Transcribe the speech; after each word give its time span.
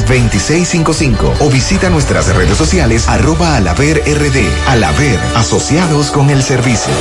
2655 0.00 1.34
o 1.40 1.50
visita 1.50 1.90
nuestras 1.90 2.34
redes 2.34 2.56
sociales 2.56 3.08
arroba 3.08 3.56
alaver 3.56 4.02
asociados 5.34 6.10
con 6.10 6.30
el 6.30 6.42
servicio. 6.42 6.92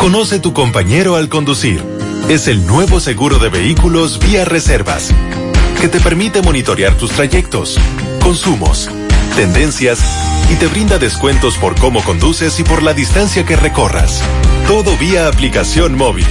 Conoce 0.00 0.38
tu 0.38 0.52
compañero 0.52 1.16
al 1.16 1.28
conducir. 1.28 1.84
Es 2.28 2.48
el 2.48 2.66
nuevo 2.66 3.00
seguro 3.00 3.38
de 3.38 3.48
vehículos 3.48 4.18
vía 4.18 4.44
reservas, 4.44 5.10
que 5.80 5.88
te 5.88 6.00
permite 6.00 6.42
monitorear 6.42 6.94
tus 6.94 7.10
trayectos, 7.10 7.78
consumos, 8.22 8.90
tendencias 9.36 10.00
y 10.50 10.54
te 10.56 10.66
brinda 10.66 10.98
descuentos 10.98 11.56
por 11.56 11.74
cómo 11.78 12.02
conduces 12.02 12.58
y 12.60 12.64
por 12.64 12.82
la 12.82 12.94
distancia 12.94 13.44
que 13.44 13.56
recorras. 13.56 14.22
Todo 14.66 14.96
vía 14.96 15.28
aplicación 15.28 15.96
móvil. 15.96 16.26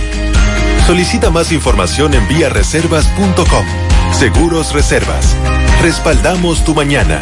Solicita 0.85 1.29
más 1.29 1.51
información 1.51 2.13
en 2.13 2.27
viareservas.com. 2.27 3.86
Seguros 4.11 4.73
Reservas. 4.73 5.35
Respaldamos 5.81 6.63
tu 6.63 6.73
mañana. 6.73 7.21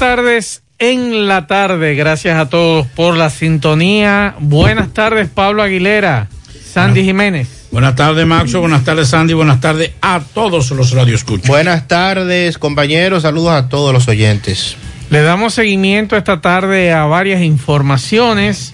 Tardes 0.00 0.62
en 0.78 1.28
la 1.28 1.46
tarde. 1.46 1.94
Gracias 1.94 2.38
a 2.38 2.48
todos 2.48 2.86
por 2.86 3.18
la 3.18 3.28
sintonía. 3.28 4.34
Buenas 4.40 4.94
tardes, 4.94 5.28
Pablo 5.28 5.62
Aguilera, 5.62 6.26
Sandy 6.72 7.04
Jiménez. 7.04 7.68
Buenas 7.70 7.96
tardes, 7.96 8.26
Maxo. 8.26 8.60
Buenas 8.60 8.82
tardes, 8.82 9.08
Sandy. 9.08 9.34
Buenas 9.34 9.60
tardes 9.60 9.90
a 10.00 10.22
todos 10.32 10.70
los 10.70 10.92
radioescuchos. 10.92 11.46
Buenas 11.46 11.86
tardes, 11.86 12.56
compañeros. 12.56 13.24
Saludos 13.24 13.52
a 13.52 13.68
todos 13.68 13.92
los 13.92 14.08
oyentes. 14.08 14.74
Le 15.10 15.20
damos 15.20 15.52
seguimiento 15.52 16.16
esta 16.16 16.40
tarde 16.40 16.92
a 16.92 17.04
varias 17.04 17.42
informaciones. 17.42 18.72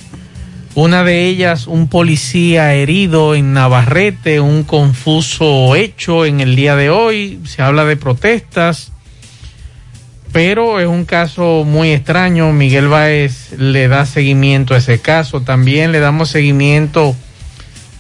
Una 0.77 1.03
de 1.03 1.27
ellas, 1.27 1.67
un 1.67 1.89
policía 1.89 2.73
herido 2.75 3.35
en 3.35 3.53
Navarrete, 3.53 4.39
un 4.39 4.63
confuso 4.63 5.75
hecho 5.75 6.25
en 6.25 6.39
el 6.39 6.55
día 6.55 6.77
de 6.77 6.91
hoy. 6.91 7.41
Se 7.47 7.63
habla 7.63 7.85
de 7.85 7.97
protestas 7.97 8.93
pero 10.37 10.81
es 10.81 10.87
un 10.87 11.07
caso 11.07 11.65
muy 11.65 11.93
extraño. 11.93 12.53
Miguel 12.53 12.89
Báez 12.89 13.53
le 13.53 13.89
da 13.89 14.05
seguimiento 14.05 14.75
a 14.75 14.77
ese 14.77 14.99
caso. 14.99 15.41
También 15.41 15.93
le 15.93 16.01
damos 16.01 16.29
seguimiento 16.29 17.17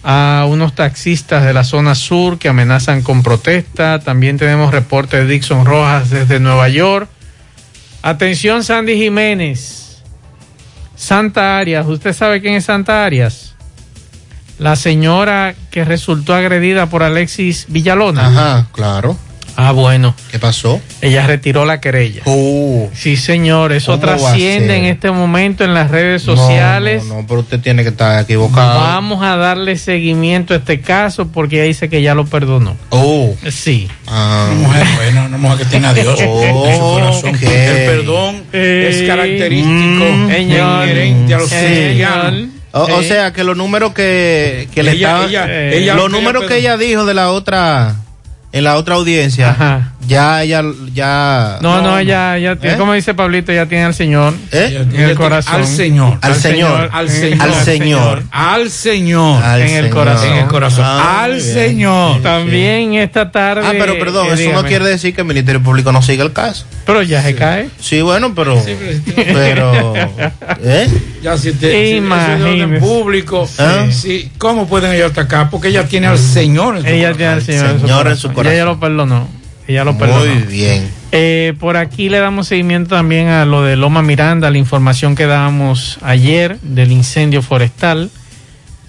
a 0.03 0.45
unos 0.47 0.75
taxistas 0.75 1.47
de 1.47 1.55
la 1.55 1.65
zona 1.65 1.95
sur 1.95 2.37
que 2.37 2.51
amenazan 2.51 3.01
con 3.01 3.23
protesta. 3.23 4.01
También 4.01 4.37
tenemos 4.37 4.71
reporte 4.71 5.17
de 5.17 5.27
Dixon 5.27 5.65
Rojas 5.65 6.11
desde 6.11 6.39
Nueva 6.39 6.69
York. 6.69 7.09
Atención, 8.03 8.63
Sandy 8.65 8.99
Jiménez. 8.99 10.03
Santa 10.95 11.57
Arias. 11.57 11.87
¿Usted 11.87 12.13
sabe 12.13 12.43
quién 12.43 12.53
es 12.53 12.67
Santa 12.67 13.07
Arias? 13.07 13.55
La 14.59 14.77
señora 14.77 15.55
que 15.71 15.87
resultó 15.87 16.35
agredida 16.35 16.85
por 16.91 17.03
Alexis 17.03 17.65
Villalona. 17.71 18.27
Ajá, 18.27 18.69
claro. 18.73 19.17
Ah, 19.57 19.73
bueno. 19.73 20.15
¿Qué 20.31 20.39
pasó? 20.39 20.81
Ella 21.01 21.27
retiró 21.27 21.65
la 21.65 21.81
querella. 21.81 22.23
Oh. 22.27 22.91
Sí, 22.95 23.17
señor. 23.17 23.73
Eso 23.73 23.93
¿Cómo 23.93 24.07
va 24.07 24.13
a 24.13 24.17
trasciende 24.19 24.77
en 24.77 24.85
este 24.85 25.11
momento 25.11 25.65
en 25.65 25.73
las 25.75 25.91
redes 25.91 26.23
sociales. 26.23 27.05
No, 27.05 27.15
no, 27.15 27.21
no, 27.23 27.27
pero 27.27 27.41
usted 27.41 27.61
tiene 27.61 27.83
que 27.83 27.89
estar 27.89 28.23
equivocado. 28.23 28.79
Vamos 28.81 29.23
a 29.25 29.37
darle 29.37 29.77
seguimiento 29.77 30.53
a 30.55 30.59
este 30.59 30.81
caso 30.81 31.29
porque 31.29 31.57
ella 31.57 31.65
dice 31.65 31.89
que 31.89 32.03
ya 32.03 32.15
lo 32.15 32.27
perdonó. 32.27 32.77
Oh. 32.91 33.35
Sí. 33.51 33.89
Ah. 34.07 34.49
Una 34.53 34.61
mujer 34.69 34.87
buena, 34.97 35.25
una 35.25 35.39
mujer 35.39 35.59
que 35.59 35.65
tiene 35.65 35.87
a 35.87 35.95
Dios 35.95 36.21
Oh, 36.27 36.43
en 36.69 36.75
su 36.75 36.81
corazón. 36.81 37.35
El 37.37 37.87
perdón 37.87 38.35
es 38.53 38.97
Eh, 39.01 39.05
característico 39.07 40.05
mm, 40.05 40.29
señor. 40.31 40.85
inherente 40.89 41.35
a 41.35 41.39
los 41.39 41.49
Señor. 41.49 42.35
O, 42.73 42.81
o 42.83 43.01
Sí. 43.01 43.09
sea, 43.09 43.33
que 43.33 43.43
los 43.43 43.57
números 43.57 43.95
que, 43.95 44.69
que 44.75 44.83
le 44.83 44.91
Ella- 44.93 45.09
estaban- 45.09 45.29
ella- 45.31 45.47
eh, 45.49 45.79
ella- 45.79 45.95
los 45.95 46.09
ella 46.11 46.19
números 46.19 46.45
que 46.45 46.59
ella 46.59 46.77
dijo 46.77 47.07
de 47.07 47.15
la 47.15 47.31
otra 47.31 47.97
en 48.57 48.65
la 48.65 48.77
otra 48.77 48.95
audiencia. 48.95 49.93
Ya 50.07 50.43
ella 50.43 50.63
ya 50.95 51.59
No, 51.61 51.77
no, 51.83 51.91
no. 51.93 51.99
ella, 51.99 52.37
ella 52.37 52.57
tiene- 52.57 52.75
¿Eh? 52.75 52.79
como 52.79 52.93
dice 52.93 53.15
Pablito, 53.15 53.53
ya 53.53 53.67
tiene 53.67 53.85
al 53.85 53.95
Señor 53.95 54.35
¿Eh? 54.53 54.69
Ella- 54.71 54.81
en 54.81 54.95
ella 54.95 55.11
el 55.11 55.17
corazón. 55.17 55.55
Al 55.55 55.67
Señor. 55.67 56.19
Al 56.23 56.35
Señor. 56.35 56.91
Al 56.93 57.09
Señor. 57.11 57.41
al 57.43 57.55
Señor. 57.65 58.23
Al 58.31 58.71
Señor. 58.71 59.43
Al 59.45 59.63
en 59.63 59.85
el 59.85 59.91
corazón. 59.91 60.29
En 60.33 60.39
el 60.39 60.47
corazón. 60.47 60.85
Ah, 60.87 61.25
al. 61.25 61.41
Señor. 61.41 62.23
También 62.23 62.95
esta 62.95 63.31
tarde. 63.31 63.63
Ah, 63.67 63.73
pero 63.79 63.99
perdón, 63.99 64.27
eh, 64.27 64.35
eso 64.35 64.43
no 64.45 64.49
dígame. 64.51 64.69
quiere 64.69 64.85
decir 64.87 65.15
que 65.15 65.21
el 65.23 65.27
Ministerio 65.27 65.63
Público 65.63 65.93
no 65.93 66.03
siga 66.03 66.25
el 66.25 66.33
caso. 66.33 66.65
Pero 66.85 67.03
ya 67.03 67.23
se 67.23 67.35
cae. 67.35 67.69
Sí, 67.81 68.01
bueno, 68.01 68.35
pero 68.35 68.61
Sí, 68.65 68.77
pero- 69.15 69.33
pero 69.35 69.95
¿eh? 70.63 70.89
Ya 71.23 71.37
si 71.37 71.53
te 71.53 71.91
si 71.91 71.97
Imagínese. 71.97 72.79
público, 72.81 73.49
Ah. 73.59 73.87
sí, 73.91 74.31
¿cómo 74.39 74.67
pueden 74.69 74.93
ellos 74.93 75.11
atacar? 75.13 75.51
Porque 75.51 75.69
ella 75.69 75.85
tiene 75.85 76.07
al 76.07 76.19
Señor 76.19 76.77
en 76.77 76.83
su 76.83 76.89
Ella 76.89 77.13
corazón. 77.13 77.17
tiene 77.17 77.33
al 77.33 77.43
Señor, 77.43 77.81
Señor 77.81 78.07
en 78.09 78.17
su 78.17 78.29
Ya 78.29 78.35
corazón. 78.35 78.55
ella 78.55 78.65
lo 78.65 78.81
perdonó. 78.81 79.29
Ella 79.69 79.85
lo 79.85 79.99
perdonó. 79.99 80.33
Muy 80.33 80.43
bien. 80.45 80.89
Eh, 81.13 81.55
por 81.59 81.77
aquí 81.77 82.09
le 82.09 82.19
damos 82.19 82.49
seguimiento 82.49 82.95
también 82.95 83.29
a 83.29 83.45
lo 83.45 83.63
de 83.63 83.77
Loma 83.77 84.03
Miranda, 84.03 84.51
la 84.51 84.59
información 84.59 85.15
que 85.15 85.27
dábamos 85.27 85.99
ayer 86.03 86.59
del 86.61 86.93
incendio 86.93 87.43
forestal. 87.43 88.11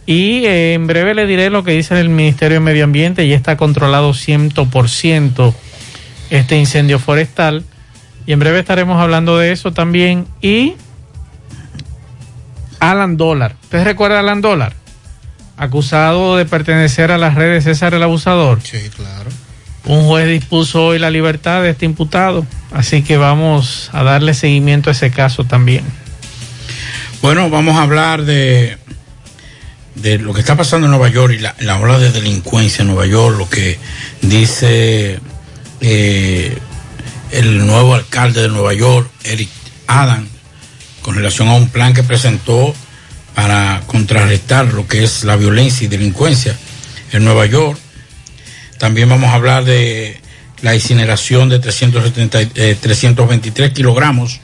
Y 0.06 0.45
eh, 0.45 0.74
en 0.74 0.88
breve 0.88 1.13
le 1.15 1.25
diré 1.25 1.50
lo 1.50 1.63
que 1.63 1.71
dice 1.71 2.00
el 2.00 2.09
Ministerio 2.09 2.56
de 2.56 2.59
Medio 2.62 2.83
Ambiente. 2.83 3.27
Ya 3.27 3.35
está 3.35 3.57
controlado 3.57 4.12
100% 4.12 5.53
este 6.29 6.57
incendio 6.57 7.00
forestal. 7.00 7.63
Y 8.25 8.33
en 8.33 8.39
breve 8.39 8.59
estaremos 8.59 9.01
hablando 9.01 9.38
de 9.38 9.51
eso 9.51 9.73
también. 9.73 10.27
Y 10.41 10.75
Alan 12.80 13.18
Dólar. 13.18 13.56
¿Usted 13.63 13.83
recuerda 13.83 14.18
a 14.18 14.19
Alan 14.19 14.41
Dólar? 14.41 14.73
Acusado 15.57 16.38
de 16.38 16.45
pertenecer 16.45 17.12
a 17.12 17.18
las 17.18 17.35
redes 17.35 17.63
César 17.63 17.94
el 17.94 18.03
Abusador. 18.03 18.62
Sí, 18.62 18.89
claro. 18.95 19.30
Un 19.88 20.06
juez 20.06 20.28
dispuso 20.28 20.86
hoy 20.86 21.00
la 21.00 21.10
libertad 21.10 21.63
de 21.63 21.69
este 21.69 21.86
imputado, 21.86 22.45
así 22.72 23.04
que 23.04 23.18
vamos 23.18 23.89
a 23.94 24.04
darle 24.04 24.34
seguimiento 24.34 24.89
a 24.89 24.94
ese 24.94 25.12
caso 25.12 25.45
también. 25.45 25.84
Bueno, 27.22 27.50
vamos 27.50 27.78
a 27.78 27.84
hablar 27.84 28.25
de 28.25 28.78
de 30.01 30.19
lo 30.19 30.34
que 30.34 30.42
está 30.42 30.56
pasando 30.56 30.86
en 30.86 30.92
Nueva 30.92 31.10
York 31.10 31.34
y 31.34 31.39
la, 31.39 31.56
la 31.60 31.80
ola 31.80 31.98
de 31.98 32.12
delincuencia 32.12 32.81
en 32.81 32.89
Nueva 32.89 33.07
York, 33.07 33.38
lo 33.38 33.50
que 33.50 33.80
dice 34.22 35.19
eh, 35.81 36.57
el 37.31 37.66
nuevo 37.66 37.95
alcalde 37.95 38.42
de 38.42 38.50
Nueva 38.50 38.74
York, 38.74 39.10
Eric 39.24 39.50
Adam, 39.88 40.28
con 41.01 41.16
relación 41.16 41.48
a 41.48 41.56
un 41.56 41.69
plan 41.69 41.94
que 41.94 42.04
presentó 42.04 42.75
para 43.33 43.81
contrarrestar 43.88 44.74
lo 44.74 44.88
que 44.88 45.04
es 45.04 45.24
la 45.24 45.36
violencia 45.36 45.86
y 45.86 45.88
delincuencia 45.88 46.57
en 47.12 47.24
Nueva 47.24 47.45
York. 47.45 47.80
También 48.77 49.09
vamos 49.09 49.29
a 49.29 49.33
hablar 49.33 49.65
de 49.65 50.19
la 50.62 50.75
incineración 50.75 51.50
de 51.50 51.59
370, 51.59 52.41
eh, 52.41 52.77
323 52.79 53.71
kilogramos 53.71 54.39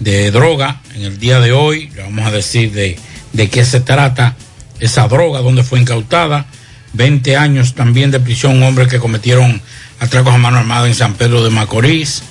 de 0.00 0.30
droga 0.30 0.80
en 0.94 1.02
el 1.02 1.18
día 1.18 1.40
de 1.40 1.52
hoy. 1.52 1.90
Le 1.94 2.02
vamos 2.02 2.26
a 2.26 2.30
decir 2.30 2.72
de, 2.72 2.98
de 3.32 3.50
qué 3.50 3.64
se 3.64 3.80
trata 3.80 4.36
esa 4.80 5.08
droga, 5.08 5.40
dónde 5.40 5.62
fue 5.62 5.80
incautada. 5.80 6.46
20 6.94 7.36
años 7.36 7.74
también 7.74 8.10
de 8.10 8.20
prisión, 8.20 8.62
hombres 8.62 8.88
que 8.88 8.98
cometieron 8.98 9.60
atracos 9.98 10.34
a 10.34 10.38
mano 10.38 10.58
armada 10.58 10.86
en 10.86 10.94
San 10.94 11.14
Pedro 11.14 11.42
de 11.42 11.50
Macorís. 11.50 12.22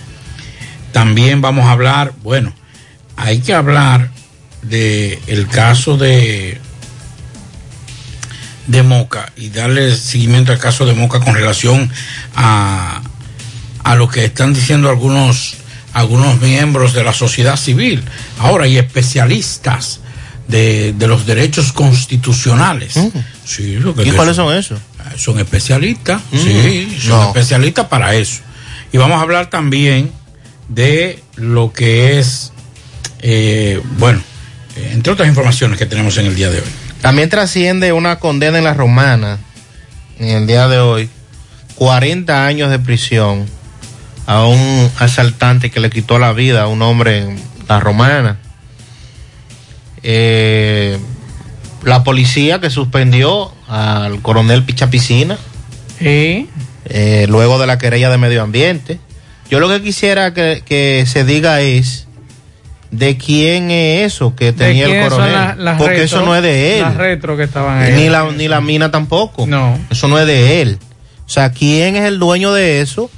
También 0.94 1.42
vamos 1.42 1.66
a 1.66 1.72
hablar, 1.72 2.14
bueno, 2.24 2.54
hay 3.18 3.40
que 3.40 3.54
hablar 3.54 4.12
de 4.62 5.20
el 5.28 5.48
caso 5.48 5.98
de 5.98 6.60
de 8.68 8.84
Moca 8.84 9.32
y 9.36 9.50
darle 9.50 9.96
seguimiento 9.96 10.52
al 10.52 10.60
caso 10.60 10.86
de 10.86 10.94
Moca 10.94 11.20
con 11.20 11.34
relación 11.36 11.92
a, 12.36 13.02
a 13.84 13.96
lo 13.96 14.08
que 14.08 14.26
están 14.26 14.54
diciendo 14.54 14.90
algunos 14.90 15.56
algunos 15.94 16.42
miembros 16.42 16.94
de 16.94 17.04
la 17.04 17.14
sociedad 17.14 17.56
civil. 17.56 18.04
Ahora 18.40 18.66
hay 18.66 18.78
especialistas 18.80 20.00
de, 20.48 20.92
de 20.94 21.08
los 21.08 21.26
derechos 21.28 21.72
constitucionales. 21.72 22.98
Mm. 22.98 23.10
Sí, 23.46 23.76
lo 23.78 23.94
que 23.94 24.04
¿Y 24.08 24.12
cuáles 24.12 24.36
son 24.38 24.56
esos? 24.58 24.80
son 25.18 25.38
especialistas, 25.40 26.22
Mm, 26.32 26.38
sí, 26.40 26.98
son 27.02 27.10
no. 27.10 27.28
especialistas 27.28 27.88
para 27.88 28.16
eso. 28.16 28.42
Y 28.92 28.98
vamos 28.98 29.20
a 29.20 29.22
hablar 29.22 29.50
también 29.52 30.12
de 30.70 31.22
lo 31.36 31.72
que 31.74 32.18
es, 32.20 32.52
eh, 33.20 33.80
bueno, 34.00 34.22
entre 34.76 35.14
otras 35.14 35.28
informaciones 35.28 35.78
que 35.78 35.86
tenemos 35.86 36.18
en 36.18 36.26
el 36.26 36.36
día 36.36 36.50
de 36.50 36.58
hoy. 36.58 36.68
También 37.04 37.28
trasciende 37.30 37.92
una 37.92 38.18
condena 38.18 38.58
en 38.58 38.64
la 38.64 38.74
romana 38.74 39.38
en 40.20 40.30
el 40.30 40.48
día 40.48 40.70
de 40.70 40.80
hoy, 40.80 41.10
40 41.76 42.46
años 42.46 42.70
de 42.72 42.80
prisión 42.80 43.46
a 44.26 44.46
un 44.46 44.90
asaltante 45.00 45.70
que 45.70 45.82
le 45.82 45.90
quitó 45.90 46.18
la 46.18 46.32
vida 46.32 46.64
a 46.64 46.68
un 46.68 46.82
hombre 46.82 47.18
en 47.18 47.40
la 47.68 47.82
romana. 47.82 48.40
Eh, 50.02 50.98
la 51.84 52.06
policía 52.06 52.62
que 52.62 52.70
suspendió 52.70 53.54
al 53.68 54.22
coronel 54.22 54.64
Pichapicina 54.64 55.38
Sí. 56.00 56.48
eh, 56.86 57.26
luego 57.28 57.60
de 57.60 57.68
la 57.68 57.78
querella 57.78 58.10
de 58.10 58.18
medio 58.18 58.44
ambiente. 58.44 58.98
Yo 59.50 59.60
lo 59.60 59.68
que 59.68 59.82
quisiera 59.82 60.34
que, 60.34 60.64
que 60.66 61.04
se 61.06 61.26
diga 61.26 61.60
es 61.60 62.08
de 62.94 63.18
quién 63.18 63.72
es 63.72 64.14
eso 64.14 64.36
que 64.36 64.46
¿De 64.46 64.54
tenía 64.54 64.86
el 64.86 65.10
coronel. 65.10 65.34
las- 65.34 65.58
las 65.58 65.78
porque 65.78 65.96
retro- 65.98 66.04
eso 66.04 66.22
no 66.26 66.36
es 66.36 66.44
de 66.44 66.76
él. 66.76 66.82
Las 66.82 66.96
retro 66.96 67.36
que 67.36 67.44
estaban 67.44 67.82
ahí. 67.82 67.94
Ni 67.94 68.10
la, 68.10 68.32
ni 68.32 68.48
la 68.48 68.62
mina 68.62 68.92
tampoco. 68.92 69.48
No. 69.48 69.78
Eso 69.90 70.08
no 70.08 70.20
es 70.20 70.28
de 70.28 70.62
él. 70.62 70.78
O 71.26 71.30
sea, 71.30 71.52
¿quién 71.52 71.96
es 71.96 72.04
el 72.06 72.20
dueño 72.20 72.54
de 72.54 72.82
eso? 72.82 73.10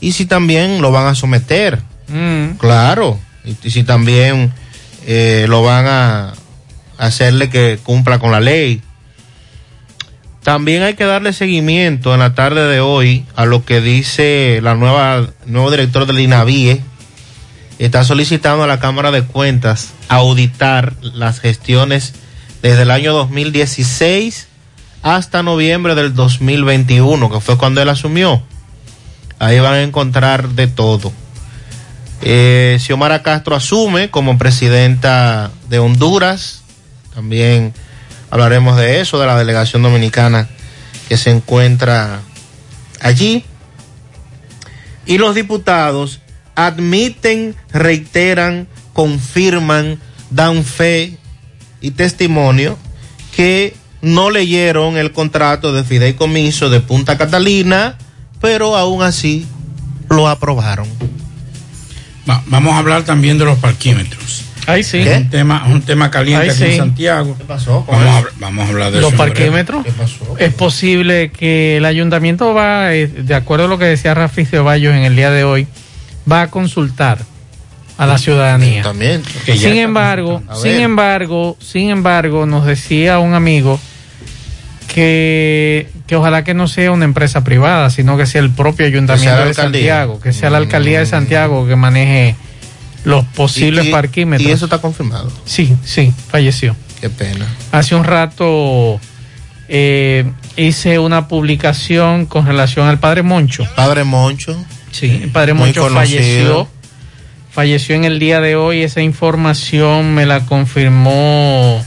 Y 0.00 0.12
si 0.12 0.26
también 0.26 0.82
lo 0.82 0.90
van 0.90 1.06
a 1.06 1.14
someter. 1.14 1.78
Mm. 2.08 2.56
Claro. 2.58 3.18
Y, 3.44 3.56
y 3.68 3.70
si 3.70 3.84
también 3.84 4.52
eh, 5.06 5.46
lo 5.48 5.62
van 5.62 5.86
a 5.86 6.32
hacerle 6.98 7.48
que 7.50 7.78
cumpla 7.82 8.18
con 8.18 8.32
la 8.32 8.40
ley. 8.40 8.82
También 10.42 10.82
hay 10.82 10.94
que 10.94 11.04
darle 11.04 11.32
seguimiento 11.32 12.12
en 12.14 12.20
la 12.20 12.34
tarde 12.34 12.66
de 12.66 12.80
hoy 12.80 13.24
a 13.36 13.44
lo 13.44 13.64
que 13.64 13.80
dice 13.80 14.58
la 14.62 14.74
nueva 14.74 15.28
nuevo 15.46 15.70
director 15.70 16.06
del 16.06 16.18
INAVIE. 16.18 16.80
Está 17.82 18.04
solicitando 18.04 18.62
a 18.62 18.68
la 18.68 18.78
Cámara 18.78 19.10
de 19.10 19.24
Cuentas 19.24 19.92
auditar 20.08 20.94
las 21.02 21.40
gestiones 21.40 22.14
desde 22.62 22.82
el 22.82 22.92
año 22.92 23.12
2016 23.12 24.46
hasta 25.02 25.42
noviembre 25.42 25.96
del 25.96 26.14
2021, 26.14 27.28
que 27.28 27.40
fue 27.40 27.58
cuando 27.58 27.82
él 27.82 27.88
asumió. 27.88 28.40
Ahí 29.40 29.58
van 29.58 29.74
a 29.74 29.82
encontrar 29.82 30.50
de 30.50 30.68
todo. 30.68 31.12
Eh, 32.20 32.78
Xiomara 32.78 33.24
Castro 33.24 33.56
asume 33.56 34.10
como 34.12 34.38
presidenta 34.38 35.50
de 35.68 35.80
Honduras. 35.80 36.62
También 37.16 37.74
hablaremos 38.30 38.76
de 38.76 39.00
eso, 39.00 39.18
de 39.18 39.26
la 39.26 39.36
delegación 39.36 39.82
dominicana 39.82 40.48
que 41.08 41.16
se 41.16 41.30
encuentra 41.30 42.20
allí. 43.00 43.44
Y 45.04 45.18
los 45.18 45.34
diputados 45.34 46.20
admiten, 46.54 47.54
reiteran, 47.72 48.66
confirman, 48.92 49.98
dan 50.30 50.64
fe 50.64 51.16
y 51.80 51.90
testimonio 51.92 52.78
que 53.34 53.74
no 54.02 54.30
leyeron 54.30 54.96
el 54.96 55.12
contrato 55.12 55.72
de 55.72 55.84
fideicomiso 55.84 56.70
de 56.70 56.80
Punta 56.80 57.16
Catalina, 57.18 57.96
pero 58.40 58.76
aún 58.76 59.02
así 59.02 59.46
lo 60.10 60.28
aprobaron. 60.28 60.88
Va- 62.28 62.42
vamos 62.46 62.74
a 62.74 62.78
hablar 62.78 63.04
también 63.04 63.38
de 63.38 63.44
los 63.44 63.58
parquímetros. 63.58 64.44
Ahí 64.66 64.84
sí. 64.84 64.98
Es 64.98 65.16
un 65.16 65.30
tema, 65.30 65.64
un 65.66 65.82
tema 65.82 66.10
caliente 66.10 66.44
Ahí 66.44 66.50
aquí 66.50 66.64
en. 66.64 66.76
Santiago. 66.76 67.36
¿Qué 67.36 67.44
pasó? 67.44 67.84
Vamos 67.88 68.06
a, 68.06 68.20
habl- 68.20 68.30
vamos 68.38 68.64
a 68.64 68.68
hablar 68.68 68.92
de 68.92 69.00
Los 69.00 69.12
parquímetros. 69.14 69.84
¿Qué 69.84 69.90
pasó? 69.90 70.36
Es 70.38 70.54
posible 70.54 71.30
que 71.32 71.78
el 71.78 71.84
ayuntamiento 71.84 72.54
va, 72.54 72.94
eh, 72.94 73.08
de 73.08 73.34
acuerdo 73.34 73.64
a 73.64 73.68
lo 73.68 73.78
que 73.78 73.86
decía 73.86 74.14
Rafi 74.14 74.44
Ceballos 74.44 74.94
en 74.94 75.02
el 75.02 75.16
día 75.16 75.30
de 75.32 75.42
hoy, 75.42 75.66
va 76.30 76.42
a 76.42 76.50
consultar 76.50 77.18
a 77.98 78.06
la 78.06 78.18
ciudadanía. 78.18 78.82
También. 78.82 79.22
Sin 79.46 79.76
embargo, 79.76 80.42
sin 80.60 80.80
embargo, 80.80 81.56
sin 81.60 81.90
embargo, 81.90 82.46
nos 82.46 82.64
decía 82.66 83.18
un 83.18 83.34
amigo 83.34 83.78
que, 84.88 85.88
que 86.06 86.16
ojalá 86.16 86.44
que 86.44 86.54
no 86.54 86.68
sea 86.68 86.90
una 86.90 87.04
empresa 87.04 87.44
privada, 87.44 87.90
sino 87.90 88.16
que 88.16 88.26
sea 88.26 88.40
el 88.40 88.50
propio 88.50 88.86
ayuntamiento 88.86 89.44
de. 89.44 89.54
Santiago, 89.54 90.20
que 90.20 90.32
sea 90.32 90.50
la 90.50 90.58
alcaldía 90.58 90.98
de 91.00 91.06
Santiago 91.06 91.66
que 91.66 91.76
maneje 91.76 92.36
los 93.04 93.24
posibles 93.26 93.86
Y- 93.86 93.88
y- 93.88 93.92
parquímetros. 93.92 94.48
Y 94.48 94.52
eso 94.52 94.66
está 94.66 94.78
confirmado. 94.78 95.30
Sí, 95.44 95.74
sí, 95.84 96.12
falleció. 96.28 96.76
Qué 97.00 97.10
pena. 97.10 97.46
Hace 97.72 97.94
un 97.94 98.04
rato 98.04 99.00
eh, 99.68 100.30
hice 100.56 100.98
una 100.98 101.26
publicación 101.26 102.26
con 102.26 102.46
relación 102.46 102.86
al 102.86 102.98
padre 102.98 103.22
Moncho. 103.22 103.66
Padre 103.74 104.04
Moncho. 104.04 104.56
Sí, 104.92 105.20
el 105.24 105.30
padre 105.30 105.54
Muy 105.54 105.66
Moncho 105.66 105.82
conocido. 105.82 106.20
falleció. 106.20 106.68
Falleció 107.50 107.96
en 107.96 108.04
el 108.04 108.18
día 108.18 108.40
de 108.40 108.56
hoy. 108.56 108.82
Esa 108.82 109.02
información 109.02 110.14
me 110.14 110.24
la 110.24 110.46
confirmó 110.46 111.84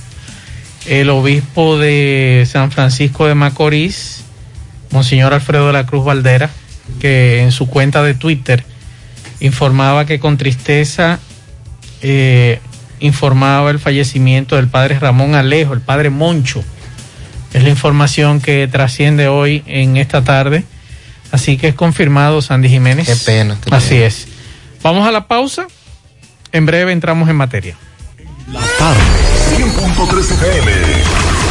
el 0.86 1.10
obispo 1.10 1.78
de 1.78 2.46
San 2.48 2.72
Francisco 2.72 3.26
de 3.26 3.36
Macorís, 3.36 4.24
Monseñor 4.92 5.34
Alfredo 5.34 5.68
de 5.68 5.74
la 5.74 5.86
Cruz 5.86 6.06
Valdera, 6.06 6.50
que 7.00 7.42
en 7.42 7.52
su 7.52 7.68
cuenta 7.68 8.04
de 8.04 8.14
Twitter 8.14 8.64
informaba 9.40 10.06
que 10.06 10.20
con 10.20 10.38
tristeza 10.38 11.20
eh, 12.02 12.60
informaba 13.00 13.72
el 13.72 13.80
fallecimiento 13.80 14.56
del 14.56 14.68
padre 14.68 15.00
Ramón 15.00 15.36
Alejo, 15.36 15.74
el 15.74 15.82
padre 15.82 16.10
Moncho. 16.10 16.64
Es 17.54 17.64
la 17.64 17.70
información 17.70 18.42
que 18.42 18.68
trasciende 18.68 19.28
hoy 19.28 19.64
en 19.66 19.98
esta 19.98 20.24
tarde. 20.24 20.64
Así 21.36 21.58
que 21.58 21.68
es 21.68 21.76
confirmado 21.76 22.42
Sandy 22.42 22.70
Jiménez. 22.70 23.08
Qué 23.08 23.16
pena, 23.18 23.58
Así 23.72 23.90
pena. 23.90 24.06
es. 24.06 24.28
Vamos 24.82 25.06
a 25.06 25.12
la 25.12 25.28
pausa. 25.28 25.68
En 26.54 26.66
breve 26.66 26.94
entramos 26.94 27.28
en 27.30 27.36
materia. 27.36 27.76
La 28.52 28.62
tarde, 28.80 29.02
100.3 29.58 30.32
FM. 30.32 30.72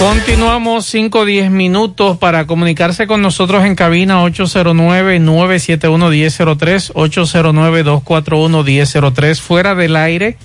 Continuamos 0.00 0.86
5 0.86 1.18
o 1.18 1.26
10 1.26 1.50
minutos 1.50 2.16
para 2.16 2.46
comunicarse 2.46 3.06
con 3.06 3.20
nosotros 3.20 3.66
en 3.66 3.74
cabina 3.74 4.24
809-971-1003, 4.24 6.94
809-241-1003. 6.94 9.40
Fuera 9.40 9.74
del 9.74 9.96
aire, 9.96 10.38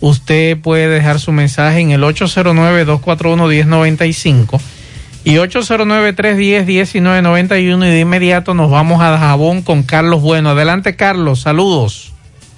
usted 0.00 0.58
puede 0.58 0.88
dejar 0.88 1.20
su 1.20 1.32
mensaje 1.32 1.80
en 1.80 1.90
el 1.90 2.02
809-241-1095 2.02 4.58
y 5.22 5.34
809-310-1991 5.34 7.86
y 7.86 7.90
de 7.90 8.00
inmediato 8.00 8.54
nos 8.54 8.70
vamos 8.70 9.02
a 9.02 9.18
Jabón 9.18 9.60
con 9.60 9.82
Carlos 9.82 10.22
Bueno. 10.22 10.48
Adelante 10.48 10.96
Carlos, 10.96 11.42
saludos. 11.42 12.13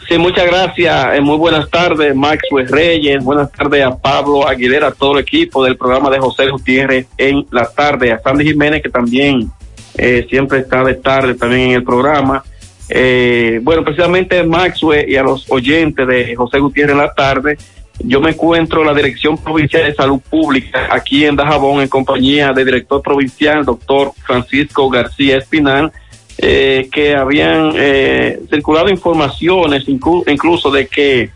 Sí, 0.08 0.18
muchas 0.18 0.46
gracias. 0.46 1.16
Eh, 1.16 1.20
muy 1.20 1.36
buenas 1.36 1.68
tardes, 1.68 2.14
Maxwell 2.14 2.68
Reyes. 2.68 3.24
Buenas 3.24 3.50
tardes 3.50 3.84
a 3.84 3.96
Pablo 3.96 4.46
Aguilera, 4.46 4.88
a 4.88 4.92
todo 4.92 5.14
el 5.14 5.18
equipo 5.18 5.64
del 5.64 5.76
programa 5.76 6.10
de 6.10 6.20
José 6.20 6.48
Gutiérrez 6.48 7.08
en 7.18 7.44
la 7.50 7.66
tarde. 7.66 8.12
A 8.12 8.20
Sandy 8.20 8.44
Jiménez, 8.44 8.82
que 8.82 8.88
también 8.88 9.50
eh, 9.98 10.24
siempre 10.30 10.60
está 10.60 10.84
de 10.84 10.94
tarde 10.94 11.34
también 11.34 11.70
en 11.70 11.72
el 11.72 11.82
programa. 11.82 12.44
Eh, 12.88 13.58
bueno, 13.64 13.82
precisamente 13.82 14.44
Maxwell 14.44 15.10
y 15.10 15.16
a 15.16 15.24
los 15.24 15.50
oyentes 15.50 16.06
de 16.06 16.36
José 16.36 16.60
Gutiérrez 16.60 16.92
en 16.92 16.98
la 16.98 17.12
tarde, 17.12 17.58
yo 17.98 18.20
me 18.20 18.30
encuentro 18.30 18.82
en 18.82 18.86
la 18.86 18.94
Dirección 18.94 19.36
Provincial 19.36 19.82
de 19.82 19.94
Salud 19.94 20.20
Pública 20.30 20.86
aquí 20.88 21.24
en 21.24 21.34
Dajabón 21.34 21.82
en 21.82 21.88
compañía 21.88 22.52
del 22.52 22.66
director 22.66 23.02
provincial, 23.02 23.64
doctor 23.64 24.12
Francisco 24.24 24.88
García 24.88 25.38
Espinal 25.38 25.90
eh, 26.38 26.88
que 26.92 27.14
habían 27.14 27.72
eh, 27.76 28.40
circulado 28.50 28.90
informaciones 28.90 29.84
incluso 29.88 30.70
de 30.70 30.86
que 30.86 31.30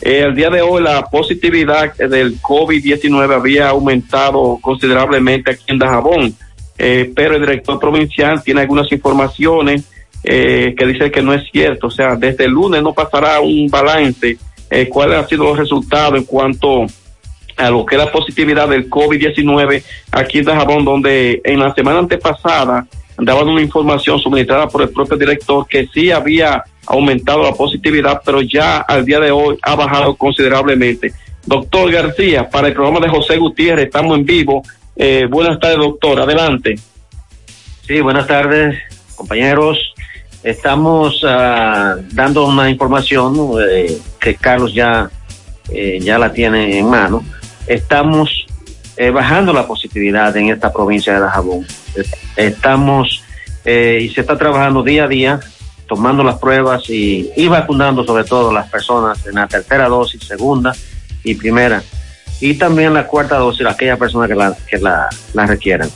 eh, 0.00 0.22
al 0.22 0.34
día 0.34 0.50
de 0.50 0.60
hoy 0.60 0.82
la 0.82 1.06
positividad 1.06 1.94
del 1.94 2.40
COVID-19 2.40 3.34
había 3.34 3.70
aumentado 3.70 4.58
considerablemente 4.60 5.52
aquí 5.52 5.64
en 5.68 5.78
Dajabón, 5.78 6.34
eh, 6.78 7.10
pero 7.14 7.36
el 7.36 7.40
director 7.40 7.80
provincial 7.80 8.42
tiene 8.42 8.60
algunas 8.60 8.90
informaciones 8.92 9.84
eh, 10.22 10.74
que 10.76 10.86
dice 10.86 11.10
que 11.10 11.22
no 11.22 11.32
es 11.32 11.48
cierto, 11.50 11.86
o 11.86 11.90
sea, 11.90 12.16
desde 12.16 12.44
el 12.44 12.50
lunes 12.50 12.82
no 12.82 12.92
pasará 12.92 13.40
un 13.40 13.68
balance 13.68 14.36
eh, 14.70 14.88
cuáles 14.88 15.18
han 15.18 15.28
sido 15.28 15.44
los 15.44 15.58
resultados 15.58 16.18
en 16.18 16.24
cuanto 16.24 16.84
a 17.56 17.70
lo 17.70 17.86
que 17.86 17.94
es 17.94 18.04
la 18.04 18.12
positividad 18.12 18.68
del 18.68 18.90
COVID-19 18.90 19.82
aquí 20.10 20.38
en 20.38 20.44
Dajabón, 20.44 20.84
donde 20.84 21.40
en 21.42 21.58
la 21.58 21.72
semana 21.74 22.00
antepasada 22.00 22.86
daban 23.18 23.48
una 23.48 23.62
información 23.62 24.18
suministrada 24.18 24.68
por 24.68 24.82
el 24.82 24.90
propio 24.90 25.16
director 25.16 25.66
que 25.66 25.88
sí 25.92 26.10
había 26.10 26.62
aumentado 26.86 27.42
la 27.42 27.52
positividad, 27.52 28.20
pero 28.24 28.42
ya 28.42 28.78
al 28.78 29.04
día 29.04 29.20
de 29.20 29.30
hoy 29.30 29.58
ha 29.62 29.74
bajado 29.74 30.14
considerablemente. 30.14 31.12
Doctor 31.44 31.90
García, 31.90 32.48
para 32.48 32.68
el 32.68 32.74
programa 32.74 33.00
de 33.00 33.08
José 33.08 33.36
Gutiérrez, 33.36 33.86
estamos 33.86 34.18
en 34.18 34.24
vivo. 34.24 34.62
Eh, 34.96 35.26
buenas 35.30 35.58
tardes, 35.60 35.78
doctor. 35.78 36.20
Adelante. 36.20 36.76
Sí, 37.86 38.00
buenas 38.00 38.26
tardes, 38.26 38.76
compañeros. 39.14 39.94
Estamos 40.42 41.22
uh, 41.24 42.02
dando 42.12 42.46
una 42.46 42.70
información 42.70 43.34
eh, 43.68 43.98
que 44.20 44.34
Carlos 44.36 44.74
ya, 44.74 45.10
eh, 45.70 45.98
ya 46.00 46.18
la 46.18 46.32
tiene 46.32 46.78
en 46.78 46.88
mano. 46.88 47.24
Estamos 47.66 48.46
eh, 48.96 49.10
bajando 49.10 49.52
la 49.52 49.66
positividad 49.66 50.36
en 50.36 50.48
esta 50.48 50.72
provincia 50.72 51.14
de 51.14 51.20
Dajabón. 51.20 51.66
Estamos 52.36 53.22
eh, 53.64 54.00
y 54.02 54.08
se 54.10 54.20
está 54.22 54.38
trabajando 54.38 54.82
día 54.82 55.04
a 55.04 55.08
día, 55.08 55.40
tomando 55.86 56.22
las 56.22 56.36
pruebas 56.36 56.88
y, 56.88 57.48
vacunando 57.48 58.04
sobre 58.04 58.24
todo 58.24 58.52
las 58.52 58.70
personas 58.70 59.26
en 59.26 59.34
la 59.34 59.46
tercera 59.46 59.88
dosis, 59.88 60.22
segunda 60.24 60.74
y 61.24 61.34
primera. 61.34 61.82
Y 62.40 62.54
también 62.54 62.94
la 62.94 63.06
cuarta 63.06 63.36
dosis, 63.36 63.66
aquellas 63.66 63.98
personas 63.98 64.28
que 64.28 64.34
la, 64.34 64.56
que 64.68 64.78
la, 64.78 65.08
la 65.34 65.46
requieran. 65.46 65.90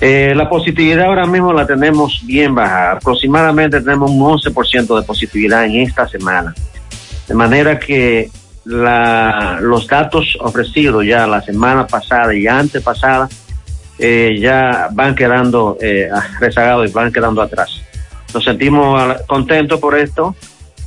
Eh, 0.00 0.34
la 0.34 0.48
positividad 0.48 1.06
ahora 1.06 1.26
mismo 1.26 1.52
la 1.52 1.66
tenemos 1.66 2.20
bien 2.26 2.54
baja. 2.54 2.92
Aproximadamente 2.92 3.80
tenemos 3.80 4.10
un 4.10 4.20
11% 4.20 5.00
de 5.00 5.06
positividad 5.06 5.64
en 5.64 5.76
esta 5.76 6.06
semana. 6.08 6.54
De 7.26 7.34
manera 7.34 7.78
que 7.78 8.30
la, 8.64 9.58
los 9.60 9.86
datos 9.86 10.36
ofrecidos 10.40 11.04
ya 11.04 11.26
la 11.26 11.42
semana 11.42 11.86
pasada 11.86 12.34
y 12.34 12.46
antepasada 12.46 13.28
eh, 13.98 14.36
ya 14.40 14.88
van 14.92 15.14
quedando 15.14 15.76
eh, 15.80 16.08
rezagados 16.40 16.90
y 16.90 16.92
van 16.92 17.12
quedando 17.12 17.42
atrás. 17.42 17.80
Nos 18.32 18.44
sentimos 18.44 19.22
contentos 19.26 19.78
por 19.78 19.96
esto 19.96 20.34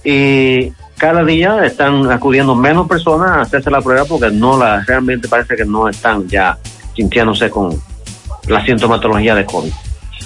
y 0.03 0.72
cada 0.98 1.24
día 1.24 1.65
están 1.65 2.12
acudiendo 2.12 2.55
menos 2.55 2.88
personas 2.88 3.29
a 3.29 3.41
hacerse 3.41 3.72
la 3.72 3.81
prueba 3.81 4.03
porque 4.05 4.31
no 4.31 4.57
la 4.57 4.84
realmente 4.86 5.27
parece 5.27 5.55
que 5.55 5.65
no 5.65 5.88
están 5.88 6.27
ya 6.27 6.57
sintiéndose 6.96 7.50
con 7.50 7.79
la 8.48 8.65
sintomatología 8.65 9.36
de 9.36 9.46
COVID. 9.46 9.72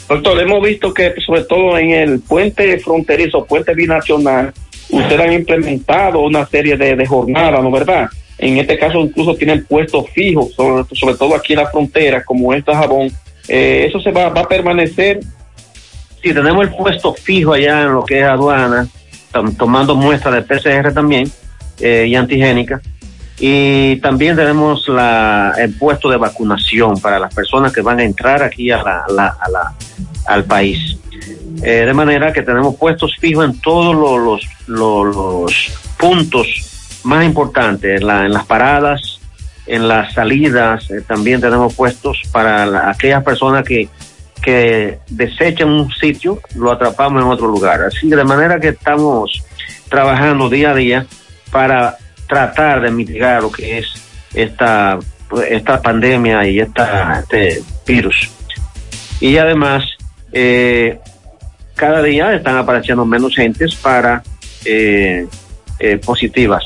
Doctor, 0.07 0.39
hemos 0.39 0.61
visto 0.63 0.93
que 0.93 1.15
sobre 1.25 1.43
todo 1.43 1.77
en 1.77 1.91
el 1.91 2.19
puente 2.19 2.79
fronterizo, 2.79 3.45
puente 3.45 3.73
binacional, 3.73 4.53
ustedes 4.91 5.19
han 5.21 5.33
implementado 5.33 6.19
una 6.21 6.45
serie 6.45 6.77
de, 6.77 7.05
jornadas, 7.05 7.61
¿no 7.63 7.71
verdad? 7.71 8.07
En 8.37 8.57
este 8.57 8.77
caso 8.77 8.99
incluso 8.99 9.35
tienen 9.35 9.65
puestos 9.65 10.09
fijos, 10.11 10.53
sobre, 10.53 10.83
sobre 10.95 11.15
todo 11.15 11.35
aquí 11.35 11.53
en 11.53 11.59
la 11.59 11.67
frontera, 11.69 12.23
como 12.23 12.53
esta 12.53 12.75
jabón. 12.75 13.11
Eh, 13.47 13.85
¿Eso 13.87 13.99
se 13.99 14.11
va, 14.11 14.29
va 14.29 14.41
a 14.41 14.47
permanecer? 14.47 15.19
Sí, 16.23 16.33
tenemos 16.33 16.63
el 16.67 16.73
puesto 16.75 17.13
fijo 17.13 17.53
allá 17.53 17.81
en 17.83 17.93
lo 17.93 18.03
que 18.03 18.19
es 18.19 18.25
aduana, 18.25 18.87
tom- 19.31 19.55
tomando 19.55 19.95
muestras 19.95 20.35
de 20.35 20.41
PCR 20.43 20.93
también 20.93 21.29
eh, 21.79 22.05
y 22.07 22.15
antigénica. 22.15 22.81
Y 23.39 23.95
también 23.97 24.35
tenemos 24.35 24.87
la, 24.87 25.53
el 25.57 25.73
puesto 25.75 26.09
de 26.09 26.17
vacunación 26.17 26.99
para 27.01 27.17
las 27.19 27.33
personas 27.33 27.73
que 27.73 27.81
van 27.81 27.99
a 27.99 28.03
entrar 28.03 28.43
aquí 28.43 28.69
a 28.69 28.83
la- 28.83 29.73
al 30.27 30.43
país. 30.45 30.97
Eh, 31.63 31.85
de 31.85 31.93
manera 31.93 32.33
que 32.33 32.41
tenemos 32.41 32.75
puestos 32.75 33.15
fijos 33.19 33.45
en 33.45 33.59
todos 33.61 33.95
los, 33.95 34.41
los, 34.67 35.71
puntos 35.97 36.47
más 37.03 37.23
importantes, 37.25 38.01
en, 38.01 38.07
la- 38.07 38.25
en 38.25 38.33
las 38.33 38.45
paradas, 38.45 39.19
en 39.67 39.87
las 39.87 40.13
salidas, 40.13 40.89
eh, 40.89 41.01
también 41.07 41.39
tenemos 41.39 41.73
puestos 41.75 42.21
para 42.31 42.65
la- 42.65 42.89
aquellas 42.89 43.23
personas 43.23 43.63
que, 43.63 43.87
que 44.41 44.99
desechan 45.09 45.69
un 45.69 45.91
sitio, 45.91 46.39
lo 46.55 46.71
atrapamos 46.71 47.21
en 47.21 47.27
otro 47.27 47.47
lugar. 47.47 47.81
Así 47.83 48.09
de 48.09 48.23
manera 48.23 48.59
que 48.59 48.69
estamos 48.69 49.43
trabajando 49.89 50.49
día 50.49 50.71
a 50.71 50.75
día 50.75 51.05
para 51.51 51.97
tratar 52.27 52.81
de 52.81 52.89
mitigar 52.91 53.41
lo 53.43 53.51
que 53.51 53.79
es 53.79 53.87
esta, 54.33 54.97
esta 55.49 55.81
pandemia 55.81 56.47
y 56.47 56.59
esta, 56.59 57.19
este 57.19 57.61
virus. 57.85 58.29
Y 59.19 59.37
además, 59.37 59.83
eh, 60.31 60.99
cada 61.81 62.03
día 62.03 62.35
están 62.35 62.57
apareciendo 62.57 63.03
menos 63.07 63.35
gentes 63.35 63.73
para 63.73 64.21
eh, 64.65 65.25
eh, 65.79 65.97
positivas. 65.97 66.63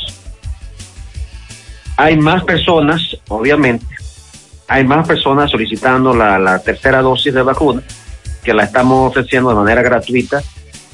Hay 1.95 2.17
más 2.17 2.43
personas, 2.43 3.15
obviamente, 3.29 3.85
hay 4.67 4.83
más 4.83 5.07
personas 5.07 5.49
solicitando 5.49 6.13
la, 6.13 6.59
tercera 6.59 7.01
dosis 7.01 7.33
de 7.33 7.41
vacuna 7.43 7.81
que 8.43 8.53
la 8.53 8.65
estamos 8.65 9.09
ofreciendo 9.09 9.51
de 9.51 9.55
manera 9.55 9.81
gratuita, 9.81 10.43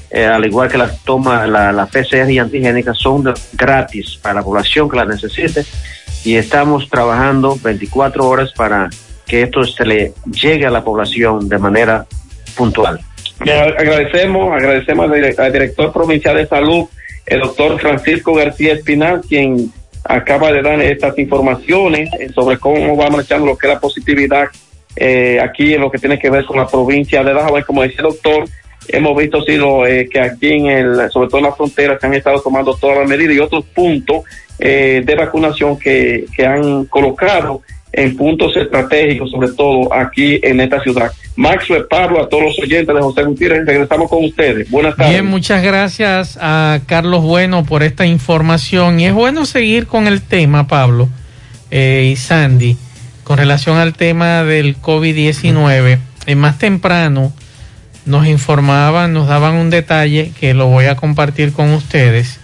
eh, 0.08 0.24
al 0.24 0.46
igual 0.46 0.68
que 0.68 0.78
las 0.78 1.00
toma, 1.00 1.44
la, 1.48 1.72
la 1.72 1.86
PCR 1.86 2.30
y 2.30 2.38
antigénica 2.38 2.94
son 2.94 3.24
gratis 3.54 4.20
para 4.22 4.36
la 4.36 4.42
población 4.44 4.88
que 4.88 4.98
la 4.98 5.04
necesite 5.04 5.64
y 6.24 6.36
estamos 6.36 6.88
trabajando 6.88 7.58
24 7.60 8.24
horas 8.24 8.52
para 8.52 8.88
que 9.26 9.42
esto 9.42 9.64
se 9.64 9.84
le 9.84 10.14
llegue 10.30 10.64
a 10.64 10.70
la 10.70 10.84
población 10.84 11.48
de 11.48 11.58
manera 11.58 12.06
puntual. 12.56 13.00
Agradecemos, 13.50 14.52
agradecemos 14.52 15.10
al, 15.10 15.12
dire- 15.12 15.38
al 15.38 15.52
director 15.52 15.92
provincial 15.92 16.36
de 16.36 16.46
salud, 16.46 16.86
el 17.26 17.40
doctor 17.40 17.78
Francisco 17.80 18.34
García 18.34 18.74
Espinal, 18.74 19.20
quien 19.28 19.72
acaba 20.04 20.52
de 20.52 20.62
dar 20.62 20.80
estas 20.80 21.16
informaciones 21.18 22.10
eh, 22.18 22.28
sobre 22.34 22.58
cómo 22.58 22.96
va 22.96 23.08
marchando 23.10 23.46
lo 23.46 23.56
que 23.56 23.68
es 23.68 23.72
la 23.74 23.80
positividad 23.80 24.46
eh, 24.96 25.38
aquí 25.40 25.74
en 25.74 25.80
lo 25.80 25.90
que 25.90 25.98
tiene 25.98 26.18
que 26.18 26.28
ver 26.30 26.44
con 26.44 26.56
la 26.56 26.66
provincia 26.66 27.22
de 27.22 27.32
Dajabón. 27.32 27.62
Como 27.62 27.82
decía 27.82 27.98
el 27.98 28.08
doctor, 28.08 28.44
hemos 28.88 29.16
visto 29.16 29.42
sí, 29.42 29.56
lo, 29.56 29.86
eh, 29.86 30.08
que 30.10 30.20
aquí 30.20 30.52
en 30.52 30.66
el, 30.66 31.10
sobre 31.10 31.28
todo 31.28 31.38
en 31.38 31.44
la 31.44 31.52
frontera, 31.52 31.98
se 31.98 32.06
han 32.06 32.14
estado 32.14 32.40
tomando 32.40 32.74
todas 32.74 32.98
las 32.98 33.08
medidas 33.08 33.36
y 33.36 33.38
otros 33.38 33.64
puntos 33.66 34.24
de 34.58 35.14
vacunación 35.18 35.76
que, 35.76 36.26
que 36.36 36.46
han 36.46 36.84
colocado 36.84 37.62
en 37.92 38.16
puntos 38.16 38.56
estratégicos, 38.56 39.30
sobre 39.30 39.48
todo 39.52 39.92
aquí 39.92 40.40
en 40.42 40.60
esta 40.60 40.80
ciudad. 40.82 41.10
Maxwell, 41.36 41.86
Pablo, 41.88 42.22
a 42.22 42.28
todos 42.28 42.44
los 42.44 42.58
oyentes 42.58 42.94
de 42.94 43.00
José 43.00 43.22
Gutiérrez, 43.24 43.66
regresamos 43.66 44.08
con 44.08 44.24
ustedes. 44.24 44.70
Buenas 44.70 44.96
tardes. 44.96 45.12
Bien, 45.12 45.26
muchas 45.26 45.62
gracias 45.62 46.38
a 46.40 46.80
Carlos 46.86 47.22
Bueno 47.22 47.64
por 47.64 47.82
esta 47.82 48.06
información. 48.06 49.00
Y 49.00 49.06
es 49.06 49.12
bueno 49.14 49.44
seguir 49.46 49.86
con 49.86 50.06
el 50.06 50.20
tema, 50.22 50.66
Pablo 50.68 51.08
eh, 51.70 52.10
y 52.12 52.16
Sandy, 52.16 52.76
con 53.24 53.38
relación 53.38 53.76
al 53.78 53.94
tema 53.94 54.42
del 54.44 54.76
COVID-19. 54.80 55.98
Eh, 56.26 56.34
más 56.34 56.58
temprano 56.58 57.32
nos 58.04 58.26
informaban, 58.26 59.12
nos 59.12 59.28
daban 59.28 59.54
un 59.54 59.70
detalle 59.70 60.32
que 60.38 60.54
lo 60.54 60.66
voy 60.66 60.86
a 60.86 60.96
compartir 60.96 61.52
con 61.52 61.70
ustedes, 61.72 62.40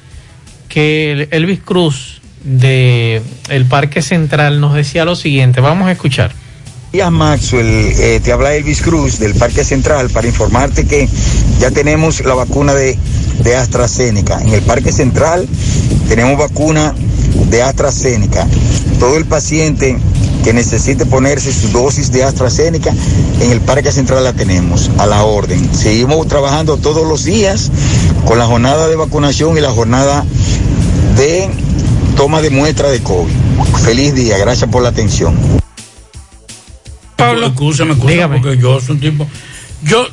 que 0.69 1.13
el- 1.13 1.29
Elvis 1.31 1.61
Cruz 1.61 2.18
de 2.45 3.23
el 3.49 3.67
Parque 3.67 4.03
Central 4.03 4.61
nos 4.61 4.75
decía 4.75 5.05
lo 5.05 5.17
siguiente. 5.17 5.61
Vamos 5.61 5.89
a 5.89 5.93
escuchar. 5.93 6.33
días, 6.93 7.11
Maxwell. 7.11 7.67
Eh, 7.67 8.21
te 8.23 8.33
habla 8.33 8.55
Elvis 8.55 8.81
Cruz 8.81 9.19
del 9.19 9.35
Parque 9.35 9.65
Central 9.65 10.09
para 10.11 10.27
informarte 10.27 10.87
que 10.87 11.09
ya 11.61 11.71
tenemos 11.71 12.25
la 12.25 12.35
vacuna 12.35 12.75
de, 12.75 12.99
de 13.43 13.57
AstraZeneca. 13.57 14.41
En 14.41 14.55
el 14.55 14.63
Parque 14.63 14.91
Central 14.91 15.47
tenemos 16.09 16.39
vacuna 16.39 16.95
de 17.51 17.63
AstraZeneca. 17.63 18.47
Todo 18.99 19.17
el 19.17 19.27
paciente 19.27 19.99
que 20.43 20.53
necesite 20.53 21.05
ponerse 21.05 21.53
su 21.53 21.69
dosis 21.69 22.11
de 22.11 22.25
AstraZeneca, 22.25 22.95
en 23.41 23.51
el 23.51 23.61
Parque 23.61 23.93
Central 23.93 24.25
la 24.25 24.33
tenemos, 24.33 24.91
a 24.99 25.07
la 25.07 25.25
orden. 25.25 25.75
Seguimos 25.75 26.27
trabajando 26.27 26.77
todos 26.77 27.07
los 27.07 27.25
días 27.25 27.71
con 28.25 28.39
la 28.39 28.47
jornada 28.47 28.89
de 28.89 28.97
vacunación 28.97 29.59
y 29.59 29.61
la 29.61 29.71
jornada 29.71 30.25
de 31.17 31.51
toma 32.19 32.43
de 32.43 32.51
muestra 32.51 32.91
de 32.91 33.01
COVID. 33.01 33.33
Feliz 33.85 34.13
día, 34.13 34.37
gracias 34.39 34.69
por 34.69 34.83
la 34.83 34.89
atención. 34.89 35.39
Pablo, 37.15 37.47
escúchame, 37.47 37.93
escúchame, 37.93 38.41
porque 38.41 38.61
yo 38.61 38.81
soy 38.81 38.97
un 38.97 39.01
tipo. 39.01 39.29
Yo, 39.85 40.05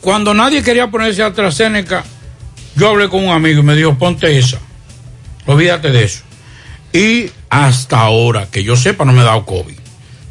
cuando 0.00 0.32
nadie 0.32 0.62
quería 0.62 0.92
ponerse 0.92 1.24
AstraZeneca, 1.24 2.04
yo 2.76 2.88
hablé 2.88 3.08
con 3.08 3.24
un 3.24 3.32
amigo 3.32 3.60
y 3.60 3.62
me 3.64 3.74
dijo, 3.74 3.98
ponte 3.98 4.38
esa. 4.38 4.58
Olvídate 5.46 5.90
de 5.90 6.04
eso. 6.04 6.22
Y 6.92 7.30
hasta 7.50 7.98
ahora, 7.98 8.46
que 8.48 8.62
yo 8.62 8.76
sepa, 8.76 9.04
no 9.04 9.12
me 9.12 9.22
he 9.22 9.24
dado 9.24 9.44
COVID. 9.44 9.74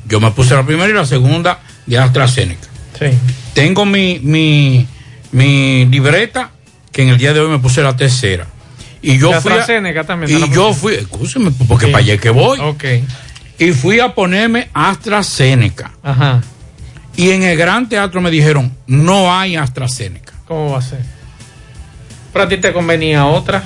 Yo 0.08 0.22
me 0.22 0.32
puse 0.32 0.56
la 0.56 0.66
primera 0.66 0.90
y 0.90 0.94
la 0.94 1.06
segunda 1.06 1.60
de 1.86 1.98
AstraZeneca. 1.98 2.70
Sí. 2.98 3.08
Tengo 3.54 3.86
mi, 3.86 4.20
mi, 4.24 4.88
mi 5.34 5.86
libreta, 5.86 6.52
que 6.94 7.04
en 7.04 7.10
el 7.10 7.18
día 7.18 7.34
de 7.34 7.42
hoy 7.42 7.50
me 7.50 7.60
puse 7.60 7.82
la 7.82 7.98
tercera. 7.98 8.48
Y 9.04 9.18
yo 9.20 9.30
De 9.32 9.42
fui. 9.42 9.52
a- 9.52 9.56
AstraZeneca 9.56 10.04
también 10.06 10.32
y 10.44 10.50
yo 10.54 10.74
fui, 10.74 10.94
escúcheme, 10.96 11.52
porque 11.68 11.86
Sí. 11.88 11.92
para 11.92 12.04
allá 12.04 12.14
es 12.16 12.22
que 12.22 12.30
voy. 12.32 12.58
Ok. 12.60 12.84
Y 13.60 13.72
fui 13.72 14.00
a 14.00 14.16
ponerme 14.16 14.70
AstraZeneca. 14.74 15.92
Ajá. 16.02 16.42
Y 17.16 17.30
en 17.32 17.44
el 17.44 17.56
Gran 17.58 17.88
Teatro 17.90 18.22
me 18.22 18.32
dijeron, 18.32 18.76
no 18.88 19.32
hay 19.38 19.56
AstraZeneca. 19.56 20.34
¿Cómo 20.48 20.72
va 20.72 20.80
a 20.80 20.82
ser? 20.82 21.00
¿Pero 22.32 22.46
a 22.46 22.48
ti 22.48 22.58
te 22.58 22.74
convenía 22.74 23.26
otra? 23.28 23.64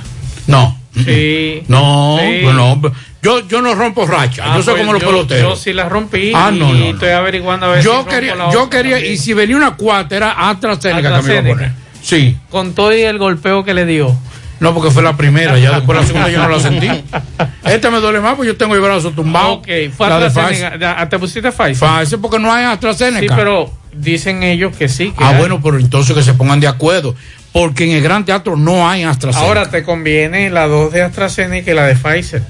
No. 0.47 0.77
Sí. 1.05 1.61
No, 1.67 2.17
Sí. 2.19 2.39
pues 2.43 2.55
no. 2.55 2.81
Yo, 3.21 3.47
yo 3.47 3.61
no 3.61 3.75
rompo 3.75 4.05
racha. 4.05 4.43
Ah, 4.45 4.57
yo 4.57 4.63
soy 4.63 4.73
pues 4.73 4.81
como 4.81 4.93
los 4.93 5.01
yo- 5.01 5.07
peloteros. 5.09 5.57
Yo 5.59 5.63
sí 5.63 5.71
la 5.73 5.87
rompí 5.87 6.31
Ah, 6.33 6.49
no, 6.51 6.73
y 6.75 6.79
no, 6.79 6.85
estoy 6.89 7.09
averiguando 7.09 7.67
a 7.67 7.69
ver 7.69 7.79
si 7.81 7.85
yo 7.85 7.93
rompo 7.97 8.09
quería, 8.11 8.35
la 8.35 8.51
yo 8.51 8.63
otra 8.63 8.79
quería, 8.79 8.95
también. 8.95 9.13
y 9.13 9.17
si 9.17 9.33
venía 9.33 9.55
una 9.57 9.75
cuarta 9.75 10.15
era 10.15 10.49
AstraZeneca, 10.49 10.97
que 10.97 11.03
me 11.03 11.07
iba 11.09 11.15
a 11.15 11.19
AstraZeneca. 11.19 11.55
poner. 11.55 11.71
Sí. 12.01 12.37
Con 12.49 12.73
todo 12.73 12.95
y 12.95 13.01
el 13.01 13.17
golpeo 13.17 13.63
que 13.63 13.73
le 13.73 13.85
dio. 13.85 14.17
No, 14.59 14.73
porque 14.73 14.91
fue 14.91 15.03
la 15.03 15.15
primera, 15.15 15.57
ya 15.59 15.71
después 15.75 15.99
la 15.99 16.05
segunda 16.05 16.29
yo 16.29 16.41
no 16.41 16.49
la 16.49 16.59
sentí. 16.59 16.87
Esta 17.63 17.91
me 17.91 17.99
duele 17.99 18.19
más 18.19 18.35
porque 18.35 18.47
yo 18.47 18.57
tengo 18.57 18.75
el 18.75 18.81
brazo 18.81 19.11
tumbado. 19.11 19.53
Ok, 19.53 19.67
fue 19.95 20.09
La 20.09 20.17
AstraZeneca. 20.17 20.77
Ya, 20.77 21.09
¿Te 21.09 21.19
pusiste 21.19 21.51
Pfizer? 21.51 21.87
Pfizer 21.87 22.19
porque 22.19 22.39
no 22.39 22.51
hay 22.51 22.65
AstraZeneca. 22.65 23.19
Sí, 23.21 23.27
pero 23.35 23.71
dicen 23.93 24.43
ellos 24.43 24.75
que 24.75 24.89
sí. 24.89 25.11
que 25.17 25.23
Ah, 25.23 25.29
hay. 25.29 25.37
bueno, 25.39 25.61
pero 25.61 25.77
entonces 25.79 26.15
que 26.15 26.23
se 26.23 26.33
pongan 26.33 26.59
de 26.59 26.67
acuerdo. 26.67 27.15
Porque 27.53 27.85
en 27.85 27.91
el 27.91 28.01
Gran 28.03 28.23
Teatro 28.25 28.55
no 28.55 28.87
hay 28.89 29.03
AstraZeneca. 29.03 29.47
Ahora 29.47 29.69
te 29.69 29.83
conviene 29.83 30.49
la 30.49 30.67
dos 30.67 30.91
de 30.91 31.01
AstraZeneca 31.01 31.71
y 31.71 31.73
la 31.73 31.85
de 31.87 31.95
Pfizer. 31.95 32.43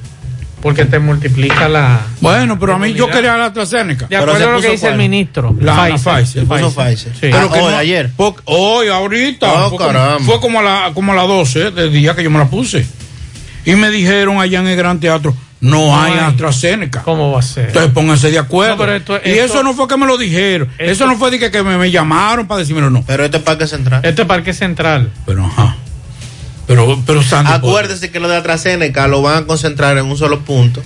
Porque 0.61 0.85
te 0.85 0.97
multiplica 0.99 1.69
la. 1.69 2.01
Bueno, 2.19 2.57
pero 2.59 2.73
a 2.73 2.79
mí 2.79 2.93
yo 2.93 3.09
quería 3.09 3.37
la 3.37 3.45
AstraZeneca. 3.45 4.07
De 4.07 4.17
acuerdo 4.17 4.49
a 4.49 4.51
lo 4.53 4.61
que 4.61 4.71
dice 4.71 4.87
el 4.87 4.97
ministro. 4.97 5.55
La 5.61 5.87
la 5.87 5.95
Pfizer. 5.97 6.43
Sí. 7.13 7.19
Pero 7.21 7.51
que 7.51 7.59
hoy, 7.59 7.71
no- 7.71 7.77
ayer. 7.77 8.11
porque- 8.15 8.41
hoy, 8.45 8.87
ahorita. 8.87 9.51
Oh, 9.53 9.69
fue, 9.69 9.77
como, 9.77 9.91
caramba. 9.91 10.19
fue 10.25 10.39
como 10.39 10.59
a 10.59 10.63
la, 10.63 10.91
como 10.93 11.11
a 11.11 11.15
las 11.15 11.27
12 11.27 11.71
del 11.71 11.93
día 11.93 12.15
que 12.15 12.23
yo 12.23 12.31
me 12.31 12.39
la 12.39 12.47
puse. 12.49 12.85
Y 13.65 13.75
me 13.75 13.91
dijeron 13.91 14.39
allá 14.39 14.59
en 14.61 14.67
el 14.67 14.75
Gran 14.77 14.99
Teatro, 14.99 15.35
no, 15.61 15.77
No 15.87 16.01
hay, 16.01 16.13
hay. 16.13 16.19
AstraZeneca. 16.19 17.03
¿Cómo 17.03 17.31
va 17.31 17.39
a 17.39 17.43
ser? 17.43 17.67
Entonces 17.67 17.91
pónganse 17.91 18.31
de 18.31 18.39
acuerdo. 18.39 18.75
No, 18.77 18.79
pero 18.81 18.95
esto- 18.95 19.19
y 19.25 19.31
eso 19.37 19.61
no 19.61 19.73
fue 19.73 19.87
que 19.87 19.97
me 19.97 20.05
lo 20.07 20.17
dijeron. 20.17 20.69
Esto- 20.79 20.91
eso 20.91 21.05
no 21.07 21.17
fue 21.17 21.29
de 21.31 21.37
que, 21.39 21.51
que 21.51 21.61
me, 21.61 21.77
me 21.77 21.91
llamaron 21.91 22.47
para 22.47 22.59
decirme 22.59 22.81
no. 22.89 23.03
Pero 23.05 23.25
este 23.25 23.39
Parque 23.39 23.67
Central. 23.67 24.01
Este 24.03 24.25
Parque 24.25 24.53
Central. 24.53 25.11
Pero 25.25 25.45
ajá. 25.45 25.75
Pero, 26.67 27.01
pero 27.05 27.23
Sandy, 27.23 27.51
Acuérdese 27.51 28.11
que 28.11 28.19
lo 28.19 28.27
de 28.27 28.35
AstraZeneca 28.37 29.07
lo 29.07 29.21
van 29.21 29.43
a 29.43 29.47
concentrar 29.47 29.97
en 29.97 30.05
un 30.05 30.17
solo 30.17 30.41
punto 30.41 30.81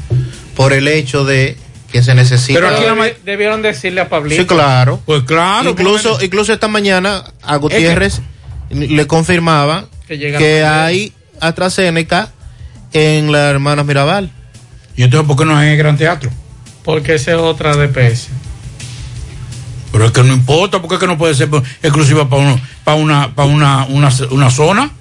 por 0.56 0.74
el 0.74 0.88
hecho 0.88 1.26
de 1.26 1.58
que 1.92 2.04
se 2.04 2.14
necesita. 2.14 2.60
Pero 2.60 2.74
aquí 2.74 2.84
debi- 2.84 3.16
debieron 3.26 3.62
decirle 3.62 4.02
a 4.02 4.08
Pablito. 4.10 4.42
Sí, 4.44 4.48
claro. 4.48 5.02
Pues 5.06 5.24
claro. 5.24 5.72
Incluso, 5.72 6.22
incluso 6.24 6.54
esta 6.54 6.68
mañana 6.68 7.24
a 7.42 7.56
Gutiérrez 7.58 8.22
le 8.70 9.08
confirmaba 9.08 9.86
Que 10.08 10.18
que 10.38 10.64
hay 10.64 11.12
AstraZeneca 11.40 12.30
en 12.94 13.32
la 13.32 13.50
hermana 13.50 13.84
Mirabal. 13.84 14.32
¿Y 14.96 15.04
entonces 15.04 15.28
por 15.28 15.36
qué 15.38 15.46
no 15.46 15.60
es 15.60 15.66
en 15.66 15.72
el 15.74 15.78
Gran 15.78 15.98
Teatro? 15.98 16.30
Porque 16.84 17.16
esa 17.16 17.32
es 17.32 17.38
otra 17.38 17.76
DPS. 17.76 18.28
Pero 19.92 20.06
es 20.06 20.12
que 20.12 20.24
no 20.24 20.32
importa, 20.34 20.80
porque 20.82 20.96
es 20.96 21.00
que 21.02 21.08
no 21.08 21.18
puede 21.18 21.34
ser 21.36 21.50
exclusiva 21.84 22.30
para 22.30 22.42
uno, 22.44 22.62
para 22.84 22.98
una, 22.98 23.36
para 23.36 23.48
una, 23.50 23.86
una, 23.86 24.10
una 24.30 24.50
zona. 24.50 24.92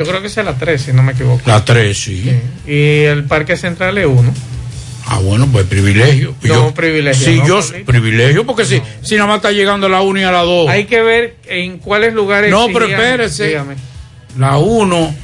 Yo 0.00 0.10
creo 0.10 0.20
que 0.22 0.28
es 0.28 0.36
la 0.36 0.54
3, 0.56 0.80
si 0.80 0.92
no 0.94 1.02
me 1.02 1.12
equivoco. 1.12 1.42
La 1.44 1.62
3, 1.64 1.96
sí. 1.98 2.40
Y 2.66 3.02
el 3.04 3.24
Parque 3.24 3.56
Central 3.56 3.98
es 3.98 4.06
uno. 4.06 4.32
Ah, 5.06 5.18
bueno, 5.18 5.46
pues 5.50 5.66
privilegio. 5.66 6.34
No, 6.42 6.48
Yo- 6.48 6.74
privilegio, 6.74 7.24
Sí, 7.26 7.38
no, 7.38 7.46
yo, 7.46 7.60
Pablito. 7.60 7.84
privilegio, 7.92 8.46
porque 8.46 8.64
si, 8.64 8.80
si 9.02 9.16
nada 9.16 9.26
más 9.26 9.36
está 9.36 9.50
llegando 9.50 9.88
a 9.88 9.90
la 9.90 10.00
1 10.02 10.20
y 10.20 10.22
a 10.22 10.30
la 10.32 10.40
2. 10.42 10.68
Hay 10.70 10.84
que 10.86 11.02
ver 11.02 11.36
en 11.48 11.78
cuáles 11.78 12.14
lugares. 12.14 12.50
No, 12.50 12.66
pero 12.72 12.86
espérese. 12.86 13.48
Dígame. 13.48 13.74
La 14.38 14.56
1, 14.58 15.14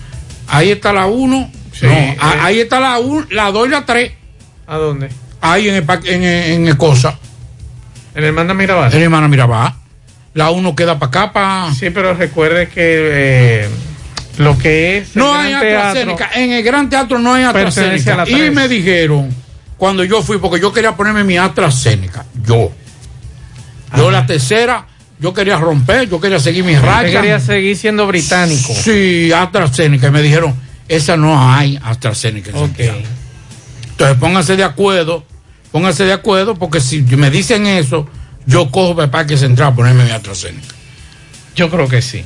ahí 0.49 0.71
está 0.73 0.93
la 0.93 1.07
1. 1.07 1.51
Sí, 1.73 1.87
no, 1.87 1.93
eh. 1.93 2.17
ahí 2.21 2.61
está 2.61 2.81
la 2.81 2.99
1, 2.99 3.27
la 3.31 3.51
2 3.53 3.67
y 3.69 3.71
la 3.71 3.87
3. 3.87 4.13
¿A 4.67 4.77
dónde? 4.77 5.09
Ahí 5.41 5.69
en 5.69 5.75
el, 5.77 5.85
en, 6.07 6.23
en 6.25 6.67
el 6.69 6.77
cosa. 6.77 7.19
En 8.15 8.23
el 8.23 8.29
Hermana 8.29 8.53
Mirabal. 8.55 8.91
En 8.91 8.97
el 8.99 9.05
Hermana 9.05 9.29
Mirabal. 9.29 9.73
La 10.35 10.51
1 10.51 10.75
queda 10.75 10.99
para 10.99 11.09
acá, 11.09 11.33
para. 11.33 11.73
Sí, 11.75 11.91
pero 11.91 12.13
recuerde 12.15 12.69
que 12.69 12.73
eh, 13.65 13.69
lo 14.39 14.59
que 14.59 14.99
es. 14.99 15.17
No 15.17 15.35
hay 15.35 15.51
Teatro 15.51 15.79
AstraZeneca. 15.79 16.31
En 16.35 16.53
el 16.53 16.63
Gran 16.63 16.91
Teatro 16.91 17.19
no 17.19 17.35
hay 17.35 17.45
AstraZeneca. 17.45 18.29
Y 18.29 18.51
me 18.51 18.69
dijeron, 18.69 19.35
cuando 19.77 20.05
yo 20.05 20.23
fui, 20.23 20.39
porque 20.39 20.61
yo 20.61 20.73
quería 20.73 20.97
ponerme 20.97 21.25
mi 21.25 21.37
AstraZeneca. 21.37 22.25
Yo. 22.45 22.73
Yo 23.97 24.11
la 24.11 24.27
tercera, 24.27 24.87
yo 25.19 25.33
quería 25.33 25.57
romper, 25.57 26.09
yo 26.09 26.21
quería 26.21 26.39
seguir 26.39 26.65
mis 26.65 26.81
rayas. 26.81 27.13
quería 27.13 27.41
seguir 27.41 27.77
siendo 27.77 28.07
británico. 28.07 28.75
Sí, 28.75 29.33
AstraZeneca. 29.33 30.09
Y 30.09 30.11
me 30.11 30.23
dijeron, 30.23 30.55
esa 30.89 31.17
no 31.17 31.51
hay 31.51 31.79
AstraZeneca. 31.83 32.51
en 32.51 32.59
Santiago. 32.59 32.99
Entonces 33.91 34.19
pónganse 34.19 34.57
de 34.57 34.65
acuerdo, 34.65 35.25
pónganse 35.73 36.05
de 36.05 36.13
acuerdo, 36.13 36.55
porque 36.55 36.81
si 36.81 37.01
me 37.01 37.31
dicen 37.31 37.67
eso, 37.67 38.07
yo 38.45 38.71
cojo 38.71 38.95
para 38.95 39.07
el 39.07 39.11
Parque 39.11 39.37
Central 39.37 39.73
a 39.73 39.75
ponerme 39.75 40.05
mi 40.05 40.11
AstraZeneca. 40.11 40.75
Yo 41.55 41.71
creo 41.71 41.89
que 41.89 42.03
sí. 42.03 42.25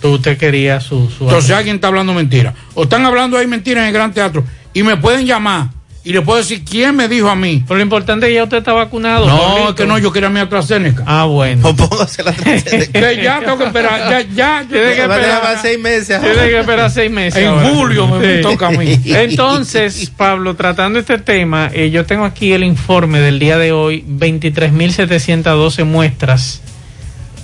Tú 0.00 0.14
usted 0.14 0.36
quería 0.36 0.80
su. 0.80 1.10
su 1.10 1.24
Entonces 1.24 1.50
alguien 1.50 1.76
está 1.76 1.88
hablando 1.88 2.12
mentira. 2.14 2.54
O 2.74 2.84
están 2.84 3.04
hablando 3.04 3.38
ahí 3.38 3.46
mentira 3.46 3.80
en 3.82 3.88
el 3.88 3.92
Gran 3.92 4.12
Teatro. 4.12 4.44
Y 4.74 4.82
me 4.82 4.96
pueden 4.96 5.26
llamar 5.26 5.68
y 6.06 6.12
le 6.12 6.22
puedo 6.22 6.38
decir 6.38 6.62
quién 6.64 6.94
me 6.94 7.08
dijo 7.08 7.28
a 7.28 7.34
mí. 7.34 7.64
Pero 7.66 7.78
lo 7.78 7.82
importante 7.82 8.26
es 8.26 8.30
que 8.30 8.34
ya 8.36 8.44
usted 8.44 8.58
está 8.58 8.72
vacunado. 8.72 9.26
No, 9.26 9.36
Pablito. 9.36 9.68
es 9.70 9.74
que 9.74 9.86
no, 9.86 9.98
yo 9.98 10.12
quería 10.12 10.28
mi 10.28 10.38
AstraZeneca. 10.38 11.02
Ah, 11.04 11.24
bueno. 11.24 11.74
póngase 11.74 12.22
la 12.22 12.32
Que 12.92 13.20
ya 13.20 13.40
tengo 13.40 13.58
que 13.58 13.64
esperar. 13.64 14.08
Ya, 14.08 14.20
ya. 14.20 14.62
yo 14.62 14.68
Tiene 14.68 14.94
que 14.94 15.00
esperar 15.00 15.58
seis 15.60 15.80
meses. 15.80 16.20
Tiene 16.20 16.48
que 16.48 16.60
esperar 16.60 16.90
seis 16.92 17.10
meses. 17.10 17.42
En 17.42 17.48
ahora. 17.48 17.68
julio 17.70 18.06
me 18.06 18.36
toca 18.36 18.68
a 18.68 18.70
mí. 18.70 19.00
Entonces, 19.04 20.12
Pablo, 20.16 20.54
tratando 20.54 21.00
este 21.00 21.18
tema, 21.18 21.70
eh, 21.74 21.90
yo 21.90 22.06
tengo 22.06 22.24
aquí 22.24 22.52
el 22.52 22.62
informe 22.62 23.18
del 23.18 23.40
día 23.40 23.58
de 23.58 23.72
hoy. 23.72 24.04
23.712 24.08 25.84
muestras 25.84 26.62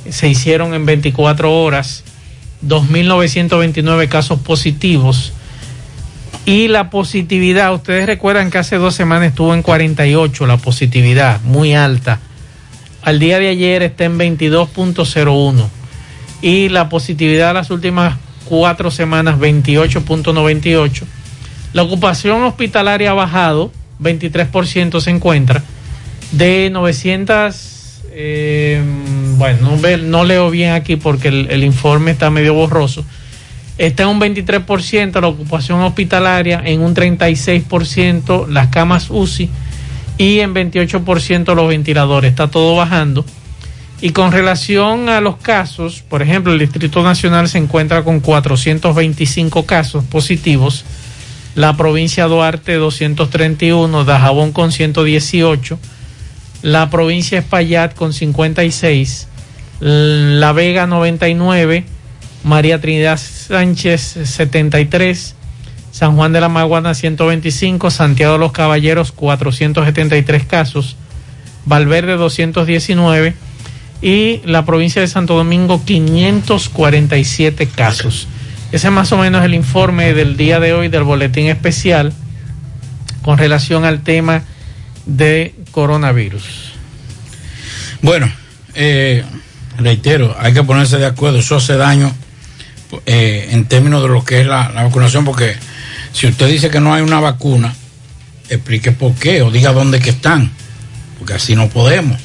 se 0.08 0.28
hicieron 0.28 0.72
en 0.74 0.86
24 0.86 1.52
horas. 1.52 2.04
2.929 2.66 4.08
casos 4.08 4.40
positivos. 4.40 5.32
Y 6.44 6.68
la 6.68 6.90
positividad, 6.90 7.72
ustedes 7.72 8.06
recuerdan 8.06 8.50
que 8.50 8.58
hace 8.58 8.76
dos 8.76 8.94
semanas 8.94 9.28
estuvo 9.28 9.54
en 9.54 9.62
48 9.62 10.46
la 10.46 10.56
positividad, 10.56 11.40
muy 11.42 11.74
alta. 11.74 12.18
Al 13.02 13.18
día 13.18 13.38
de 13.38 13.48
ayer 13.48 13.82
está 13.82 14.04
en 14.04 14.18
22.01 14.18 15.68
y 16.40 16.68
la 16.68 16.88
positividad 16.88 17.48
de 17.48 17.54
las 17.54 17.70
últimas 17.70 18.16
cuatro 18.44 18.90
semanas 18.90 19.38
28.98. 19.38 21.04
La 21.72 21.82
ocupación 21.82 22.42
hospitalaria 22.42 23.12
ha 23.12 23.14
bajado, 23.14 23.72
23% 24.00 25.00
se 25.00 25.10
encuentra, 25.10 25.62
de 26.32 26.68
900, 26.70 27.71
eh, 28.14 28.82
bueno, 29.36 29.76
no, 30.02 30.24
leo 30.24 30.50
bien 30.50 30.72
aquí 30.72 30.96
porque 30.96 31.28
el, 31.28 31.50
el 31.50 31.64
informe 31.64 32.10
está 32.10 32.30
medio 32.30 32.54
borroso, 32.54 33.04
está 33.78 34.04
en 34.04 34.10
un 34.10 34.20
23% 34.20 35.20
la 35.20 35.28
ocupación 35.28 35.80
hospitalaria, 35.80 36.62
en 36.64 36.80
un 36.80 36.94
36% 36.94 38.46
las 38.48 38.68
camas 38.68 39.08
UCI 39.10 39.50
y 40.18 40.40
en 40.40 40.54
28% 40.54 41.54
los 41.54 41.68
ventiladores, 41.68 42.30
está 42.30 42.48
todo 42.48 42.76
bajando. 42.76 43.24
Y 44.00 44.10
con 44.10 44.32
relación 44.32 45.08
a 45.08 45.20
los 45.20 45.36
casos, 45.36 46.02
por 46.08 46.22
ejemplo, 46.22 46.52
el 46.52 46.58
Distrito 46.58 47.04
Nacional 47.04 47.48
se 47.48 47.58
encuentra 47.58 48.02
con 48.02 48.18
425 48.18 49.64
casos 49.64 50.04
positivos, 50.04 50.84
la 51.54 51.76
provincia 51.76 52.26
Duarte 52.26 52.74
231, 52.74 54.04
Dajabón 54.04 54.52
con 54.52 54.72
118, 54.72 55.78
la 56.62 56.90
provincia 56.90 57.38
Espaillat 57.40 57.94
con 57.94 58.12
56, 58.12 59.28
La 59.80 60.52
Vega 60.52 60.86
99, 60.86 61.84
María 62.44 62.80
Trinidad 62.80 63.18
Sánchez 63.18 64.00
73, 64.24 65.34
San 65.90 66.16
Juan 66.16 66.32
de 66.32 66.40
la 66.40 66.48
Maguana 66.48 66.94
125, 66.94 67.90
Santiago 67.90 68.34
de 68.34 68.38
los 68.38 68.52
Caballeros 68.52 69.12
473 69.12 70.46
casos, 70.46 70.96
Valverde 71.66 72.16
219 72.16 73.34
y 74.00 74.40
la 74.44 74.64
provincia 74.64 75.02
de 75.02 75.08
Santo 75.08 75.36
Domingo 75.36 75.82
547 75.84 77.68
casos. 77.68 78.26
Ese 78.72 78.86
es 78.86 78.92
más 78.92 79.12
o 79.12 79.18
menos 79.18 79.44
el 79.44 79.54
informe 79.54 80.14
del 80.14 80.36
día 80.36 80.58
de 80.58 80.72
hoy 80.72 80.88
del 80.88 81.02
boletín 81.02 81.46
especial 81.46 82.12
con 83.22 83.38
relación 83.38 83.84
al 83.84 84.02
tema 84.02 84.42
de 85.06 85.54
coronavirus. 85.70 86.72
Bueno, 88.02 88.32
eh, 88.74 89.24
reitero, 89.78 90.36
hay 90.38 90.52
que 90.52 90.62
ponerse 90.62 90.98
de 90.98 91.06
acuerdo, 91.06 91.38
eso 91.38 91.56
hace 91.56 91.76
daño 91.76 92.12
eh, 93.06 93.48
en 93.50 93.64
términos 93.66 94.02
de 94.02 94.08
lo 94.08 94.24
que 94.24 94.40
es 94.40 94.46
la, 94.46 94.70
la 94.70 94.84
vacunación, 94.84 95.24
porque 95.24 95.54
si 96.12 96.26
usted 96.26 96.48
dice 96.48 96.70
que 96.70 96.80
no 96.80 96.92
hay 96.92 97.02
una 97.02 97.20
vacuna, 97.20 97.74
explique 98.48 98.92
por 98.92 99.14
qué 99.14 99.42
o 99.42 99.50
diga 99.50 99.72
dónde 99.72 100.00
que 100.00 100.10
están, 100.10 100.50
porque 101.18 101.34
así 101.34 101.56
no 101.56 101.68
podemos. 101.68 102.20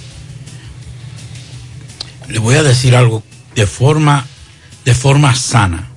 Le 2.27 2.39
voy 2.39 2.55
a 2.55 2.63
decir 2.63 2.95
algo 2.95 3.23
de 3.55 3.65
forma, 3.65 4.25
de 4.83 4.93
forma 4.93 5.33
sana, 5.35 5.87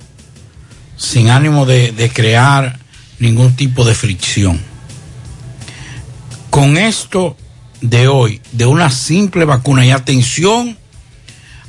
sin 0.95 1.29
ánimo 1.29 1.65
de, 1.65 1.91
de 1.91 2.09
crear 2.09 2.79
ningún 3.19 3.55
tipo 3.55 3.83
de 3.83 3.93
fricción. 3.93 4.70
Con 6.51 6.77
esto 6.77 7.37
de 7.79 8.09
hoy, 8.09 8.41
de 8.51 8.65
una 8.65 8.91
simple 8.91 9.45
vacuna 9.45 9.85
y 9.85 9.91
atención 9.91 10.77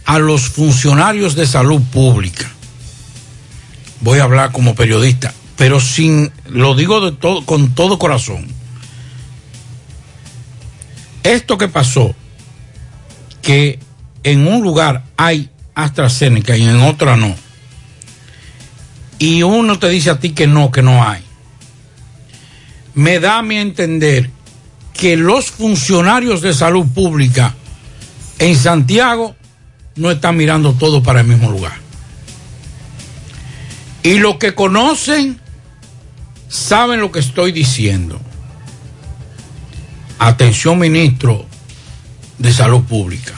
a 0.05 0.19
los 0.19 0.49
funcionarios 0.49 1.37
de 1.37 1.47
salud 1.47 1.81
pública. 1.93 2.51
Voy 4.01 4.19
a 4.19 4.25
hablar 4.25 4.51
como 4.51 4.75
periodista, 4.75 5.33
pero 5.57 5.79
sin, 5.79 6.33
lo 6.49 6.75
digo 6.75 7.01
de 7.01 7.13
todo, 7.13 7.47
con 7.47 7.77
todo 7.77 8.01
corazón. 8.01 8.49
Esto 11.23 11.57
que 11.57 11.69
pasó, 11.69 12.17
que 13.41 13.79
en 14.25 14.49
un 14.49 14.63
lugar 14.63 15.05
hay 15.17 15.49
AstraZeneca 15.77 16.57
y 16.57 16.65
en 16.65 16.83
otra 16.83 17.17
no, 17.17 17.37
y 19.21 19.45
uno 19.45 19.79
te 19.79 19.89
dice 19.89 20.11
a 20.11 20.19
ti 20.19 20.31
que 20.31 20.49
no, 20.49 20.73
que 20.73 20.83
no 20.83 21.09
hay, 21.09 21.23
me 22.95 23.21
da 23.21 23.39
a 23.39 23.43
mi 23.43 23.59
entender 23.59 24.42
que 24.95 25.17
los 25.17 25.51
funcionarios 25.51 26.41
de 26.43 26.53
salud 26.53 26.87
pública 26.95 27.55
en 28.39 28.57
Santiago 28.57 29.37
no 29.97 30.11
están 30.11 30.37
mirando 30.37 30.73
todo 30.75 31.03
para 31.03 31.21
el 31.21 31.27
mismo 31.27 31.51
lugar. 31.51 31.75
Y 34.03 34.19
los 34.19 34.37
que 34.37 34.55
conocen 34.55 35.41
saben 36.49 37.01
lo 37.01 37.13
que 37.13 37.21
estoy 37.21 37.53
diciendo. 37.53 38.21
Atención, 40.19 40.79
ministro 40.79 41.47
de 42.39 42.53
Salud 42.53 42.83
Pública. 42.83 43.35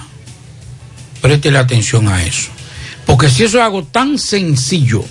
Préstele 1.20 1.58
atención 1.58 2.08
a 2.08 2.24
eso. 2.24 2.50
Porque 3.06 3.28
si 3.28 3.44
eso 3.44 3.58
es 3.58 3.64
algo 3.64 3.84
tan 3.84 4.18
sencillo 4.18 5.04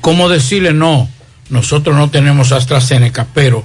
como 0.00 0.28
decirle, 0.28 0.72
no, 0.72 1.08
nosotros 1.50 1.96
no 1.96 2.10
tenemos 2.10 2.52
AstraZeneca, 2.52 3.26
pero 3.34 3.64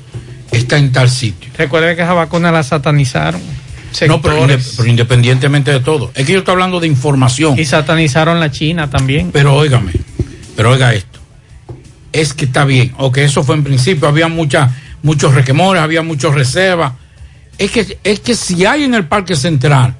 está 0.57 0.77
en 0.77 0.91
tal 0.91 1.09
sitio. 1.09 1.51
Recuerde 1.57 1.95
que 1.95 2.01
esa 2.03 2.13
vacuna 2.13 2.51
la 2.51 2.63
satanizaron. 2.63 3.41
No, 4.07 4.21
pero, 4.21 4.35
sectores. 4.35 4.65
inde- 4.67 4.73
pero 4.77 4.89
independientemente 4.89 5.71
de 5.71 5.79
todo. 5.79 6.11
Es 6.15 6.25
que 6.25 6.33
yo 6.33 6.39
estoy 6.39 6.53
hablando 6.53 6.79
de 6.79 6.87
información. 6.87 7.59
Y 7.59 7.65
satanizaron 7.65 8.39
la 8.39 8.49
China 8.51 8.89
también. 8.89 9.31
Pero 9.31 9.53
óigame, 9.55 9.91
pero 10.55 10.71
oiga 10.71 10.93
esto. 10.93 11.19
es 12.11 12.33
que 12.33 12.45
está 12.45 12.65
bien. 12.65 12.93
O 12.97 13.11
que 13.11 13.23
eso 13.23 13.43
fue 13.43 13.55
en 13.55 13.63
principio, 13.63 14.07
había 14.07 14.27
mucha, 14.27 14.71
muchos 15.03 15.33
requemores, 15.35 15.81
había 15.81 16.01
muchas 16.03 16.33
reservas. 16.33 16.93
Es 17.57 17.69
que, 17.71 17.97
es 18.03 18.19
que 18.19 18.35
si 18.35 18.65
hay 18.65 18.83
en 18.83 18.93
el 18.95 19.05
Parque 19.05 19.35
Central, 19.35 19.95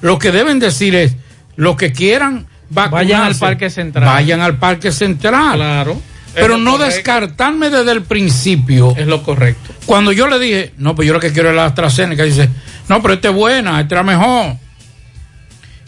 lo 0.00 0.18
que 0.18 0.30
deben 0.32 0.58
decir 0.58 0.94
es, 0.94 1.14
los 1.56 1.76
que 1.76 1.92
quieran 1.92 2.46
vacunarse, 2.70 3.04
Vayan 3.12 3.22
al 3.22 3.34
Parque 3.36 3.70
Central. 3.70 4.04
Vayan 4.06 4.40
al 4.40 4.56
Parque 4.58 4.90
Central. 4.92 5.56
Claro. 5.56 6.00
Pero 6.34 6.58
no 6.58 6.72
correcto. 6.72 6.94
descartarme 6.96 7.70
desde 7.70 7.92
el 7.92 8.02
principio. 8.02 8.94
Es 8.96 9.06
lo 9.06 9.22
correcto. 9.22 9.72
Cuando 9.86 10.12
yo 10.12 10.26
le 10.28 10.38
dije, 10.38 10.72
no, 10.78 10.94
pues 10.94 11.06
yo 11.06 11.14
lo 11.14 11.20
que 11.20 11.32
quiero 11.32 11.50
es 11.50 11.56
la 11.56 11.66
AstraZeneca, 11.66 12.24
dice, 12.24 12.48
no, 12.88 13.00
pero 13.02 13.14
esta 13.14 13.28
es 13.28 13.34
buena, 13.34 13.80
esta 13.80 14.00
es 14.00 14.06
mejor. 14.06 14.56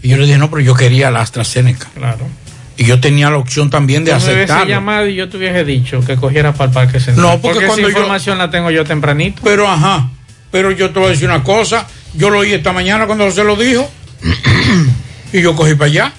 Y 0.02 0.08
yo 0.08 0.16
le 0.18 0.26
dije, 0.26 0.38
no, 0.38 0.48
pero 0.50 0.60
yo 0.62 0.74
quería 0.74 1.10
la 1.10 1.20
AstraZeneca. 1.20 1.88
Claro. 1.94 2.28
Y 2.76 2.84
yo 2.84 3.00
tenía 3.00 3.30
la 3.30 3.38
opción 3.38 3.70
también 3.70 4.04
de 4.04 4.12
aceptarlo. 4.12 4.66
llamado 4.68 5.06
y 5.06 5.14
yo 5.14 5.28
te 5.28 5.38
hubiese 5.38 5.64
dicho 5.64 6.00
que 6.04 6.16
cogiera 6.16 6.52
para 6.52 6.66
el 6.68 6.74
Parque 6.74 7.00
Central. 7.00 7.26
No, 7.26 7.40
porque 7.40 7.64
cuando 7.66 7.74
esa 7.88 7.92
yo- 7.94 7.98
información 8.00 8.38
la 8.38 8.50
tengo 8.50 8.70
yo 8.70 8.84
tempranito. 8.84 9.40
Pero 9.42 9.66
ajá, 9.66 10.10
pero 10.50 10.70
yo 10.70 10.90
te 10.90 10.98
voy 10.98 11.08
a 11.08 11.10
decir 11.12 11.26
una 11.28 11.42
cosa, 11.42 11.86
yo 12.14 12.28
lo 12.28 12.40
oí 12.40 12.52
esta 12.52 12.72
mañana 12.74 13.06
cuando 13.06 13.30
se 13.30 13.42
lo 13.44 13.56
dijo 13.56 13.90
y 15.32 15.40
yo 15.40 15.56
cogí 15.56 15.74
para 15.74 15.86
allá. 15.90 16.12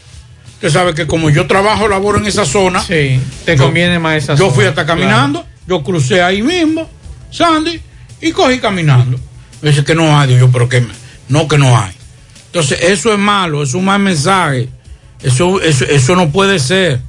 Usted 0.57 0.69
sabe 0.69 0.93
que 0.95 1.05
como 1.07 1.29
yo 1.29 1.45
trabajo, 1.47 1.87
laboro 1.87 2.17
en 2.17 2.25
esa 2.25 2.45
zona. 2.45 2.81
Sí, 2.81 3.19
te 3.45 3.55
yo- 3.55 3.63
conviene 3.65 3.99
más 3.99 4.15
esa 4.23 4.33
Yo 4.33 4.45
zona, 4.45 4.51
fui 4.53 4.65
hasta 4.65 4.85
caminando, 4.85 5.45
yo 5.67 5.83
crucé 5.83 6.21
ahí 6.21 6.41
mismo, 6.41 6.89
Sandy, 7.31 7.79
y 8.21 8.31
cogí 8.31 8.57
caminando. 8.59 9.19
Me 9.61 9.69
dice 9.69 9.83
que 9.83 9.93
no 9.95 10.19
hay, 10.19 10.27
digo 10.29 10.39
yo, 10.47 10.51
pero 10.51 10.67
que 10.67 10.83
no 11.29 11.47
que 11.47 11.57
no 11.57 11.77
hay. 11.77 11.91
Entonces, 12.47 12.79
eso 12.81 13.13
es 13.13 13.19
malo, 13.19 13.61
es 13.61 13.73
un 13.75 13.85
mal 13.85 13.99
mensaje. 13.99 14.69
Eso, 15.21 15.61
eso, 15.61 15.85
eso 15.85 16.15
no 16.15 16.29
puede 16.31 16.57
ser. 16.59 17.01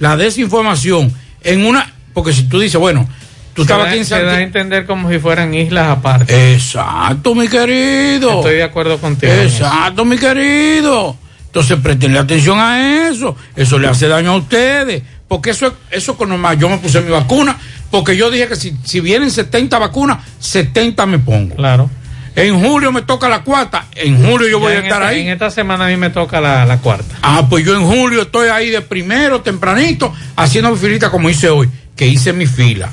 La 0.00 0.16
desinformación 0.16 1.12
en 1.42 1.64
una, 1.66 1.92
porque 2.14 2.32
si 2.32 2.44
tú 2.44 2.58
dices, 2.58 2.80
bueno, 2.80 3.08
tú 3.54 3.62
Se 3.62 3.66
estabas 3.66 3.84
da- 3.86 3.90
aquí 3.90 3.98
en 4.00 4.04
se 4.06 4.22
da 4.22 4.32
a 4.32 4.40
entender 4.40 4.86
como 4.86 5.10
si 5.10 5.18
fueran 5.20 5.54
islas 5.54 5.88
aparte. 5.98 6.54
Exacto, 6.54 7.34
mi 7.36 7.46
querido. 7.48 8.36
Estoy 8.38 8.54
de 8.56 8.62
acuerdo 8.64 8.98
contigo. 8.98 9.32
Exacto, 9.32 10.04
mi 10.04 10.16
querido. 10.18 11.16
Entonces, 11.50 11.78
prestenle 11.82 12.18
atención 12.18 12.58
a 12.60 13.08
eso. 13.08 13.36
Eso 13.56 13.78
le 13.78 13.88
hace 13.88 14.06
daño 14.08 14.32
a 14.32 14.36
ustedes. 14.36 15.02
Porque 15.26 15.50
eso 15.50 15.66
es 15.66 15.72
eso 15.90 16.16
con 16.16 16.28
normal. 16.28 16.58
Yo 16.58 16.68
me 16.68 16.78
puse 16.78 17.00
mi 17.00 17.10
vacuna. 17.10 17.58
Porque 17.90 18.16
yo 18.16 18.30
dije 18.30 18.46
que 18.48 18.56
si, 18.56 18.76
si 18.84 19.00
vienen 19.00 19.30
70 19.32 19.78
vacunas, 19.78 20.18
70 20.38 21.06
me 21.06 21.18
pongo. 21.18 21.56
Claro. 21.56 21.90
En 22.36 22.60
julio 22.62 22.92
me 22.92 23.02
toca 23.02 23.28
la 23.28 23.42
cuarta. 23.42 23.86
En 23.96 24.24
julio 24.24 24.48
yo 24.48 24.60
voy 24.60 24.72
Ya 24.72 24.78
a 24.78 24.82
estar 24.82 25.02
esta- 25.02 25.08
ahí. 25.08 25.20
En 25.22 25.28
esta 25.30 25.50
semana 25.50 25.86
a 25.86 25.88
mí 25.88 25.96
me 25.96 26.10
toca 26.10 26.40
la, 26.40 26.64
la 26.64 26.78
cuarta. 26.78 27.16
Ah, 27.22 27.46
pues 27.50 27.64
yo 27.66 27.74
en 27.76 27.84
julio 27.84 28.22
estoy 28.22 28.48
ahí 28.48 28.70
de 28.70 28.80
primero, 28.80 29.40
tempranito, 29.40 30.12
haciendo 30.36 30.70
mi 30.70 30.78
filita 30.78 31.10
como 31.10 31.28
hice 31.28 31.48
hoy, 31.48 31.68
que 31.96 32.06
hice 32.06 32.32
mi 32.32 32.46
fila. 32.46 32.90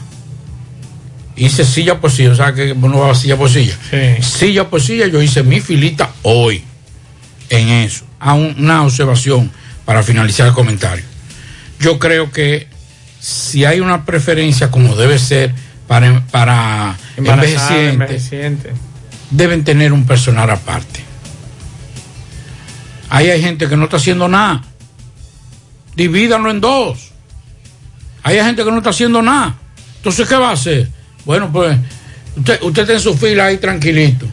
Hice 1.36 1.64
silla 1.64 2.00
por 2.02 2.10
silla, 2.12 2.32
o 2.32 2.36
sea 2.36 2.52
que 2.54 2.72
uno 2.72 2.98
va 2.98 3.14
silla 3.14 3.38
por 3.38 3.48
silla. 3.52 3.78
Silla 4.22 4.68
por 4.68 4.82
silla, 4.82 5.06
yo 5.06 5.22
hice 5.22 5.44
mi 5.44 5.62
filita 5.62 6.10
hoy 6.24 6.64
en 7.52 7.68
eso. 7.70 8.06
A 8.20 8.34
un- 8.34 8.56
una 8.58 8.84
observación 8.84 9.52
para 9.86 10.04
finalizar 10.04 10.48
el 10.48 10.54
comentario. 10.54 11.06
Yo 11.80 12.00
creo 12.00 12.32
que 12.32 12.68
si 13.20 13.66
hay 13.66 13.80
una 13.80 14.06
preferencia 14.06 14.70
como 14.72 14.96
debe 14.96 15.20
ser 15.20 15.54
para, 15.88 16.26
para 16.32 16.96
envejecientes, 17.16 17.94
envejeciente. 17.94 18.74
deben 19.32 19.64
tener 19.64 19.94
un 19.94 20.06
personal 20.06 20.50
aparte. 20.50 21.02
Ahí 23.10 23.30
hay 23.30 23.42
gente 23.42 23.68
que 23.70 23.78
no 23.78 23.86
está 23.86 23.98
haciendo 23.98 24.28
nada. 24.28 24.64
Divídanlo 25.96 26.52
en 26.52 26.60
dos. 26.62 27.12
Ahí 28.24 28.38
hay 28.38 28.46
gente 28.46 28.64
que 28.64 28.72
no 28.72 28.78
está 28.78 28.90
haciendo 28.90 29.22
nada. 29.22 29.56
Entonces, 29.98 30.28
¿qué 30.28 30.36
va 30.36 30.50
a 30.50 30.54
hacer? 30.54 30.90
Bueno, 31.26 31.52
pues 31.52 31.78
usted, 32.36 32.62
usted 32.62 32.82
está 32.82 32.94
en 32.94 33.00
su 33.00 33.16
fila 33.18 33.46
ahí 33.46 33.58
tranquilito. 33.58 34.26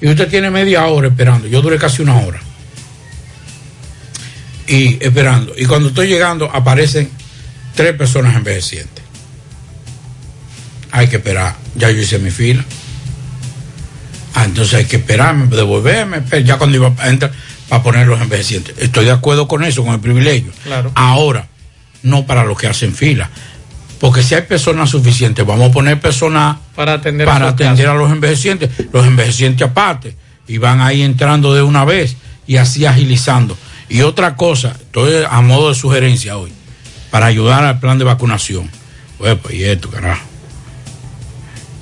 Y 0.00 0.08
usted 0.08 0.28
tiene 0.28 0.50
media 0.50 0.86
hora 0.86 1.08
esperando. 1.08 1.46
Yo 1.46 1.60
duré 1.62 1.78
casi 1.78 2.02
una 2.02 2.16
hora. 2.18 2.40
Y 4.66 4.96
esperando. 5.04 5.52
Y 5.56 5.66
cuando 5.66 5.88
estoy 5.88 6.08
llegando, 6.08 6.50
aparecen 6.52 7.10
tres 7.74 7.94
personas 7.94 8.34
envejecientes. 8.36 9.04
Hay 10.90 11.08
que 11.08 11.16
esperar. 11.16 11.56
Ya 11.74 11.90
yo 11.90 11.98
hice 12.00 12.18
mi 12.18 12.30
fila. 12.30 12.64
Ah, 14.34 14.44
entonces 14.44 14.74
hay 14.74 14.84
que 14.86 14.96
esperarme, 14.96 15.46
devolverme, 15.54 16.18
esper- 16.18 16.44
ya 16.44 16.56
cuando 16.58 16.76
iba 16.76 16.92
a 16.98 17.08
entrar 17.08 17.32
para 17.68 17.82
poner 17.82 18.06
los 18.06 18.20
envejecientes. 18.20 18.74
Estoy 18.78 19.04
de 19.04 19.12
acuerdo 19.12 19.46
con 19.46 19.62
eso, 19.64 19.84
con 19.84 19.94
el 19.94 20.00
privilegio. 20.00 20.52
Claro. 20.64 20.90
Ahora, 20.94 21.46
no 22.02 22.26
para 22.26 22.44
los 22.44 22.58
que 22.58 22.66
hacen 22.66 22.94
fila. 22.94 23.30
Porque 24.00 24.22
si 24.22 24.34
hay 24.34 24.42
personas 24.42 24.90
suficientes, 24.90 25.46
vamos 25.46 25.70
a 25.70 25.72
poner 25.72 26.00
personas 26.00 26.58
Para 26.74 26.94
atender 26.94 27.26
para 27.26 27.48
atender 27.48 27.86
a 27.86 27.94
los 27.94 28.10
envejecientes, 28.10 28.70
los 28.92 29.06
envejecientes 29.06 29.66
aparte, 29.66 30.16
y 30.48 30.58
van 30.58 30.80
ahí 30.80 31.02
entrando 31.02 31.54
de 31.54 31.62
una 31.62 31.84
vez 31.84 32.16
y 32.46 32.56
así 32.56 32.84
agilizando. 32.86 33.56
Y 33.88 34.00
otra 34.02 34.36
cosa, 34.36 34.70
estoy 34.80 35.24
a 35.28 35.40
modo 35.40 35.68
de 35.68 35.74
sugerencia 35.74 36.36
hoy, 36.36 36.52
para 37.10 37.26
ayudar 37.26 37.64
al 37.64 37.80
plan 37.80 37.98
de 37.98 38.04
vacunación. 38.04 38.70
Pues, 39.18 39.36
pues, 39.42 39.54
y 39.54 39.64
esto, 39.64 39.90
carajo. 39.90 40.22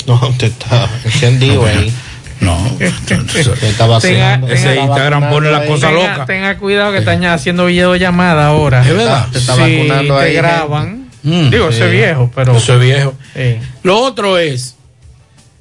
No, 0.06 0.14
usted 0.28 0.48
está 0.48 0.88
encendido 1.04 1.64
ahí. 1.64 1.92
No, 2.40 2.56
Usted 2.72 3.62
está 3.62 3.86
vacilando. 3.86 4.48
ese 4.48 4.74
Instagram 4.76 5.30
pone 5.30 5.50
la 5.52 5.64
cosa 5.64 5.92
loca. 5.92 6.26
Tenga 6.26 6.58
cuidado 6.58 6.90
que 6.90 6.98
están 6.98 7.24
haciendo 7.24 7.66
videollamada 7.66 8.48
ahora. 8.48 8.80
Es 8.82 8.88
verdad. 8.96 9.28
Te 9.30 9.38
está 9.38 9.54
Sí, 9.54 9.60
vacunando 9.60 10.18
te 10.18 10.24
ahí, 10.24 10.34
graban. 10.34 11.08
Mm, 11.22 11.50
Digo, 11.50 11.68
ese 11.68 11.84
sí. 11.88 11.96
viejo, 11.96 12.32
pero. 12.34 12.56
Es 12.56 12.80
viejo. 12.80 13.14
Sí. 13.32 13.58
Lo 13.84 13.96
otro 14.00 14.38
es 14.38 14.74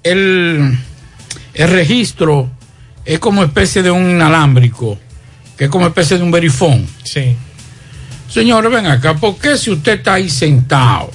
el, 0.01 0.75
el 1.53 1.69
registro 1.69 2.49
es 3.05 3.19
como 3.19 3.43
especie 3.43 3.83
de 3.83 3.91
un 3.91 4.09
inalámbrico, 4.09 4.97
que 5.61 5.65
es 5.65 5.69
como 5.71 5.85
especie 5.85 6.17
de 6.17 6.23
un 6.23 6.31
verifón. 6.31 6.87
Sí. 7.03 7.37
Señores, 8.27 8.71
ven 8.71 8.87
acá, 8.87 9.13
¿por 9.13 9.37
qué 9.37 9.55
si 9.59 9.69
usted 9.69 9.99
está 9.99 10.15
ahí 10.15 10.27
sentado 10.27 11.11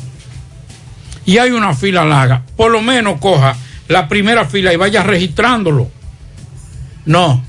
y 1.24 1.38
hay 1.38 1.50
una 1.50 1.74
fila 1.74 2.04
larga, 2.04 2.44
por 2.56 2.70
lo 2.70 2.80
menos 2.80 3.18
coja 3.18 3.56
la 3.88 4.06
primera 4.06 4.44
fila 4.44 4.72
y 4.72 4.76
vaya 4.76 5.02
registrándolo? 5.02 5.90
No, 7.06 7.42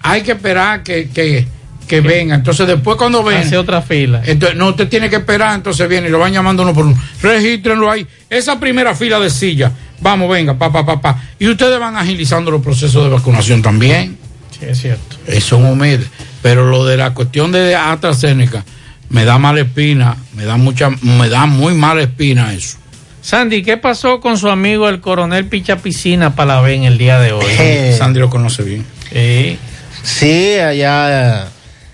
hay 0.00 0.22
que 0.22 0.32
esperar 0.32 0.82
que, 0.82 1.08
que, 1.10 1.46
que 1.86 2.00
venga. 2.00 2.34
Entonces 2.34 2.66
después 2.66 2.96
cuando 2.96 3.22
venga... 3.22 3.42
Hace 3.42 3.56
otra 3.56 3.80
fila. 3.80 4.20
Entonces, 4.24 4.58
no, 4.58 4.70
usted 4.70 4.88
tiene 4.88 5.08
que 5.08 5.16
esperar, 5.16 5.54
entonces 5.54 5.88
viene 5.88 6.08
y 6.08 6.10
lo 6.10 6.18
van 6.18 6.32
llamando 6.32 6.64
uno 6.64 6.74
por 6.74 6.86
uno. 6.86 7.00
Regístrenlo 7.22 7.88
ahí. 7.88 8.04
Esa 8.28 8.58
primera 8.58 8.92
fila 8.96 9.20
de 9.20 9.30
silla, 9.30 9.70
vamos, 10.00 10.28
venga, 10.28 10.58
pa, 10.58 10.72
pa, 10.72 10.84
pa, 10.84 11.00
pa. 11.00 11.22
Y 11.38 11.46
ustedes 11.46 11.78
van 11.78 11.96
agilizando 11.96 12.50
los 12.50 12.60
procesos 12.60 13.04
de 13.04 13.10
vacunación 13.10 13.62
también. 13.62 14.23
Sí, 14.58 14.66
es 14.68 14.80
cierto. 14.80 15.16
Eso 15.26 15.56
son 15.56 15.66
humildes. 15.66 16.08
Pero 16.42 16.68
lo 16.68 16.84
de 16.84 16.96
la 16.96 17.14
cuestión 17.14 17.52
de 17.52 17.74
AstraZeneca, 17.74 18.64
me 19.08 19.24
da 19.24 19.38
mala 19.38 19.60
espina, 19.60 20.16
me 20.34 20.44
da 20.44 20.56
mucha, 20.56 20.90
me 20.90 21.28
da 21.28 21.46
muy 21.46 21.74
mala 21.74 22.02
espina 22.02 22.52
eso. 22.52 22.78
Sandy, 23.22 23.62
¿qué 23.62 23.78
pasó 23.78 24.20
con 24.20 24.36
su 24.36 24.50
amigo 24.50 24.88
el 24.88 25.00
coronel 25.00 25.46
Picha 25.46 25.76
Piscina 25.76 26.34
Palavé 26.36 26.74
en 26.74 26.84
el 26.84 26.98
día 26.98 27.18
de 27.18 27.32
hoy? 27.32 27.46
Eh, 27.58 27.94
Sandy 27.98 28.20
lo 28.20 28.28
conoce 28.28 28.62
bien. 28.62 28.84
Sí. 29.10 29.58
Sí, 30.02 30.58
allá 30.58 31.44
eh, 31.44 31.48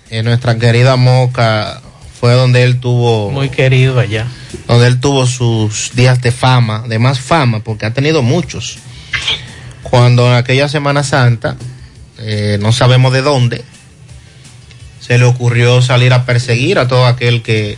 en 0.09 0.25
nuestra 0.25 0.57
querida 0.57 0.97
Moca 0.97 1.81
fue 2.19 2.33
donde 2.33 2.63
él 2.63 2.81
tuvo 2.81 3.31
Muy 3.31 3.47
querido 3.49 3.99
allá. 3.99 4.27
donde 4.67 4.87
él 4.87 4.99
tuvo 4.99 5.25
sus 5.25 5.91
días 5.95 6.21
de 6.21 6.31
fama, 6.33 6.83
de 6.87 6.99
más 6.99 7.21
fama, 7.21 7.61
porque 7.63 7.85
ha 7.85 7.93
tenido 7.93 8.21
muchos. 8.21 8.79
Cuando 9.83 10.27
en 10.27 10.33
aquella 10.33 10.67
Semana 10.67 11.03
Santa, 11.03 11.55
eh, 12.21 12.57
no 12.61 12.71
sabemos 12.71 13.13
de 13.13 13.21
dónde, 13.21 13.63
se 14.99 15.17
le 15.17 15.25
ocurrió 15.25 15.81
salir 15.81 16.13
a 16.13 16.25
perseguir 16.25 16.79
a 16.79 16.87
todo 16.87 17.05
aquel 17.05 17.41
que 17.41 17.77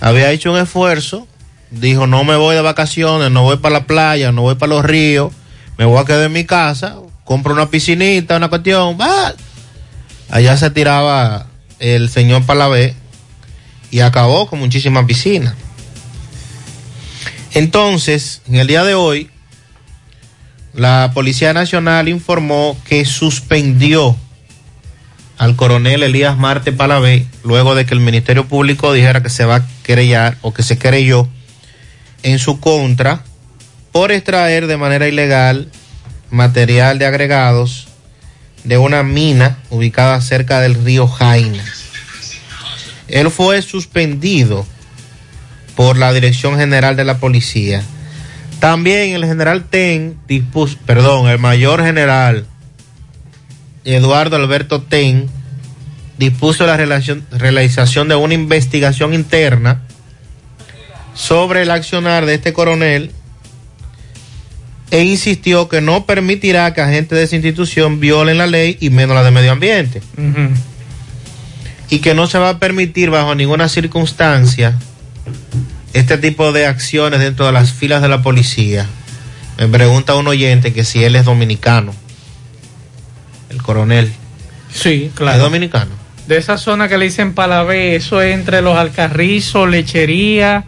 había 0.00 0.30
hecho 0.32 0.52
un 0.52 0.58
esfuerzo, 0.58 1.28
dijo 1.70 2.06
no 2.06 2.24
me 2.24 2.36
voy 2.36 2.56
de 2.56 2.62
vacaciones, 2.62 3.30
no 3.30 3.42
voy 3.42 3.58
para 3.58 3.80
la 3.80 3.86
playa, 3.86 4.32
no 4.32 4.42
voy 4.42 4.54
para 4.54 4.70
los 4.70 4.84
ríos, 4.84 5.32
me 5.76 5.84
voy 5.84 5.98
a 5.98 6.04
quedar 6.04 6.24
en 6.24 6.32
mi 6.32 6.44
casa, 6.44 6.96
compro 7.24 7.52
una 7.52 7.68
piscinita, 7.68 8.36
una 8.36 8.48
cuestión, 8.48 8.98
va. 9.00 9.34
Allá 10.30 10.56
se 10.56 10.70
tiraba 10.70 11.46
el 11.78 12.08
señor 12.08 12.44
Palavé 12.44 12.94
y 13.90 14.00
acabó 14.00 14.46
con 14.46 14.58
muchísimas 14.58 15.04
piscinas. 15.04 15.54
Entonces, 17.52 18.42
en 18.48 18.56
el 18.56 18.66
día 18.66 18.82
de 18.84 18.94
hoy, 18.94 19.30
la 20.74 21.12
Policía 21.14 21.52
Nacional 21.52 22.08
informó 22.08 22.76
que 22.84 23.04
suspendió 23.04 24.16
al 25.38 25.56
coronel 25.56 26.02
Elías 26.02 26.36
Marte 26.36 26.72
Palavé 26.72 27.26
luego 27.42 27.74
de 27.74 27.86
que 27.86 27.94
el 27.94 28.00
Ministerio 28.00 28.46
Público 28.46 28.92
dijera 28.92 29.22
que 29.22 29.30
se 29.30 29.44
va 29.44 29.56
a 29.56 29.66
querellar 29.82 30.36
o 30.42 30.52
que 30.52 30.62
se 30.62 30.78
querelló 30.78 31.28
en 32.22 32.38
su 32.38 32.60
contra 32.60 33.24
por 33.92 34.10
extraer 34.10 34.66
de 34.66 34.76
manera 34.76 35.06
ilegal 35.06 35.68
material 36.30 36.98
de 36.98 37.06
agregados 37.06 37.88
de 38.64 38.78
una 38.78 39.02
mina 39.02 39.58
ubicada 39.70 40.20
cerca 40.20 40.60
del 40.60 40.74
río 40.74 41.06
Jaina. 41.06 41.64
Él 43.08 43.30
fue 43.30 43.60
suspendido 43.62 44.66
por 45.76 45.98
la 45.98 46.12
Dirección 46.12 46.56
General 46.56 46.96
de 46.96 47.04
la 47.04 47.18
Policía. 47.18 47.82
También 48.64 49.14
el 49.14 49.26
general 49.26 49.64
Ten 49.64 50.16
dispuso, 50.26 50.78
perdón, 50.86 51.28
el 51.28 51.38
mayor 51.38 51.84
general 51.84 52.46
Eduardo 53.84 54.36
Alberto 54.36 54.80
Ten 54.80 55.28
dispuso 56.16 56.64
la 56.64 56.78
relación- 56.78 57.26
realización 57.30 58.08
de 58.08 58.14
una 58.14 58.32
investigación 58.32 59.12
interna 59.12 59.82
sobre 61.12 61.60
el 61.60 61.70
accionar 61.70 62.24
de 62.24 62.36
este 62.36 62.54
coronel 62.54 63.10
e 64.90 65.02
insistió 65.04 65.68
que 65.68 65.82
no 65.82 66.06
permitirá 66.06 66.72
que 66.72 66.80
agentes 66.80 67.18
de 67.18 67.24
esa 67.24 67.36
institución 67.36 68.00
violen 68.00 68.38
la 68.38 68.46
ley 68.46 68.78
y 68.80 68.88
menos 68.88 69.14
la 69.14 69.24
de 69.24 69.30
medio 69.30 69.52
ambiente. 69.52 70.00
Y 71.90 71.98
que 71.98 72.14
no 72.14 72.26
se 72.28 72.38
va 72.38 72.48
a 72.48 72.58
permitir 72.58 73.10
bajo 73.10 73.34
ninguna 73.34 73.68
circunstancia 73.68 74.78
este 75.94 76.18
tipo 76.18 76.52
de 76.52 76.66
acciones 76.66 77.20
dentro 77.20 77.46
de 77.46 77.52
las 77.52 77.72
filas 77.72 78.02
de 78.02 78.08
la 78.08 78.20
policía. 78.22 78.86
Me 79.58 79.66
pregunta 79.68 80.14
un 80.16 80.26
oyente 80.28 80.72
que 80.72 80.84
si 80.84 81.02
él 81.04 81.16
es 81.16 81.24
dominicano, 81.24 81.94
el 83.50 83.62
coronel. 83.62 84.12
Sí, 84.72 85.04
¿Es 85.08 85.14
claro. 85.16 85.38
dominicano? 85.44 85.90
De 86.26 86.36
esa 86.38 86.56
zona 86.58 86.88
que 86.88 86.98
le 86.98 87.04
dicen 87.06 87.34
Palabé, 87.34 87.96
eso 87.96 88.20
es 88.22 88.34
entre 88.34 88.62
los 88.62 88.76
Alcarrizos, 88.76 89.68
Lechería 89.68 90.64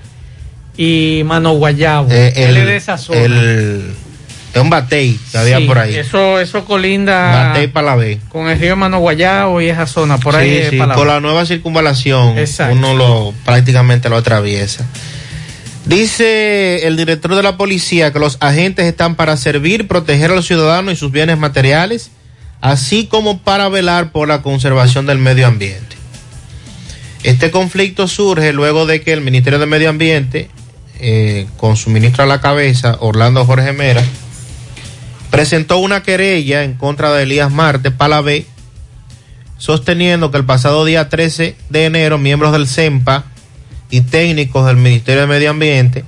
y 0.77 1.23
Mano 1.25 1.53
Guayabo. 1.55 2.09
Eh, 2.11 2.33
Él 2.37 2.57
es 2.59 2.67
de 2.67 2.77
esa 2.77 2.99
zona. 2.99 3.21
el- 3.21 3.95
es 4.55 4.63
un 4.63 4.71
batey 4.71 5.19
que 5.33 5.37
había 5.39 5.59
Sí, 5.59 5.65
por 5.65 5.79
ahí. 5.79 5.97
Eso, 5.97 6.41
eso 6.41 6.65
colinda 6.65 7.49
Batey 7.49 7.67
Palabé. 7.67 8.21
con 8.31 8.49
el 8.49 8.59
río 8.59 8.75
Mano 8.77 9.01
Guayabo 9.01 9.61
y 9.61 9.69
esa 9.69 9.87
zona. 9.87 10.17
Por 10.19 10.35
ahí 10.37 10.51
sí, 10.51 10.57
es 10.59 10.71
sí, 10.71 10.79
Palabé. 10.79 10.99
por 10.99 11.07
la 11.07 11.21
nueva 11.21 11.45
circunvalación 11.45 12.39
Exacto. 12.39 12.75
uno 12.75 12.95
lo 12.95 13.35
prácticamente 13.45 14.09
lo 14.09 14.17
atraviesa. 14.17 14.87
Dice 15.87 16.85
el 16.89 16.97
director 16.97 17.37
de 17.37 17.45
la 17.45 17.57
policía 17.57 18.13
que 18.13 18.19
los 18.19 18.39
agentes 18.41 18.87
están 18.87 19.15
para 19.15 19.37
servir, 19.37 19.87
proteger 19.87 20.33
a 20.33 20.35
los 20.35 20.47
ciudadanos 20.47 20.93
y 20.93 20.97
sus 20.97 21.13
bienes 21.13 21.39
materiales, 21.39 22.11
así 22.61 23.07
como 23.07 23.39
para 23.39 23.69
velar 23.69 24.11
por 24.11 24.27
la 24.27 24.43
conservación 24.43 25.07
del 25.07 25.19
medio 25.19 25.47
ambiente. 25.47 25.97
Este 27.23 27.53
conflicto 27.53 28.09
surge 28.09 28.53
luego 28.53 28.85
de 28.85 29.01
que 29.01 29.13
el 29.13 29.21
Ministerio 29.21 29.61
de 29.61 29.67
Medio 29.67 29.89
Ambiente, 29.89 30.51
eh, 30.99 31.47
con 31.57 31.77
su 31.77 31.91
ministro 31.91 32.25
a 32.25 32.27
la 32.27 32.41
cabeza, 32.41 32.97
Orlando 32.99 33.45
Jorge 33.45 33.73
Mera, 33.73 34.03
presentó 35.31 35.79
una 35.79 36.03
querella 36.03 36.65
en 36.65 36.75
contra 36.75 37.13
de 37.13 37.23
Elías 37.23 37.53
Marte 37.53 37.93
Palabé, 37.93 38.47
sosteniendo 39.57 40.33
que 40.33 40.39
el 40.39 40.45
pasado 40.45 40.85
día 40.85 41.09
13 41.09 41.55
de 41.71 41.85
enero 41.85 42.19
miembros 42.19 42.53
del 42.53 42.67
CEMPA 42.67 43.25
y 43.91 44.03
técnicos 44.03 44.67
del 44.67 44.77
Ministerio 44.77 45.23
de 45.23 45.27
Medio 45.27 45.51
Ambiente 45.51 46.05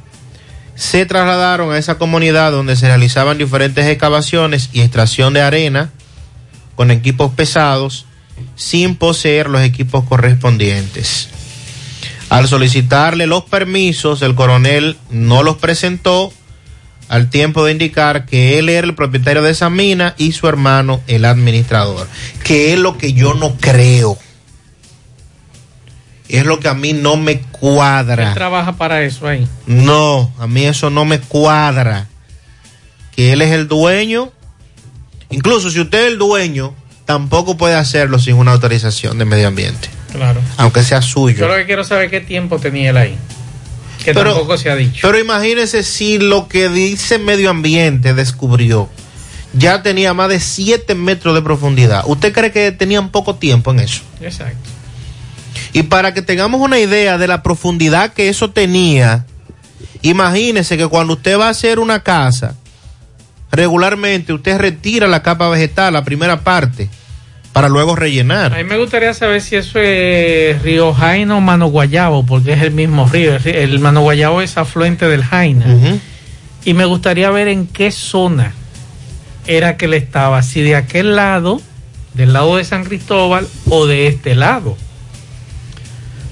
se 0.75 1.07
trasladaron 1.07 1.73
a 1.73 1.79
esa 1.79 1.99
comunidad 1.99 2.53
donde 2.53 2.77
se 2.77 2.87
realizaban 2.87 3.37
diferentes 3.37 3.85
excavaciones 3.87 4.71
y 4.73 4.81
extracción 4.81 5.35
de 5.35 5.41
arena 5.41 5.91
con 6.77 6.93
equipos 6.93 7.33
pesados 7.33 8.07
sin 8.55 8.95
poseer 8.95 9.51
los 9.51 9.63
equipos 9.63 10.05
correspondientes. 10.05 11.31
Al 12.29 12.47
solicitarle 12.47 13.27
los 13.27 13.45
permisos, 13.45 14.23
el 14.23 14.35
coronel 14.35 14.97
no 15.11 15.43
los 15.43 15.57
presentó 15.57 16.33
al 17.09 17.31
tiempo 17.31 17.65
de 17.65 17.73
indicar 17.73 18.27
que 18.27 18.59
él 18.59 18.69
era 18.69 18.87
el 18.87 18.95
propietario 18.95 19.43
de 19.43 19.51
esa 19.51 19.71
mina 19.71 20.15
y 20.19 20.33
su 20.33 20.47
hermano 20.47 21.01
el 21.07 21.25
administrador. 21.25 22.07
Que 22.45 22.73
es 22.75 22.79
lo 22.79 22.99
que 22.99 23.15
yo 23.15 23.35
no 23.35 23.57
creo. 23.57 24.19
Es 26.29 26.45
lo 26.45 26.61
que 26.61 26.69
a 26.69 26.75
mí 26.75 26.93
no 26.93 27.17
me 27.17 27.41
cuadra. 27.41 28.29
Él 28.29 28.35
trabaja 28.35 28.77
para 28.77 29.03
eso 29.03 29.27
ahí. 29.27 29.49
No, 29.67 30.33
a 30.39 30.47
mí 30.47 30.65
eso 30.65 30.91
no 30.91 31.05
me 31.05 31.21
cuadra. 31.21 32.07
Que 33.17 33.33
él 33.33 33.43
es 33.43 33.51
el 33.53 33.67
dueño. 33.69 34.31
Incluso 35.31 35.71
si 35.71 35.81
usted 35.81 36.07
es 36.07 36.13
el 36.13 36.19
dueño, 36.19 36.75
tampoco 37.05 37.57
puede 37.57 37.75
hacerlo 37.75 38.19
sin 38.19 38.35
una 38.37 38.53
autorización 38.53 39.19
de 39.19 39.25
medio 39.25 39.49
ambiente, 39.49 39.89
Claro. 40.13 40.41
aunque 40.57 40.83
sea 40.83 41.03
suyo. 41.03 41.39
Yo 41.39 41.49
lo 41.49 41.55
que 41.57 41.67
quiero 41.67 41.85
saber 41.85 42.11
qué 42.11 42.21
tiempo 42.21 42.59
tenía 42.59 42.91
él 42.91 42.97
ahí. 42.97 43.17
Que 44.05 44.15
Pero- 44.15 44.33
tampoco 44.33 44.57
se 44.57 44.71
ha 44.71 44.77
dicho. 44.77 45.01
Pero 45.03 45.19
imagínese 45.19 45.83
si 45.83 46.19
lo 46.19 46.47
que 46.49 46.69
dice 46.69 47.19
medio 47.19 47.51
ambiente 47.51 48.15
descubrió 48.15 48.89
ya 49.55 49.83
tenía 49.83 50.13
más 50.15 50.29
de 50.29 50.41
7 50.41 50.95
metros 50.95 51.35
de 51.35 51.41
profundidad. 51.43 52.05
¿Usted 52.07 52.33
cree 52.35 52.53
que 52.53 52.71
tenían 52.71 53.09
poco 53.11 53.37
tiempo 53.37 53.71
en 53.73 53.81
eso? 53.81 54.03
Exacto. 54.21 54.71
Y 55.73 55.85
para 55.85 56.15
que 56.15 56.23
tengamos 56.23 56.61
una 56.61 56.79
idea 56.79 57.19
de 57.19 57.29
la 57.29 57.43
profundidad 57.43 58.13
que 58.13 58.29
eso 58.29 58.51
tenía, 58.51 59.27
imagínese 60.03 60.77
que 60.77 60.87
cuando 60.87 61.15
usted 61.15 61.39
va 61.39 61.47
a 61.47 61.51
hacer 61.51 61.79
una 61.79 62.03
casa, 62.03 62.55
regularmente 63.51 64.33
usted 64.33 64.59
retira 64.59 65.07
la 65.07 65.23
capa 65.23 65.49
vegetal, 65.49 65.93
la 65.93 66.05
primera 66.05 66.41
parte, 66.41 66.89
para 67.53 67.69
luego 67.69 67.97
rellenar. 67.97 68.55
A 68.55 68.59
mí 68.59 68.65
me 68.65 68.79
gustaría 68.79 69.13
saber 69.15 69.41
si 69.41 69.57
eso 69.57 69.79
es 69.81 70.63
Río 70.63 70.93
Jaina 70.95 71.37
o 71.37 71.41
Mano 71.41 71.67
Guayabo, 71.67 72.25
porque 72.25 72.53
es 72.53 72.63
el 72.63 72.71
mismo 72.71 73.09
río. 73.09 73.37
El, 73.45 73.79
Mano 73.81 74.03
Guayabo 74.03 74.41
es 74.43 74.57
afluente 74.57 75.09
del 75.09 75.25
Jaina. 75.25 75.67
Y 76.65 76.75
me 76.75 76.85
gustaría 76.85 77.31
ver 77.31 77.49
en 77.49 77.67
qué 77.67 77.91
zona 77.91 78.53
era 79.47 79.77
que 79.77 79.87
él 79.87 79.95
estaba, 79.95 80.43
si 80.43 80.61
de 80.61 80.77
aquel 80.77 81.17
lado, 81.17 81.61
del 82.15 82.33
lado 82.33 82.57
de 82.57 82.65
San 82.65 82.85
Cristóbal 82.85 83.49
o 83.69 83.87
de 83.87 84.07
este 84.07 84.35
lado. 84.35 84.77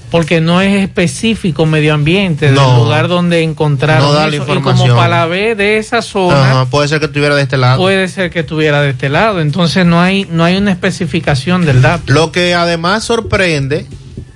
Porque 0.09 0.39
no 0.39 0.61
es 0.61 0.81
específico 0.81 1.65
medio 1.65 1.93
ambiente 1.93 2.45
del 2.45 2.55
lugar 2.55 3.09
donde 3.09 3.43
encontraron 3.43 4.03
No 4.07 4.13
da 4.13 4.21
la 4.21 4.27
eso. 4.27 4.37
Y 4.37 4.39
información. 4.39 4.87
como 4.89 4.95
para 4.95 5.25
ver 5.25 5.57
de 5.57 5.77
esa 5.79 6.01
zona, 6.01 6.51
Ajá, 6.51 6.65
puede 6.67 6.87
ser 6.87 6.99
que 6.99 7.07
estuviera 7.07 7.35
de 7.35 7.41
este 7.41 7.57
lado. 7.57 7.77
puede 7.77 8.07
ser 8.07 8.29
que 8.29 8.39
estuviera 8.39 8.81
de 8.81 8.91
este 8.91 9.09
lado. 9.09 9.41
Entonces 9.41 9.85
no 9.85 9.99
hay, 10.01 10.25
no 10.31 10.45
hay 10.45 10.55
una 10.55 10.71
especificación 10.71 11.65
del 11.65 11.81
dato. 11.81 12.13
Lo 12.13 12.31
que 12.31 12.53
además 12.55 13.03
sorprende 13.03 13.85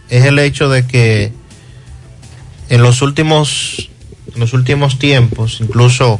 es 0.09 0.25
el 0.25 0.39
hecho 0.39 0.67
de 0.67 0.85
que 0.85 1.31
en 2.67 2.81
los 2.83 3.01
últimos, 3.01 3.89
en 4.33 4.39
los 4.41 4.51
últimos 4.53 4.99
tiempos, 4.99 5.59
incluso 5.61 6.19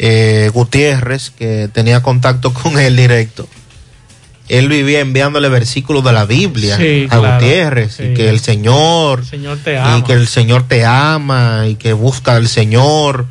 eh, 0.00 0.50
Gutiérrez, 0.52 1.30
que 1.30 1.68
tenía 1.72 2.02
contacto 2.02 2.52
con 2.52 2.78
él 2.80 2.96
directo, 2.96 3.48
él 4.48 4.68
vivía 4.68 5.00
enviándole 5.00 5.48
versículos 5.48 6.04
de 6.04 6.12
la 6.12 6.24
Biblia 6.26 6.76
Sí, 6.76 7.06
a 7.10 7.18
claro, 7.18 7.34
Gutiérrez, 7.44 7.98
y 8.00 8.14
que 8.14 8.28
el 8.28 8.40
Señor, 8.40 9.24
Señor 9.24 9.58
te 9.64 9.78
ama. 9.78 9.98
y 9.98 10.02
que 10.02 10.12
el 10.12 10.28
Señor 10.28 10.68
te 10.68 10.84
ama, 10.84 11.64
y 11.68 11.76
que 11.76 11.92
busca 11.92 12.36
al 12.36 12.48
Señor, 12.48 13.26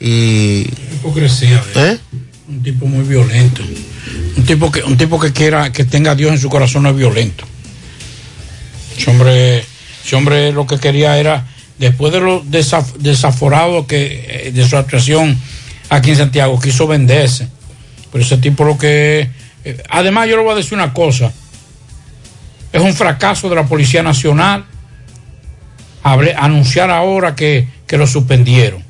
y... 0.00 0.66
Hipocresía. 0.94 1.62
¿Eh? 1.76 1.98
Un 2.48 2.62
tipo 2.62 2.86
muy 2.86 3.04
violento. 3.04 3.62
Un 4.36 4.44
tipo 4.44 4.70
que, 4.72 4.82
un 4.82 4.96
tipo 4.96 5.18
que 5.20 5.32
quiera, 5.32 5.72
que 5.72 5.84
tenga 5.84 6.10
a 6.12 6.14
Dios 6.14 6.32
en 6.32 6.38
su 6.38 6.48
corazón 6.50 6.82
no 6.82 6.90
es 6.90 6.96
violento. 6.96 7.44
Ese 8.96 9.10
hombre, 9.10 9.64
ese 10.04 10.16
hombre 10.16 10.52
lo 10.52 10.66
que 10.66 10.78
quería 10.78 11.16
era, 11.18 11.46
después 11.78 12.12
de 12.12 12.20
lo 12.20 12.42
desaf- 12.44 12.94
desaforado 12.98 13.86
que, 13.86 14.46
eh, 14.48 14.52
de 14.52 14.68
su 14.68 14.76
actuación 14.76 15.38
aquí 15.88 16.10
en 16.10 16.16
Santiago, 16.16 16.60
quiso 16.60 16.86
venderse. 16.86 17.48
Pero 18.12 18.24
ese 18.24 18.36
tipo 18.38 18.64
lo 18.64 18.76
que. 18.76 19.30
Eh, 19.64 19.82
además, 19.88 20.28
yo 20.28 20.36
le 20.36 20.42
voy 20.42 20.52
a 20.52 20.56
decir 20.56 20.74
una 20.74 20.92
cosa. 20.92 21.32
Es 22.72 22.80
un 22.80 22.94
fracaso 22.94 23.48
de 23.48 23.56
la 23.56 23.66
Policía 23.66 24.02
Nacional 24.02 24.64
anunciar 26.02 26.90
ahora 26.90 27.34
que, 27.34 27.68
que 27.86 27.98
lo 27.98 28.06
suspendieron. 28.06 28.82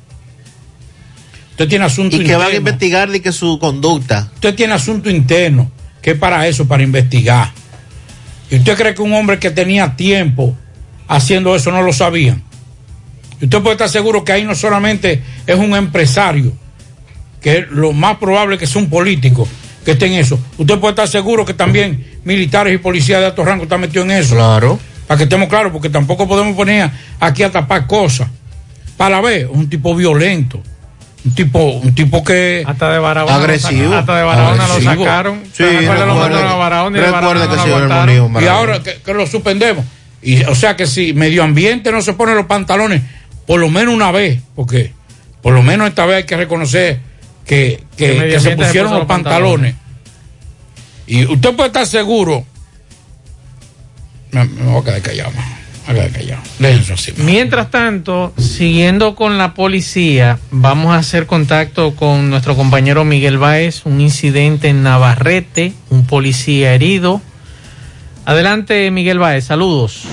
Usted 1.51 1.67
tiene 1.67 1.85
asunto 1.85 2.15
Y 2.15 2.23
que 2.23 2.33
van 2.33 2.41
a 2.41 2.45
interno. 2.45 2.57
investigar 2.57 3.09
de 3.09 3.21
que 3.21 3.31
su 3.31 3.59
conducta. 3.59 4.29
Usted 4.35 4.55
tiene 4.55 4.73
asunto 4.73 5.09
interno, 5.09 5.71
que 6.01 6.11
es 6.11 6.17
para 6.17 6.47
eso, 6.47 6.67
para 6.67 6.83
investigar. 6.83 7.51
¿Y 8.49 8.57
usted 8.57 8.77
cree 8.77 8.95
que 8.95 9.01
un 9.01 9.13
hombre 9.13 9.39
que 9.39 9.51
tenía 9.51 9.95
tiempo 9.95 10.55
haciendo 11.07 11.55
eso 11.55 11.71
no 11.71 11.81
lo 11.81 11.91
sabía? 11.93 12.37
Y 13.39 13.45
usted 13.45 13.61
puede 13.61 13.73
estar 13.73 13.89
seguro 13.89 14.23
que 14.23 14.31
ahí 14.31 14.43
no 14.43 14.55
solamente 14.55 15.21
es 15.45 15.55
un 15.55 15.75
empresario, 15.75 16.53
que 17.41 17.59
es 17.59 17.69
lo 17.69 17.91
más 17.91 18.17
probable 18.17 18.57
que 18.57 18.67
sea 18.67 18.81
un 18.81 18.89
político 18.89 19.47
que 19.85 19.91
esté 19.91 20.05
en 20.07 20.13
eso. 20.13 20.39
Usted 20.57 20.79
puede 20.79 20.91
estar 20.91 21.07
seguro 21.07 21.45
que 21.45 21.53
también 21.53 22.19
militares 22.23 22.73
y 22.73 22.77
policías 22.77 23.19
de 23.19 23.27
alto 23.27 23.43
rango 23.43 23.63
están 23.63 23.81
metidos 23.81 24.05
en 24.05 24.11
eso. 24.11 24.35
Claro. 24.35 24.79
Para 25.07 25.17
que 25.17 25.23
estemos 25.23 25.49
claros, 25.49 25.71
porque 25.71 25.89
tampoco 25.89 26.27
podemos 26.27 26.55
poner 26.55 26.89
aquí 27.19 27.43
a 27.43 27.51
tapar 27.51 27.87
cosas. 27.87 28.27
Para 28.97 29.19
ver, 29.21 29.47
un 29.47 29.69
tipo 29.69 29.95
violento. 29.95 30.61
Un 31.23 31.35
tipo, 31.35 31.59
un 31.59 31.93
tipo 31.93 32.23
que. 32.23 32.63
Hasta 32.65 32.91
de 32.93 32.99
Barahona 32.99 33.37
lo 33.37 33.43
Agresivo. 33.43 33.93
hasta 33.93 34.17
de 34.17 34.23
Barahona 34.23 34.67
lo 34.67 34.81
sacaron. 34.81 35.41
Sí, 35.53 35.63
¿Se 35.63 35.77
acuerdan 35.77 36.07
lo 36.07 36.13
recuerde- 36.15 36.29
mandaron 36.29 36.51
a 36.51 36.55
Barahona 36.55 36.97
y 36.97 37.01
Barahona 37.01 37.47
que 37.47 38.15
lo 38.17 38.41
Y 38.41 38.45
ahora 38.47 38.81
que, 38.81 38.95
que 39.05 39.13
lo 39.13 39.27
suspendemos. 39.27 39.85
Y, 40.23 40.43
o 40.43 40.55
sea 40.55 40.75
que 40.75 40.87
si 40.87 41.13
medio 41.13 41.43
ambiente 41.43 41.91
no 41.91 42.01
se 42.01 42.13
pone 42.13 42.33
los 42.33 42.45
pantalones, 42.45 43.01
por 43.45 43.59
lo 43.59 43.69
menos 43.69 43.93
una 43.93 44.11
vez, 44.11 44.41
porque 44.55 44.93
por 45.41 45.53
lo 45.53 45.61
menos 45.61 45.87
esta 45.89 46.05
vez 46.05 46.17
hay 46.17 46.23
que 46.25 46.37
reconocer 46.37 46.99
que, 47.45 47.83
que- 47.97 48.13
se 48.39 48.49
pusieron 48.67 48.91
los 48.91 49.07
pantalones. 49.07 49.75
Y 51.07 51.25
usted 51.25 51.55
puede 51.55 51.67
estar 51.67 51.85
seguro. 51.87 52.45
Me, 54.31 54.45
me 54.45 54.63
voy 54.63 54.81
a 54.81 54.83
quedar 54.85 55.01
callado. 55.01 55.31
man. 55.31 55.45
Mientras 57.25 57.69
tanto, 57.71 58.33
siguiendo 58.37 59.15
con 59.15 59.37
la 59.37 59.53
policía, 59.55 60.39
vamos 60.51 60.93
a 60.93 60.99
hacer 60.99 61.25
contacto 61.25 61.95
con 61.95 62.29
nuestro 62.29 62.55
compañero 62.55 63.03
Miguel 63.03 63.37
Báez, 63.39 63.81
un 63.85 63.99
incidente 63.99 64.69
en 64.69 64.83
Navarrete, 64.83 65.73
un 65.89 66.05
policía 66.05 66.73
herido. 66.75 67.21
Adelante, 68.25 68.91
Miguel 68.91 69.19
Báez, 69.19 69.45
saludos. 69.45 70.03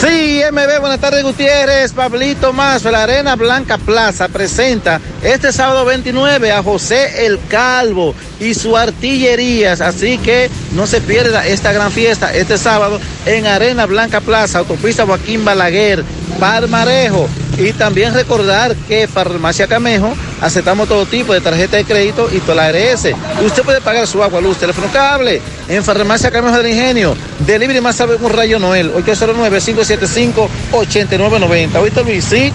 Sí, 0.00 0.40
MB, 0.50 0.80
buenas 0.80 0.98
tardes 0.98 1.22
Gutiérrez, 1.22 1.92
Pablito 1.92 2.52
Mazo, 2.52 2.90
la 2.90 3.04
Arena 3.04 3.36
Blanca 3.36 3.78
Plaza 3.78 4.28
presenta 4.28 5.00
este 5.22 5.52
sábado 5.52 5.84
29 5.84 6.50
a 6.50 6.62
José 6.62 7.26
el 7.26 7.38
Calvo 7.48 8.14
y 8.40 8.54
su 8.54 8.76
artillerías, 8.76 9.80
así 9.80 10.18
que 10.18 10.50
no 10.72 10.86
se 10.88 11.00
pierda 11.00 11.46
esta 11.46 11.72
gran 11.72 11.92
fiesta 11.92 12.34
este 12.34 12.58
sábado 12.58 13.00
en 13.26 13.46
Arena 13.46 13.86
Blanca 13.86 14.20
Plaza, 14.20 14.60
autopista 14.60 15.06
Joaquín 15.06 15.44
Balaguer, 15.44 16.02
Parmarejo. 16.40 17.28
Y 17.58 17.72
también 17.74 18.14
recordar 18.14 18.74
que 18.88 19.06
Farmacia 19.06 19.68
Camejo 19.68 20.14
aceptamos 20.42 20.86
todo 20.88 21.06
tipo 21.06 21.32
de 21.32 21.40
tarjeta 21.40 21.78
de 21.78 21.84
crédito 21.84 22.28
y 22.30 22.40
toda 22.40 22.56
la 22.56 22.66
ARS. 22.66 23.08
Usted 23.44 23.62
puede 23.62 23.80
pagar 23.80 24.06
su 24.06 24.22
agua, 24.22 24.38
luz, 24.40 24.58
teléfono 24.58 24.88
cable 24.92 25.40
en 25.68 25.82
Farmacia 25.82 26.30
Camejo 26.30 26.58
del 26.58 26.72
Ingenio. 26.72 27.16
Delivery 27.46 27.80
más 27.80 27.96
sabe 27.96 28.16
un 28.16 28.30
rayo 28.30 28.58
Noel, 28.58 28.92
809-575-8990. 28.94 31.76
¿Oíste 31.76 32.04
Luis? 32.04 32.24
Sí. 32.24 32.52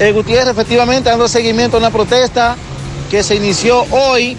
Eh, 0.00 0.12
Gutiérrez 0.12 0.48
efectivamente 0.48 1.08
dando 1.10 1.28
seguimiento 1.28 1.76
a 1.76 1.80
una 1.80 1.90
protesta 1.90 2.56
que 3.10 3.22
se 3.22 3.36
inició 3.36 3.84
hoy 3.90 4.36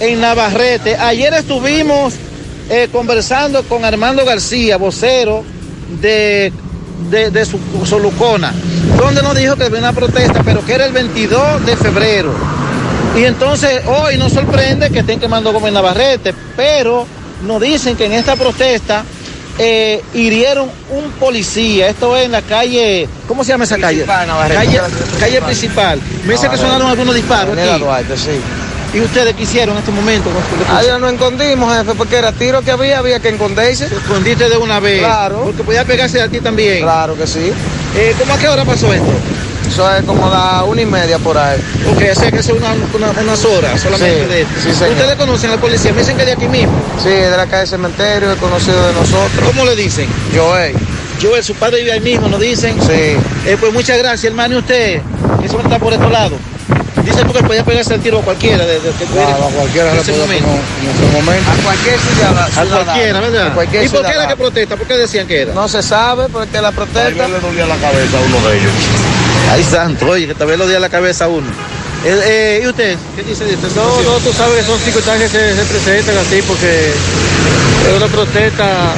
en 0.00 0.20
Navarrete. 0.20 0.96
Ayer 0.96 1.34
estuvimos 1.34 2.14
eh, 2.70 2.88
conversando 2.90 3.62
con 3.64 3.84
Armando 3.84 4.24
García, 4.24 4.76
vocero 4.76 5.44
de, 6.00 6.52
de, 7.10 7.30
de 7.30 7.44
su, 7.44 7.58
Solucona, 7.84 8.52
donde 8.96 9.22
nos 9.22 9.34
dijo 9.36 9.56
que 9.56 9.64
había 9.64 9.78
una 9.78 9.92
protesta, 9.92 10.42
pero 10.44 10.64
que 10.64 10.74
era 10.74 10.86
el 10.86 10.92
22 10.92 11.64
de 11.66 11.76
febrero. 11.76 12.32
Y 13.16 13.24
entonces 13.24 13.82
hoy 13.86 14.16
nos 14.16 14.32
sorprende 14.32 14.90
que 14.90 15.00
estén 15.00 15.20
quemando 15.20 15.52
como 15.52 15.68
en 15.68 15.74
Navarrete, 15.74 16.34
pero 16.56 17.06
nos 17.46 17.60
dicen 17.60 17.96
que 17.96 18.06
en 18.06 18.12
esta 18.12 18.36
protesta 18.36 19.04
eh, 19.58 20.02
hirieron 20.14 20.70
un 20.90 21.10
policía. 21.12 21.88
Esto 21.88 22.16
es 22.16 22.26
en 22.26 22.32
la 22.32 22.42
calle, 22.42 23.08
¿cómo 23.28 23.44
se 23.44 23.50
llama 23.50 23.64
esa 23.64 23.78
calle? 23.78 24.04
Calle, 24.54 24.80
calle 25.20 25.42
principal. 25.42 26.00
Me 26.24 26.32
dice 26.34 26.48
que 26.48 26.56
sonaron 26.56 26.88
algunos 26.88 27.14
disparos. 27.14 27.54
Aquí. 27.56 27.60
¿Y 28.94 29.00
ustedes 29.00 29.34
qué 29.34 29.44
hicieron 29.44 29.74
en 29.74 29.78
este 29.80 29.90
momento? 29.90 30.28
Ayer 30.76 31.00
nos 31.00 31.12
escondimos, 31.12 31.74
jefe, 31.76 31.94
porque 31.96 32.16
era 32.16 32.30
tiro 32.32 32.60
que 32.62 32.70
había, 32.72 32.98
había 32.98 33.20
que 33.20 33.30
esconderse. 33.30 33.86
¿Te 33.86 33.94
escondiste 33.96 34.48
de 34.50 34.56
una 34.58 34.80
vez? 34.80 34.98
Claro. 35.00 35.42
Porque 35.44 35.62
podía 35.62 35.84
pegarse 35.84 36.20
a 36.20 36.28
ti 36.28 36.40
también. 36.40 36.82
Claro 36.82 37.16
que 37.16 37.26
sí. 37.26 37.52
Eh, 37.96 38.14
¿Cómo 38.18 38.34
a 38.34 38.38
qué 38.38 38.48
hora 38.48 38.64
pasó 38.66 38.92
esto? 38.92 39.06
Eso 39.66 39.90
es 39.96 40.04
como 40.04 40.28
la 40.28 40.64
una 40.64 40.82
y 40.82 40.86
media 40.86 41.18
por 41.18 41.38
ahí. 41.38 41.58
Ok, 41.90 42.02
o 42.10 42.14
sea 42.20 42.30
que 42.30 42.38
es 42.40 42.48
una, 42.50 42.74
una- 42.92 43.20
unas 43.22 43.44
horas 43.46 43.80
solamente 43.80 44.24
Sí, 44.24 44.28
de 44.28 44.40
esto. 44.42 44.54
sí, 44.62 44.72
señor. 44.74 44.90
¿Ustedes 44.90 45.16
conocen 45.16 45.50
a 45.50 45.54
la 45.54 45.60
policía? 45.60 45.92
Me 45.94 46.00
dicen 46.00 46.16
que 46.18 46.26
de 46.26 46.32
aquí 46.32 46.48
mismo. 46.48 46.72
Sí, 47.02 47.08
de 47.08 47.30
la 47.34 47.46
calle 47.46 47.66
Cementerio, 47.66 48.30
es 48.32 48.38
conocido 48.38 48.86
de 48.88 48.92
nosotros. 48.92 49.42
¿Cómo 49.46 49.64
le 49.64 49.74
dicen? 49.74 50.06
Joel. 50.36 50.74
Joel, 51.22 51.42
su 51.42 51.54
padre 51.54 51.78
vive 51.80 51.92
ahí 51.92 52.00
mismo, 52.00 52.28
nos 52.28 52.40
dicen. 52.40 52.76
Sí. 52.82 53.16
Eh, 53.46 53.56
pues 53.58 53.72
muchas 53.72 53.96
gracias, 53.96 54.24
hermano. 54.24 54.56
¿Y 54.56 54.58
usted? 54.58 55.00
Eso 55.42 55.58
está 55.60 55.78
por 55.78 55.94
estos 55.94 56.10
lados. 56.12 56.38
Dice 57.04 57.24
tú 57.24 57.32
que 57.32 57.42
podía 57.42 57.64
pegarse 57.64 57.94
el 57.94 58.00
tiro 58.00 58.18
a 58.20 58.22
cualquiera. 58.22 58.64
De, 58.64 58.78
de- 58.78 58.90
a 58.90 59.36
cualquiera 59.56 59.88
en 59.90 59.94
le 59.96 60.02
ese 60.02 60.12
podía 60.12 60.24
momento. 60.26 60.48
en 60.48 60.90
ese 60.90 61.12
momento. 61.12 61.50
A 61.50 61.54
cualquier 61.64 61.98
ciudadano. 61.98 62.40
A 62.40 62.84
cualquiera, 62.84 63.20
¿verdad? 63.20 63.46
A 63.46 63.54
cualquier 63.54 63.84
¿Y 63.84 63.88
por 63.88 64.02
qué 64.06 64.12
era 64.12 64.28
que 64.28 64.36
protesta? 64.36 64.76
¿Por 64.76 64.86
qué 64.86 64.96
decían 64.98 65.26
que 65.26 65.40
era? 65.42 65.54
No 65.54 65.68
se 65.68 65.82
sabe, 65.82 66.28
porque 66.28 66.60
la 66.60 66.70
protesta. 66.72 67.28
le 67.28 67.40
dolía 67.40 67.66
la 67.66 67.76
cabeza 67.76 68.18
a 68.18 68.20
uno 68.20 68.48
de 68.48 68.58
ellos. 68.58 68.72
Ay, 69.50 69.64
santo, 69.64 70.06
oye, 70.06 70.26
que 70.28 70.34
también 70.34 70.58
lo 70.58 70.66
dio 70.66 70.78
la 70.78 70.88
cabeza 70.88 71.24
a 71.24 71.28
uno. 71.28 71.46
Eh, 72.04 72.20
eh, 72.24 72.60
¿Y 72.64 72.66
usted? 72.66 72.96
¿Qué 73.14 73.22
dice 73.22 73.44
de 73.44 73.54
esta 73.54 73.68
No, 73.76 74.02
no, 74.02 74.18
tú 74.18 74.32
sabes 74.32 74.56
que 74.60 74.62
son 74.70 74.78
circunstancias 74.80 75.30
que 75.30 75.38
se 75.54 75.64
presentan 75.64 76.16
así 76.18 76.42
porque 76.42 76.88
es 76.88 77.96
una 77.96 78.06
protesta 78.08 78.94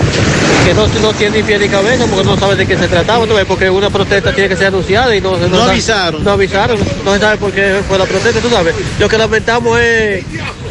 que 0.64 0.72
no, 0.72 0.86
no 0.86 1.12
tiene 1.12 1.38
ni 1.38 1.42
pie 1.42 1.58
ni 1.58 1.68
cabeza 1.68 2.06
porque 2.06 2.24
no 2.24 2.38
sabe 2.38 2.56
de 2.56 2.66
qué 2.66 2.78
se 2.78 2.88
trataba, 2.88 3.26
¿tú 3.26 3.34
ves? 3.34 3.44
porque 3.46 3.68
una 3.68 3.90
protesta 3.90 4.32
tiene 4.32 4.48
que 4.48 4.56
ser 4.56 4.68
anunciada 4.68 5.14
y 5.14 5.20
no, 5.20 5.36
No 5.36 5.58
sabe- 5.58 5.70
avisaron. 5.72 6.24
No 6.24 6.30
avisaron, 6.32 6.78
no 7.04 7.12
se 7.14 7.20
sabe 7.20 7.36
por 7.36 7.52
qué 7.52 7.80
fue 7.86 7.98
la 7.98 8.06
protesta, 8.06 8.40
tú 8.40 8.48
sabes. 8.48 8.74
Lo 8.98 9.06
que 9.08 9.18
lamentamos 9.18 9.78
es 9.78 10.24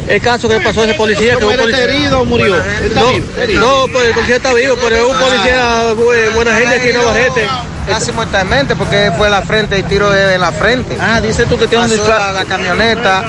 el 0.08 0.20
caso 0.20 0.48
que 0.48 0.58
pasó 0.60 0.80
a 0.80 0.84
ese 0.86 0.94
policía. 0.94 1.34
que 1.36 1.40
¿Cómo 1.40 1.50
un 1.52 1.56
policía- 1.56 1.84
herido 1.84 2.20
o 2.20 2.24
murió? 2.24 2.56
¿Está 2.56 3.00
No, 3.00 3.12
no, 3.60 3.86
pues 3.92 4.06
el 4.06 4.12
policía 4.14 4.36
está 4.36 4.52
vivo, 4.54 4.76
pero 4.82 4.96
es 4.96 5.02
un 5.04 5.16
policía 5.18 5.92
bu- 5.94 6.34
buena 6.34 6.54
gente 6.56 6.74
aquí 6.74 6.88
en 6.88 6.96
Navarrete. 6.96 7.46
Casi 7.86 8.12
muertamente 8.12 8.74
porque 8.76 9.12
fue 9.16 9.28
la 9.30 9.42
frente, 9.42 9.76
el 9.76 9.84
tiro 9.84 10.12
es 10.14 10.34
en 10.34 10.40
la 10.40 10.52
frente. 10.52 10.96
Ah, 11.00 11.20
dice 11.20 11.44
tú 11.46 11.58
que 11.58 11.66
tiene 11.66 11.84
un 11.84 11.90
disparo. 11.90 12.18
la, 12.18 12.32
la 12.32 12.44
camioneta, 12.44 13.24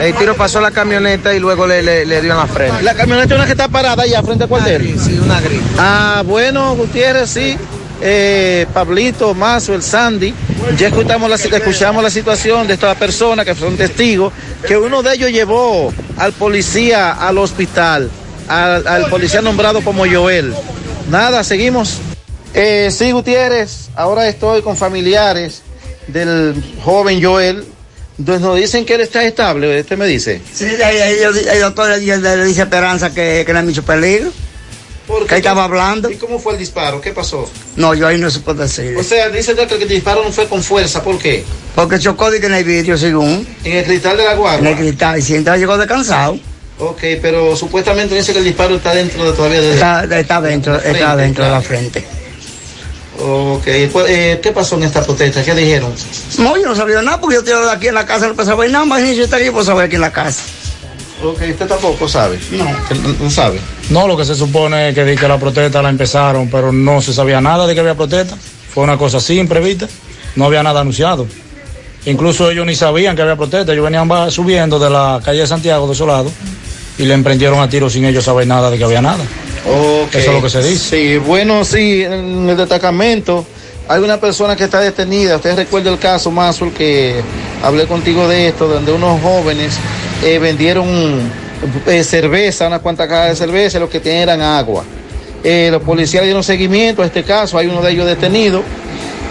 el 0.00 0.14
tiro 0.14 0.34
pasó 0.36 0.60
la 0.60 0.70
camioneta 0.70 1.34
y 1.34 1.40
luego 1.40 1.66
le, 1.66 1.82
le- 1.82 2.06
le 2.06 2.20
dio 2.22 2.32
en 2.32 2.38
la 2.38 2.46
frente. 2.46 2.82
La 2.82 2.94
camioneta 2.94 3.34
es 3.34 3.38
una 3.38 3.46
que 3.46 3.52
está 3.52 3.68
parada 3.68 4.04
allá 4.04 4.22
frente 4.22 4.44
al 4.44 4.48
cuartel. 4.48 4.96
Sí, 4.98 5.18
una 5.22 5.40
gris. 5.40 5.60
Ah, 5.78 6.22
bueno, 6.24 6.74
Gutiérrez, 6.76 7.30
sí. 7.30 7.56
Eh, 8.00 8.66
Pablito, 8.74 9.32
Mazo, 9.34 9.74
el 9.74 9.82
Sandy, 9.82 10.34
ya 10.76 10.88
escuchamos 10.88 11.30
la, 11.30 11.36
escuchamos 11.36 12.02
la 12.02 12.10
situación 12.10 12.66
de 12.66 12.74
estas 12.74 12.94
personas 12.96 13.46
que 13.46 13.54
son 13.54 13.74
testigos, 13.76 14.34
que 14.68 14.76
uno 14.76 15.02
de 15.02 15.14
ellos 15.14 15.30
llevó 15.32 15.92
al 16.18 16.32
policía 16.34 17.12
al 17.12 17.38
hospital, 17.38 18.10
al, 18.48 18.86
al 18.86 19.06
policía 19.08 19.40
nombrado 19.40 19.80
como 19.80 20.04
Joel. 20.06 20.54
Nada, 21.10 21.42
seguimos. 21.42 21.98
Eh, 22.58 22.90
sí, 22.90 23.12
Gutiérrez, 23.12 23.90
ahora 23.94 24.26
estoy 24.26 24.62
con 24.62 24.78
familiares 24.78 25.60
del 26.06 26.54
joven 26.82 27.22
Joel, 27.22 27.62
donde 28.16 28.46
nos 28.46 28.56
dicen 28.56 28.86
que 28.86 28.94
él 28.94 29.02
está 29.02 29.22
estable, 29.24 29.78
este 29.78 29.94
me 29.94 30.06
dice. 30.06 30.40
Sí, 30.54 30.64
el 30.64 31.60
doctor 31.60 31.90
le, 31.90 31.98
dice- 32.00 32.62
Esperanza 32.62 33.12
que, 33.12 33.42
que 33.46 33.52
no 33.52 33.58
hay 33.58 33.66
mucho 33.66 33.82
peligro. 33.82 34.30
Que 35.28 35.34
ahí 35.34 35.40
estaba 35.40 35.64
hablando. 35.64 36.10
¿Y 36.10 36.16
cómo 36.16 36.38
fue 36.38 36.54
el 36.54 36.58
disparo? 36.58 36.98
¿Qué 37.02 37.12
pasó? 37.12 37.48
No, 37.76 37.92
yo 37.92 38.06
ahí 38.08 38.16
no 38.18 38.30
se 38.30 38.40
puede 38.40 38.62
decir. 38.62 38.96
O 38.96 39.02
sea, 39.02 39.28
dice 39.28 39.54
que 39.54 39.74
el 39.74 39.88
disparo 39.88 40.24
no 40.24 40.32
fue 40.32 40.48
con 40.48 40.62
fuerza, 40.62 41.02
¿por 41.02 41.18
qué? 41.18 41.44
Porque 41.74 41.98
chocó 41.98 42.30
de 42.30 42.40
que 42.40 42.46
en 42.46 42.54
el 42.54 42.64
vidrio, 42.64 42.96
según. 42.96 43.46
En 43.64 43.76
el 43.76 43.84
cristal 43.84 44.16
de 44.16 44.24
la 44.24 44.34
guagua. 44.34 44.58
En 44.60 44.66
el 44.66 44.76
cristal. 44.76 45.18
Y 45.18 45.22
si 45.22 45.34
entra 45.34 45.58
llegó 45.58 45.76
descansado. 45.76 46.38
Ok, 46.78 47.02
pero 47.20 47.54
supuestamente 47.54 48.14
dice 48.14 48.32
que 48.32 48.38
el 48.38 48.44
disparo 48.46 48.76
está 48.76 48.94
dentro 48.94 49.30
de 49.30 49.36
todavía 49.36 49.60
de... 49.60 49.74
Está, 49.74 50.04
está 50.18 50.40
dentro, 50.40 50.74
está 50.80 51.14
dentro 51.16 51.44
de 51.44 51.50
la 51.50 51.60
frente. 51.60 52.04
Ok, 53.18 53.66
pues, 53.92 54.10
eh, 54.10 54.40
¿qué 54.42 54.52
pasó 54.52 54.76
en 54.76 54.84
esta 54.84 55.02
protesta? 55.02 55.42
¿Qué 55.42 55.54
dijeron? 55.54 55.92
No, 56.38 56.56
yo 56.56 56.66
no 56.66 56.74
sabía 56.74 57.02
nada 57.02 57.20
porque 57.20 57.36
yo 57.36 57.40
estoy 57.40 57.54
aquí 57.70 57.88
en 57.88 57.94
la 57.94 58.04
casa, 58.04 58.28
no 58.28 58.34
pensaba 58.34 58.64
en 58.66 58.72
nada. 58.72 58.84
Imagínese, 58.84 59.16
yo 59.16 59.24
estaría 59.24 59.52
por 59.52 59.64
saber 59.64 59.86
aquí 59.86 59.94
en 59.94 60.02
la 60.02 60.12
casa. 60.12 60.42
Ok, 61.22 61.40
usted 61.50 61.66
tampoco 61.66 62.08
sabe. 62.08 62.38
No. 62.50 62.66
No 63.20 63.30
sabe. 63.30 63.58
No, 63.88 64.06
lo 64.06 64.16
que 64.16 64.24
se 64.24 64.34
supone 64.34 64.92
que 64.92 65.04
di 65.04 65.16
que 65.16 65.26
la 65.26 65.38
protesta 65.38 65.80
la 65.80 65.88
empezaron, 65.88 66.50
pero 66.50 66.72
no 66.72 67.00
se 67.00 67.12
sabía 67.12 67.40
nada 67.40 67.66
de 67.66 67.74
que 67.74 67.80
había 67.80 67.94
protesta. 67.94 68.36
Fue 68.36 68.84
una 68.84 68.98
cosa 68.98 69.16
así 69.16 69.38
imprevista. 69.38 69.88
No 70.34 70.44
había 70.44 70.62
nada 70.62 70.82
anunciado. 70.82 71.26
Incluso 72.04 72.50
ellos 72.50 72.66
ni 72.66 72.74
sabían 72.74 73.16
que 73.16 73.22
había 73.22 73.36
protesta. 73.36 73.72
Ellos 73.72 73.84
venían 73.84 74.30
subiendo 74.30 74.78
de 74.78 74.90
la 74.90 75.20
calle 75.24 75.40
de 75.40 75.46
Santiago 75.46 75.88
de 75.88 75.94
Solado 75.94 76.30
y 76.98 77.04
le 77.04 77.14
emprendieron 77.14 77.60
a 77.60 77.68
tiro 77.68 77.88
sin 77.88 78.04
ellos 78.04 78.24
saber 78.24 78.46
nada 78.46 78.70
de 78.70 78.76
que 78.76 78.84
había 78.84 79.00
nada. 79.00 79.24
Eso 79.66 80.18
es 80.18 80.26
lo 80.28 80.42
que 80.42 80.50
se 80.50 80.62
dice. 80.62 80.78
Sí, 80.78 81.16
bueno, 81.18 81.64
sí, 81.64 82.02
en 82.02 82.48
el 82.48 82.56
destacamento 82.56 83.44
hay 83.88 84.00
una 84.00 84.18
persona 84.18 84.56
que 84.56 84.64
está 84.64 84.80
detenida. 84.80 85.36
Usted 85.36 85.56
recuerda 85.56 85.90
el 85.90 85.98
caso, 85.98 86.30
Mazul, 86.30 86.72
que 86.72 87.20
hablé 87.62 87.86
contigo 87.86 88.26
de 88.28 88.48
esto, 88.48 88.66
donde 88.66 88.92
unos 88.92 89.20
jóvenes 89.20 89.78
eh, 90.24 90.38
vendieron 90.38 91.30
eh, 91.86 92.04
cerveza, 92.04 92.66
unas 92.66 92.80
cuantas 92.80 93.08
cajas 93.08 93.30
de 93.30 93.36
cerveza, 93.36 93.78
y 93.78 93.80
lo 93.80 93.88
que 93.88 94.00
tenían 94.00 94.22
eran 94.22 94.40
agua. 94.40 94.84
Eh, 95.44 95.68
los 95.70 95.82
policías 95.82 96.24
dieron 96.24 96.42
seguimiento 96.42 97.02
a 97.02 97.06
este 97.06 97.22
caso, 97.22 97.58
hay 97.58 97.66
uno 97.66 97.80
de 97.82 97.92
ellos 97.92 98.06
detenido 98.06 98.62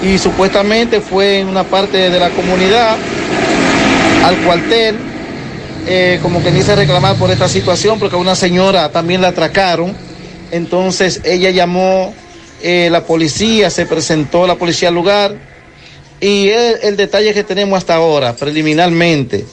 y 0.01 0.17
supuestamente 0.17 1.01
fue 1.01 1.39
en 1.39 1.47
una 1.47 1.63
parte 1.63 2.09
de 2.09 2.19
la 2.19 2.29
comunidad 2.29 2.95
al 4.23 4.37
cuartel, 4.37 4.95
como 6.21 6.41
que 6.41 6.51
dice 6.51 6.75
reclamar 6.75 7.15
por 7.15 7.31
esta 7.31 7.49
situación, 7.49 7.99
porque 7.99 8.15
a 8.15 8.19
una 8.19 8.35
señora 8.35 8.89
también 8.89 9.21
la 9.21 9.29
atracaron. 9.29 10.04
Entonces 10.55 11.19
ella 11.25 11.49
llamó 11.49 12.15
eh, 12.63 12.87
la 12.89 13.05
policía, 13.05 13.69
se 13.69 13.85
presentó 13.85 14.47
la 14.47 14.55
policía 14.55 14.87
al 14.87 14.95
lugar 14.95 15.35
y 16.21 16.47
el, 16.47 16.95
detalle 16.95 17.33
que 17.33 17.43
tenemos 17.43 17.77
hasta 17.77 17.95
ahora, 17.95 18.37
preliminarmente, 18.37 19.45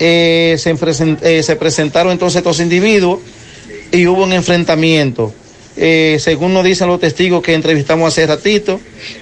eh, 0.00 0.56
eh, 0.58 1.42
se 1.44 1.56
presentaron 1.56 2.10
entonces 2.10 2.38
estos 2.38 2.58
individuos 2.58 3.20
y 3.92 4.08
hubo 4.08 4.24
un 4.24 4.32
enfrentamiento. 4.32 5.32
Según 5.76 6.52
nos 6.52 6.64
dicen 6.64 6.88
los 6.88 6.98
testigos 6.98 7.40
que 7.40 7.54
entrevistamos 7.54 8.08
hace 8.08 8.26
ratito 8.26 8.80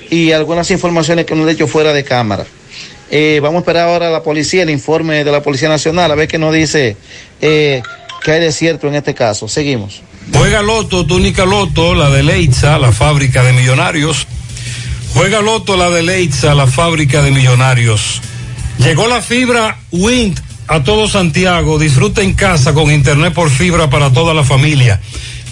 y 0.09 0.33
algunas 0.33 0.71
informaciones 0.71 1.27
que 1.27 1.35
nos 1.35 1.45
han 1.45 1.51
hecho 1.51 1.69
fuera 1.69 1.93
de 1.93 2.05
cámara. 2.05 2.47
Vamos 3.43 3.57
a 3.57 3.59
esperar 3.59 3.89
ahora 3.89 4.09
a 4.09 4.11
la 4.11 4.23
policía, 4.23 4.63
el 4.63 4.71
informe 4.71 5.25
de 5.25 5.31
la 5.31 5.43
Policía 5.43 5.69
Nacional, 5.69 6.11
a 6.11 6.15
ver 6.15 6.27
qué 6.27 6.39
nos 6.39 6.55
dice 6.55 6.97
¿Qué 7.41 8.33
hay 8.33 8.41
de 8.41 8.53
cierto 8.53 8.89
en 8.89 8.95
este 8.95 9.15
caso? 9.15 9.47
Seguimos. 9.47 10.03
Juega 10.33 10.63
Loto, 10.63 11.07
túnica 11.07 11.45
Loto, 11.45 11.95
la 11.95 12.11
de 12.11 12.23
Leitza, 12.23 12.79
la 12.79 12.93
fábrica 12.93 13.43
de 13.43 13.53
millonarios. 13.53 14.27
Juega 15.15 15.41
Loto, 15.41 15.77
la 15.77 15.91
de 15.91 16.03
Leitza, 16.03 16.55
la 16.55 16.67
fábrica 16.67 17.23
de 17.23 17.31
millonarios. 17.31 18.21
Llegó 18.79 19.09
la 19.09 19.21
fibra 19.21 19.79
Wind 19.91 20.41
a 20.69 20.83
todo 20.85 21.09
Santiago. 21.09 21.79
Disfruta 21.79 22.23
en 22.23 22.35
casa 22.35 22.73
con 22.73 22.91
internet 22.91 23.35
por 23.35 23.51
fibra 23.51 23.91
para 23.91 24.13
toda 24.13 24.35
la 24.35 24.45
familia. 24.45 25.01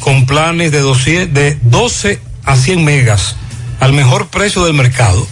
Con 0.01 0.27
planes 0.27 0.71
de 0.71 0.81
12, 0.81 1.27
de 1.27 1.59
12 1.63 2.21
a 2.45 2.57
100 2.57 2.85
megas 2.85 3.37
al 3.81 3.93
mejor 3.93 4.29
precio 4.29 4.65
del 4.65 4.75
mercado. 4.75 5.27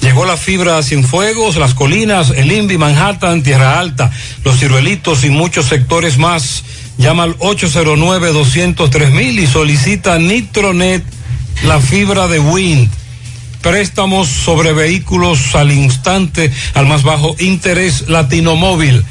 Llegó 0.00 0.24
la 0.24 0.36
fibra 0.36 0.78
a 0.78 0.82
Cienfuegos, 0.82 1.56
Las 1.56 1.74
Colinas, 1.74 2.30
El 2.30 2.50
Invi, 2.50 2.78
Manhattan, 2.78 3.42
Tierra 3.42 3.78
Alta, 3.78 4.10
Los 4.44 4.58
Ciruelitos 4.58 5.24
y 5.24 5.30
muchos 5.30 5.66
sectores 5.66 6.16
más. 6.16 6.64
Llama 7.00 7.22
al 7.22 7.38
809-203 7.38 9.40
y 9.40 9.46
solicita 9.46 10.18
Nitronet, 10.18 11.02
la 11.64 11.80
fibra 11.80 12.28
de 12.28 12.40
Wind. 12.40 12.90
Préstamos 13.62 14.28
sobre 14.28 14.74
vehículos 14.74 15.54
al 15.54 15.72
instante, 15.72 16.52
al 16.74 16.84
más 16.84 17.02
bajo 17.02 17.34
interés, 17.38 18.10
Latino 18.10 18.54
Móvil. 18.54 19.02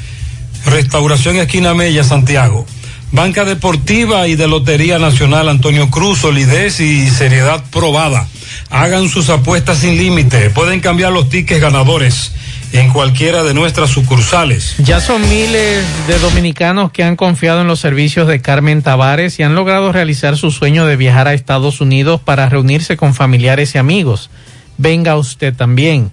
Restauración 0.66 1.38
Esquina 1.38 1.74
Mella, 1.74 2.04
Santiago. 2.04 2.64
Banca 3.10 3.44
Deportiva 3.44 4.28
y 4.28 4.36
de 4.36 4.46
Lotería 4.46 5.00
Nacional 5.00 5.48
Antonio 5.48 5.90
Cruz, 5.90 6.20
solidez 6.20 6.78
y 6.78 7.10
seriedad 7.10 7.64
probada. 7.72 8.28
Hagan 8.70 9.08
sus 9.08 9.30
apuestas 9.30 9.78
sin 9.78 9.96
límite. 9.96 10.50
Pueden 10.50 10.78
cambiar 10.78 11.10
los 11.10 11.28
tickets 11.28 11.60
ganadores 11.60 12.30
en 12.72 12.92
cualquiera 12.92 13.42
de 13.42 13.54
nuestras 13.54 13.90
sucursales. 13.90 14.76
Ya 14.78 15.00
son 15.00 15.22
miles 15.28 15.84
de 16.06 16.18
dominicanos 16.18 16.92
que 16.92 17.02
han 17.02 17.16
confiado 17.16 17.62
en 17.62 17.66
los 17.66 17.80
servicios 17.80 18.28
de 18.28 18.40
Carmen 18.40 18.82
Tavares 18.82 19.38
y 19.38 19.42
han 19.42 19.54
logrado 19.54 19.92
realizar 19.92 20.36
su 20.36 20.50
sueño 20.50 20.86
de 20.86 20.96
viajar 20.96 21.26
a 21.26 21.34
Estados 21.34 21.80
Unidos 21.80 22.20
para 22.20 22.48
reunirse 22.48 22.96
con 22.96 23.14
familiares 23.14 23.74
y 23.74 23.78
amigos. 23.78 24.30
Venga 24.78 25.16
usted 25.16 25.54
también. 25.54 26.12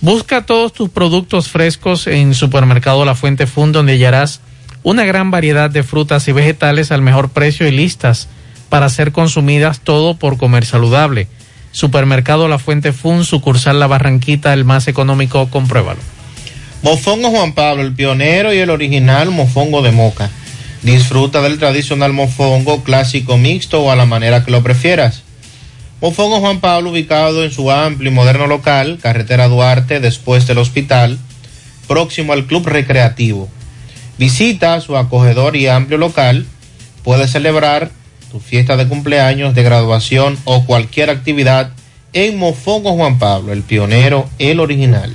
Busca 0.00 0.46
todos 0.46 0.72
tus 0.72 0.90
productos 0.90 1.48
frescos 1.48 2.06
en 2.06 2.34
Supermercado 2.34 3.04
La 3.04 3.14
Fuente 3.14 3.46
Fund, 3.46 3.74
donde 3.74 3.92
hallarás 3.94 4.40
una 4.82 5.04
gran 5.04 5.30
variedad 5.30 5.70
de 5.70 5.82
frutas 5.82 6.26
y 6.28 6.32
vegetales 6.32 6.90
al 6.90 7.02
mejor 7.02 7.30
precio 7.30 7.66
y 7.66 7.70
listas 7.70 8.28
para 8.68 8.88
ser 8.88 9.12
consumidas 9.12 9.80
todo 9.80 10.16
por 10.16 10.38
comer 10.38 10.64
saludable. 10.64 11.28
Supermercado 11.72 12.48
La 12.48 12.58
Fuente 12.58 12.92
Fun, 12.92 13.24
sucursal 13.24 13.78
La 13.78 13.86
Barranquita, 13.86 14.52
el 14.52 14.64
más 14.64 14.88
económico, 14.88 15.48
compruébalo. 15.50 16.00
Mofongo 16.82 17.30
Juan 17.30 17.52
Pablo, 17.52 17.82
el 17.82 17.94
pionero 17.94 18.54
y 18.54 18.58
el 18.58 18.70
original 18.70 19.30
mofongo 19.30 19.82
de 19.82 19.92
moca. 19.92 20.30
Disfruta 20.82 21.42
del 21.42 21.58
tradicional 21.58 22.12
mofongo 22.12 22.82
clásico 22.82 23.36
mixto 23.36 23.82
o 23.82 23.90
a 23.90 23.96
la 23.96 24.06
manera 24.06 24.44
que 24.44 24.50
lo 24.50 24.62
prefieras. 24.62 25.22
Mofongo 26.00 26.40
Juan 26.40 26.60
Pablo, 26.60 26.90
ubicado 26.90 27.44
en 27.44 27.50
su 27.50 27.70
amplio 27.70 28.10
y 28.10 28.14
moderno 28.14 28.46
local, 28.46 28.98
carretera 29.02 29.48
Duarte, 29.48 30.00
después 30.00 30.46
del 30.46 30.56
hospital, 30.56 31.18
próximo 31.86 32.32
al 32.32 32.46
Club 32.46 32.66
Recreativo. 32.66 33.50
Visita 34.16 34.80
su 34.80 34.96
acogedor 34.96 35.56
y 35.56 35.66
amplio 35.66 35.98
local. 35.98 36.46
Puedes 37.04 37.30
celebrar 37.30 37.90
tu 38.30 38.38
fiesta 38.38 38.76
de 38.76 38.86
cumpleaños, 38.86 39.54
de 39.54 39.62
graduación 39.62 40.38
o 40.44 40.64
cualquier 40.64 41.10
actividad 41.10 41.72
en 42.12 42.38
Mofongo 42.38 42.94
Juan 42.94 43.18
Pablo, 43.18 43.52
el 43.52 43.62
pionero, 43.62 44.28
el 44.38 44.60
original. 44.60 45.12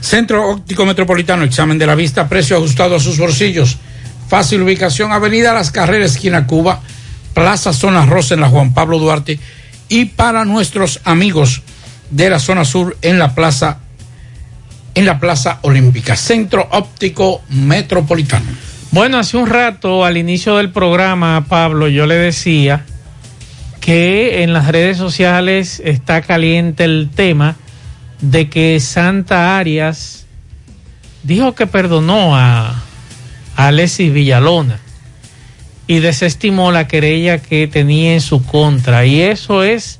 Centro 0.00 0.50
Óptico 0.50 0.84
Metropolitano, 0.86 1.44
examen 1.44 1.78
de 1.78 1.86
la 1.86 1.94
vista, 1.94 2.28
precio 2.28 2.56
ajustado 2.56 2.96
a 2.96 3.00
sus 3.00 3.18
bolsillos. 3.18 3.78
Fácil 4.28 4.62
ubicación, 4.62 5.12
Avenida 5.12 5.52
Las 5.52 5.70
Carreras, 5.70 6.12
esquina 6.12 6.46
Cuba, 6.46 6.80
Plaza 7.32 7.72
Zona 7.72 8.06
Rosa 8.06 8.34
en 8.34 8.40
la 8.40 8.48
Juan 8.48 8.72
Pablo 8.72 8.98
Duarte 8.98 9.38
y 9.88 10.06
para 10.06 10.44
nuestros 10.44 11.00
amigos 11.04 11.62
de 12.10 12.30
la 12.30 12.38
zona 12.38 12.64
sur 12.64 12.96
en 13.02 13.18
la 13.18 13.34
Plaza 13.34 13.78
en 14.94 15.06
la 15.06 15.18
Plaza 15.18 15.58
Olímpica, 15.62 16.14
Centro 16.14 16.68
Óptico 16.70 17.42
Metropolitano. 17.48 18.73
Bueno, 18.94 19.18
hace 19.18 19.36
un 19.36 19.48
rato 19.48 20.04
al 20.04 20.16
inicio 20.16 20.56
del 20.58 20.70
programa, 20.70 21.46
Pablo, 21.48 21.88
yo 21.88 22.06
le 22.06 22.14
decía 22.14 22.84
que 23.80 24.44
en 24.44 24.52
las 24.52 24.68
redes 24.68 24.98
sociales 24.98 25.82
está 25.84 26.22
caliente 26.22 26.84
el 26.84 27.10
tema 27.12 27.56
de 28.20 28.48
que 28.48 28.78
Santa 28.78 29.58
Arias 29.58 30.26
dijo 31.24 31.56
que 31.56 31.66
perdonó 31.66 32.36
a, 32.36 32.84
a 33.56 33.66
Alexis 33.66 34.12
Villalona 34.12 34.78
y 35.88 35.98
desestimó 35.98 36.70
la 36.70 36.86
querella 36.86 37.42
que 37.42 37.66
tenía 37.66 38.14
en 38.14 38.20
su 38.20 38.46
contra. 38.46 39.04
Y 39.06 39.22
eso 39.22 39.64
es 39.64 39.98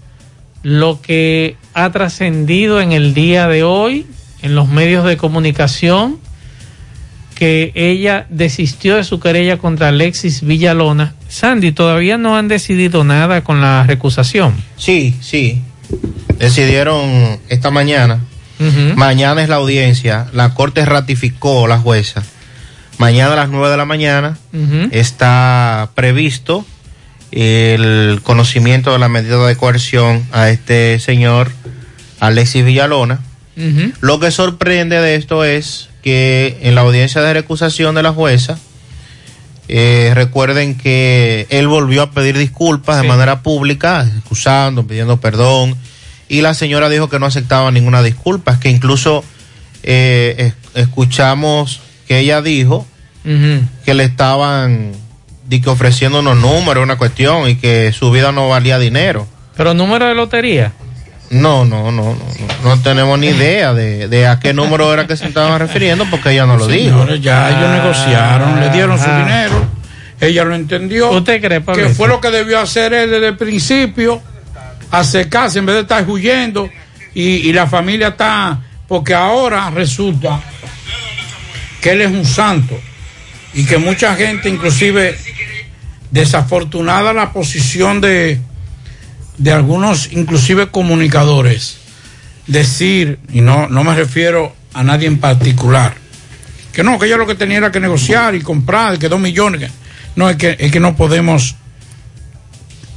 lo 0.63 1.03
que 1.03 1.57
ha 1.75 1.91
trascendido 1.91 2.81
en 2.81 2.93
el 2.93 3.13
día 3.13 3.49
de 3.49 3.65
hoy 3.65 4.07
en 4.41 4.55
los 4.55 4.69
medios 4.69 5.05
de 5.05 5.17
comunicación 5.17 6.21
que 7.35 7.73
ella 7.75 8.27
desistió 8.31 8.97
de 8.97 9.05
su 9.05 9.21
querella 9.21 9.59
contra 9.59 9.89
Alexis 9.89 10.43
Villalona. 10.43 11.15
Sandy, 11.29 11.73
todavía 11.73 12.17
no 12.17 12.37
han 12.37 12.49
decidido 12.49 13.05
nada 13.05 13.43
con 13.43 13.61
la 13.61 13.85
recusación. 13.85 14.55
Sí, 14.77 15.17
sí. 15.21 15.61
Decidieron 16.39 17.39
esta 17.49 17.71
mañana. 17.71 18.21
Mañana 18.97 19.43
es 19.43 19.49
la 19.49 19.57
audiencia. 19.57 20.27
La 20.33 20.55
corte 20.55 20.85
ratificó 20.85 21.67
la 21.67 21.79
jueza. 21.79 22.23
Mañana 22.99 23.33
a 23.33 23.37
las 23.37 23.49
9 23.49 23.71
de 23.71 23.77
la 23.77 23.85
mañana 23.85 24.39
está 24.93 25.91
previsto 25.95 26.65
el 27.33 28.21
conocimiento 28.23 28.93
de 28.93 29.01
la 29.01 29.09
medida 29.09 29.45
de 29.45 29.57
coerción 29.57 30.25
a 30.31 30.51
este 30.51 31.01
señor 31.01 31.51
Alexis 32.21 32.65
Villalona. 32.65 33.21
Lo 34.01 34.21
que 34.21 34.31
sorprende 34.31 35.01
de 35.01 35.17
esto 35.17 35.45
es 35.45 35.89
que 36.05 36.59
en 36.61 36.75
la 36.75 36.83
audiencia 36.83 37.23
de 37.23 37.33
recusación 37.33 37.95
de 37.95 38.03
la 38.03 38.13
jueza, 38.13 38.59
eh, 39.69 40.13
recuerden 40.15 40.77
que 40.77 41.47
él 41.49 41.67
volvió 41.67 42.03
a 42.03 42.11
pedir 42.11 42.37
disculpas 42.37 43.01
de 43.01 43.09
manera 43.09 43.41
pública, 43.41 44.07
excusando, 44.15 44.87
pidiendo 44.87 45.19
perdón, 45.19 45.75
y 46.29 46.43
la 46.43 46.53
señora 46.53 46.91
dijo 46.91 47.09
que 47.09 47.19
no 47.19 47.25
aceptaba 47.25 47.71
ninguna 47.71 48.03
disculpa, 48.03 48.61
que 48.61 48.69
incluso 48.69 49.25
eh, 49.83 50.53
escuchamos 50.75 51.81
que 52.07 52.19
ella 52.19 52.43
dijo 52.43 52.87
que 53.25 53.95
le 53.95 54.05
estaban 54.05 54.93
que 55.49 55.71
ofreciendo 55.71 56.21
unos 56.21 56.37
números, 56.37 56.83
una 56.83 56.99
cuestión, 56.99 57.49
y 57.49 57.57
que 57.57 57.93
su 57.93 58.11
vida 58.11 58.33
no 58.33 58.49
valía 58.49 58.79
dinero. 58.79 59.27
¿Pero 59.57 59.73
número 59.73 60.07
de 60.07 60.15
lotería? 60.15 60.73
No, 61.35 61.65
no, 61.65 61.91
no, 61.91 62.15
no, 62.15 62.17
no 62.63 62.83
tenemos 62.83 63.19
ni 63.19 63.27
idea 63.27 63.75
de, 63.75 64.27
a 64.27 64.39
qué 64.39 64.55
número 64.55 64.93
era 64.93 65.09
que 65.09 65.17
se 65.17 65.27
estaban 65.27 65.59
refiriendo 65.59 66.07
porque 66.09 66.31
ella 66.31 66.47
no 66.47 66.57
lo 66.57 66.69
dijo. 66.69 67.13
Ya 67.17 67.51
ellos 67.51 67.71
negociaron, 67.71 68.61
le 68.61 68.71
dieron 68.71 68.97
su 68.97 69.11
dinero, 69.11 69.67
ella 70.21 70.45
lo 70.45 70.55
entendió. 70.55 71.11
¿Usted 71.11 71.43
cree, 71.43 71.61
Que 71.63 71.89
fue 71.89 72.07
lo 72.07 72.21
que 72.21 72.31
debió 72.31 72.61
hacer 72.61 72.93
él 72.93 73.11
desde 73.11 73.29
el 73.29 73.37
principio, 73.37 74.23
acercarse 74.93 75.59
en 75.59 75.67
vez 75.67 75.75
de 75.75 75.83
estar 75.83 76.09
huyendo 76.09 76.71
y, 77.15 77.23
y 77.23 77.53
la 77.53 77.67
familia 77.67 78.09
está, 78.09 78.61
porque 78.87 79.13
ahora 79.13 79.71
resulta 79.71 80.41
que 81.81 81.91
él 81.91 82.03
es 82.03 82.13
un 82.13 82.25
santo 82.25 82.79
y 83.55 83.65
que 83.65 83.79
mucha 83.79 84.15
gente, 84.15 84.49
inclusive 84.49 85.19
desafortunada 86.13 87.13
la 87.13 87.33
posición 87.33 88.01
de 88.01 88.41
de 89.45 89.53
algunos, 89.53 90.11
inclusive 90.11 90.71
comunicadores, 90.71 91.77
decir, 92.47 93.19
y 93.31 93.43
no, 93.43 93.69
no 93.69 93.85
me 93.85 93.95
refiero 93.95 94.57
a 94.73 94.83
nadie 94.83 95.07
en 95.07 95.19
particular, 95.19 95.97
que 96.73 96.83
no, 96.83 96.99
que 96.99 97.05
ella 97.05 97.19
lo 97.19 97.27
que 97.27 97.35
tenía 97.35 97.59
era 97.59 97.71
que 97.71 97.79
negociar 97.79 98.35
y 98.35 98.41
comprar, 98.41 98.99
que 98.99 99.11
dos 99.11 99.21
millones, 99.21 99.71
no, 100.17 100.31
es 100.31 100.37
que, 100.37 100.57
es 100.59 100.73
que 100.73 100.81
no 100.81 100.97
podemos, 100.97 101.57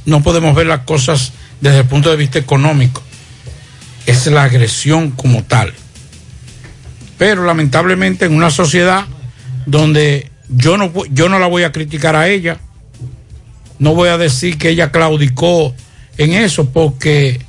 no 0.06 0.22
podemos 0.22 0.54
ver 0.54 0.68
las 0.68 0.80
cosas 0.80 1.34
desde 1.60 1.80
el 1.80 1.84
punto 1.84 2.08
de 2.08 2.16
vista 2.16 2.38
económico, 2.38 3.02
es 4.06 4.26
la 4.28 4.44
agresión 4.44 5.10
como 5.10 5.44
tal. 5.44 5.74
Pero 7.18 7.44
lamentablemente 7.44 8.24
en 8.24 8.34
una 8.34 8.50
sociedad 8.50 9.04
donde 9.66 10.30
yo 10.48 10.78
no, 10.78 10.90
yo 11.10 11.28
no 11.28 11.38
la 11.38 11.46
voy 11.46 11.64
a 11.64 11.72
criticar 11.72 12.16
a 12.16 12.26
ella. 12.26 12.56
No 13.78 13.94
voy 13.94 14.08
a 14.08 14.16
decir 14.16 14.56
que 14.56 14.70
ella 14.70 14.90
claudicó 14.90 15.74
en 16.18 16.34
eso 16.34 16.68
porque 16.70 17.40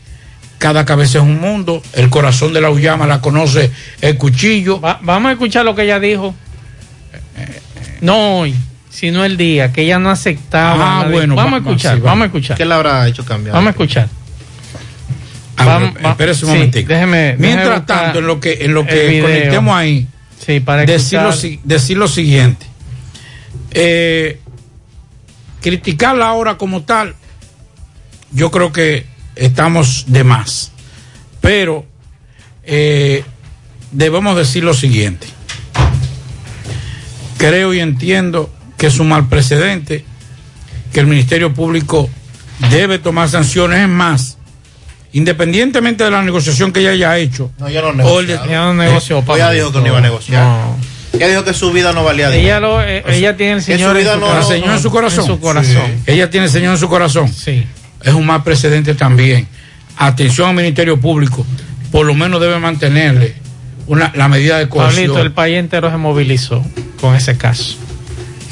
cada 0.57 0.85
cabeza 0.85 1.17
es 1.19 1.23
un 1.23 1.39
mundo. 1.39 1.81
El 1.93 2.09
corazón 2.09 2.53
de 2.53 2.61
la 2.61 2.69
Ullama 2.69 3.05
la 3.07 3.19
conoce 3.21 3.71
el 4.01 4.17
cuchillo. 4.17 4.79
vamos 4.79 5.29
a 5.29 5.31
escuchar 5.33 5.65
lo 5.65 5.75
que 5.75 5.83
ella 5.83 5.99
dijo. 5.99 6.33
No 8.01 8.39
hoy, 8.39 8.55
sino 8.89 9.25
el 9.25 9.35
día, 9.37 9.71
que 9.73 9.81
ella 9.81 9.99
no 9.99 10.09
aceptaba. 10.09 10.99
Ah, 11.01 11.03
la- 11.05 11.11
bueno, 11.11 11.35
vamos 11.35 11.53
va- 11.53 11.57
a 11.57 11.59
va, 11.61 11.69
escuchar, 11.71 11.95
sí, 11.97 12.01
vamos 12.01 12.23
a 12.23 12.25
escuchar. 12.27 12.57
¿Qué 12.57 12.65
le 12.65 12.73
habrá 12.73 13.07
hecho 13.07 13.25
cambiar? 13.25 13.53
Vamos 13.55 13.67
a 13.67 13.71
escuchar. 13.71 14.07
Ah, 15.57 15.91
espérese 16.11 16.45
un 16.45 16.51
sí, 16.51 16.57
momentico. 16.57 16.93
déjeme- 16.93 17.35
Mientras 17.37 17.67
déjeme 17.67 17.85
tanto, 17.85 18.19
en 18.19 18.27
lo 18.27 18.39
que, 18.39 18.59
en 18.61 18.73
lo 18.73 18.85
que 18.85 19.19
conectemos 19.21 19.75
ahí, 19.75 20.07
Sí, 20.45 20.61
para 20.61 20.85
decir, 20.85 21.19
lo, 21.21 21.33
decir 21.65 21.97
lo 21.97 22.07
siguiente. 22.07 22.65
Eh, 23.71 24.39
criticarla 25.61 26.27
ahora 26.29 26.57
como 26.57 26.83
tal, 26.83 27.13
yo 28.31 28.51
creo 28.51 28.71
que 28.71 29.05
estamos 29.35 30.05
de 30.07 30.23
más. 30.23 30.71
Pero 31.41 31.85
eh, 32.63 33.23
debemos 33.91 34.35
decir 34.35 34.63
lo 34.63 34.73
siguiente. 34.73 35.27
Creo 37.37 37.73
y 37.73 37.79
entiendo 37.79 38.49
que 38.77 38.87
es 38.87 38.99
un 38.99 39.09
mal 39.09 39.27
precedente, 39.27 40.03
que 40.93 40.99
el 40.99 41.07
Ministerio 41.07 41.53
Público 41.53 42.09
debe 42.69 42.99
tomar 42.99 43.29
sanciones. 43.29 43.79
Es 43.81 43.87
más, 43.87 44.37
independientemente 45.13 46.03
de 46.03 46.11
la 46.11 46.21
negociación 46.21 46.71
que 46.73 46.81
ella 46.81 46.91
haya 46.91 47.17
hecho, 47.17 47.51
No, 47.57 47.67
ella 47.67 47.81
no 47.81 47.93
negoció. 47.93 48.43
Ella 48.43 48.61
no 48.65 48.73
negoció, 48.73 49.23
Ella 49.35 49.51
dijo 49.51 49.71
que 49.71 49.79
no 49.79 49.87
iba 49.87 49.97
a 49.99 50.01
negociar. 50.01 50.65
Ella 51.13 51.27
dijo 51.29 51.43
que 51.43 51.53
su 51.53 51.71
vida 51.71 51.91
no 51.93 52.03
valía 52.03 52.29
dinero. 52.29 52.45
Ella, 52.47 52.59
lo, 52.59 52.81
eh, 52.83 53.03
ella 53.07 53.35
tiene 53.35 53.53
el 53.53 53.61
Señor 53.63 53.93
su 53.93 53.99
en 53.99 54.05
su 54.13 54.19
no- 54.19 54.37
el 54.37 54.43
Señor 54.43 54.75
en 54.75 54.79
su 54.81 54.91
corazón. 54.91 55.19
En 55.21 55.25
su 55.27 55.39
corazón. 55.39 55.91
Ella 56.05 56.29
tiene 56.29 56.45
el 56.47 56.51
Señor 56.51 56.73
en 56.73 56.77
su 56.79 56.87
corazón. 56.89 57.33
Sí. 57.33 57.65
Es 58.03 58.13
un 58.13 58.25
mal 58.25 58.43
precedente 58.43 58.95
también. 58.95 59.47
Atención 59.97 60.49
al 60.49 60.55
Ministerio 60.55 60.99
Público. 60.99 61.45
Por 61.91 62.05
lo 62.05 62.13
menos 62.13 62.39
debe 62.39 62.59
mantenerle 62.59 63.35
una, 63.87 64.11
la 64.15 64.27
medida 64.27 64.57
de 64.59 64.69
cohesión. 64.69 65.07
Pablito, 65.07 65.21
el 65.21 65.31
país 65.31 65.57
entero 65.57 65.89
se 65.89 65.97
movilizó 65.97 66.63
con 67.01 67.15
ese 67.15 67.35
caso. 67.37 67.75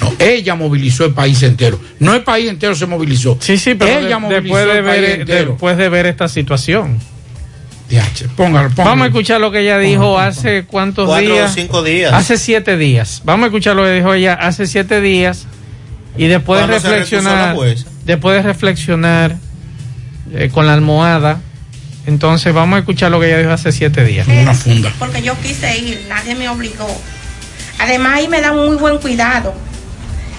No, 0.02 0.14
ella 0.20 0.54
movilizó 0.56 1.06
el 1.06 1.14
país 1.14 1.42
entero. 1.44 1.80
No 2.00 2.14
el 2.14 2.24
país 2.24 2.50
entero 2.50 2.76
se 2.76 2.86
movilizó. 2.86 3.38
Sí, 3.40 3.58
sí, 3.58 3.74
pero 3.76 4.00
ella 4.00 4.10
de- 4.10 4.18
movilizó 4.18 4.42
después, 4.58 4.66
de 4.68 4.78
el 4.80 4.86
país 4.86 5.02
ver, 5.02 5.20
entero. 5.22 5.50
después 5.52 5.78
de 5.78 5.90
ver 5.90 6.06
esta 6.08 6.28
situación. 6.28 7.00
Diache, 7.90 8.26
póngalo, 8.36 8.70
póngalo. 8.70 8.90
Vamos 8.90 9.04
a 9.06 9.08
escuchar 9.08 9.40
lo 9.40 9.50
que 9.50 9.62
ella 9.62 9.78
dijo 9.80 10.20
hace 10.20 10.66
cuántos 10.66 11.08
Cuatro 11.08 11.30
o 11.30 11.34
días. 11.34 11.54
cinco 11.56 11.84
días. 11.84 12.12
Hace 12.14 12.38
siete 12.38 12.76
días. 12.78 13.22
Vamos 13.24 13.46
a 13.46 13.48
escuchar 13.48 13.76
lo 13.78 13.84
que 13.86 13.92
dijo 13.94 14.14
ella 14.14 14.34
hace 14.34 14.68
siete 14.68 15.00
días 15.00 15.46
y 16.18 16.28
después 16.28 16.68
reflexionar. 16.68 17.56
Después 18.08 18.38
de 18.38 18.42
reflexionar 18.42 19.36
eh, 20.34 20.50
con 20.52 20.66
la 20.66 20.74
almohada, 20.74 21.42
entonces 22.08 22.54
vamos 22.54 22.78
a 22.78 22.80
escuchar 22.80 23.12
lo 23.12 23.20
que 23.20 23.28
ella 23.28 23.40
dijo 23.40 23.52
hace 23.52 23.72
siete 23.72 24.04
días. 24.06 24.28
Una 24.28 24.54
funda. 24.54 24.92
porque 24.98 25.22
yo 25.22 25.38
quise 25.42 25.78
ir, 25.78 26.06
nadie 26.08 26.34
me 26.36 26.48
obligó. 26.50 26.88
Además 27.80 28.14
ahí 28.16 28.28
me 28.30 28.42
dan 28.42 28.56
muy 28.56 28.78
buen 28.78 28.98
cuidado. 29.00 29.54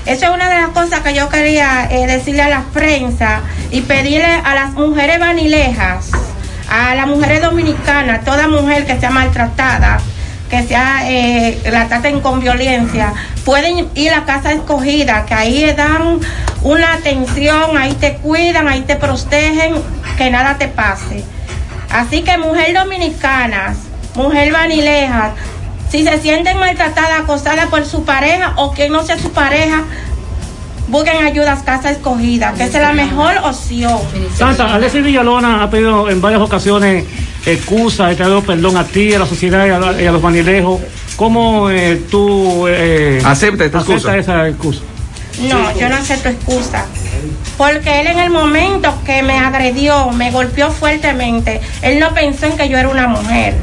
Eso 0.06 0.24
es 0.24 0.30
una 0.30 0.48
de 0.48 0.56
las 0.56 0.70
cosas 0.70 1.00
que 1.00 1.14
yo 1.14 1.28
quería 1.28 1.86
eh, 1.90 2.06
decirle 2.06 2.40
a 2.40 2.48
la 2.48 2.62
prensa 2.72 3.42
y 3.70 3.82
pedirle 3.82 4.24
a 4.24 4.54
las 4.54 4.72
mujeres 4.72 5.20
vanilejas, 5.20 6.10
a 6.70 6.94
las 6.94 7.06
mujeres 7.06 7.42
dominicanas, 7.42 8.24
toda 8.24 8.48
mujer 8.48 8.86
que 8.86 8.98
sea 8.98 9.10
maltratada, 9.10 10.00
que 10.48 10.62
sea 10.62 11.02
eh, 11.10 11.60
la 11.70 11.86
traten 11.88 12.20
con 12.20 12.40
violencia, 12.40 13.12
pueden 13.48 13.88
ir 13.94 14.12
a 14.12 14.26
casa 14.26 14.52
escogida, 14.52 15.24
que 15.24 15.32
ahí 15.32 15.72
dan 15.74 16.20
una 16.62 16.92
atención, 16.92 17.78
ahí 17.78 17.94
te 17.94 18.16
cuidan, 18.16 18.68
ahí 18.68 18.82
te 18.82 18.96
protegen, 18.96 19.72
que 20.18 20.30
nada 20.30 20.58
te 20.58 20.68
pase. 20.68 21.24
Así 21.88 22.20
que 22.20 22.36
mujer 22.36 22.74
dominicana, 22.76 23.74
mujer 24.14 24.52
vanileja, 24.52 25.30
si 25.88 26.04
se 26.04 26.20
sienten 26.20 26.58
maltratadas, 26.58 27.20
acosadas 27.20 27.68
por 27.68 27.86
su 27.86 28.04
pareja 28.04 28.52
o 28.56 28.72
quien 28.74 28.92
no 28.92 29.02
sea 29.02 29.18
su 29.18 29.30
pareja, 29.32 29.84
busquen 30.88 31.24
ayuda 31.24 31.54
a 31.54 31.64
casa 31.64 31.90
escogida, 31.90 32.52
que 32.52 32.64
es 32.64 32.74
la 32.74 32.92
mejor 32.92 33.32
opción. 33.44 33.98
Santa, 34.36 34.74
Alexis 34.74 35.02
Villalona 35.02 35.62
ha 35.62 35.70
pedido 35.70 36.10
en 36.10 36.20
varias 36.20 36.42
ocasiones 36.42 37.06
excusa, 37.46 38.12
he 38.12 38.14
pedido 38.14 38.42
perdón 38.42 38.76
a 38.76 38.84
ti, 38.84 39.14
a 39.14 39.20
la 39.20 39.26
sociedad 39.26 39.66
y 39.66 39.70
a, 39.70 39.78
la- 39.78 40.02
y 40.02 40.06
a 40.06 40.12
los 40.12 40.20
manilejos. 40.22 40.82
¿Cómo 41.18 41.68
eh, 41.68 42.00
tú 42.08 42.68
eh, 42.68 43.20
Acepta 43.24 43.64
esta 43.64 43.78
excusa. 43.78 44.16
esa 44.16 44.48
excusa? 44.48 44.82
No, 45.48 45.76
yo 45.76 45.88
no 45.88 45.96
acepto 45.96 46.28
excusa. 46.28 46.86
Porque 47.56 48.00
él 48.00 48.06
en 48.06 48.20
el 48.20 48.30
momento 48.30 48.94
que 49.04 49.24
me 49.24 49.36
agredió, 49.36 50.10
me 50.10 50.30
golpeó 50.30 50.70
fuertemente, 50.70 51.60
él 51.82 51.98
no 51.98 52.14
pensó 52.14 52.46
en 52.46 52.56
que 52.56 52.68
yo 52.68 52.78
era 52.78 52.88
una 52.88 53.08
mujer. 53.08 53.56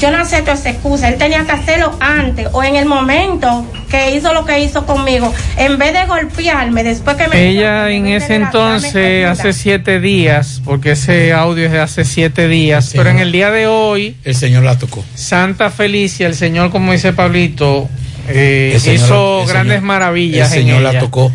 Yo 0.00 0.10
no 0.12 0.18
acepto 0.18 0.52
esa 0.52 0.70
excusa. 0.70 1.08
Él 1.08 1.16
tenía 1.16 1.44
que 1.44 1.52
hacerlo 1.52 1.96
antes 2.00 2.46
o 2.52 2.62
en 2.62 2.76
el 2.76 2.86
momento 2.86 3.66
que 3.90 4.14
hizo 4.14 4.32
lo 4.32 4.44
que 4.44 4.60
hizo 4.60 4.86
conmigo. 4.86 5.32
En 5.56 5.76
vez 5.78 5.92
de 5.92 6.06
golpearme 6.06 6.84
después 6.84 7.16
que 7.16 7.26
me... 7.28 7.48
Ella 7.48 7.90
en 7.90 8.06
ese 8.06 8.36
entonces, 8.36 9.26
hace 9.26 9.52
siete 9.52 9.98
días, 10.00 10.62
porque 10.64 10.92
ese 10.92 11.32
audio 11.32 11.66
es 11.66 11.72
de 11.72 11.80
hace 11.80 12.04
siete 12.04 12.46
días, 12.48 12.92
pero 12.94 13.10
en 13.10 13.18
el 13.18 13.32
día 13.32 13.50
de 13.50 13.66
hoy, 13.66 14.16
El 14.24 14.34
Señor 14.34 14.62
la 14.62 14.78
tocó. 14.78 15.04
Santa 15.14 15.70
Felicia, 15.70 16.26
el 16.26 16.34
Señor, 16.34 16.70
como 16.70 16.92
dice 16.92 17.12
Pablito, 17.12 17.88
eh, 18.28 18.76
Señor- 18.78 18.94
hizo 18.94 19.44
grandes 19.46 19.76
Señor- 19.78 19.86
maravillas. 19.86 20.52
el 20.52 20.58
en 20.60 20.64
Señor 20.66 20.82
la 20.82 20.90
ella. 20.90 21.00
tocó. 21.00 21.32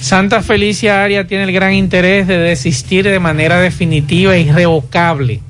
Santa 0.00 0.42
Felicia 0.42 1.04
Aria 1.04 1.26
tiene 1.26 1.44
el 1.44 1.52
gran 1.52 1.74
interés 1.74 2.26
de 2.26 2.38
desistir 2.38 3.04
de 3.04 3.20
manera 3.20 3.60
definitiva 3.60 4.34
e 4.34 4.40
irrevocable 4.40 5.40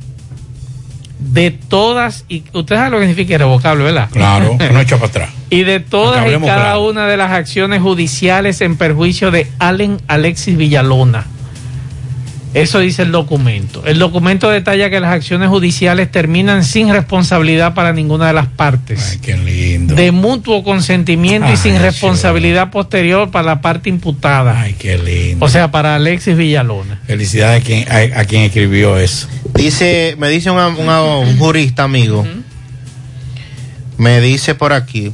de 1.21 1.51
todas, 1.51 2.25
y 2.29 2.45
usted 2.53 2.77
sabe 2.77 2.91
lo 2.91 2.99
que 2.99 3.07
significa 3.07 3.35
irrevocable, 3.35 3.85
¿verdad? 3.85 4.09
Claro, 4.11 4.57
no 4.73 4.81
echa 4.81 4.97
para 4.97 5.09
atrás. 5.09 5.31
Y 5.51 5.65
de 5.65 5.81
todas 5.81 6.27
y 6.27 6.33
cada 6.33 6.41
claro. 6.41 6.89
una 6.89 7.07
de 7.07 7.17
las 7.17 7.31
acciones 7.31 7.83
judiciales 7.83 8.61
en 8.61 8.77
perjuicio 8.77 9.31
de 9.31 9.47
Allen 9.59 10.01
Alexis 10.09 10.57
Villalona. 10.57 11.27
Eso 12.53 12.81
dice 12.81 13.03
el 13.03 13.13
documento. 13.13 13.85
El 13.87 14.01
documento 14.01 14.51
detalla 14.51 14.91
que 14.91 14.99
las 14.99 15.13
acciones 15.13 15.49
judiciales 15.49 16.11
terminan 16.11 16.65
sin 16.65 16.91
responsabilidad 16.93 17.75
para 17.75 17.93
ninguna 17.93 18.27
de 18.27 18.33
las 18.33 18.49
partes. 18.49 19.11
Ay, 19.13 19.19
qué 19.19 19.37
lindo. 19.37 19.95
De 19.95 20.11
mutuo 20.11 20.65
consentimiento 20.65 21.53
y 21.53 21.57
sin 21.57 21.79
responsabilidad 21.79 22.71
posterior 22.71 23.31
para 23.31 23.47
la 23.47 23.61
parte 23.61 23.89
imputada. 23.89 24.61
Ay, 24.63 24.75
qué 24.77 24.99
lindo. 24.99 25.45
O 25.45 25.49
sea, 25.49 25.71
para 25.71 25.95
Alexis 25.95 26.37
Villalona. 26.37 26.99
Felicidades 27.07 27.63
a 27.63 27.65
quien, 27.65 27.89
a, 27.89 28.21
a 28.21 28.25
quien 28.25 28.43
escribió 28.43 28.99
eso. 28.99 29.29
Dice, 29.61 30.15
me 30.19 30.29
dice 30.29 30.51
una- 30.51 30.69
una- 30.69 31.03
un 31.03 31.37
jurista 31.39 31.85
amigo, 31.85 32.27
me 33.99 34.21
dice 34.21 34.55
por 34.55 34.73
aquí, 34.73 35.13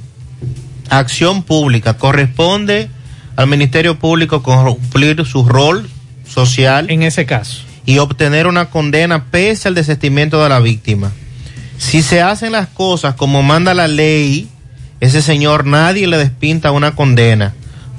acción 0.89 1.43
pública 1.43 1.95
corresponde 1.95 2.89
al 3.35 3.49
Ministerio 3.49 3.99
Público 3.99 4.43
cumplir 4.43 5.25
su 5.27 5.45
rol 5.49 5.89
social 6.29 6.91
en 6.91 7.03
ese 7.03 7.27
caso 7.27 7.63
y 7.85 7.99
obtener 7.99 8.47
una 8.47 8.67
condena 8.71 9.25
pese 9.25 9.69
al 9.69 9.75
desistimiento 9.75 10.43
de 10.43 10.49
la 10.49 10.61
víctima. 10.61 11.13
Si 11.79 12.03
se 12.03 12.23
hacen 12.23 12.53
las 12.53 12.69
cosas 12.69 13.15
como 13.17 13.43
manda 13.43 13.75
la 13.75 13.89
ley, 13.89 14.49
ese 15.01 15.23
señor 15.23 15.67
nadie 15.67 16.07
le 16.07 16.17
despinta 16.19 16.71
una 16.71 16.95
condena. 16.95 17.53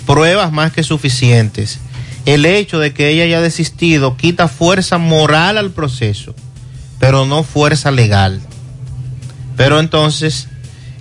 Pruebas 0.05 0.51
más 0.53 0.71
que 0.71 0.83
suficientes. 0.83 1.79
El 2.27 2.45
hecho 2.45 2.77
de 2.77 2.93
que 2.93 3.07
ella 3.09 3.23
haya 3.23 3.39
desistido 3.41 4.17
quita 4.17 4.49
fuerza 4.49 4.97
moral 4.97 5.57
al 5.57 5.71
proceso, 5.71 6.35
pero 6.99 7.25
no 7.25 7.43
fuerza 7.43 7.89
legal. 7.89 8.41
Pero 9.55 9.79
entonces, 9.79 10.49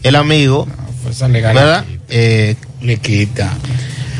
el 0.04 0.14
amigo, 0.14 0.68
Fuerza 1.02 1.28
legal 1.28 1.54
¿verdad? 1.54 1.84
Eh, 2.08 2.54
le 2.80 2.98
quita. 2.98 3.52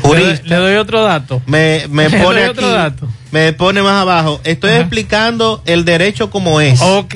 Le 0.03 0.09
doy, 0.09 0.21
Jurista, 0.23 0.47
le 0.47 0.55
doy 0.57 0.75
otro 0.75 1.03
dato. 1.03 1.41
me, 1.47 1.85
me 1.89 2.09
Le 2.09 2.19
pone 2.19 2.41
doy 2.41 2.49
aquí, 2.49 2.51
otro 2.51 2.69
dato. 2.71 3.07
me 3.31 3.53
pone 3.53 3.81
más 3.81 4.01
abajo. 4.01 4.41
Estoy 4.43 4.71
explicando 4.73 5.61
el 5.65 5.85
derecho 5.85 6.29
como 6.29 6.59
es. 6.59 6.81
Ok, 6.81 7.15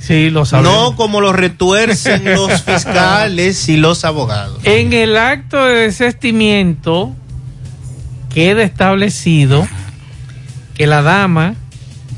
sí, 0.00 0.30
lo 0.30 0.46
sabemos. 0.46 0.72
No 0.72 0.96
como 0.96 1.20
lo 1.20 1.32
retuercen 1.32 2.24
los 2.24 2.62
fiscales 2.64 3.68
y 3.68 3.76
los 3.76 4.04
abogados. 4.04 4.58
En 4.64 4.92
el 4.92 5.16
acto 5.16 5.64
de 5.64 5.82
desestimiento 5.82 7.14
queda 8.32 8.62
establecido 8.62 9.66
que 10.74 10.86
la 10.86 11.02
dama 11.02 11.54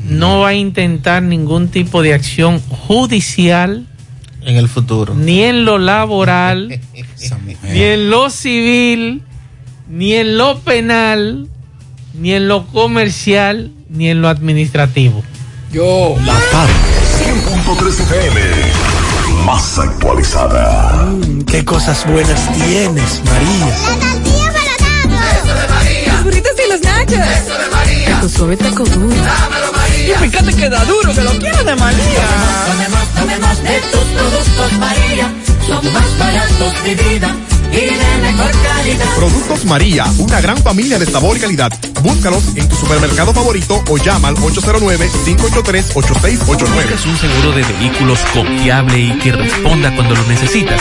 no 0.09 0.41
va 0.41 0.49
a 0.49 0.55
intentar 0.55 1.23
ningún 1.23 1.69
tipo 1.69 2.03
de 2.03 2.15
acción 2.15 2.61
judicial 2.61 3.87
En 4.43 4.57
el 4.57 4.69
futuro. 4.69 5.15
ni 5.15 5.43
en 5.43 5.65
lo 5.65 5.79
laboral, 5.79 6.69
ni 7.63 7.83
en 7.83 8.11
lo 8.11 8.31
civil, 8.31 9.23
ni 9.89 10.15
en 10.15 10.37
lo 10.39 10.59
penal, 10.61 11.49
ni 12.19 12.33
en 12.33 12.49
lo 12.49 12.67
comercial, 12.67 13.71
ni 13.89 14.09
en 14.09 14.23
lo 14.23 14.29
administrativo. 14.29 15.23
Yo. 15.73 16.17
La 16.27 16.35
tarde, 16.51 16.73
100.3 17.65 17.89
FM. 18.01 18.41
más 19.45 19.79
actualizada. 19.79 21.05
Mm, 21.05 21.43
qué 21.43 21.65
cosas 21.65 22.05
buenas 22.11 22.53
tienes, 22.55 23.23
María. 23.25 23.77
Nachos. 27.19 27.47
Eso 27.47 27.59
de 27.59 27.69
María. 27.71 28.21
Tu 28.21 28.29
suave 28.29 28.57
taco 28.57 28.85
duro. 28.85 29.17
Dámelo, 29.17 29.73
María. 29.73 30.15
Y 30.15 30.19
fíjate 30.29 30.55
que 30.55 30.69
da 30.69 30.85
duro, 30.85 31.13
que 31.15 31.23
lo 31.23 31.31
quiero 31.39 31.65
de 31.65 31.77
María. 31.77 32.27
Tomemos, 32.67 33.09
tomemos, 33.15 33.17
tomemos 33.55 33.63
de 33.63 33.81
tus 33.93 34.05
productos, 34.19 34.73
María. 34.79 35.33
Son 35.67 35.93
más 35.93 36.19
baratos 36.19 36.85
de 36.85 36.95
vida 36.95 37.35
y 37.73 37.77
de 37.77 38.19
mejor 38.23 38.51
calidad. 38.63 39.15
Productos 39.17 39.65
María, 39.65 40.05
una 40.19 40.41
gran 40.41 40.57
familia 40.59 40.99
de 40.99 41.07
sabor 41.07 41.37
y 41.37 41.41
calidad. 41.41 41.73
Búscalos 42.03 42.43
en 42.57 42.69
tu 42.69 42.75
supermercado 42.77 43.33
favorito 43.33 43.83
o 43.89 43.97
llama 43.99 44.29
al 44.29 44.37
809-583-8689. 44.37 46.39
¿Buscas 46.47 47.07
un 47.07 47.17
seguro 47.17 47.53
de 47.53 47.63
vehículos 47.63 48.19
confiable 48.33 48.99
y 48.99 49.13
que 49.19 49.33
responda 49.33 49.95
cuando 49.95 50.15
lo 50.15 50.27
necesitas? 50.27 50.81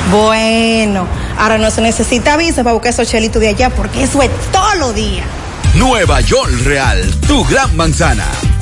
Bueno, 0.09 1.07
ahora 1.38 1.59
no 1.59 1.70
se 1.70 1.82
necesita 1.82 2.36
visa 2.36 2.63
para 2.63 2.74
buscar 2.74 2.93
esos 2.93 3.07
chelitos 3.07 3.39
de 3.39 3.49
allá 3.49 3.70
porque 3.70 4.01
eso 4.01 4.24
es 4.24 4.32
todo 4.51 4.74
lo 4.80 4.91
día. 4.91 5.22
Nueva 5.76 6.20
York 6.22 6.49
Real, 6.63 7.13
tu 7.28 7.45
gran 7.45 7.78
manzana. 7.78 8.26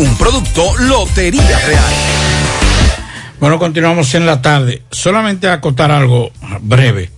Un 0.00 0.16
producto 0.16 0.74
Lotería 0.78 1.58
Real. 1.58 1.92
Bueno, 3.38 3.58
continuamos 3.58 4.14
en 4.14 4.24
la 4.24 4.40
tarde. 4.40 4.82
Solamente 4.90 5.46
a 5.46 5.52
acotar 5.52 5.90
algo 5.92 6.32
breve. 6.62 7.10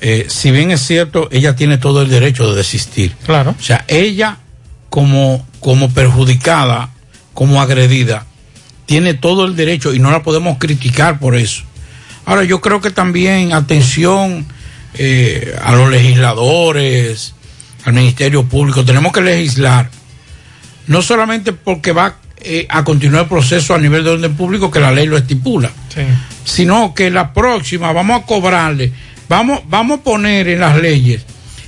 Eh, 0.00 0.26
si 0.28 0.52
bien 0.52 0.70
es 0.70 0.82
cierto, 0.86 1.28
ella 1.32 1.56
tiene 1.56 1.78
todo 1.78 2.02
el 2.02 2.08
derecho 2.08 2.48
de 2.48 2.58
desistir. 2.58 3.16
Claro. 3.26 3.56
O 3.58 3.62
sea, 3.62 3.84
ella 3.88 4.36
como, 4.88 5.44
como 5.58 5.92
perjudicada, 5.92 6.90
como 7.34 7.60
agredida, 7.60 8.24
tiene 8.86 9.14
todo 9.14 9.44
el 9.44 9.56
derecho 9.56 9.92
y 9.92 9.98
no 9.98 10.12
la 10.12 10.22
podemos 10.22 10.58
criticar 10.58 11.18
por 11.18 11.34
eso. 11.34 11.64
Ahora, 12.24 12.44
yo 12.44 12.60
creo 12.60 12.80
que 12.80 12.92
también, 12.92 13.52
atención 13.52 14.46
eh, 14.94 15.58
a 15.60 15.72
los 15.72 15.90
legisladores, 15.90 17.34
al 17.84 17.94
Ministerio 17.94 18.44
Público, 18.44 18.84
tenemos 18.84 19.12
que 19.12 19.22
legislar 19.22 19.90
no 20.90 21.02
solamente 21.02 21.52
porque 21.52 21.92
va 21.92 22.16
eh, 22.42 22.66
a 22.68 22.82
continuar 22.82 23.22
el 23.22 23.28
proceso 23.28 23.74
a 23.74 23.78
nivel 23.78 24.02
de 24.02 24.10
orden 24.10 24.34
público 24.36 24.70
que 24.70 24.80
la 24.80 24.90
ley 24.90 25.06
lo 25.06 25.16
estipula, 25.16 25.70
Sí. 25.94 26.00
sino 26.44 26.94
que 26.94 27.10
la 27.10 27.32
próxima 27.32 27.92
vamos 27.92 28.20
a 28.22 28.26
cobrarle, 28.26 28.92
vamos, 29.28 29.60
vamos 29.68 30.00
a 30.00 30.02
poner 30.02 30.48
en 30.48 30.60
las 30.60 30.76
leyes 30.76 31.22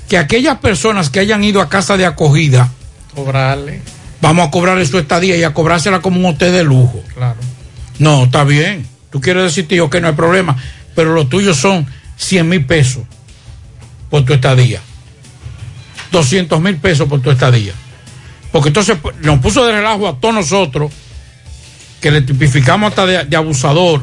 que 0.09 0.19
aquellas 0.19 0.59
personas 0.59 1.09
que 1.09 1.21
hayan 1.21 1.45
ido 1.45 1.61
a 1.61 1.69
casa 1.69 1.97
de 1.97 2.05
acogida, 2.05 2.69
Cobrarle. 3.15 3.81
vamos 4.21 4.49
a 4.49 4.51
cobrarle 4.51 4.85
su 4.87 4.99
estadía 4.99 5.37
y 5.37 5.45
a 5.45 5.55
cobrársela 5.55 6.01
como 6.01 6.19
un 6.19 6.27
hotel 6.35 6.53
de 6.53 6.65
lujo. 6.65 7.03
Claro. 7.15 7.39
No, 7.99 8.25
está 8.25 8.43
bien. 8.45 8.87
Tú 9.11 9.21
quieres 9.21 9.45
decir, 9.45 9.69
tío, 9.69 9.89
que 9.89 10.01
no 10.01 10.09
hay 10.09 10.15
problema, 10.15 10.57
pero 10.97 11.13
los 11.15 11.29
tuyos 11.29 11.57
son 11.59 11.87
100 12.17 12.49
mil 12.49 12.65
pesos 12.65 13.05
por 14.11 14.25
tu 14.25 14.33
estadía. 14.33 14.81
200 16.11 16.61
mil 16.61 16.77
pesos 16.77 17.09
por 17.09 17.21
tu 17.23 17.31
estadía. 17.31 17.73
Porque 18.53 18.69
entonces 18.69 18.99
nos 19.23 19.41
puso 19.41 19.65
de 19.67 19.73
relajo 19.73 20.07
a 20.07 20.21
todos 20.21 20.35
nosotros, 20.35 20.93
que 22.01 22.11
le 22.11 22.21
tipificamos 22.21 22.91
hasta 22.91 23.07
de, 23.07 23.25
de 23.25 23.37
abusador 23.37 24.03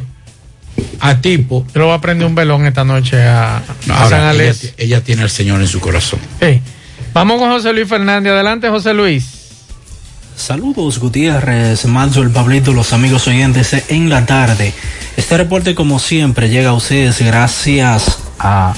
a 0.99 1.21
tipo. 1.21 1.65
Yo 1.73 1.81
lo 1.81 1.85
voy 1.87 1.95
a 1.95 2.01
prender 2.01 2.27
un 2.27 2.35
velón 2.35 2.65
esta 2.65 2.83
noche 2.83 3.21
a, 3.21 3.57
a 3.57 3.63
Ahora, 3.89 4.09
San 4.09 4.19
ella, 4.19 4.29
Alex. 4.29 4.73
ella 4.77 5.01
tiene 5.03 5.21
al 5.21 5.29
Señor 5.29 5.61
en 5.61 5.67
su 5.67 5.79
corazón. 5.79 6.19
Sí. 6.41 6.61
Vamos 7.13 7.39
con 7.39 7.49
José 7.51 7.73
Luis 7.73 7.87
Fernández. 7.87 8.31
Adelante, 8.33 8.69
José 8.69 8.93
Luis. 8.93 9.25
Saludos 10.35 10.99
Gutiérrez, 10.99 11.85
Manso, 11.85 12.21
el 12.21 12.29
Pablito, 12.31 12.71
los 12.71 12.93
amigos 12.93 13.27
oyentes 13.27 13.75
en 13.89 14.09
la 14.09 14.25
tarde. 14.25 14.73
Este 15.17 15.35
reporte 15.37 15.75
como 15.75 15.99
siempre 15.99 16.49
llega 16.49 16.69
a 16.69 16.73
ustedes 16.73 17.21
gracias 17.21 18.19
a 18.39 18.73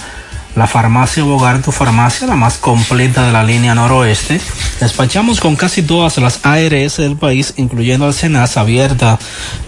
la 0.56 0.68
farmacia 0.68 1.24
Bogar, 1.24 1.62
tu 1.62 1.72
farmacia, 1.72 2.28
la 2.28 2.36
más 2.36 2.58
completa 2.58 3.26
de 3.26 3.32
la 3.32 3.42
línea 3.44 3.74
noroeste. 3.74 4.42
Despachamos 4.80 5.40
con 5.40 5.56
casi 5.56 5.82
todas 5.82 6.18
las 6.18 6.42
ARS 6.44 6.98
del 6.98 7.16
país, 7.16 7.54
incluyendo 7.58 8.06
al 8.06 8.14
Senas, 8.14 8.58
abierta 8.58 9.18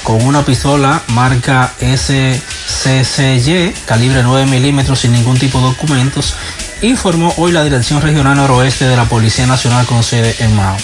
con 0.03 0.23
una 0.25 0.45
pistola 0.45 1.03
marca 1.09 1.75
SCCY, 1.81 3.73
calibre 3.87 4.23
9 4.23 4.47
milímetros 4.47 5.01
sin 5.01 5.13
ningún 5.13 5.39
tipo 5.39 5.59
de 5.59 5.67
documentos, 5.67 6.35
informó 6.83 7.33
hoy 7.37 7.53
la 7.53 7.63
Dirección 7.65 8.03
Regional 8.03 8.37
Noroeste 8.37 8.87
de 8.87 8.97
la 8.97 9.05
Policía 9.05 9.47
Nacional 9.47 9.87
con 9.87 10.03
sede 10.03 10.35
en 10.41 10.57
Mao. 10.57 10.77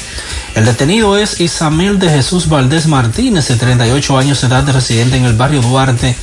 El 0.55 0.65
detenido 0.65 1.17
es 1.19 1.41
Isamel 1.41 1.99
de 1.99 2.11
Jesús 2.11 2.49
Valdés 2.49 2.87
Martínez, 2.87 3.49
de 3.49 3.57
38 3.57 4.19
años 4.19 4.41
de 4.41 4.47
edad, 4.47 4.69
residente 4.73 5.17
en 5.17 5.25
el 5.25 5.35
barrio 5.35 5.61
Duarte 5.63 6.17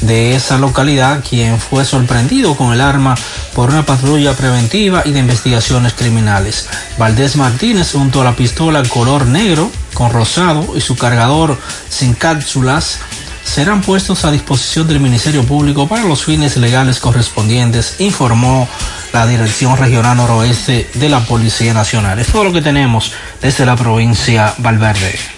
de 0.00 0.34
esa 0.34 0.58
localidad, 0.58 1.22
quien 1.28 1.58
fue 1.58 1.84
sorprendido 1.84 2.56
con 2.56 2.72
el 2.72 2.80
arma 2.80 3.14
por 3.54 3.70
una 3.70 3.84
patrulla 3.84 4.34
preventiva 4.34 5.02
y 5.04 5.12
de 5.12 5.20
investigaciones 5.20 5.94
criminales. 5.94 6.68
Valdés 6.98 7.36
Martínez, 7.36 7.92
junto 7.92 8.20
a 8.20 8.24
la 8.24 8.36
pistola 8.36 8.82
color 8.84 9.26
negro 9.26 9.70
con 9.94 10.12
rosado 10.12 10.74
y 10.76 10.80
su 10.80 10.96
cargador 10.96 11.58
sin 11.88 12.14
cápsulas, 12.14 13.00
serán 13.44 13.80
puestos 13.80 14.24
a 14.24 14.32
disposición 14.32 14.88
del 14.88 15.00
Ministerio 15.00 15.44
Público 15.44 15.86
para 15.86 16.04
los 16.04 16.24
fines 16.24 16.56
legales 16.56 16.98
correspondientes, 16.98 17.96
informó 18.00 18.68
la 19.12 19.26
Dirección 19.26 19.76
Regional 19.78 20.16
Noroeste 20.16 20.90
de 20.94 21.08
la 21.08 21.20
Policía 21.20 21.72
Nacional. 21.72 22.18
Es 22.18 22.26
todo 22.26 22.44
lo 22.44 22.52
que 22.52 22.60
tenemos 22.60 23.12
desde 23.40 23.64
la 23.64 23.76
provincia 23.76 24.52
Valverde. 24.58 25.35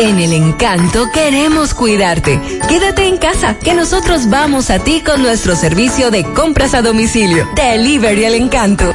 En 0.00 0.18
el 0.18 0.32
encanto 0.32 1.10
queremos 1.12 1.74
cuidarte. 1.74 2.40
Quédate 2.70 3.06
en 3.06 3.18
casa, 3.18 3.58
que 3.58 3.74
nosotros 3.74 4.30
vamos 4.30 4.70
a 4.70 4.78
ti 4.78 5.02
con 5.04 5.20
nuestro 5.20 5.54
servicio 5.54 6.10
de 6.10 6.24
compras 6.24 6.72
a 6.72 6.80
domicilio. 6.80 7.46
Delivery 7.54 8.24
el 8.24 8.34
encanto. 8.34 8.94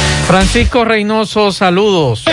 Francisco 0.31 0.85
Reynoso, 0.85 1.51
saludos. 1.51 2.23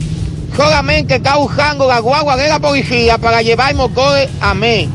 solamente 0.56 1.16
está 1.16 1.38
usando 1.38 1.86
la 1.86 1.98
guagua 2.00 2.36
de 2.36 2.48
la 2.48 2.58
policía 2.58 3.18
para 3.18 3.42
llevar 3.42 3.70
el 3.70 3.76
motor 3.76 4.16
a 4.40 4.54
mí. 4.54 4.88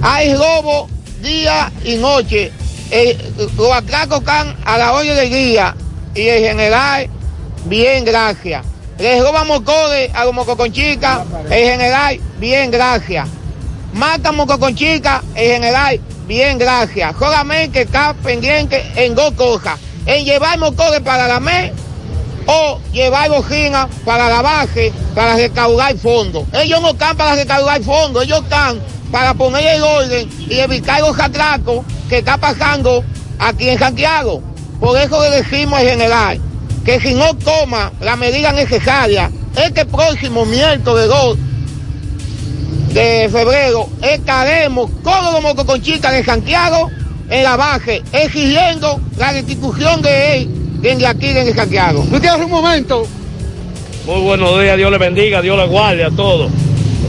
Hay 0.00 0.34
robo 0.34 0.88
día 1.20 1.72
y 1.84 1.96
noche. 1.96 2.52
Eh, 2.90 3.18
los 3.56 3.72
atracos 3.72 4.20
están 4.20 4.56
a 4.64 4.78
la 4.78 4.92
hora 4.92 5.14
del 5.14 5.30
día 5.30 5.76
y 6.14 6.28
en 6.28 6.42
general, 6.44 7.08
bien, 7.66 8.04
gracias. 8.04 8.64
Les 8.98 9.22
roban 9.22 9.46
motores 9.46 10.10
a 10.14 10.24
los 10.24 10.34
mococonchicas, 10.34 11.20
en 11.50 11.70
general, 11.70 12.18
bien, 12.38 12.70
gracias. 12.70 13.28
Matan 13.92 14.36
mococonchicas, 14.36 15.22
en 15.34 15.52
general, 15.52 16.00
bien, 16.26 16.58
gracias. 16.58 17.14
Solamente 17.18 17.82
está 17.82 18.14
pendiente 18.14 18.84
en 18.96 19.14
dos 19.14 19.32
cosas. 19.34 19.78
En 20.06 20.24
llevar 20.24 20.58
motores 20.58 21.00
para 21.00 21.28
la 21.28 21.38
MES 21.38 21.72
o 22.46 22.80
llevar 22.92 23.28
bocinas 23.28 23.88
para 24.04 24.28
la 24.28 24.42
base, 24.42 24.92
para 25.14 25.36
recaudar 25.36 25.96
fondos. 25.98 26.44
Ellos 26.54 26.80
no 26.80 26.90
están 26.90 27.16
para 27.16 27.34
recaudar 27.34 27.82
fondos, 27.82 28.24
ellos 28.24 28.42
están 28.42 28.80
para 29.10 29.34
poner 29.34 29.76
el 29.76 29.82
orden 29.82 30.28
y 30.48 30.58
evitar 30.58 31.00
los 31.00 31.18
atracos 31.18 31.84
que 32.08 32.18
está 32.18 32.36
pasando 32.36 33.04
aquí 33.38 33.68
en 33.68 33.78
Santiago. 33.78 34.42
Por 34.80 34.98
eso 34.98 35.22
le 35.22 35.42
decimos 35.42 35.78
al 35.78 35.86
general 35.86 36.40
que 36.84 37.00
si 37.00 37.14
no 37.14 37.34
toma 37.34 37.92
la 38.00 38.16
medida 38.16 38.52
necesaria, 38.52 39.30
este 39.56 39.84
próximo 39.84 40.44
miércoles 40.44 41.08
2 41.08 41.38
de 42.92 43.28
febrero 43.30 43.88
estaremos 44.02 44.90
todos 45.02 45.32
los 45.32 45.42
motoconchitas 45.42 46.12
de 46.12 46.24
Santiago 46.24 46.90
en 47.28 47.42
la 47.44 47.56
base 47.56 48.02
exigiendo 48.12 49.00
la 49.16 49.32
restitución 49.32 50.00
de 50.00 50.36
él 50.36 50.48
desde 50.80 51.06
aquí, 51.06 51.32
desde 51.32 51.54
Santiago. 51.54 52.00
Usted 52.00 52.28
hace 52.28 52.44
un 52.44 52.50
momento. 52.50 53.06
Muy 54.06 54.22
buenos 54.22 54.60
días, 54.60 54.76
Dios 54.76 54.90
le 54.90 54.98
bendiga, 54.98 55.42
Dios 55.42 55.58
le 55.58 55.66
guarde 55.66 56.04
a 56.04 56.10
todos. 56.10 56.50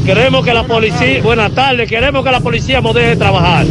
Queremos 0.09 0.43
que 0.43 0.55
la 0.55 0.63
policía, 0.63 1.21
buenas 1.21 1.53
tardes, 1.53 1.87
queremos 1.87 2.25
que 2.25 2.31
la 2.31 2.39
policía 2.39 2.81
nos 2.81 2.95
deje 2.95 3.15
trabajar, 3.15 3.67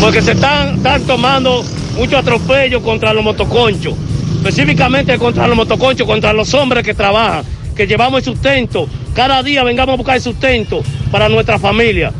porque 0.00 0.20
se 0.20 0.32
están, 0.32 0.74
están 0.74 1.02
tomando 1.02 1.64
mucho 1.94 2.18
atropello 2.18 2.82
contra 2.82 3.12
los 3.14 3.22
motoconchos, 3.22 3.94
específicamente 4.38 5.16
contra 5.18 5.46
los 5.46 5.56
motoconchos, 5.56 6.04
contra 6.04 6.32
los 6.32 6.52
hombres 6.52 6.82
que 6.82 6.94
trabajan, 6.94 7.44
que 7.76 7.86
llevamos 7.86 8.18
el 8.18 8.24
sustento, 8.24 8.88
cada 9.14 9.40
día 9.44 9.62
vengamos 9.62 9.92
a 9.92 9.96
buscar 9.98 10.20
sustento 10.20 10.82
para 11.12 11.28
nuestra 11.28 11.60
familia. 11.60 12.12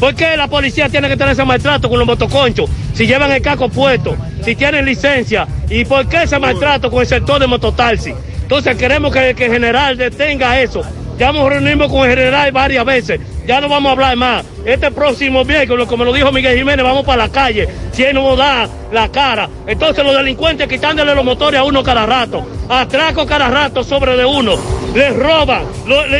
¿Por 0.00 0.16
qué 0.16 0.36
la 0.36 0.48
policía 0.48 0.88
tiene 0.88 1.08
que 1.08 1.16
tener 1.16 1.34
ese 1.34 1.44
maltrato 1.44 1.88
con 1.88 2.00
los 2.00 2.06
motoconchos? 2.08 2.68
Si 2.94 3.06
llevan 3.06 3.30
el 3.30 3.40
casco 3.40 3.68
puesto, 3.68 4.16
si 4.44 4.56
tienen 4.56 4.84
licencia, 4.84 5.46
¿y 5.70 5.84
por 5.84 6.08
qué 6.08 6.24
ese 6.24 6.40
maltrato 6.40 6.90
con 6.90 7.02
el 7.02 7.06
sector 7.06 7.38
de 7.38 7.46
mototaxi? 7.46 8.12
Entonces 8.42 8.76
queremos 8.76 9.12
que, 9.12 9.36
que 9.36 9.46
el 9.46 9.52
general 9.52 9.96
detenga 9.96 10.60
eso. 10.60 10.82
Ya 11.18 11.32
nos 11.32 11.48
reunimos 11.48 11.90
con 11.90 12.08
el 12.08 12.16
general 12.16 12.52
varias 12.52 12.84
veces. 12.84 13.20
Ya 13.44 13.60
no 13.60 13.68
vamos 13.68 13.90
a 13.90 13.92
hablar 13.92 14.16
más. 14.16 14.44
Este 14.64 14.90
próximo 14.92 15.44
miércoles, 15.44 15.88
como 15.88 16.04
lo 16.04 16.12
dijo 16.12 16.30
Miguel 16.30 16.56
Jiménez, 16.56 16.84
vamos 16.84 17.04
para 17.04 17.24
la 17.24 17.28
calle. 17.28 17.68
Si 17.90 18.04
él 18.04 18.14
no 18.14 18.36
da 18.36 18.68
la 18.92 19.08
cara. 19.08 19.48
Entonces 19.66 20.04
los 20.04 20.16
delincuentes 20.16 20.68
quitándole 20.68 21.14
los 21.16 21.24
motores 21.24 21.58
a 21.58 21.64
uno 21.64 21.82
cada 21.82 22.06
rato. 22.06 22.46
Atraco 22.68 23.26
cada 23.26 23.48
rato 23.48 23.82
sobre 23.82 24.16
de 24.16 24.24
uno. 24.24 24.54
Les 24.94 25.14
roban. 25.16 25.64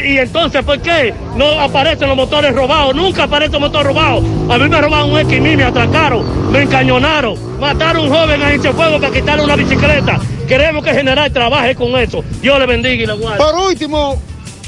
Y 0.04 0.18
entonces, 0.18 0.64
¿por 0.64 0.80
qué 0.80 1.14
no 1.36 1.60
aparecen 1.60 2.08
los 2.08 2.16
motores 2.16 2.52
robados? 2.52 2.96
Nunca 2.96 3.24
aparece 3.24 3.54
un 3.54 3.62
motor 3.62 3.86
robado. 3.86 4.18
A 4.52 4.58
mí 4.58 4.68
me 4.68 4.80
robaron 4.80 5.12
un 5.12 5.20
X, 5.20 5.40
me 5.40 5.62
atracaron, 5.62 6.50
me 6.50 6.62
encañonaron, 6.62 7.36
mataron 7.60 8.06
un 8.06 8.10
joven 8.10 8.42
a 8.42 8.52
ese 8.52 8.72
fuego 8.72 9.00
para 9.00 9.12
quitarle 9.12 9.44
una 9.44 9.54
bicicleta. 9.54 10.18
Queremos 10.48 10.82
que 10.82 10.90
el 10.90 10.96
general 10.96 11.32
trabaje 11.32 11.74
con 11.76 11.96
eso. 11.96 12.24
Dios 12.40 12.58
le 12.58 12.66
bendiga 12.66 13.04
y 13.04 13.06
le 13.06 13.12
guarde. 13.12 13.38
Por 13.38 13.54
último, 13.54 14.20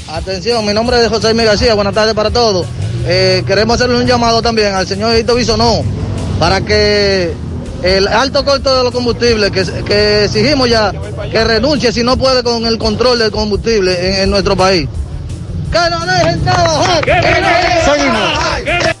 Atención, 0.07 0.65
mi 0.65 0.73
nombre 0.73 1.01
es 1.01 1.09
José 1.09 1.33
Miguel 1.33 1.47
García, 1.47 1.73
buenas 1.73 1.93
tardes 1.93 2.13
para 2.13 2.29
todos. 2.31 2.65
Eh, 3.05 3.43
queremos 3.47 3.75
hacerle 3.75 3.97
un 3.97 4.05
llamado 4.05 4.41
también 4.41 4.73
al 4.73 4.87
señor 4.87 5.17
Hito 5.17 5.35
Bisonó, 5.35 5.83
para 6.39 6.61
que 6.61 7.33
el 7.81 8.07
alto 8.07 8.43
costo 8.43 8.77
de 8.77 8.83
los 8.83 8.91
combustibles 8.91 9.51
que, 9.51 9.63
que 9.83 10.25
exigimos 10.25 10.69
ya 10.69 10.91
que 11.31 11.43
renuncie 11.43 11.91
si 11.91 12.03
no 12.03 12.17
puede 12.17 12.43
con 12.43 12.65
el 12.65 12.77
control 12.77 13.19
del 13.19 13.31
combustible 13.31 14.15
en, 14.15 14.23
en 14.23 14.29
nuestro 14.29 14.55
país. 14.55 14.87
¡Que 15.71 15.89
no 15.89 16.05
dejen 16.05 16.43
trabajar! 16.43 17.03
Seguimos. 17.85 18.19
Nueva 18.65 19.00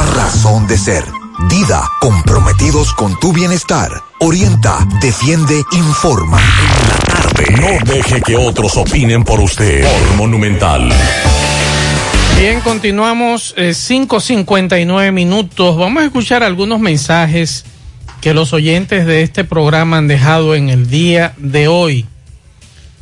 razón 0.05 0.67
de 0.67 0.77
ser. 0.77 1.03
Dida, 1.49 1.89
comprometidos 1.99 2.93
con 2.93 3.19
tu 3.19 3.33
bienestar. 3.33 3.89
Orienta, 4.19 4.87
defiende, 5.01 5.61
informa. 5.71 6.39
No 7.59 7.93
deje 7.93 8.21
que 8.21 8.35
otros 8.35 8.77
opinen 8.77 9.23
por 9.23 9.39
usted. 9.39 9.83
Por 9.83 10.17
Monumental. 10.17 10.91
Bien, 12.37 12.59
continuamos 12.61 13.53
eh, 13.57 13.71
5.59 13.71 15.11
minutos. 15.11 15.77
Vamos 15.77 16.03
a 16.03 16.05
escuchar 16.05 16.43
algunos 16.43 16.79
mensajes 16.79 17.65
que 18.21 18.33
los 18.33 18.53
oyentes 18.53 19.05
de 19.05 19.23
este 19.23 19.43
programa 19.43 19.97
han 19.97 20.07
dejado 20.07 20.55
en 20.55 20.69
el 20.69 20.89
día 20.89 21.33
de 21.37 21.67
hoy. 21.67 22.05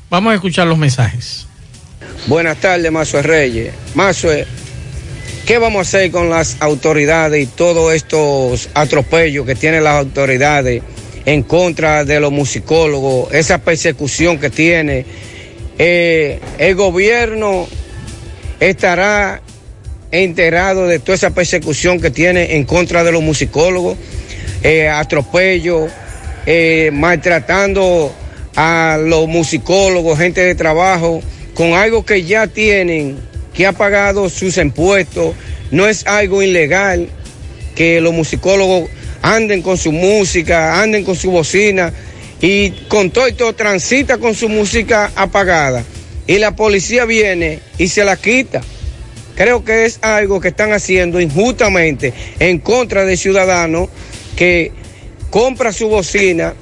Vamos 0.09 0.31
a 0.31 0.35
escuchar 0.35 0.67
los 0.67 0.77
mensajes. 0.77 1.45
Buenas 2.27 2.57
tardes, 2.57 2.91
Mazue 2.91 3.21
Reyes. 3.21 3.73
Mazue, 3.95 4.47
¿qué 5.49 5.57
vamos 5.57 5.79
a 5.79 5.81
hacer 5.81 6.11
con 6.11 6.29
las 6.29 6.57
autoridades 6.59 7.41
y 7.43 7.47
todos 7.47 7.95
estos 7.95 8.69
atropellos 8.75 9.47
que 9.47 9.55
tienen 9.55 9.83
las 9.83 9.95
autoridades 9.95 10.83
en 11.25 11.41
contra 11.41 12.05
de 12.05 12.19
los 12.19 12.31
musicólogos, 12.31 13.33
esa 13.33 13.57
persecución 13.57 14.37
que 14.37 14.51
tiene? 14.51 15.07
Eh, 15.79 16.39
el 16.59 16.75
gobierno 16.75 17.67
estará 18.59 19.41
enterado 20.11 20.85
de 20.85 20.99
toda 20.99 21.15
esa 21.15 21.31
persecución 21.31 21.99
que 21.99 22.11
tiene 22.11 22.55
en 22.55 22.63
contra 22.63 23.03
de 23.03 23.11
los 23.11 23.23
musicólogos, 23.23 23.97
eh, 24.61 24.87
atropello, 24.87 25.87
eh, 26.45 26.91
maltratando 26.93 28.13
a 28.55 28.99
los 29.03 29.27
musicólogos, 29.27 30.19
gente 30.19 30.41
de 30.41 30.53
trabajo, 30.53 31.23
con 31.55 31.73
algo 31.73 32.05
que 32.05 32.23
ya 32.23 32.45
tienen, 32.45 33.17
que 33.59 33.67
ha 33.67 33.73
pagado 33.73 34.29
sus 34.29 34.55
impuestos, 34.55 35.35
no 35.69 35.89
es 35.89 36.07
algo 36.07 36.41
ilegal 36.41 37.09
que 37.75 37.99
los 37.99 38.13
musicólogos 38.13 38.89
anden 39.21 39.61
con 39.61 39.77
su 39.77 39.91
música, 39.91 40.81
anden 40.81 41.03
con 41.03 41.17
su 41.17 41.29
bocina 41.29 41.91
y 42.39 42.69
con 42.87 43.11
todo 43.11 43.27
esto 43.27 43.51
transita 43.51 44.17
con 44.17 44.33
su 44.33 44.47
música 44.47 45.11
apagada 45.13 45.83
y 46.25 46.37
la 46.37 46.55
policía 46.55 47.03
viene 47.03 47.59
y 47.77 47.89
se 47.89 48.05
la 48.05 48.15
quita. 48.15 48.61
Creo 49.35 49.65
que 49.65 49.83
es 49.83 49.99
algo 50.03 50.39
que 50.39 50.47
están 50.47 50.71
haciendo 50.71 51.19
injustamente 51.19 52.13
en 52.39 52.59
contra 52.59 53.03
de 53.03 53.17
ciudadanos 53.17 53.89
que 54.37 54.71
compra 55.31 55.73
su 55.73 55.89
bocina 55.89 56.53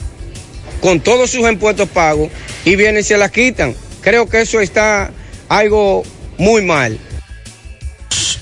con 0.82 1.00
todos 1.00 1.30
sus 1.30 1.48
impuestos 1.48 1.90
pagos 1.90 2.32
y 2.66 2.76
vienen 2.76 3.02
y 3.02 3.04
se 3.04 3.20
la 3.20 3.30
quitan. 3.30 3.76
Creo 4.02 4.28
que 4.28 4.42
eso 4.42 4.60
está 4.62 5.12
algo 5.48 6.04
muy 6.38 6.62
mal. 6.62 6.98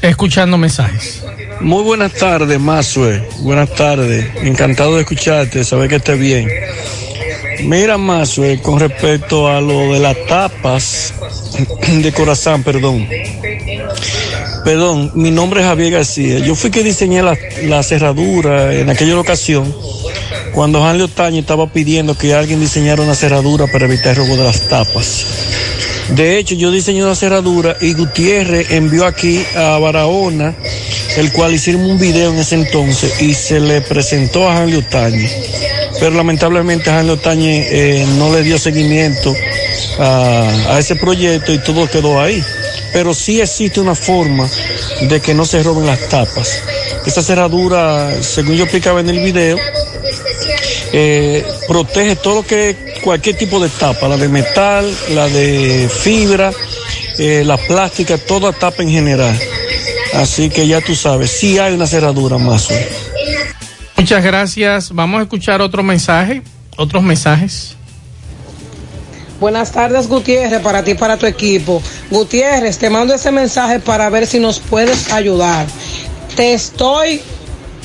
Escuchando 0.01 0.57
mensajes. 0.57 1.23
Muy 1.61 1.83
buenas 1.83 2.13
tardes, 2.13 2.59
Mazue. 2.59 3.27
Buenas 3.39 3.73
tardes. 3.73 4.25
Encantado 4.43 4.95
de 4.95 5.01
escucharte, 5.01 5.63
saber 5.63 5.89
que 5.89 5.95
estés 5.95 6.19
bien. 6.19 6.49
Mira, 7.63 7.97
Mazue, 7.97 8.61
con 8.61 8.79
respecto 8.79 9.47
a 9.47 9.61
lo 9.61 9.93
de 9.93 9.99
las 9.99 10.15
tapas 10.27 11.13
de 11.87 12.11
corazón, 12.11 12.63
perdón. 12.63 13.07
Perdón, 14.63 15.11
mi 15.15 15.31
nombre 15.31 15.61
es 15.61 15.65
Javier 15.67 15.93
García. 15.93 16.39
Yo 16.39 16.55
fui 16.55 16.69
que 16.69 16.83
diseñé 16.83 17.21
la, 17.21 17.37
la 17.63 17.81
cerradura 17.83 18.73
en 18.73 18.89
aquella 18.89 19.19
ocasión 19.19 19.73
cuando 20.53 20.79
Juan 20.79 20.97
Leotaño 20.97 21.39
estaba 21.39 21.67
pidiendo 21.67 22.17
que 22.17 22.33
alguien 22.33 22.59
diseñara 22.59 23.01
una 23.01 23.13
cerradura 23.13 23.67
para 23.67 23.85
evitar 23.85 24.11
el 24.11 24.15
robo 24.17 24.37
de 24.37 24.43
las 24.43 24.67
tapas. 24.67 25.44
De 26.09 26.37
hecho, 26.37 26.53
yo 26.53 26.71
diseñé 26.71 27.03
una 27.03 27.15
cerradura 27.15 27.75
y 27.81 27.93
Gutiérrez 27.93 28.71
envió 28.71 29.05
aquí 29.05 29.43
a 29.55 29.79
Barahona, 29.79 30.53
el 31.17 31.31
cual 31.31 31.55
hicimos 31.55 31.89
un 31.89 31.97
video 31.97 32.31
en 32.31 32.39
ese 32.39 32.55
entonces 32.55 33.21
y 33.21 33.33
se 33.33 33.59
le 33.59 33.81
presentó 33.81 34.47
a 34.47 34.53
Janlio 34.53 34.79
Otañe. 34.79 35.29
Pero 35.99 36.11
lamentablemente 36.15 36.91
Janlio 36.91 37.13
Otañe 37.13 37.67
eh, 37.71 38.05
no 38.17 38.31
le 38.31 38.43
dio 38.43 38.59
seguimiento 38.59 39.33
a, 39.97 40.77
ese 40.77 40.95
proyecto 40.95 41.51
y 41.51 41.57
todo 41.59 41.89
quedó 41.89 42.21
ahí. 42.21 42.43
Pero 42.93 43.13
sí 43.13 43.41
existe 43.41 43.79
una 43.79 43.95
forma 43.95 44.47
de 45.01 45.19
que 45.19 45.33
no 45.33 45.43
se 45.43 45.63
roben 45.63 45.87
las 45.87 46.07
tapas. 46.07 46.61
Esa 47.05 47.23
cerradura, 47.23 48.21
según 48.21 48.55
yo 48.55 48.63
explicaba 48.63 48.99
en 48.99 49.09
el 49.09 49.19
video, 49.19 49.57
eh, 50.93 51.43
protege 51.67 52.15
todo 52.15 52.35
lo 52.35 52.43
que 52.43 52.84
cualquier 53.05 53.37
tipo 53.37 53.59
de 53.59 53.69
tapa, 53.69 54.07
la 54.07 54.17
de 54.17 54.27
metal, 54.27 54.91
la 55.11 55.29
de 55.29 55.87
fibra, 55.87 56.51
eh, 57.19 57.43
la 57.45 57.55
plástica, 57.55 58.17
toda 58.17 58.51
tapa 58.51 58.81
en 58.81 58.89
general. 58.89 59.39
Así 60.15 60.49
que 60.49 60.67
ya 60.67 60.81
tú 60.81 60.95
sabes, 60.95 61.29
sí 61.29 61.59
hay 61.59 61.75
una 61.75 61.85
cerradura 61.85 62.39
más. 62.39 62.67
Muchas 63.95 64.23
gracias. 64.23 64.91
Vamos 64.91 65.19
a 65.19 65.23
escuchar 65.23 65.61
otro 65.61 65.83
mensaje, 65.83 66.41
otros 66.77 67.03
mensajes. 67.03 67.75
Buenas 69.39 69.71
tardes, 69.71 70.07
Gutiérrez, 70.07 70.61
para 70.61 70.83
ti 70.83 70.91
y 70.91 70.95
para 70.95 71.17
tu 71.17 71.27
equipo. 71.27 71.83
Gutiérrez, 72.09 72.79
te 72.79 72.89
mando 72.89 73.13
ese 73.13 73.31
mensaje 73.31 73.79
para 73.79 74.09
ver 74.09 74.25
si 74.25 74.39
nos 74.39 74.59
puedes 74.59 75.11
ayudar. 75.11 75.67
Te 76.35 76.53
estoy 76.53 77.21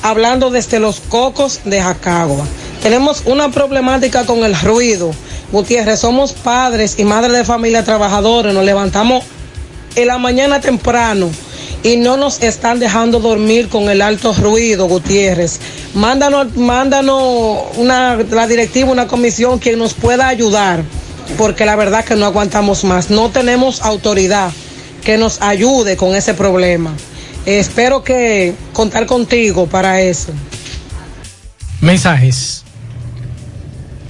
hablando 0.03 0.49
desde 0.49 0.81
los 0.81 1.01
cocos 1.01 1.61
de 1.66 1.83
Jacagua. 1.83 2.47
Tenemos 2.83 3.22
una 3.26 3.51
problemática 3.51 4.24
con 4.24 4.45
el 4.45 4.59
ruido. 4.59 5.12
Gutiérrez, 5.53 6.01
somos 6.01 6.33
padres 6.33 6.99
y 6.99 7.05
madres 7.05 7.33
de 7.33 7.45
familia 7.45 7.85
trabajadores. 7.85 8.55
Nos 8.55 8.64
levantamos 8.64 9.24
en 9.97 10.07
la 10.07 10.18
mañana 10.18 10.61
temprano 10.61 11.31
y 11.83 11.97
no 11.97 12.16
nos 12.16 12.43
están 12.43 12.78
dejando 12.78 13.20
dormir 13.20 13.68
con 13.68 13.91
el 13.91 14.01
alto 14.01 14.33
ruido, 14.33 14.87
Gutiérrez. 14.87 15.61
Mándanos, 15.95 16.57
mándanos 16.57 17.64
una, 17.76 18.16
la 18.16 18.47
directiva, 18.47 18.91
una 18.91 19.07
comisión 19.07 19.61
que 19.61 19.76
nos 19.76 19.95
pueda 19.95 20.28
ayudar, 20.28 20.83
porque 21.37 21.66
la 21.66 21.76
verdad 21.76 22.05
que 22.05 22.16
no 22.16 22.26
aguantamos 22.26 22.85
más. 22.85 23.11
No 23.11 23.31
tenemos 23.31 23.83
autoridad. 23.83 24.53
que 25.05 25.16
nos 25.16 25.41
ayude 25.41 25.97
con 25.97 26.14
ese 26.14 26.35
problema. 26.35 26.93
Espero 27.47 28.05
que 28.05 28.55
contar 28.74 29.07
contigo 29.07 29.66
para 29.66 30.03
eso. 30.03 30.33
Mensajes. 31.81 32.60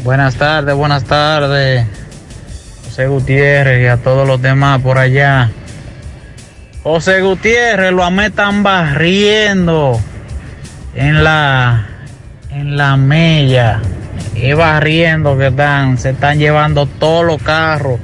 Buenas 0.02 0.36
tardes, 0.36 0.74
buenas 0.74 1.04
tardes. 1.04 1.84
José 2.84 3.06
Gutiérrez 3.06 3.82
y 3.82 3.86
a 3.86 3.98
todos 3.98 4.26
los 4.26 4.40
demás 4.40 4.80
por 4.80 4.96
allá. 4.96 5.50
José 6.82 7.20
Gutiérrez, 7.20 7.92
lo 7.92 8.02
amé 8.02 8.26
están 8.26 8.62
barriendo 8.62 10.00
en 10.94 11.22
la 11.22 11.86
en 12.50 12.78
la 12.78 12.96
mella. 12.96 13.82
Y 14.34 14.54
barriendo 14.54 15.36
que 15.36 15.48
están, 15.48 15.98
se 15.98 16.10
están 16.10 16.38
llevando 16.38 16.86
todos 16.86 17.26
los 17.26 17.42
carros. 17.42 18.00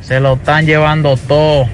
Se 0.00 0.20
lo 0.20 0.34
están 0.34 0.64
llevando 0.64 1.18
todo. 1.18 1.66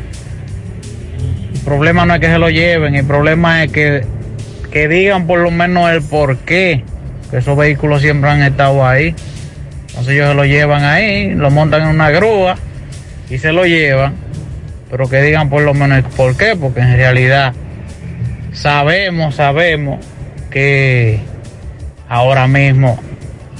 El 1.54 1.60
problema 1.60 2.04
no 2.04 2.14
es 2.14 2.20
que 2.20 2.26
se 2.26 2.38
lo 2.38 2.50
lleven, 2.50 2.96
el 2.96 3.06
problema 3.06 3.62
es 3.62 3.70
que, 3.70 4.04
que 4.72 4.88
digan 4.88 5.28
por 5.28 5.38
lo 5.38 5.52
menos 5.52 5.90
el 5.90 6.02
por 6.02 6.38
qué. 6.38 6.82
Que 7.30 7.38
esos 7.38 7.56
vehículos 7.56 8.02
siempre 8.02 8.30
han 8.30 8.42
estado 8.42 8.84
ahí. 8.84 9.14
Entonces 9.94 10.14
ellos 10.14 10.28
se 10.30 10.34
lo 10.34 10.44
llevan 10.44 10.82
ahí, 10.82 11.30
lo 11.34 11.52
montan 11.52 11.82
en 11.82 11.88
una 11.88 12.10
grúa 12.10 12.56
y 13.30 13.38
se 13.38 13.52
lo 13.52 13.64
llevan. 13.64 14.14
Pero 14.90 15.08
que 15.08 15.22
digan 15.22 15.48
por 15.48 15.62
lo 15.62 15.72
menos 15.72 16.04
por 16.16 16.36
qué, 16.36 16.56
porque 16.56 16.80
en 16.80 16.96
realidad 16.96 17.54
sabemos, 18.52 19.36
sabemos 19.36 20.04
que 20.50 21.20
ahora 22.08 22.48
mismo 22.48 22.98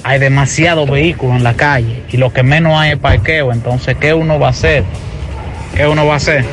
hay 0.03 0.19
demasiados 0.19 0.89
vehículos 0.89 1.37
en 1.37 1.43
la 1.43 1.53
calle 1.53 2.03
y 2.11 2.17
lo 2.17 2.33
que 2.33 2.43
menos 2.43 2.77
hay 2.77 2.91
es 2.91 2.97
parqueo. 2.97 3.53
Entonces, 3.53 3.95
¿qué 3.97 4.13
uno 4.13 4.37
va 4.37 4.47
a 4.47 4.51
hacer? 4.51 4.83
¿Qué 5.73 5.87
uno 5.87 6.05
va 6.05 6.15
a 6.15 6.17
hacer? 6.17 6.45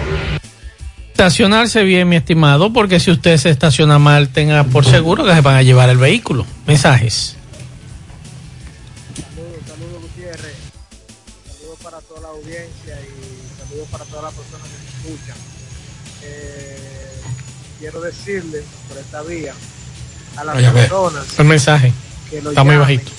Estacionarse 1.10 1.82
bien, 1.82 2.08
mi 2.08 2.16
estimado, 2.16 2.72
porque 2.72 2.98
si 2.98 3.10
usted 3.10 3.36
se 3.36 3.50
estaciona 3.50 3.98
mal, 3.98 4.28
tenga 4.28 4.64
por 4.64 4.84
seguro 4.84 5.24
que 5.24 5.34
se 5.34 5.40
van 5.40 5.56
a 5.56 5.62
llevar 5.62 5.88
el 5.90 5.98
vehículo. 5.98 6.46
Mensajes. 6.66 7.36
Escuchan. 15.04 15.36
Eh, 16.22 17.20
quiero 17.78 18.00
decirle 18.00 18.62
por 18.88 18.98
esta 18.98 19.22
vía 19.22 19.54
a 20.36 20.44
las 20.44 20.56
Oye, 20.56 20.70
personas 20.70 21.24
El 21.38 21.44
mensaje. 21.46 21.92
que 22.30 22.40
lo 22.42 22.50
Está 22.50 22.64
muy 22.64 22.76
bajito. 22.76 23.10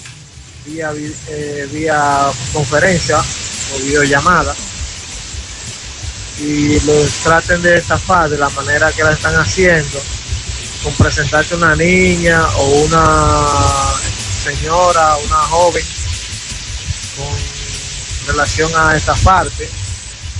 vía, 0.65 0.91
eh, 1.29 1.67
vía 1.71 2.31
conferencia 2.53 3.17
o 3.19 3.77
videollamada 3.83 4.55
y 6.39 6.79
los 6.81 7.09
traten 7.23 7.61
de 7.61 7.77
estafar 7.77 8.29
de 8.29 8.37
la 8.37 8.49
manera 8.49 8.91
que 8.91 9.03
la 9.03 9.11
están 9.13 9.35
haciendo 9.35 9.99
con 10.81 10.93
presentarse 10.95 11.55
una 11.55 11.75
niña 11.75 12.43
o 12.57 12.65
una 12.85 13.45
señora, 14.43 15.15
una 15.17 15.35
joven 15.37 15.85
con 17.17 18.27
relación 18.33 18.71
a 18.75 18.95
estafarte 18.97 19.69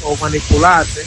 o 0.04 0.16
manipularte, 0.18 1.06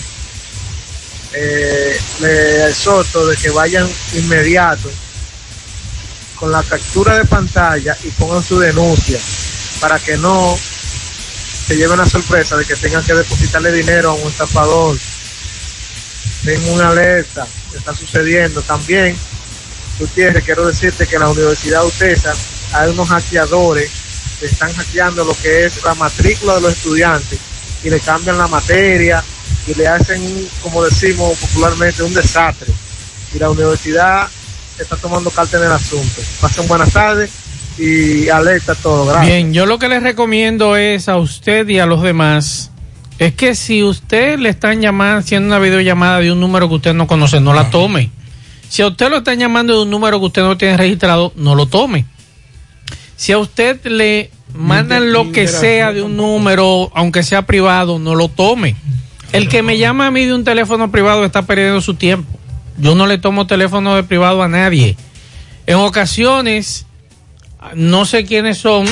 eh, 1.39 2.01
le 2.21 2.71
exhorto 2.71 3.27
de 3.27 3.37
que 3.37 3.51
vayan 3.51 3.87
inmediato 4.15 4.91
con 6.37 6.51
la 6.51 6.63
captura 6.63 7.19
de 7.19 7.27
pantalla 7.27 7.97
y 8.05 8.09
pongan 8.09 8.43
su 8.43 8.59
denuncia 8.59 9.19
para 9.81 9.99
que 9.99 10.17
no 10.17 10.59
se 11.67 11.77
lleven 11.77 11.99
la 11.99 12.07
sorpresa 12.07 12.57
de 12.57 12.65
que 12.65 12.75
tengan 12.77 13.05
que 13.05 13.13
depositarle 13.13 13.71
dinero 13.71 14.11
a 14.11 14.15
un 14.15 14.29
estafador. 14.29 14.97
Tengo 16.43 16.73
una 16.73 16.89
alerta 16.89 17.47
que 17.71 17.79
está 17.79 17.95
sucediendo. 17.95 18.63
También, 18.63 19.17
Gutiérrez, 19.99 20.43
quiero 20.45 20.67
decirte 20.67 21.07
que 21.07 21.17
en 21.17 21.23
la 21.23 21.29
Universidad 21.29 21.85
UTESA 21.85 22.35
hay 22.73 22.91
unos 22.91 23.09
hackeadores 23.09 23.91
que 24.41 24.47
están 24.47 24.73
hackeando 24.73 25.25
lo 25.25 25.37
que 25.37 25.67
es 25.67 25.83
la 25.83 25.95
matrícula 25.95 26.55
de 26.55 26.61
los 26.63 26.73
estudiantes 26.73 27.39
y 27.85 27.91
le 27.91 28.01
cambian 28.01 28.39
la 28.39 28.47
materia 28.47 29.23
y 29.67 29.75
le 29.75 29.89
hacen, 29.89 30.23
como 30.63 30.85
decimos 30.85 31.39
popularmente, 31.39 32.03
un 32.03 32.15
desastre. 32.15 32.73
Y 33.35 33.39
la 33.39 33.51
universidad 33.51 34.29
está 34.79 34.97
tomando 34.97 35.31
carta 35.31 35.57
en 35.57 35.65
el 35.65 35.73
asunto. 35.73 36.23
Pasen 36.41 36.69
buenas 36.69 36.93
tardes 36.93 37.31
y 37.79 38.29
alerta 38.29 38.75
todo. 38.75 39.07
Gracias. 39.07 39.27
Bien, 39.27 39.53
yo 39.53 39.67
lo 39.67 39.79
que 39.79 39.89
les 39.89 40.03
recomiendo 40.03 40.77
es 40.77 41.09
a 41.09 41.17
usted 41.17 41.69
y 41.69 41.79
a 41.79 41.87
los 41.87 42.03
demás 42.03 42.71
es 43.19 43.35
que 43.35 43.55
si 43.55 43.83
usted 43.83 44.39
le 44.39 44.51
están 44.51 44.81
llamando, 44.81 45.21
haciendo 45.21 45.49
una 45.49 45.59
videollamada 45.59 46.21
de 46.21 46.33
un 46.33 46.41
número 46.41 46.69
que 46.69 46.75
usted 46.77 46.95
no 46.95 47.07
conoce, 47.07 47.41
no 47.41 47.55
la 47.55 47.71
tome. 47.71 48.11
Si 48.69 48.83
a 48.83 48.89
usted 48.89 49.11
lo 49.11 49.19
están 49.19 49.39
llamando 49.39 49.75
de 49.75 49.83
un 49.83 49.91
número 49.91 50.19
que 50.21 50.27
usted 50.27 50.43
no 50.43 50.57
tiene 50.57 50.77
registrado, 50.77 51.33
no 51.37 51.55
lo 51.55 51.67
tome. 51.67 52.05
Si 53.17 53.33
a 53.33 53.39
usted 53.39 53.83
le 53.87 54.31
mandan 54.55 55.13
lo 55.13 55.33
que 55.33 55.49
sea 55.49 55.93
de 55.93 56.03
un 56.03 56.17
número, 56.17 56.91
aunque 56.95 57.23
sea 57.23 57.43
privado, 57.43 57.99
no 57.99 58.15
lo 58.15 58.29
tome. 58.29 58.77
El 59.33 59.49
que 59.49 59.63
me 59.63 59.79
llama 59.79 60.07
a 60.07 60.11
mí 60.11 60.25
de 60.25 60.35
un 60.35 60.45
teléfono 60.45 60.91
privado 60.91 61.25
está 61.25 61.43
perdiendo 61.43 61.81
su 61.81 61.95
tiempo. 61.95 62.39
Yo 62.79 62.95
no 62.95 63.07
le 63.07 63.19
tomo 63.19 63.47
teléfono 63.47 63.97
de 63.97 64.03
privado 64.03 64.43
a 64.43 64.49
nadie. 64.49 64.97
En 65.67 65.77
ocasiones, 65.77 66.87
no 67.75 68.05
sé 68.05 68.25
quiénes 68.25 68.59
son 68.59 68.87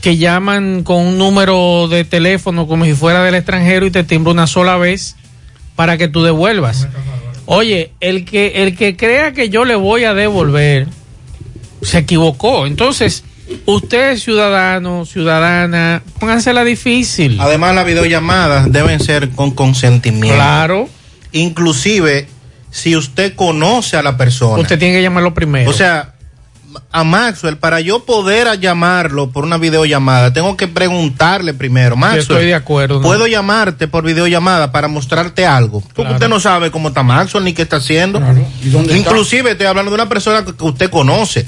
que 0.00 0.16
llaman 0.16 0.84
con 0.84 0.98
un 1.04 1.18
número 1.18 1.88
de 1.88 2.04
teléfono 2.04 2.66
como 2.66 2.84
si 2.84 2.94
fuera 2.94 3.24
del 3.24 3.34
extranjero 3.34 3.86
y 3.86 3.90
te 3.90 4.04
timbra 4.04 4.32
una 4.32 4.46
sola 4.46 4.76
vez 4.76 5.16
para 5.74 5.98
que 5.98 6.08
tú 6.08 6.22
devuelvas. 6.22 6.88
Oye, 7.46 7.92
el 8.00 8.24
que 8.24 8.62
el 8.62 8.76
que 8.76 8.96
crea 8.96 9.32
que 9.32 9.48
yo 9.48 9.64
le 9.64 9.74
voy 9.74 10.04
a 10.04 10.14
devolver 10.14 10.86
se 11.82 11.98
equivocó. 11.98 12.66
Entonces, 12.66 13.24
usted 13.66 14.16
ciudadano, 14.18 15.04
ciudadana, 15.06 16.02
póngansela 16.18 16.64
difícil. 16.64 17.38
Además, 17.40 17.74
las 17.74 17.86
videollamadas 17.86 18.70
deben 18.72 19.00
ser 19.00 19.30
con 19.30 19.50
consentimiento. 19.52 20.34
Claro. 20.36 20.88
Inclusive, 21.32 22.28
si 22.70 22.96
usted 22.96 23.34
conoce 23.34 23.96
a 23.96 24.02
la 24.02 24.16
persona. 24.16 24.60
Usted 24.62 24.78
tiene 24.78 24.94
que 24.96 25.02
llamarlo 25.02 25.34
primero. 25.34 25.70
O 25.70 25.72
sea, 25.72 26.14
a 26.92 27.04
Maxwell, 27.04 27.56
para 27.56 27.80
yo 27.80 28.04
poder 28.04 28.58
llamarlo 28.60 29.30
por 29.30 29.44
una 29.44 29.56
videollamada, 29.58 30.32
tengo 30.32 30.56
que 30.56 30.68
preguntarle 30.68 31.54
primero, 31.54 31.96
Maxwell. 31.96 32.20
estoy 32.20 32.46
de 32.46 32.54
acuerdo, 32.54 32.96
¿no? 32.96 33.02
¿Puedo 33.02 33.26
llamarte 33.26 33.88
por 33.88 34.04
videollamada 34.04 34.72
para 34.72 34.88
mostrarte 34.88 35.46
algo? 35.46 35.80
Porque 35.80 35.94
Claro. 36.02 36.14
usted 36.14 36.28
no 36.28 36.40
sabe 36.40 36.70
cómo 36.70 36.88
está 36.88 37.02
Maxwell 37.02 37.44
ni 37.44 37.52
qué 37.54 37.62
está 37.62 37.76
haciendo. 37.76 38.20
dónde 38.20 38.42
está? 38.62 38.96
Inclusive 38.96 39.52
estoy 39.52 39.66
hablando 39.66 39.90
de 39.90 39.94
una 39.94 40.08
persona 40.08 40.44
que 40.44 40.64
usted 40.64 40.90
conoce. 40.90 41.46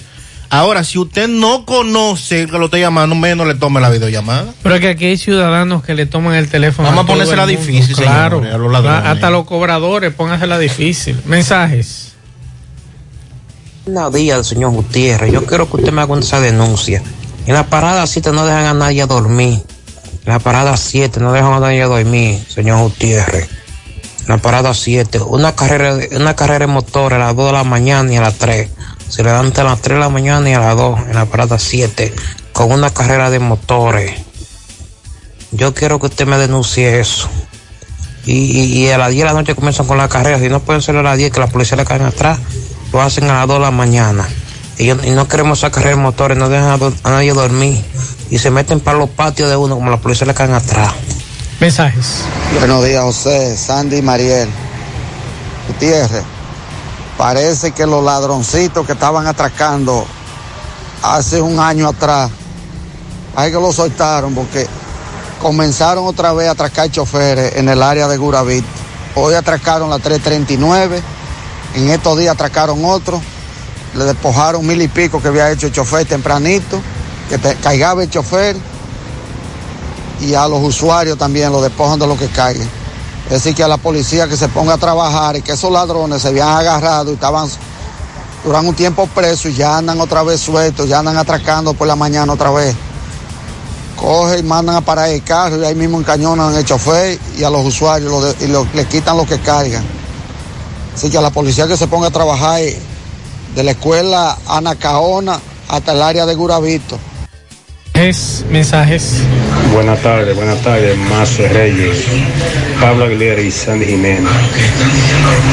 Ahora, 0.51 0.83
si 0.83 0.99
usted 0.99 1.29
no 1.29 1.67
conoce 1.67 2.43
el 2.43 2.51
que 2.51 2.59
lo 2.59 2.67
está 2.67 2.79
llamando, 2.79 3.15
menos 3.15 3.47
le 3.47 3.55
tome 3.55 3.81
la 3.83 3.91
videollamada. 3.91 4.47
Pero 4.63 4.75
es 4.77 4.81
que 4.81 4.89
aquí 4.89 5.05
hay 5.05 5.19
ciudadanos 5.19 5.83
que 5.85 5.95
le 5.95 6.07
toman 6.07 6.35
el 6.37 6.49
teléfono. 6.49 6.89
Vamos 6.89 7.05
a 7.05 7.07
todo 7.07 7.17
ponérsela 7.17 7.47
difícil, 7.47 7.95
claro. 7.97 8.39
señores, 8.39 8.55
a 8.55 8.59
los 8.59 8.73
ladrones. 8.73 9.03
Hasta 9.07 9.31
los 9.31 9.45
cobradores, 9.45 10.15
póngasela 10.15 10.59
difícil. 10.59 11.21
Mensajes. 11.27 12.13
Buenos 13.85 14.13
días, 14.13 14.47
señor 14.47 14.71
Gutiérrez. 14.73 15.33
Yo 15.33 15.45
quiero 15.45 15.69
que 15.71 15.77
usted 15.77 15.93
me 15.93 16.03
haga 16.03 16.19
esa 16.19 16.41
denuncia. 16.41 17.03
En 17.47 17.55
la 17.55 17.65
parada 17.67 18.07
7 18.07 18.33
no 18.33 18.45
dejan 18.45 18.65
a 18.67 18.75
nadie 18.75 19.05
dormir. 19.07 19.63
En 20.25 20.33
la 20.33 20.39
parada 20.39 20.77
7 20.77 21.21
no 21.21 21.33
dejan 21.33 21.53
a 21.55 21.61
nadie 21.61 21.83
dormir, 21.85 22.39
señor 22.49 22.81
Gutiérrez. 22.83 23.49
En 24.23 24.29
la 24.29 24.39
parada 24.39 24.75
7, 24.75 25.21
una 25.21 25.55
carrera, 25.55 25.95
de- 25.95 26.17
una 26.17 26.37
carrera 26.37 26.67
de 26.67 26.73
motor 26.73 27.15
a 27.15 27.19
las 27.19 27.35
2 27.35 27.47
de 27.47 27.53
la 27.53 27.65
mañana 27.65 28.13
y 28.13 28.17
a 28.17 28.21
las 28.21 28.35
3. 28.35 28.69
Se 29.09 29.23
levanta 29.23 29.63
a 29.63 29.65
las 29.65 29.81
3 29.81 29.97
de 29.97 30.01
la 30.01 30.09
mañana 30.09 30.49
y 30.51 30.55
a 30.55 30.61
las 30.61 30.77
2 30.77 31.01
en 31.09 31.15
la 31.15 31.27
parada 31.27 31.59
7 31.59 32.15
con 32.53 32.71
una 32.73 32.91
carrera 32.91 33.31
de 33.31 33.39
motores. 33.39 34.13
Yo 35.51 35.73
quiero 35.75 35.99
que 35.99 36.07
usted 36.07 36.27
me 36.27 36.37
denuncie 36.37 37.01
eso. 37.01 37.29
Y, 38.27 38.33
y- 38.33 38.85
y 38.85 38.91
a 38.91 38.99
las 38.99 39.11
10 39.11 39.21
de 39.23 39.25
la 39.25 39.33
noche 39.33 39.55
comienzan 39.55 39.87
con 39.87 39.97
la 39.97 40.09
carrera. 40.09 40.39
Si 40.39 40.49
no 40.49 40.61
pueden 40.61 40.83
ser 40.83 40.97
a 40.97 41.03
las 41.03 41.17
10 41.17 41.33
que 41.33 41.41
la 41.41 41.47
policía 41.47 41.77
le 41.77 41.85
caen 41.87 42.03
atrás, 42.03 42.39
lo 42.93 43.01
hacen 43.01 43.25
a 43.31 43.35
las 43.39 43.47
2 43.49 43.57
de 43.59 43.65
la 43.65 43.71
mañana. 43.71 44.29
Y, 44.77 44.85
yo- 44.87 45.03
y 45.03 45.11
no 45.11 45.27
queremos 45.27 45.59
esa 45.59 45.71
carrera 45.71 45.97
de 45.97 46.03
motores, 46.03 46.37
no 46.37 46.49
dejan 46.51 46.79
a 47.03 47.11
nadie 47.11 47.33
dormir. 47.33 47.83
Y 48.31 48.39
se 48.39 48.51
meten 48.51 48.81
para 48.81 48.99
los 48.99 49.09
patios 49.09 49.49
de 49.49 49.57
uno 49.57 49.75
como 49.77 49.91
la 49.91 49.97
policía 49.97 50.27
le 50.27 50.35
caen 50.35 50.53
atrás. 50.53 50.93
Mensajes. 51.61 52.19
Buenos 52.59 52.85
días, 52.85 53.03
José, 53.03 53.57
Sandy 53.57 53.97
y 53.97 54.03
Mariel. 54.03 54.49
Gutiérrez, 55.67 56.23
parece 57.19 57.73
que 57.73 57.85
los 57.85 58.03
ladroncitos 58.03 58.87
que 58.87 58.93
estaban 58.93 59.27
atracando 59.27 60.07
hace 61.03 61.43
un 61.43 61.59
año 61.59 61.89
atrás, 61.89 62.31
hay 63.35 63.51
que 63.51 63.59
lo 63.59 63.73
soltaron 63.73 64.35
porque 64.35 64.67
comenzaron 65.43 66.07
otra 66.07 66.33
vez 66.33 66.49
a 66.49 66.53
atracar 66.53 66.91
choferes 66.91 67.57
en 67.57 67.69
el 67.69 67.83
área 67.83 68.07
de 68.07 68.17
Guravit. 68.17 68.65
Hoy 69.17 69.35
atracaron 69.35 69.91
la 69.91 69.99
339, 69.99 71.03
en 71.75 71.91
estos 71.91 72.17
días 72.17 72.35
atracaron 72.35 72.85
otro, 72.85 73.21
le 73.97 74.05
despojaron 74.05 74.65
mil 74.65 74.81
y 74.81 74.89
pico 74.89 75.21
que 75.21 75.29
había 75.29 75.51
hecho 75.51 75.67
el 75.67 75.73
chofer 75.73 76.07
tempranito, 76.07 76.81
que 77.29 77.37
te, 77.37 77.57
caigaba 77.57 78.05
el 78.05 78.11
chofer 78.11 78.57
y 80.21 80.35
a 80.35 80.47
los 80.47 80.63
usuarios 80.63 81.19
también 81.19 81.51
los 81.51 81.63
despojan 81.63 81.99
de 81.99 82.07
lo 82.07 82.17
que 82.17 82.29
caigan. 82.29 82.78
Es 83.31 83.43
decir, 83.45 83.55
que 83.55 83.63
a 83.63 83.69
la 83.69 83.77
policía 83.77 84.27
que 84.27 84.37
se 84.37 84.49
ponga 84.49 84.75
a 84.75 84.79
trabajar 84.79 85.37
y 85.37 85.43
que 85.43 85.53
esos 85.53 85.71
ladrones 85.71 86.23
se 86.23 86.29
habían 86.29 86.49
agarrado 86.49 87.11
y 87.11 87.15
estaban 87.15 87.49
durante 88.45 88.69
un 88.71 88.75
tiempo 88.75 89.07
presos 89.07 89.47
y 89.47 89.55
ya 89.55 89.77
andan 89.79 90.01
otra 90.01 90.23
vez 90.23 90.41
sueltos, 90.41 90.89
ya 90.89 91.01
andan 91.01 91.17
atracando 91.19 91.75
por 91.75 91.87
la 91.87 91.95
mañana 91.97 92.33
otra 92.33 92.51
vez. 92.51 92.75
Coge 93.97 94.39
y 94.39 94.43
mandan 94.43 94.77
a 94.77 94.81
parar 94.81 95.09
el 95.11 95.23
carro 95.23 95.61
y 95.61 95.65
ahí 95.67 95.75
mismo 95.75 95.99
encañonan 95.99 96.55
al 96.55 96.65
chofer 96.65 97.19
y 97.37 97.43
a 97.45 97.51
los 97.51 97.67
usuarios 97.67 98.37
y 98.41 98.47
lo- 98.47 98.67
le 98.73 98.87
quitan 98.87 99.17
lo 99.17 99.27
que 99.27 99.39
cargan. 99.41 99.85
Así 100.95 101.11
que 101.11 101.19
a 101.19 101.21
la 101.21 101.31
policía 101.31 101.67
que 101.67 101.77
se 101.77 101.87
ponga 101.87 102.07
a 102.09 102.11
trabajar 102.11 102.61
de 102.61 103.63
la 103.65 103.73
escuela 103.73 104.39
Anacaona 104.47 105.39
hasta 105.69 105.93
el 105.93 106.01
área 106.03 106.25
de 106.27 106.35
Guravito. 106.35 106.99
Es 107.93 108.45
mensajes. 108.49 109.15
Buenas 109.73 110.03
tardes, 110.03 110.35
buenas 110.35 110.61
tardes, 110.63 110.97
Mazo 110.97 111.47
Reyes, 111.49 112.05
Pablo 112.81 113.05
Aguilera 113.05 113.41
y 113.41 113.51
Sandy 113.51 113.87
Jiménez. 113.87 114.31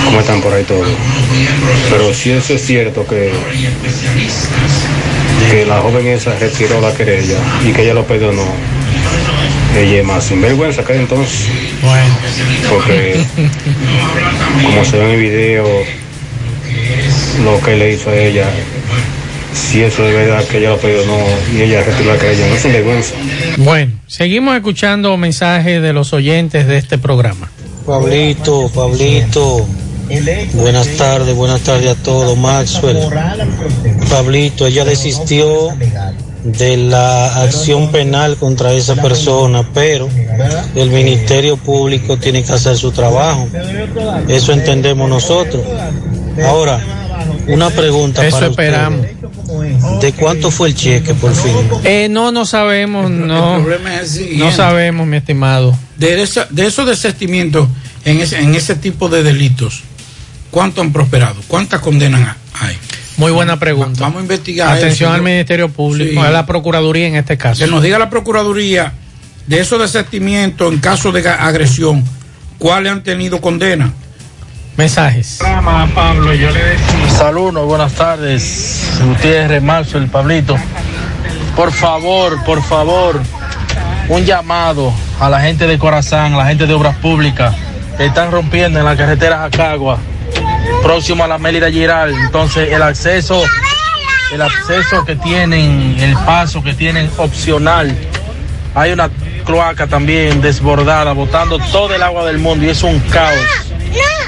¿Cómo 0.05 0.19
están 0.19 0.41
por 0.41 0.53
ahí 0.53 0.63
todos? 0.63 0.87
Pero 1.89 2.13
si 2.13 2.31
eso 2.31 2.53
es 2.53 2.65
cierto 2.65 3.05
que, 3.05 3.31
que 5.51 5.65
la 5.65 5.79
joven 5.81 6.07
esa 6.07 6.37
retiró 6.39 6.81
la 6.81 6.93
querella 6.93 7.37
y 7.65 7.71
que 7.71 7.83
ella 7.83 7.93
lo 7.93 8.05
perdonó, 8.05 8.45
ella 9.77 9.99
es 9.99 10.05
más 10.05 10.23
sinvergüenza 10.23 10.83
que 10.83 10.95
entonces. 10.95 11.47
Bueno. 11.81 12.17
Porque 12.69 13.23
como 14.63 14.85
se 14.85 14.97
ve 14.97 15.05
en 15.05 15.11
el 15.11 15.19
video, 15.19 15.65
lo 17.43 17.61
que 17.61 17.75
le 17.75 17.93
hizo 17.93 18.09
a 18.09 18.15
ella, 18.15 18.47
si 19.55 19.81
eso 19.81 20.05
es 20.07 20.13
verdad 20.13 20.43
que 20.45 20.57
ella 20.57 20.71
lo 20.71 20.77
perdonó 20.77 21.17
y 21.53 21.61
ella 21.61 21.81
retiró 21.81 22.13
la 22.13 22.19
querella, 22.19 22.47
no 22.47 22.55
es 22.55 22.61
sinvergüenza. 22.61 23.15
Bueno, 23.57 23.93
seguimos 24.07 24.55
escuchando 24.55 25.15
mensajes 25.17 25.81
de 25.81 25.93
los 25.93 26.13
oyentes 26.13 26.67
de 26.67 26.77
este 26.77 26.97
programa. 26.97 27.49
Pablito, 27.85 28.69
Pablito. 28.73 29.65
Buenas 30.53 30.87
tardes, 30.97 31.35
buenas 31.35 31.61
tardes 31.61 31.87
a 31.87 31.95
todos, 31.95 32.37
Maxwell. 32.37 32.99
Pablito, 34.09 34.67
ella 34.67 34.85
desistió 34.85 35.69
de 36.43 36.77
la 36.77 37.41
acción 37.41 37.91
penal 37.91 38.37
contra 38.37 38.71
esa 38.73 38.95
persona, 38.95 39.67
pero 39.73 40.07
el 40.75 40.91
Ministerio 40.91 41.57
Público 41.57 42.17
tiene 42.17 42.43
que 42.43 42.53
hacer 42.53 42.77
su 42.77 42.91
trabajo. 42.91 43.47
Eso 44.27 44.51
entendemos 44.51 45.09
nosotros. 45.09 45.63
Ahora, 46.43 46.79
una 47.47 47.69
pregunta 47.69 48.25
Eso 48.25 48.37
para 48.37 48.49
usted. 48.49 49.15
¿De 50.01 50.13
cuánto 50.13 50.51
fue 50.51 50.69
el 50.69 50.75
cheque, 50.75 51.13
por 51.13 51.33
fin? 51.35 51.53
Eh, 51.83 52.07
no, 52.09 52.31
no 52.31 52.45
sabemos, 52.45 53.09
no, 53.09 53.57
el 53.57 53.61
problema 53.63 53.95
es 53.95 54.01
el 54.01 54.07
siguiente. 54.07 54.45
no 54.45 54.51
sabemos, 54.51 55.07
mi 55.07 55.17
estimado. 55.17 55.77
De, 55.97 56.21
esa- 56.21 56.47
de 56.49 56.65
esos 56.65 56.85
desestimientos 56.87 57.67
en 58.03 58.19
ese, 58.21 58.39
en 58.39 58.53
ese 58.55 58.75
tipo 58.75 59.09
de 59.09 59.23
delitos, 59.23 59.81
¿cuánto 60.51 60.81
han 60.81 60.91
prosperado? 60.93 61.35
¿Cuántas 61.47 61.79
condenas 61.81 62.35
hay? 62.59 62.77
Muy 63.17 63.31
buena 63.31 63.57
pregunta. 63.57 64.01
Vamos 64.01 64.19
a 64.19 64.21
investigar. 64.23 64.75
Atención 64.77 65.09
eso. 65.11 65.15
al 65.15 65.21
Ministerio 65.21 65.69
Público, 65.69 66.21
Sí. 66.21 66.27
a 66.27 66.31
la 66.31 66.45
Procuraduría 66.45 67.07
en 67.07 67.15
este 67.15 67.37
caso. 67.37 67.63
Que 67.63 67.71
nos 67.71 67.81
diga 67.81 67.97
la 67.97 68.09
Procuraduría 68.09 68.93
de 69.47 69.59
esos 69.61 69.79
desestimientos 69.79 70.73
en 70.73 70.79
caso 70.79 71.11
de 71.13 71.27
agresión, 71.29 72.03
¿cuáles 72.57 72.91
han 72.91 73.03
tenido 73.03 73.39
condena? 73.39 73.93
Mensajes. 74.77 75.39
Saludos, 77.17 77.65
buenas 77.65 77.93
tardes. 77.93 78.99
Gutiérrez, 79.05 79.63
Marzo, 79.63 79.97
el 79.97 80.09
Pablito. 80.09 80.57
Por 81.55 81.71
favor, 81.71 82.43
por 82.43 82.61
favor, 82.61 83.21
un 84.09 84.25
llamado 84.25 84.93
a 85.21 85.29
la 85.29 85.39
gente 85.39 85.65
de 85.65 85.79
Corazán, 85.79 86.33
a 86.33 86.37
la 86.37 86.45
gente 86.45 86.67
de 86.67 86.73
Obras 86.73 86.97
Públicas. 86.97 87.55
Están 87.97 88.31
rompiendo 88.31 88.77
en 88.77 88.85
la 88.85 88.97
carretera 88.97 89.37
Jacagua, 89.37 89.97
próximo 90.83 91.23
a 91.23 91.27
la 91.27 91.37
Mélida 91.37 91.71
Giral. 91.71 92.13
Entonces, 92.13 92.69
el 92.73 92.81
acceso, 92.81 93.41
el 94.33 94.41
acceso 94.41 95.05
que 95.05 95.15
tienen, 95.15 95.95
el 96.01 96.17
paso 96.25 96.61
que 96.61 96.73
tienen 96.73 97.09
opcional. 97.15 97.95
Hay 98.73 98.91
una 98.91 99.09
cloaca 99.45 99.87
también 99.87 100.41
desbordada, 100.41 101.13
botando 101.13 101.59
todo 101.71 101.95
el 101.95 102.03
agua 102.03 102.25
del 102.25 102.39
mundo 102.39 102.65
y 102.65 102.69
es 102.71 102.83
un 102.83 102.99
caos. 102.99 103.65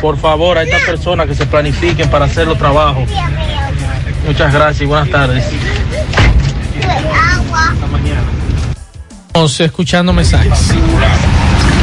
Por 0.02 0.18
favor, 0.18 0.57
a 0.57 0.64
estas 0.64 0.81
personas 0.84 1.27
que 1.27 1.35
se 1.35 1.45
planifiquen 1.45 2.10
para 2.10 2.26
hacer 2.26 2.48
los 2.48 2.57
trabajos. 2.57 3.10
Muchas 4.26 4.53
gracias 4.53 4.81
y 4.81 4.85
buenas 4.85 5.10
tardes. 5.10 5.45
Estamos 9.27 9.60
escuchando 9.60 10.14
mensajes. 10.14 10.73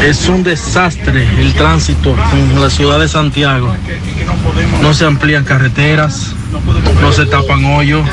Es 0.03 0.29
un 0.29 0.43
desastre 0.43 1.27
el 1.39 1.55
tránsito 1.55 2.15
en 2.33 2.61
la 2.61 2.69
ciudad 2.69 2.99
de 2.99 3.09
Santiago. 3.09 3.75
No 4.83 4.93
se 4.93 5.07
amplían 5.07 5.45
carreteras, 5.45 6.35
no 7.01 7.13
se 7.13 7.27
tapan 7.27 7.65
hoyos, 7.65 8.07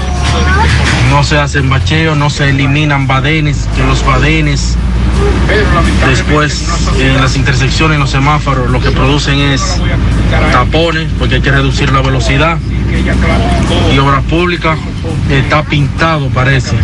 no 1.10 1.24
se 1.24 1.38
hacen 1.38 1.70
bacheos, 1.70 2.16
no 2.16 2.30
se 2.30 2.50
eliminan 2.50 3.08
badenes, 3.08 3.68
que 3.76 3.84
los 3.84 4.06
badenes 4.06 4.78
después 6.08 6.68
en 7.00 7.22
las 7.22 7.36
intersecciones, 7.36 7.96
en 7.96 8.02
los 8.02 8.10
semáforos, 8.12 8.70
lo 8.70 8.80
que 8.80 8.92
producen 8.92 9.40
es 9.40 9.80
tapones, 10.52 11.10
porque 11.20 11.36
hay 11.36 11.42
que 11.42 11.52
reducir 11.52 11.92
la 11.92 12.02
velocidad. 12.02 12.58
Y 13.94 13.98
obras 14.00 14.24
públicas 14.26 14.78
está 15.30 15.64
pintado, 15.64 16.28
parece. 16.30 16.76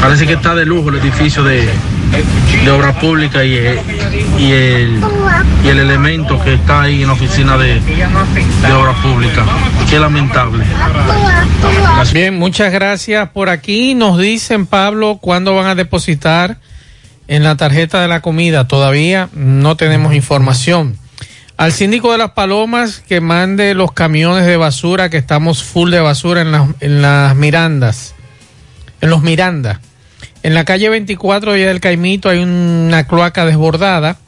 Parece 0.00 0.26
que 0.26 0.34
está 0.34 0.54
de 0.54 0.66
lujo 0.66 0.90
el 0.90 0.96
edificio 0.96 1.42
de, 1.42 1.68
de 2.64 2.70
obras 2.70 2.94
públicas 2.96 3.42
y, 3.44 3.54
eh, 3.54 3.80
y 4.38 4.52
el, 4.52 5.00
y 5.64 5.68
el 5.68 5.78
elemento 5.78 6.42
que 6.44 6.54
está 6.54 6.82
ahí 6.82 7.02
en 7.02 7.08
la 7.08 7.14
oficina 7.14 7.56
de, 7.56 7.80
de 7.80 8.72
obras 8.72 8.96
públicas. 8.98 9.44
Qué 9.88 9.98
lamentable. 9.98 10.64
Bien, 12.12 12.38
muchas 12.38 12.70
gracias. 12.70 13.28
Por 13.30 13.48
aquí 13.48 13.94
nos 13.94 14.18
dicen, 14.18 14.66
Pablo, 14.66 15.18
cuándo 15.20 15.54
van 15.54 15.66
a 15.66 15.74
depositar 15.74 16.58
en 17.28 17.42
la 17.42 17.56
tarjeta 17.56 18.00
de 18.00 18.08
la 18.08 18.20
comida. 18.20 18.68
Todavía 18.68 19.28
no 19.34 19.76
tenemos 19.76 20.14
información. 20.14 20.98
Al 21.56 21.72
síndico 21.72 22.10
de 22.10 22.18
las 22.18 22.32
Palomas 22.32 23.00
que 23.00 23.20
mande 23.20 23.74
los 23.74 23.92
camiones 23.92 24.44
de 24.46 24.56
basura, 24.56 25.08
que 25.08 25.18
estamos 25.18 25.62
full 25.62 25.90
de 25.90 26.00
basura 26.00 26.40
en 26.40 26.50
las, 26.50 26.68
en 26.80 27.00
las 27.00 27.36
Mirandas, 27.36 28.14
en 29.00 29.10
los 29.10 29.22
Miranda. 29.22 29.80
En 30.42 30.52
la 30.54 30.64
calle 30.64 30.88
24 30.88 31.52
de 31.52 31.58
Villa 31.58 31.68
del 31.68 31.80
Caimito 31.80 32.28
hay 32.28 32.40
una 32.40 33.06
cloaca 33.06 33.46
desbordada. 33.46 34.18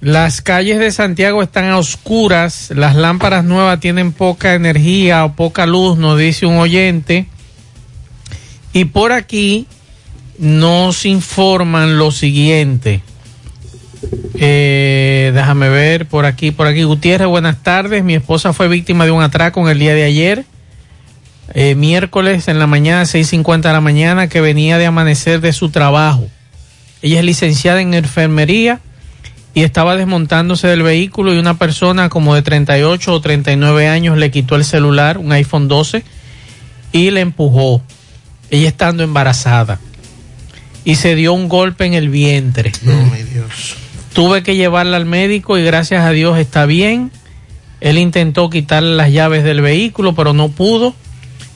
Las 0.00 0.42
calles 0.42 0.78
de 0.78 0.90
Santiago 0.92 1.42
están 1.42 1.66
a 1.66 1.78
oscuras, 1.78 2.70
las 2.74 2.96
lámparas 2.96 3.44
nuevas 3.44 3.78
tienen 3.80 4.12
poca 4.12 4.54
energía 4.54 5.24
o 5.24 5.36
poca 5.36 5.66
luz, 5.66 5.98
nos 5.98 6.18
dice 6.18 6.46
un 6.46 6.58
oyente. 6.58 7.26
Y 8.72 8.86
por 8.86 9.12
aquí 9.12 9.66
nos 10.40 11.04
informan 11.04 11.98
lo 11.98 12.10
siguiente. 12.10 13.02
Eh, 14.38 15.32
déjame 15.34 15.68
ver, 15.68 16.06
por 16.06 16.24
aquí, 16.24 16.50
por 16.50 16.66
aquí. 16.66 16.82
Gutiérrez, 16.82 17.28
buenas 17.28 17.62
tardes. 17.62 18.02
Mi 18.02 18.14
esposa 18.14 18.54
fue 18.54 18.66
víctima 18.66 19.04
de 19.04 19.10
un 19.10 19.22
atraco 19.22 19.60
en 19.60 19.68
el 19.68 19.78
día 19.78 19.94
de 19.94 20.04
ayer, 20.04 20.46
eh, 21.52 21.74
miércoles 21.74 22.48
en 22.48 22.58
la 22.58 22.66
mañana, 22.66 23.02
6.50 23.02 23.68
de 23.68 23.72
la 23.74 23.82
mañana, 23.82 24.28
que 24.28 24.40
venía 24.40 24.78
de 24.78 24.86
amanecer 24.86 25.42
de 25.42 25.52
su 25.52 25.68
trabajo. 25.68 26.26
Ella 27.02 27.18
es 27.18 27.24
licenciada 27.24 27.82
en 27.82 27.92
enfermería 27.92 28.80
y 29.52 29.62
estaba 29.62 29.94
desmontándose 29.96 30.68
del 30.68 30.82
vehículo 30.82 31.34
y 31.34 31.38
una 31.38 31.58
persona 31.58 32.08
como 32.08 32.34
de 32.34 32.40
38 32.40 33.12
o 33.12 33.20
39 33.20 33.88
años 33.88 34.16
le 34.16 34.30
quitó 34.30 34.56
el 34.56 34.64
celular, 34.64 35.18
un 35.18 35.32
iPhone 35.32 35.68
12, 35.68 36.02
y 36.92 37.10
le 37.10 37.20
empujó. 37.20 37.82
Ella 38.50 38.68
estando 38.68 39.02
embarazada 39.02 39.78
y 40.84 40.94
se 40.96 41.14
dio 41.14 41.32
un 41.32 41.48
golpe 41.48 41.84
en 41.84 41.94
el 41.94 42.08
vientre. 42.08 42.72
Tuve 44.12 44.42
que 44.42 44.56
llevarla 44.56 44.96
al 44.96 45.06
médico 45.06 45.56
y 45.58 45.62
gracias 45.64 46.04
a 46.04 46.10
Dios 46.10 46.38
está 46.38 46.66
bien. 46.66 47.10
Él 47.80 47.96
intentó 47.98 48.50
quitarle 48.50 48.96
las 48.96 49.10
llaves 49.12 49.44
del 49.44 49.60
vehículo, 49.60 50.14
pero 50.14 50.32
no 50.32 50.48
pudo. 50.48 50.94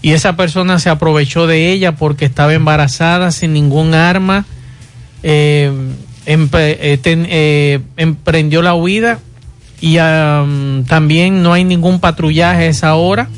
Y 0.02 0.12
esa 0.12 0.36
persona 0.36 0.78
se 0.78 0.88
aprovechó 0.90 1.46
de 1.46 1.72
ella 1.72 1.96
porque 1.96 2.24
estaba 2.26 2.54
embarazada 2.54 3.30
sin 3.32 3.52
ningún 3.54 3.94
arma. 3.94 4.44
Eh, 5.22 5.70
empre- 6.26 6.76
eh, 6.80 6.98
ten- 7.00 7.26
eh, 7.28 7.80
emprendió 7.96 8.62
la 8.62 8.74
huida 8.74 9.18
y 9.80 9.96
am, 9.98 10.84
también 10.86 11.42
no 11.42 11.52
hay 11.52 11.64
ningún 11.64 12.00
patrullaje 12.00 12.64
a 12.64 12.66
esa 12.66 12.94
hora. 12.94 13.28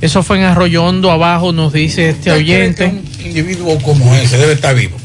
Eso 0.00 0.22
fue 0.22 0.38
en 0.38 0.44
Arroyo 0.44 0.84
Hondo, 0.84 1.10
abajo 1.10 1.52
nos 1.52 1.72
dice 1.74 2.08
este 2.08 2.30
oyente. 2.32 2.86
Un 3.20 3.26
individuo 3.26 3.78
como 3.82 4.14
ese 4.14 4.38
debe 4.38 4.54
estar 4.54 4.74
vivo. 4.74 4.96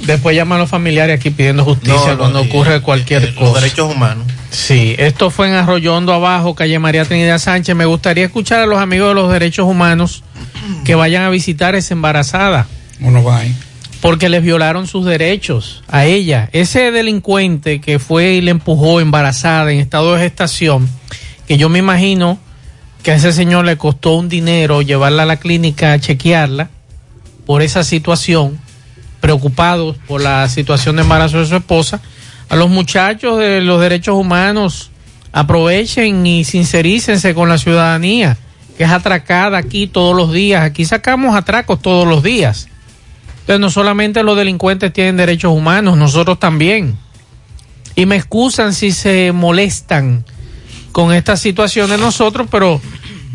Después 0.00 0.36
llaman 0.36 0.56
a 0.56 0.60
los 0.62 0.70
familiares 0.70 1.18
aquí 1.18 1.30
pidiendo 1.30 1.64
justicia 1.64 2.12
No, 2.12 2.18
cuando 2.18 2.40
ocurre 2.42 2.80
cualquier 2.80 3.22
Los 3.22 3.34
cosa. 3.34 3.60
derechos 3.60 3.92
humanos. 3.94 4.26
Sí, 4.50 4.94
esto 4.98 5.30
fue 5.30 5.48
en 5.48 5.54
Arroyo 5.54 5.94
Hondo 5.96 6.12
abajo, 6.12 6.54
calle 6.54 6.78
María 6.78 7.04
Trinidad 7.04 7.38
Sánchez. 7.38 7.74
Me 7.74 7.84
gustaría 7.86 8.24
escuchar 8.24 8.60
a 8.60 8.66
los 8.66 8.78
amigos 8.78 9.08
de 9.08 9.14
los 9.14 9.32
derechos 9.32 9.66
humanos 9.66 10.22
que 10.84 10.94
vayan 10.94 11.22
a 11.24 11.30
visitar 11.30 11.74
esa 11.74 11.94
embarazada. 11.94 12.66
Uno 13.00 13.22
va 13.24 13.38
ahí. 13.38 13.54
porque 14.00 14.28
les 14.28 14.42
violaron 14.42 14.86
sus 14.86 15.04
derechos 15.06 15.82
a 15.88 16.04
ella. 16.04 16.48
Ese 16.52 16.90
delincuente 16.92 17.80
que 17.80 17.98
fue 17.98 18.34
y 18.34 18.40
le 18.42 18.50
empujó 18.50 19.00
embarazada 19.00 19.72
en 19.72 19.78
estado 19.80 20.14
de 20.14 20.20
gestación, 20.22 20.88
que 21.48 21.56
yo 21.56 21.68
me 21.70 21.78
imagino 21.78 22.38
que 23.02 23.12
a 23.12 23.14
ese 23.16 23.32
señor 23.32 23.64
le 23.64 23.76
costó 23.78 24.14
un 24.16 24.28
dinero 24.28 24.82
llevarla 24.82 25.22
a 25.22 25.26
la 25.26 25.36
clínica 25.38 25.92
a 25.94 25.98
chequearla 25.98 26.68
por 27.46 27.62
esa 27.62 27.82
situación, 27.82 28.58
preocupados 29.24 29.96
por 30.06 30.20
la 30.20 30.46
situación 30.50 30.96
de 30.96 31.02
embarazo 31.02 31.38
de 31.38 31.46
su 31.46 31.56
esposa, 31.56 31.98
a 32.50 32.56
los 32.56 32.68
muchachos 32.68 33.38
de 33.38 33.62
los 33.62 33.80
derechos 33.80 34.16
humanos 34.16 34.90
aprovechen 35.32 36.26
y 36.26 36.44
sincerícense 36.44 37.34
con 37.34 37.48
la 37.48 37.56
ciudadanía, 37.56 38.36
que 38.76 38.84
es 38.84 38.90
atracada 38.90 39.56
aquí 39.56 39.86
todos 39.86 40.14
los 40.14 40.30
días. 40.30 40.62
Aquí 40.62 40.84
sacamos 40.84 41.34
atracos 41.34 41.80
todos 41.80 42.06
los 42.06 42.22
días. 42.22 42.68
Entonces 43.40 43.60
no 43.60 43.70
solamente 43.70 44.22
los 44.22 44.36
delincuentes 44.36 44.92
tienen 44.92 45.16
derechos 45.16 45.54
humanos, 45.54 45.96
nosotros 45.96 46.38
también. 46.38 46.98
Y 47.96 48.04
me 48.04 48.16
excusan 48.16 48.74
si 48.74 48.92
se 48.92 49.32
molestan 49.32 50.26
con 50.92 51.14
estas 51.14 51.40
situaciones 51.40 51.98
nosotros, 51.98 52.46
pero 52.50 52.78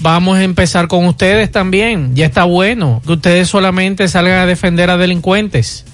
vamos 0.02 0.38
a 0.38 0.44
empezar 0.44 0.88
con 0.88 1.06
ustedes 1.06 1.52
también. 1.52 2.16
Ya 2.16 2.26
está 2.26 2.44
bueno 2.44 3.02
que 3.06 3.14
ustedes 3.14 3.48
solamente 3.48 4.08
salgan 4.08 4.40
a 4.40 4.46
defender 4.46 4.90
a 4.90 4.98
delincuentes. 4.98 5.86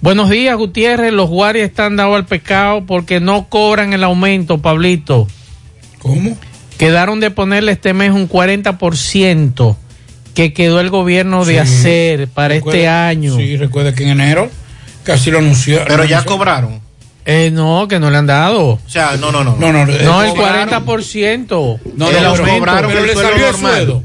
Buenos 0.00 0.28
días, 0.28 0.56
Gutiérrez. 0.56 1.12
Los 1.12 1.30
guardias 1.30 1.68
están 1.70 1.96
dados 1.96 2.16
al 2.16 2.26
pecado 2.26 2.84
porque 2.86 3.20
no 3.20 3.48
cobran 3.48 3.92
el 3.94 4.04
aumento, 4.04 4.58
Pablito. 4.58 5.26
¿Cómo? 5.98 6.36
Quedaron 6.76 7.20
de 7.20 7.30
ponerle 7.30 7.72
este 7.72 7.94
mes 7.94 8.10
un 8.10 8.28
40% 8.28 9.76
que 10.34 10.52
quedó 10.52 10.80
el 10.80 10.90
gobierno 10.90 11.44
de 11.44 11.54
Sí. 11.54 11.58
hacer 11.60 12.28
para 12.28 12.48
Recuerda- 12.54 12.78
este 12.78 12.88
año. 12.88 13.36
Sí, 13.36 13.56
recuerda 13.56 13.94
que 13.94 14.02
en 14.02 14.10
enero 14.10 14.50
casi 15.04 15.30
lo 15.30 15.38
anunció. 15.38 15.80
Pero 15.86 16.04
ya 16.04 16.18
anunció- 16.18 16.32
cobraron. 16.36 16.80
Eh, 17.26 17.50
no, 17.52 17.88
que 17.88 17.98
no 17.98 18.10
le 18.10 18.18
han 18.18 18.26
dado. 18.26 18.64
O 18.72 18.80
sea, 18.86 19.16
no, 19.16 19.32
no, 19.32 19.42
no. 19.44 19.56
No, 19.58 19.72
no, 19.72 19.86
No, 19.86 20.22
el 20.22 20.34
cobraron. 20.34 20.68
40%. 20.68 21.80
No, 21.96 22.06
pero- 22.08 22.34
cobraron 22.36 22.90
pero 22.90 23.00
el 23.00 23.06
le 23.06 23.14
salió 23.14 23.48
el 23.48 23.54
sueldo. 23.56 24.02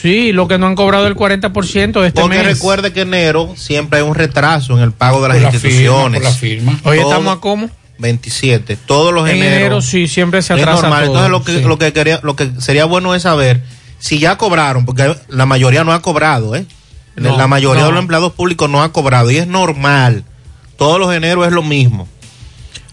Sí, 0.00 0.32
lo 0.32 0.48
que 0.48 0.58
no 0.58 0.66
han 0.66 0.74
cobrado 0.74 1.06
el 1.06 1.14
40% 1.14 2.00
de 2.00 2.08
este 2.08 2.20
Porque 2.20 2.38
mes. 2.38 2.46
recuerde 2.46 2.92
que 2.92 3.02
enero 3.02 3.54
siempre 3.56 4.00
hay 4.00 4.04
un 4.04 4.14
retraso 4.16 4.72
en 4.76 4.80
el 4.82 4.92
pago 4.92 5.22
de 5.22 5.28
las 5.28 5.36
Por 5.36 5.44
la 5.44 5.50
firma, 5.52 5.68
instituciones. 5.70 6.20
por 6.20 6.30
la 6.30 6.36
firma. 6.36 6.80
Hoy 6.84 6.98
Todo- 6.98 7.08
estamos 7.10 7.36
a 7.36 7.40
cómo? 7.40 7.70
27. 7.98 8.76
Todos 8.84 9.12
los 9.14 9.28
En 9.28 9.36
eneros. 9.36 9.56
enero 9.56 9.82
sí, 9.82 10.08
siempre 10.08 10.42
se 10.42 10.54
es 10.54 10.60
atrasa 10.60 10.82
normal. 10.82 11.04
todo, 11.06 11.24
Entonces 11.24 11.30
lo 11.30 11.44
que, 11.44 11.58
sí. 11.58 11.68
lo 11.68 11.78
que 11.78 11.92
quería, 11.92 12.20
lo 12.24 12.34
que 12.34 12.50
sería 12.58 12.84
bueno 12.84 13.14
es 13.14 13.22
saber 13.22 13.62
si 14.00 14.18
ya 14.18 14.36
cobraron, 14.38 14.84
porque 14.86 15.14
la 15.28 15.46
mayoría 15.46 15.84
no 15.84 15.92
ha 15.92 16.02
cobrado, 16.02 16.56
¿eh? 16.56 16.66
No, 17.14 17.36
la 17.36 17.46
mayoría 17.46 17.82
no. 17.82 17.86
de 17.88 17.92
los 17.92 18.00
empleados 18.02 18.32
públicos 18.32 18.68
no 18.68 18.82
ha 18.82 18.90
cobrado 18.92 19.30
y 19.30 19.36
es 19.36 19.46
normal. 19.46 20.24
Todos 20.76 20.98
los 20.98 21.14
eneros 21.14 21.46
es 21.46 21.52
lo 21.52 21.62
mismo. 21.62 22.08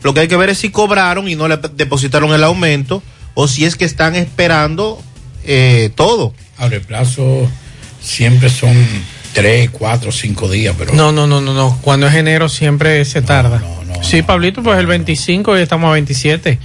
Lo 0.03 0.13
que 0.13 0.21
hay 0.21 0.27
que 0.27 0.37
ver 0.37 0.49
es 0.49 0.57
si 0.59 0.69
cobraron 0.69 1.27
y 1.27 1.35
no 1.35 1.47
le 1.47 1.57
depositaron 1.75 2.33
el 2.33 2.43
aumento 2.43 3.03
o 3.33 3.47
si 3.47 3.65
es 3.65 3.75
que 3.75 3.85
están 3.85 4.15
esperando 4.15 5.01
eh, 5.45 5.91
todo. 5.95 6.33
Ahora 6.57 6.75
el 6.77 6.81
plazo 6.81 7.49
siempre 8.01 8.49
son 8.49 8.75
tres, 9.33 9.69
cuatro, 9.71 10.11
cinco 10.11 10.49
días, 10.49 10.75
pero 10.77 10.93
No, 10.93 11.11
no, 11.11 11.27
no, 11.27 11.41
no, 11.41 11.53
no. 11.53 11.77
Cuando 11.81 12.07
es 12.07 12.15
enero 12.15 12.49
siempre 12.49 13.03
se 13.05 13.21
tarda. 13.21 13.61
sí, 14.01 14.21
Pablito, 14.21 14.63
pues 14.63 14.79
el 14.79 14.87
25 14.87 15.57
y 15.57 15.61
estamos 15.61 15.89
a 15.89 15.93
27. 15.93 16.59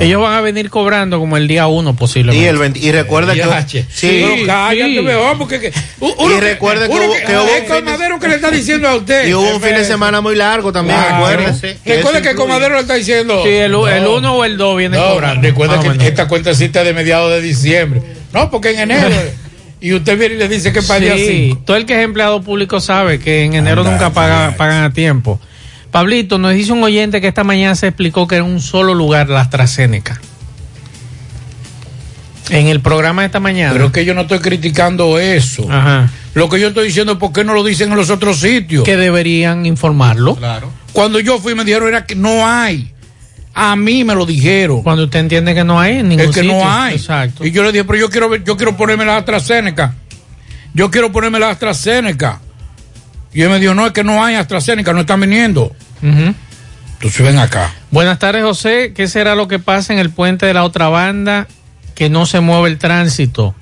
Ellos 0.00 0.20
van 0.22 0.34
a 0.34 0.40
venir 0.40 0.70
cobrando 0.70 1.18
como 1.18 1.36
el 1.36 1.48
día 1.48 1.66
1 1.66 1.94
posiblemente. 1.96 2.44
Y 2.44 2.46
el 2.48 2.58
20 2.58 2.78
y 2.78 2.92
recuerda 2.92 3.34
que 3.34 3.42
sí, 3.88 4.24
Pero 4.24 4.46
cállate, 4.46 5.02
mejor, 5.02 5.38
porque 5.38 5.72
uno 6.00 6.36
Y 6.36 6.40
recuerde 6.40 6.86
que 6.88 6.92
uno 6.94 7.02
que 7.26 7.36
hubo 7.36 7.44
es 7.46 7.62
un 7.62 7.66
con 7.68 7.76
fin 7.76 7.84
de- 7.86 7.90
Madero 7.92 8.18
que 8.20 8.28
le 8.28 8.34
está 8.36 8.50
diciendo 8.50 8.88
a 8.88 8.96
usted. 8.96 9.26
y 9.28 9.34
hubo 9.34 9.54
un 9.56 9.60
fin 9.62 9.74
de 9.74 9.84
semana 9.84 10.20
muy 10.20 10.36
largo 10.36 10.72
también, 10.72 10.98
Claro. 10.98 11.16
acuérdese. 11.26 11.78
que 11.84 11.96
Recuerde 11.96 12.18
eso 12.18 12.28
que 12.28 12.34
con 12.34 12.44
influye. 12.46 12.48
Madero 12.60 12.74
le 12.74 12.80
está 12.82 12.94
diciendo. 12.94 13.40
Sí, 13.44 13.48
el, 13.50 13.72
el 13.74 14.06
1 14.06 14.34
o 14.36 14.44
el 14.44 14.56
2 14.56 14.76
viene 14.78 14.96
No, 14.98 15.10
cobrando. 15.14 15.42
Recuerda 15.42 15.80
que 15.80 15.88
menos. 15.90 16.04
esta 16.04 16.28
cuentecita 16.28 16.80
es 16.80 16.86
de 16.86 16.92
mediados 16.94 17.30
de 17.32 17.40
diciembre. 17.40 18.02
No, 18.32 18.50
porque 18.50 18.70
en 18.70 18.80
enero. 18.80 19.08
y 19.80 19.92
usted 19.94 20.18
viene 20.18 20.34
y 20.34 20.38
le 20.38 20.48
dice 20.48 20.72
que 20.72 20.82
para 20.82 20.98
el 20.98 21.04
día 21.04 21.16
Sí, 21.16 21.46
5. 21.50 21.62
todo 21.64 21.76
el 21.76 21.86
que 21.86 21.94
es 21.94 22.04
empleado 22.04 22.42
público 22.42 22.80
sabe 22.80 23.18
que 23.20 23.44
en 23.44 23.54
enero 23.54 23.80
Anda, 23.82 23.92
nunca 23.92 24.10
paga- 24.10 24.54
pagan 24.56 24.84
a 24.84 24.92
tiempo. 24.92 25.40
Pablito, 25.90 26.38
nos 26.38 26.52
dice 26.52 26.72
un 26.72 26.82
oyente 26.82 27.20
que 27.20 27.28
esta 27.28 27.44
mañana 27.44 27.74
se 27.74 27.86
explicó 27.86 28.26
que 28.28 28.36
en 28.36 28.44
un 28.44 28.60
solo 28.60 28.94
lugar 28.94 29.28
la 29.28 29.40
AstraZeneca. 29.40 30.20
En 32.50 32.66
el 32.66 32.80
programa 32.80 33.22
de 33.22 33.26
esta 33.26 33.40
mañana. 33.40 33.72
Pero 33.72 33.86
es 33.86 33.92
que 33.92 34.04
yo 34.04 34.14
no 34.14 34.22
estoy 34.22 34.38
criticando 34.38 35.18
eso. 35.18 35.66
Ajá. 35.70 36.10
Lo 36.34 36.48
que 36.48 36.58
yo 36.60 36.68
estoy 36.68 36.86
diciendo 36.88 37.12
es 37.12 37.18
por 37.18 37.32
qué 37.32 37.44
no 37.44 37.52
lo 37.52 37.62
dicen 37.64 37.90
en 37.90 37.96
los 37.96 38.08
otros 38.10 38.40
sitios. 38.40 38.84
Que 38.84 38.96
deberían 38.96 39.66
informarlo. 39.66 40.36
Claro. 40.36 40.70
Cuando 40.92 41.20
yo 41.20 41.38
fui 41.40 41.54
me 41.54 41.64
dijeron 41.64 41.88
era 41.88 42.06
que 42.06 42.14
no 42.14 42.46
hay. 42.46 42.92
A 43.54 43.76
mí 43.76 44.04
me 44.04 44.14
lo 44.14 44.24
dijeron. 44.24 44.82
Cuando 44.82 45.04
usted 45.04 45.20
entiende 45.20 45.54
que 45.54 45.64
no 45.64 45.78
hay 45.80 45.98
en 45.98 46.08
ningún 46.08 46.26
es 46.26 46.34
que 46.34 46.40
sitio. 46.42 46.56
no 46.56 46.70
hay. 46.70 46.94
Exacto. 46.96 47.44
Y 47.44 47.50
yo 47.50 47.62
le 47.64 47.72
dije, 47.72 47.84
pero 47.84 47.98
yo 47.98 48.08
quiero 48.08 48.28
ver- 48.28 48.44
yo 48.44 48.56
quiero 48.56 48.76
ponerme 48.76 49.04
la 49.04 49.16
AstraZeneca. 49.16 49.94
Yo 50.74 50.90
quiero 50.90 51.10
ponerme 51.12 51.38
la 51.38 51.50
AstraZeneca. 51.50 52.40
Y 53.38 53.42
él 53.42 53.50
me 53.50 53.60
dijo, 53.60 53.72
no, 53.72 53.86
es 53.86 53.92
que 53.92 54.02
no 54.02 54.24
hay 54.24 54.34
AstraZeneca, 54.34 54.92
no 54.92 55.02
están 55.02 55.20
viniendo. 55.20 55.66
Ujú. 56.02 56.34
Entonces 56.94 57.22
ven 57.24 57.38
acá. 57.38 57.72
Buenas 57.92 58.18
tardes, 58.18 58.42
José. 58.42 58.92
¿Qué 58.96 59.06
será 59.06 59.36
lo 59.36 59.46
que 59.46 59.60
pasa 59.60 59.92
en 59.92 60.00
el 60.00 60.10
puente 60.10 60.44
de 60.44 60.54
la 60.54 60.64
otra 60.64 60.88
banda 60.88 61.46
que 61.94 62.10
no 62.10 62.26
se 62.26 62.40
mueve 62.40 62.68
el 62.68 62.78
tránsito? 62.78 63.54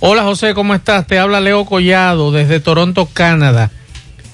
Hola, 0.00 0.24
José, 0.24 0.54
¿cómo 0.54 0.74
estás? 0.74 1.06
Te 1.06 1.20
habla 1.20 1.40
Leo 1.40 1.64
Collado 1.66 2.32
desde 2.32 2.58
Toronto, 2.58 3.08
Canadá. 3.12 3.70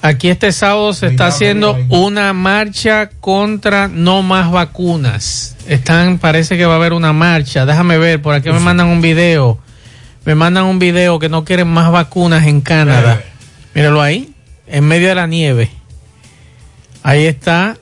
Aquí 0.01 0.27
este 0.27 0.51
sábado 0.51 0.91
se 0.93 1.05
está 1.05 1.27
haciendo 1.27 1.77
una 1.89 2.33
marcha 2.33 3.11
contra 3.19 3.87
no 3.89 4.23
más 4.23 4.49
vacunas. 4.49 5.55
Están, 5.67 6.17
parece 6.17 6.57
que 6.57 6.65
va 6.65 6.73
a 6.73 6.77
haber 6.77 6.93
una 6.93 7.13
marcha. 7.13 7.67
Déjame 7.67 7.99
ver, 7.99 8.23
por 8.23 8.33
aquí 8.33 8.49
me 8.49 8.59
mandan 8.59 8.87
un 8.87 9.01
video. 9.01 9.59
Me 10.25 10.33
mandan 10.33 10.63
un 10.63 10.79
video 10.79 11.19
que 11.19 11.29
no 11.29 11.45
quieren 11.45 11.67
más 11.67 11.91
vacunas 11.91 12.47
en 12.47 12.61
Canadá. 12.61 13.21
Míralo 13.75 14.01
ahí, 14.01 14.33
en 14.69 14.83
medio 14.85 15.09
de 15.09 15.15
la 15.15 15.27
nieve. 15.27 15.69
Ahí 17.03 17.25
está. 17.25 17.77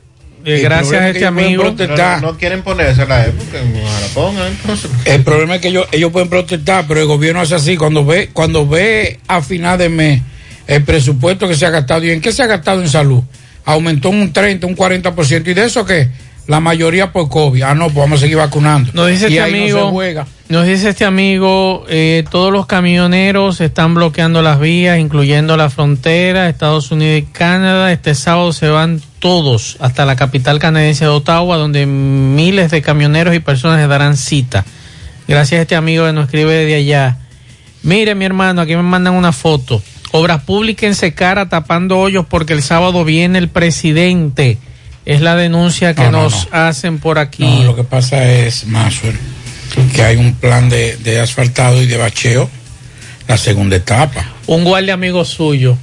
Eh, 0.46 0.56
El 0.56 0.62
gracias 0.62 1.02
a 1.02 1.08
es 1.08 1.14
que 1.14 1.18
este 1.20 1.26
amigo. 1.28 1.64
protestar. 1.64 2.22
No, 2.22 2.32
no 2.32 2.38
quieren 2.38 2.62
ponerse 2.64 3.06
la 3.06 3.26
época, 3.26 3.58
la 3.60 4.08
pongan 4.14 4.48
entonces. 4.48 4.90
El 5.06 5.24
problema 5.24 5.56
es 5.56 5.62
que 5.62 5.68
ellos, 5.70 5.88
ellos 5.92 6.12
pueden 6.12 6.30
protestar, 6.30 6.86
pero 6.88 7.02
el 7.02 7.08
gobierno 7.08 7.42
hace 7.42 7.56
así. 7.56 7.76
Cuando 7.76 8.06
ve, 8.06 8.30
cuando 8.32 8.68
ve 8.68 9.20
a 9.28 9.42
final 9.42 9.78
de 9.78 9.90
mes 9.90 10.22
el 10.68 10.84
presupuesto 10.84 11.48
que 11.48 11.56
se 11.56 11.66
ha 11.66 11.70
gastado, 11.70 12.06
¿y 12.06 12.12
en 12.12 12.22
qué 12.22 12.32
se 12.32 12.44
ha 12.44 12.48
gastado 12.48 12.82
en 12.82 12.90
salud? 12.90 13.24
Aumentó 13.66 14.10
un 14.10 14.32
30, 14.32 14.66
un 14.68 14.76
40%. 14.78 15.48
¿Y 15.48 15.54
de 15.54 15.66
eso 15.66 15.86
qué? 15.86 16.08
La 16.48 16.62
mayoría 16.62 17.12
por 17.12 17.30
COVID. 17.30 17.62
Ah, 17.62 17.76
no, 17.76 17.86
pues 17.86 17.98
vamos 17.98 18.20
a 18.20 18.22
seguir 18.22 18.38
vacunando. 18.38 18.92
Nos 18.94 19.08
dice 19.08 19.30
y 19.30 19.38
este 19.38 19.52
no 19.52 19.58
amigo, 19.58 19.86
se 19.86 19.92
juega. 19.92 20.28
nos 20.48 20.66
dice 20.66 20.90
este 20.90 21.04
amigo, 21.04 21.86
eh, 21.90 22.24
todos 22.32 22.54
los 22.54 22.66
camioneros 22.66 23.60
están 23.60 23.94
bloqueando 23.94 24.42
las 24.42 24.58
vías, 24.60 24.98
incluyendo 24.98 25.58
la 25.58 25.70
frontera, 25.70 26.48
Estados 26.48 26.90
Unidos 26.92 27.20
y 27.20 27.34
Canadá. 27.34 27.92
Este 27.92 28.16
sábado 28.16 28.54
se 28.54 28.70
van 28.70 29.02
todos 29.20 29.76
hasta 29.82 30.06
la 30.06 30.16
capital 30.16 30.60
canadiense 30.60 31.04
de 31.04 31.12
Ottawa, 31.12 31.58
donde 31.58 31.86
miles 31.86 32.72
de 32.72 32.82
camioneros 32.82 33.36
y 33.36 33.40
personas 33.40 33.80
les 33.80 33.90
darán 33.90 34.16
cita. 34.16 34.64
Gracias 35.28 35.60
a 35.60 35.62
este 35.64 35.76
amigo 35.76 36.06
que 36.06 36.14
nos 36.14 36.26
escribe 36.26 36.54
desde 36.54 36.76
allá. 36.76 37.18
Mire, 37.84 38.16
mi 38.16 38.24
hermano, 38.24 38.62
aquí 38.62 38.76
me 38.78 38.84
mandan 38.84 39.16
una 39.16 39.34
foto. 39.34 39.82
Obras 40.14 40.44
públicas 40.44 40.84
en 40.88 40.96
Secara 40.96 41.50
tapando 41.50 42.00
hoyos 42.00 42.26
porque 42.26 42.54
el 42.54 42.64
sábado 42.64 43.04
viene 43.04 43.38
el 43.38 43.50
presidente. 43.50 44.58
Es 45.08 45.22
la 45.22 45.38
denuncia 45.38 45.96
que 45.96 46.04
No, 46.04 46.12
no, 46.12 46.24
nos 46.24 46.50
hacen 46.52 47.00
por 47.00 47.18
aquí. 47.18 47.44
No, 47.46 47.64
lo 47.64 47.76
que 47.78 47.86
pasa 47.86 48.30
es, 48.30 48.68
Maxwell, 48.68 49.18
que 49.96 50.04
hay 50.04 50.18
un 50.18 50.34
plan 50.36 50.68
de, 50.68 50.98
de 50.98 51.22
asfaltado 51.22 51.82
y 51.82 51.86
de 51.86 51.96
bacheo, 51.96 52.50
la 53.26 53.38
segunda 53.38 53.78
etapa. 53.78 54.26
Un 54.48 54.66
guardia 54.66 54.96
amigo 54.96 55.24
suyo 55.24 55.78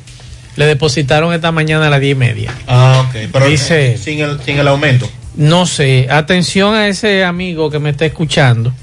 le 0.57 0.67
depositaron 0.67 1.33
esta 1.33 1.53
mañana 1.53 1.87
a 1.87 1.91
las 1.91 2.01
diez 2.03 2.13
y 2.13 2.19
media. 2.19 2.55
Ah, 2.67 3.07
ok. 3.09 3.31
Pero 3.33 3.47
Dice- 3.47 3.97
sin, 3.97 4.21
el, 4.21 4.39
sin 4.45 4.59
el 4.59 4.69
aumento. 4.69 5.11
No 5.37 5.65
sé, 5.65 6.07
atención 6.11 6.75
a 6.75 6.87
ese 6.87 7.25
amigo 7.25 7.71
que 7.71 7.79
me 7.79 7.91
está 7.91 8.05
escuchando. 8.05 8.75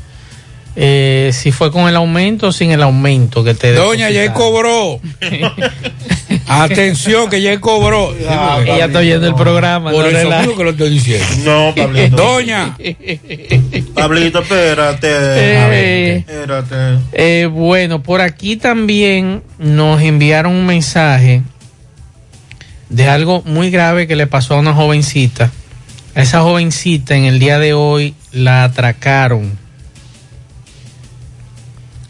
Eh, 0.75 1.31
si 1.33 1.51
fue 1.51 1.71
con 1.71 1.89
el 1.89 1.95
aumento 1.97 2.47
o 2.47 2.51
sin 2.51 2.71
el 2.71 2.81
aumento 2.81 3.43
que 3.43 3.53
te 3.53 3.73
Doña, 3.73 4.09
ya 4.09 4.23
él 4.23 4.31
cobró. 4.31 4.99
Atención, 6.47 7.29
que 7.29 7.41
ya 7.41 7.51
él 7.51 7.59
cobró. 7.59 8.13
Ella 8.15 8.85
está 8.85 8.99
oyendo 8.99 9.27
el 9.27 9.35
programa. 9.35 9.91
Por 9.91 10.09
no 10.09 10.17
eso 10.17 10.29
mismo 10.29 10.55
que 10.55 10.63
lo 10.63 10.69
estoy 10.71 10.89
diciendo. 10.89 11.25
No, 11.43 11.75
Pablito. 11.75 12.15
Doña. 12.15 12.77
Pablito, 13.93 14.41
espérate. 14.41 15.07
Eh, 15.11 16.15
Espérate. 16.17 16.75
Eh, 17.13 17.49
bueno, 17.51 18.01
por 18.01 18.21
aquí 18.21 18.55
también 18.55 19.43
nos 19.59 20.01
enviaron 20.01 20.53
un 20.53 20.65
mensaje 20.65 21.41
de 22.89 23.07
algo 23.07 23.41
muy 23.45 23.71
grave 23.71 24.07
que 24.07 24.15
le 24.15 24.27
pasó 24.27 24.55
a 24.55 24.59
una 24.59 24.73
jovencita. 24.73 25.51
A 26.15 26.21
esa 26.21 26.41
jovencita 26.41 27.15
en 27.15 27.25
el 27.25 27.39
día 27.39 27.59
de 27.59 27.73
hoy 27.73 28.15
la 28.31 28.63
atracaron. 28.63 29.60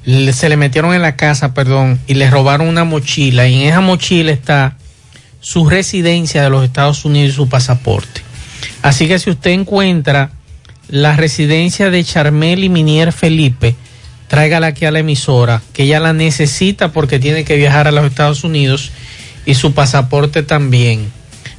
Se 0.05 0.49
le 0.49 0.57
metieron 0.57 0.93
en 0.93 1.01
la 1.01 1.15
casa, 1.15 1.53
perdón, 1.53 1.99
y 2.07 2.15
le 2.15 2.29
robaron 2.29 2.67
una 2.67 2.83
mochila. 2.83 3.47
Y 3.47 3.61
en 3.61 3.69
esa 3.69 3.81
mochila 3.81 4.31
está 4.31 4.77
su 5.39 5.69
residencia 5.69 6.43
de 6.43 6.49
los 6.49 6.63
Estados 6.63 7.05
Unidos 7.05 7.33
y 7.33 7.35
su 7.35 7.49
pasaporte. 7.49 8.21
Así 8.81 9.07
que 9.07 9.19
si 9.19 9.29
usted 9.29 9.51
encuentra 9.51 10.31
la 10.87 11.15
residencia 11.15 11.89
de 11.89 12.03
Charmel 12.03 12.63
y 12.63 12.69
Minier 12.69 13.11
Felipe, 13.13 13.75
tráigala 14.27 14.67
aquí 14.67 14.85
a 14.85 14.91
la 14.91 14.99
emisora, 14.99 15.61
que 15.73 15.83
ella 15.83 15.99
la 15.99 16.13
necesita 16.13 16.91
porque 16.91 17.19
tiene 17.19 17.43
que 17.43 17.57
viajar 17.57 17.87
a 17.87 17.91
los 17.91 18.05
Estados 18.05 18.43
Unidos 18.43 18.91
y 19.45 19.55
su 19.55 19.73
pasaporte 19.73 20.43
también. 20.43 21.11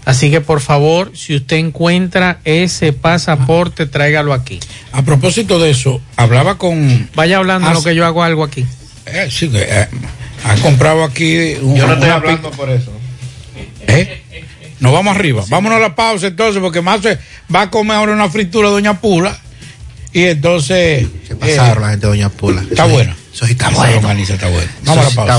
Así 0.04 0.30
que 0.30 0.40
por 0.40 0.60
favor, 0.60 1.12
si 1.14 1.36
usted 1.36 1.56
encuentra 1.56 2.40
ese 2.44 2.92
pasaporte, 2.92 3.86
tráigalo 3.86 4.32
aquí. 4.32 4.58
A 4.90 5.02
propósito 5.02 5.58
de 5.60 5.70
eso, 5.70 6.00
hablaba 6.16 6.58
con. 6.58 7.08
Vaya 7.14 7.38
hablando 7.38 7.70
lo 7.72 7.82
que 7.82 7.94
yo 7.94 8.04
hago 8.04 8.22
algo 8.22 8.42
aquí. 8.42 8.66
Eh, 9.06 9.28
sí, 9.30 9.50
eh, 9.54 9.86
ha 10.44 10.54
comprado 10.56 11.04
aquí. 11.04 11.54
un- 11.62 11.76
Yo 11.76 11.86
no 11.86 11.94
estoy 11.94 12.10
hablando 12.10 12.50
por 12.50 12.68
eso. 12.70 12.90
¿Eh? 13.86 14.22
Nos 14.80 14.92
vamos 14.92 15.14
arriba. 15.14 15.44
Vámonos 15.48 15.78
a 15.78 15.80
la 15.80 15.94
pausa 15.94 16.26
entonces, 16.26 16.60
porque 16.60 16.80
más 16.82 17.00
va 17.54 17.62
a 17.62 17.70
comer 17.70 17.96
ahora 17.96 18.12
una 18.12 18.28
fritura 18.28 18.68
de 18.68 18.74
Doña 18.74 19.00
Pula. 19.00 19.38
Y 20.12 20.24
entonces. 20.24 21.06
Se 21.26 21.36
pasaron 21.36 21.82
la 21.82 21.90
gente 21.90 22.06
de 22.06 22.10
Doña 22.10 22.28
Pula. 22.28 22.62
Está 22.68 22.86
buena. 22.86 23.16
Eso 23.32 23.46
sí 23.46 23.52
está 23.52 23.70
bueno. 23.70 24.08
está 24.18 24.48
buena. 24.48 24.70
Eso 24.70 24.78
Vamos 24.84 24.98
a 24.98 25.02
la 25.02 25.08
está 25.08 25.38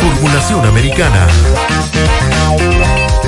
formulación 0.00 0.66
americana. 0.66 1.26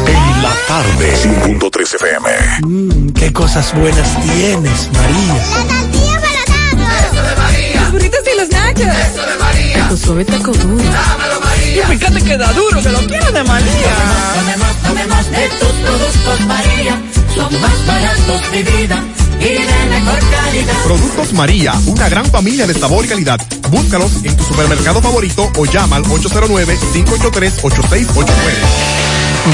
En 0.06 0.43
la 0.43 0.52
tarde. 0.66 1.14
100.3 1.22 1.94
FM. 1.94 2.28
Mmm, 2.62 3.12
qué 3.12 3.32
cosas 3.32 3.74
buenas 3.74 4.20
tienes, 4.22 4.89
María. 4.93 5.36
Eso 7.10 7.22
de 7.22 7.36
María. 7.36 7.80
Los 7.80 7.93
burritos 7.93 8.20
y 8.32 8.39
los 8.39 8.48
nachos. 8.51 8.86
Eso 8.86 9.26
de 9.26 9.36
María. 9.39 9.89
Tu 9.89 9.97
suave 9.97 10.24
taco 10.24 10.52
duro. 10.52 10.84
Dámelo, 10.84 11.40
María. 11.40 11.82
Y 11.82 11.97
fíjate 11.97 12.22
que 12.22 12.36
da 12.36 12.52
duro, 12.52 12.82
que 12.82 12.90
lo 12.90 12.98
quiero 13.01 13.32
de 13.32 13.44
María. 13.44 13.94
Tomemos, 14.34 14.76
tomemos 14.82 15.30
de 15.30 15.48
tus 15.48 15.72
productos 15.72 16.40
María. 16.47 17.01
Son 17.34 17.60
más 17.60 17.86
baratos 17.86 18.52
de 18.52 18.62
vida 18.62 19.02
y 19.43 19.64
de 19.64 19.86
mejor 19.90 20.20
calidad. 20.31 20.74
Productos 20.85 21.32
María, 21.32 21.73
una 21.86 22.09
gran 22.09 22.27
familia 22.27 22.64
de 22.66 22.74
sabor 22.74 23.05
y 23.05 23.09
calidad. 23.09 23.40
Búscalos 23.70 24.24
en 24.24 24.36
tu 24.36 24.44
supermercado 24.44 25.02
favorito 25.02 25.51
o 25.56 25.66
llama 25.66 25.97
al 25.97 26.05
809-583-8689. 26.05 28.27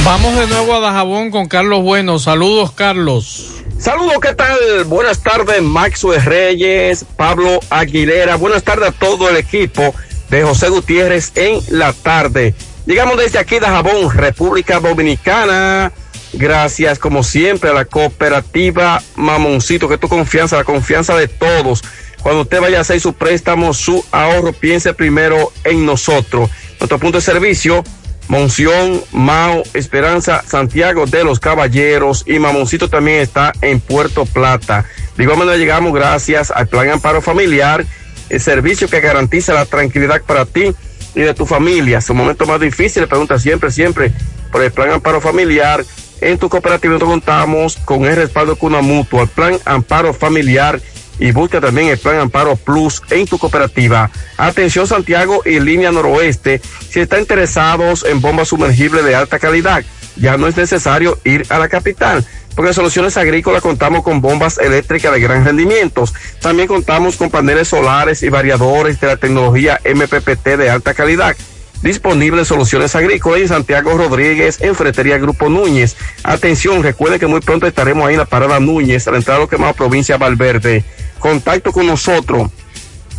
Vamos 0.04 0.36
de 0.36 0.46
nuevo 0.48 0.74
a 0.74 0.80
Dajabón 0.80 1.30
con 1.30 1.48
Carlos 1.48 1.82
Bueno. 1.82 2.18
Saludos, 2.18 2.72
Carlos. 2.72 3.54
Saludos, 3.78 4.16
¿qué 4.20 4.34
tal? 4.34 4.84
Buenas 4.86 5.20
tardes, 5.20 5.62
Maxwell 5.62 6.22
Reyes, 6.22 7.06
Pablo 7.16 7.60
Aguilera. 7.70 8.36
Buenas 8.36 8.64
tardes 8.64 8.90
a 8.90 8.92
todo 8.92 9.30
el 9.30 9.36
equipo 9.36 9.94
de 10.28 10.42
José 10.42 10.68
Gutiérrez 10.68 11.32
en 11.36 11.60
la 11.70 11.94
tarde. 11.94 12.54
Llegamos 12.86 13.16
desde 13.16 13.38
aquí 13.38 13.58
de 13.58 13.66
Jabón, 13.66 14.10
República 14.10 14.80
Dominicana. 14.80 15.90
Gracias, 16.32 16.98
como 16.98 17.22
siempre, 17.22 17.70
a 17.70 17.74
la 17.74 17.84
cooperativa 17.84 19.02
Mamoncito, 19.16 19.88
que 19.88 19.94
es 19.94 20.00
tu 20.00 20.08
confianza, 20.08 20.56
la 20.56 20.64
confianza 20.64 21.16
de 21.16 21.28
todos. 21.28 21.82
Cuando 22.22 22.42
usted 22.42 22.60
vaya 22.60 22.78
a 22.78 22.80
hacer 22.82 23.00
su 23.00 23.14
préstamo, 23.14 23.72
su 23.72 24.04
ahorro, 24.10 24.52
piense 24.52 24.92
primero 24.92 25.52
en 25.64 25.86
nosotros. 25.86 26.50
Nuestro 26.78 26.98
punto 26.98 27.18
de 27.18 27.22
servicio, 27.22 27.84
Monción, 28.28 29.02
Mao, 29.12 29.62
Esperanza, 29.72 30.42
Santiago 30.46 31.06
de 31.06 31.24
los 31.24 31.40
Caballeros 31.40 32.24
y 32.26 32.38
Mamoncito 32.38 32.90
también 32.90 33.20
está 33.20 33.52
en 33.62 33.80
Puerto 33.80 34.26
Plata. 34.26 34.84
De 35.16 35.22
igual 35.22 35.38
manera 35.38 35.56
llegamos 35.56 35.94
gracias 35.94 36.50
al 36.50 36.68
Plan 36.68 36.90
Amparo 36.90 37.22
Familiar, 37.22 37.86
el 38.28 38.40
servicio 38.40 38.88
que 38.88 39.00
garantiza 39.00 39.54
la 39.54 39.64
tranquilidad 39.64 40.20
para 40.22 40.44
ti 40.44 40.74
y 41.14 41.20
de 41.20 41.32
tu 41.32 41.46
familia. 41.46 42.02
Su 42.02 42.12
momento 42.12 42.44
más 42.44 42.60
difícil, 42.60 43.08
pregunta 43.08 43.38
siempre, 43.38 43.70
siempre 43.70 44.12
por 44.52 44.62
el 44.62 44.72
Plan 44.72 44.90
Amparo 44.90 45.22
Familiar. 45.22 45.84
En 46.20 46.38
tu 46.38 46.48
cooperativa 46.48 46.98
contamos 46.98 47.76
con 47.84 48.04
el 48.04 48.16
respaldo 48.16 48.54
de 48.54 48.66
una 48.66 48.80
mutua, 48.80 49.22
el 49.22 49.28
Plan 49.28 49.58
Amparo 49.64 50.12
Familiar 50.12 50.80
y 51.20 51.32
busca 51.32 51.60
también 51.60 51.88
el 51.88 51.98
plan 51.98 52.18
Amparo 52.18 52.56
Plus 52.56 53.02
en 53.10 53.26
tu 53.26 53.38
cooperativa. 53.38 54.10
Atención 54.36 54.86
Santiago 54.86 55.42
y 55.44 55.60
línea 55.60 55.92
noroeste, 55.92 56.60
si 56.88 57.00
están 57.00 57.20
interesados 57.20 58.04
en 58.04 58.20
bombas 58.20 58.48
sumergibles 58.48 59.04
de 59.04 59.14
alta 59.14 59.38
calidad, 59.38 59.84
ya 60.16 60.36
no 60.36 60.48
es 60.48 60.56
necesario 60.56 61.18
ir 61.24 61.46
a 61.48 61.58
la 61.58 61.68
capital, 61.68 62.24
porque 62.54 62.70
en 62.70 62.74
Soluciones 62.74 63.16
Agrícolas 63.16 63.62
contamos 63.62 64.02
con 64.02 64.20
bombas 64.20 64.58
eléctricas 64.58 65.12
de 65.12 65.20
gran 65.20 65.44
rendimiento. 65.44 66.04
También 66.40 66.66
contamos 66.66 67.16
con 67.16 67.30
paneles 67.30 67.68
solares 67.68 68.22
y 68.22 68.28
variadores 68.28 69.00
de 69.00 69.06
la 69.06 69.16
tecnología 69.16 69.80
MPPT 69.84 70.44
de 70.56 70.70
alta 70.70 70.94
calidad. 70.94 71.36
Disponible 71.82 72.40
en 72.40 72.44
Soluciones 72.44 72.94
Agrícolas 72.96 73.40
en 73.40 73.48
Santiago 73.48 73.96
Rodríguez, 73.96 74.60
en 74.60 74.74
Fretería 74.74 75.16
Grupo 75.18 75.48
Núñez. 75.48 75.96
Atención, 76.24 76.82
recuerden 76.82 77.20
que 77.20 77.28
muy 77.28 77.40
pronto 77.40 77.68
estaremos 77.68 78.08
ahí 78.08 78.14
en 78.14 78.20
la 78.20 78.26
Parada 78.26 78.58
Núñez, 78.58 79.06
a 79.06 79.12
la 79.12 79.18
entrada 79.18 79.38
de 79.38 79.44
lo 79.44 79.48
que 79.48 79.58
más 79.58 79.76
provincia 79.76 80.16
Valverde. 80.16 80.82
Contacto 81.20 81.70
con 81.70 81.86
nosotros. 81.86 82.50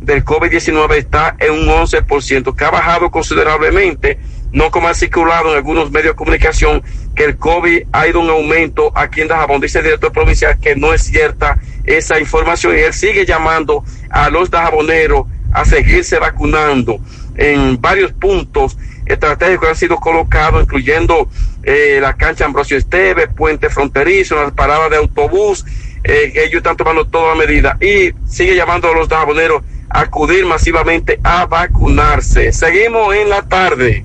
del 0.00 0.24
COVID-19 0.24 0.96
está 0.96 1.36
en 1.38 1.52
un 1.52 1.68
11%, 1.68 2.54
que 2.56 2.64
ha 2.64 2.70
bajado 2.70 3.10
considerablemente, 3.10 4.18
no 4.52 4.70
como 4.70 4.88
ha 4.88 4.94
circulado 4.94 5.50
en 5.50 5.56
algunos 5.56 5.90
medios 5.90 6.12
de 6.12 6.16
comunicación, 6.16 6.82
que 7.14 7.24
el 7.24 7.36
COVID 7.36 7.82
ha 7.92 8.06
ido 8.06 8.22
en 8.22 8.30
aumento 8.30 8.92
aquí 8.94 9.20
en 9.20 9.28
Dajabón. 9.28 9.60
Dice 9.60 9.78
el 9.78 9.84
director 9.84 10.12
provincial 10.12 10.58
que 10.60 10.76
no 10.76 10.94
es 10.94 11.02
cierta 11.02 11.58
esa 11.84 12.20
información 12.20 12.76
y 12.76 12.80
él 12.80 12.94
sigue 12.94 13.26
llamando 13.26 13.84
a 14.10 14.30
los 14.30 14.50
dajaboneros 14.50 15.26
a 15.52 15.64
seguirse 15.64 16.18
vacunando 16.18 17.00
en 17.38 17.80
varios 17.80 18.12
puntos 18.12 18.76
estratégicos 19.06 19.68
han 19.70 19.76
sido 19.76 19.96
colocados, 19.96 20.62
incluyendo 20.62 21.28
eh, 21.62 21.98
la 22.00 22.14
cancha 22.14 22.44
Ambrosio 22.44 22.76
Esteve, 22.76 23.28
puente 23.28 23.70
fronterizo, 23.70 24.36
las 24.36 24.52
paradas 24.52 24.90
de 24.90 24.96
autobús, 24.96 25.64
eh, 26.04 26.32
ellos 26.34 26.58
están 26.58 26.76
tomando 26.76 27.06
toda 27.06 27.34
medida 27.34 27.76
y 27.80 28.12
sigue 28.26 28.54
llamando 28.54 28.88
a 28.88 28.94
los 28.94 29.08
dajaboneros 29.08 29.62
a 29.88 30.00
acudir 30.00 30.44
masivamente 30.44 31.18
a 31.22 31.46
vacunarse. 31.46 32.52
Seguimos 32.52 33.14
en 33.14 33.30
la 33.30 33.42
tarde. 33.42 34.04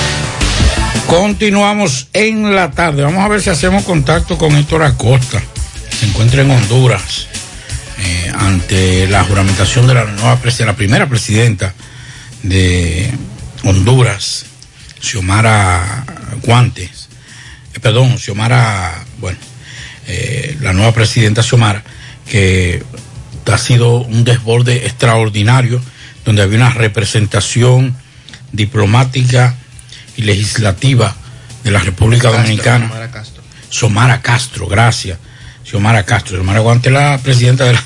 Continuamos 1.11 2.07
en 2.13 2.55
la 2.55 2.71
tarde. 2.71 3.03
Vamos 3.03 3.19
a 3.21 3.27
ver 3.27 3.41
si 3.41 3.49
hacemos 3.49 3.83
contacto 3.83 4.37
con 4.37 4.55
Héctor 4.55 4.81
Acosta. 4.83 5.43
Se 5.99 6.05
encuentra 6.05 6.41
en 6.41 6.51
Honduras 6.51 7.27
eh, 7.99 8.31
ante 8.33 9.07
la 9.07 9.25
juramentación 9.25 9.87
de 9.87 9.93
la 9.93 10.05
nueva 10.05 10.41
presi- 10.41 10.65
la 10.65 10.77
primera 10.77 11.09
presidenta 11.09 11.73
de 12.43 13.11
Honduras, 13.65 14.45
Xiomara 15.01 16.05
Guantes. 16.45 17.09
Eh, 17.73 17.81
perdón, 17.81 18.17
Xiomara, 18.17 19.03
bueno, 19.19 19.37
eh, 20.07 20.55
la 20.61 20.71
nueva 20.71 20.93
presidenta 20.93 21.43
Xiomara, 21.43 21.83
que 22.25 22.85
ha 23.51 23.57
sido 23.57 23.97
un 23.97 24.23
desborde 24.23 24.85
extraordinario, 24.85 25.81
donde 26.23 26.41
había 26.41 26.55
una 26.59 26.69
representación 26.69 27.97
diplomática 28.53 29.57
y 30.17 30.23
legislativa 30.23 31.15
de 31.63 31.71
la 31.71 31.79
República 31.79 32.29
Dominicana. 32.29 32.87
Xiomara 32.87 33.11
Castro. 33.11 33.43
Xiomara 33.69 34.21
Castro, 34.21 34.67
gracias. 34.67 35.17
Xiomara 35.63 36.03
Castro. 36.03 36.37
Xiomara 36.37 36.59
Guante, 36.59 36.89
la 36.89 37.17
presidenta 37.19 37.65
de 37.65 37.73
la, 37.73 37.83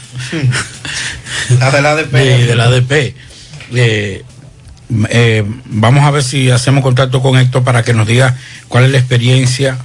La 1.60 1.72
de 1.72 1.82
la 1.82 1.92
ADP. 1.94 2.12
de, 2.12 2.46
de 2.48 2.56
la 2.56 2.64
ADP. 2.66 2.92
Eh, 3.74 4.24
eh, 5.10 5.44
vamos 5.66 6.04
a 6.06 6.12
ver 6.12 6.24
si 6.24 6.52
hacemos 6.52 6.84
contacto 6.84 7.22
con 7.22 7.38
Héctor 7.38 7.64
para 7.64 7.84
que 7.84 7.94
nos 7.94 8.08
diga 8.08 8.38
cuál 8.68 8.86
es 8.86 8.92
la 8.92 9.00
experiencia, 9.00 9.78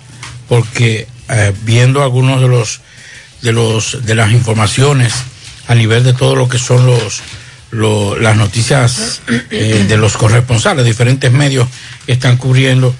porque 0.49 1.07
eh, 1.29 1.53
viendo 1.63 2.03
algunos 2.03 2.41
de 2.41 2.49
los 2.49 2.81
de 3.43 3.53
los 3.53 4.05
de 4.05 4.15
las 4.15 4.33
informaciones 4.33 5.15
a 5.67 5.75
nivel 5.75 6.05
de 6.05 6.13
todo 6.13 6.37
lo 6.37 6.49
que 6.49 6.59
son 6.59 6.87
los, 6.87 7.23
lo- 7.71 8.19
las 8.19 8.37
noticias 8.37 9.23
eh, 9.51 9.85
de 9.89 9.97
los 9.97 10.17
corresponsales, 10.17 10.85
diferentes 10.85 11.31
medios 11.33 11.69
que 12.07 12.13
están 12.13 12.37
cubriendo, 12.37 12.95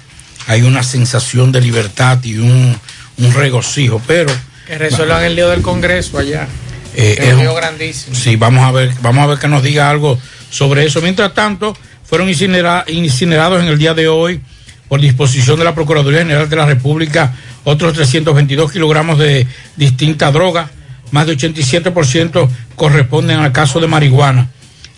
hay 0.47 0.61
una 0.63 0.83
sensación 0.83 1.51
de 1.51 1.61
libertad 1.61 2.19
y 2.23 2.37
un, 2.37 2.77
un 3.17 3.33
regocijo, 3.33 4.01
pero 4.07 4.31
Que 4.67 4.77
resuelvan 4.77 5.23
el 5.23 5.35
lío 5.35 5.49
del 5.49 5.61
Congreso 5.61 6.17
allá. 6.17 6.47
eh, 6.95 7.15
Es 7.19 7.33
un- 7.33 7.41
lío 7.41 7.53
grandísimo. 7.55 8.15
Sí, 8.15 8.35
vamos 8.35 8.63
a 8.65 8.71
ver, 8.71 8.91
vamos 9.01 9.23
a 9.23 9.27
ver 9.27 9.39
que 9.39 9.47
nos 9.47 9.61
diga 9.63 9.89
algo 9.89 10.17
sobre 10.49 10.85
eso. 10.85 11.01
Mientras 11.01 11.33
tanto, 11.33 11.75
fueron 12.05 12.27
incinera- 12.29 12.83
incinerados 12.87 13.61
en 13.61 13.67
el 13.69 13.77
día 13.77 13.93
de 13.93 14.07
hoy 14.07 14.41
por 14.89 14.99
disposición 14.99 15.57
de 15.57 15.63
la 15.63 15.73
Procuraduría 15.75 16.19
General 16.19 16.49
de 16.49 16.55
la 16.55 16.65
República 16.65 17.33
otros 17.63 17.93
322 17.93 18.71
kilogramos 18.71 19.17
de 19.19 19.47
distinta 19.77 20.31
droga, 20.31 20.69
más 21.11 21.27
de 21.27 21.33
87% 21.37 22.49
corresponden 22.75 23.39
al 23.39 23.51
caso 23.51 23.79
de 23.79 23.87
marihuana. 23.87 24.49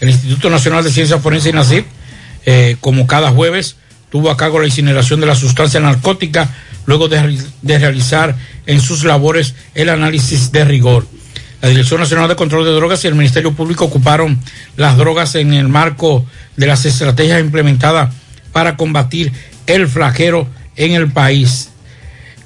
El 0.03 0.09
Instituto 0.09 0.49
Nacional 0.49 0.83
de 0.83 0.91
Ciencias 0.91 1.21
Forenses 1.21 1.53
y 1.53 1.55
NACIP, 1.55 1.85
eh, 2.45 2.75
como 2.81 3.07
cada 3.07 3.31
jueves, 3.31 3.77
tuvo 4.09 4.29
a 4.29 4.35
cargo 4.35 4.59
la 4.59 4.65
incineración 4.65 5.21
de 5.21 5.27
la 5.27 5.33
sustancia 5.33 5.79
narcótica 5.79 6.53
luego 6.85 7.07
de, 7.07 7.41
de 7.61 7.79
realizar 7.79 8.35
en 8.65 8.81
sus 8.81 9.05
labores 9.05 9.55
el 9.75 9.87
análisis 9.87 10.51
de 10.51 10.65
rigor. 10.65 11.07
La 11.61 11.69
Dirección 11.69 12.01
Nacional 12.01 12.27
de 12.27 12.35
Control 12.35 12.65
de 12.65 12.71
Drogas 12.71 13.01
y 13.05 13.07
el 13.07 13.15
Ministerio 13.15 13.53
Público 13.53 13.85
ocuparon 13.85 14.37
las 14.75 14.97
drogas 14.97 15.35
en 15.35 15.53
el 15.53 15.69
marco 15.69 16.25
de 16.57 16.67
las 16.67 16.83
estrategias 16.83 17.39
implementadas 17.39 18.13
para 18.51 18.75
combatir 18.75 19.31
el 19.67 19.87
flagelo 19.87 20.49
en 20.75 20.91
el 20.91 21.13
país. 21.13 21.69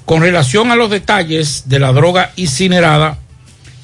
Con 0.04 0.20
relación 0.20 0.70
a 0.70 0.76
los 0.76 0.90
detalles 0.90 1.64
de 1.66 1.80
la 1.80 1.90
droga 1.90 2.30
incinerada, 2.36 3.18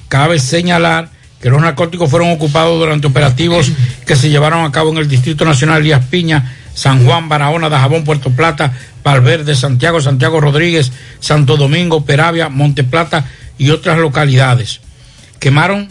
cabe 0.07 0.39
señalar 0.39 1.11
que 1.45 1.51
los 1.51 1.61
narcóticos 1.61 2.09
fueron 2.09 2.31
ocupados 2.31 2.79
durante 2.79 3.07
operativos 3.07 3.71
que 4.07 4.17
se 4.17 4.31
llevaron 4.31 4.65
a 4.65 4.73
cabo 4.73 4.93
en 4.93 4.97
el 4.97 5.09
Distrito 5.09 5.45
Nacional 5.45 5.83
Díaz 5.83 6.03
Piña, 6.09 6.57
San 6.73 7.05
Juan, 7.05 7.29
Barahona, 7.29 7.69
Dajabón, 7.69 8.03
Puerto 8.03 8.31
Plata, 8.31 8.73
Valverde, 9.03 9.55
Santiago, 9.55 10.01
Santiago 10.01 10.41
Rodríguez, 10.41 10.91
Santo 11.21 11.59
Domingo, 11.59 12.07
Peravia, 12.07 12.49
Monteplata 12.49 13.27
y 13.59 13.69
otras 13.69 13.99
localidades. 13.99 14.81
Quemaron 15.39 15.91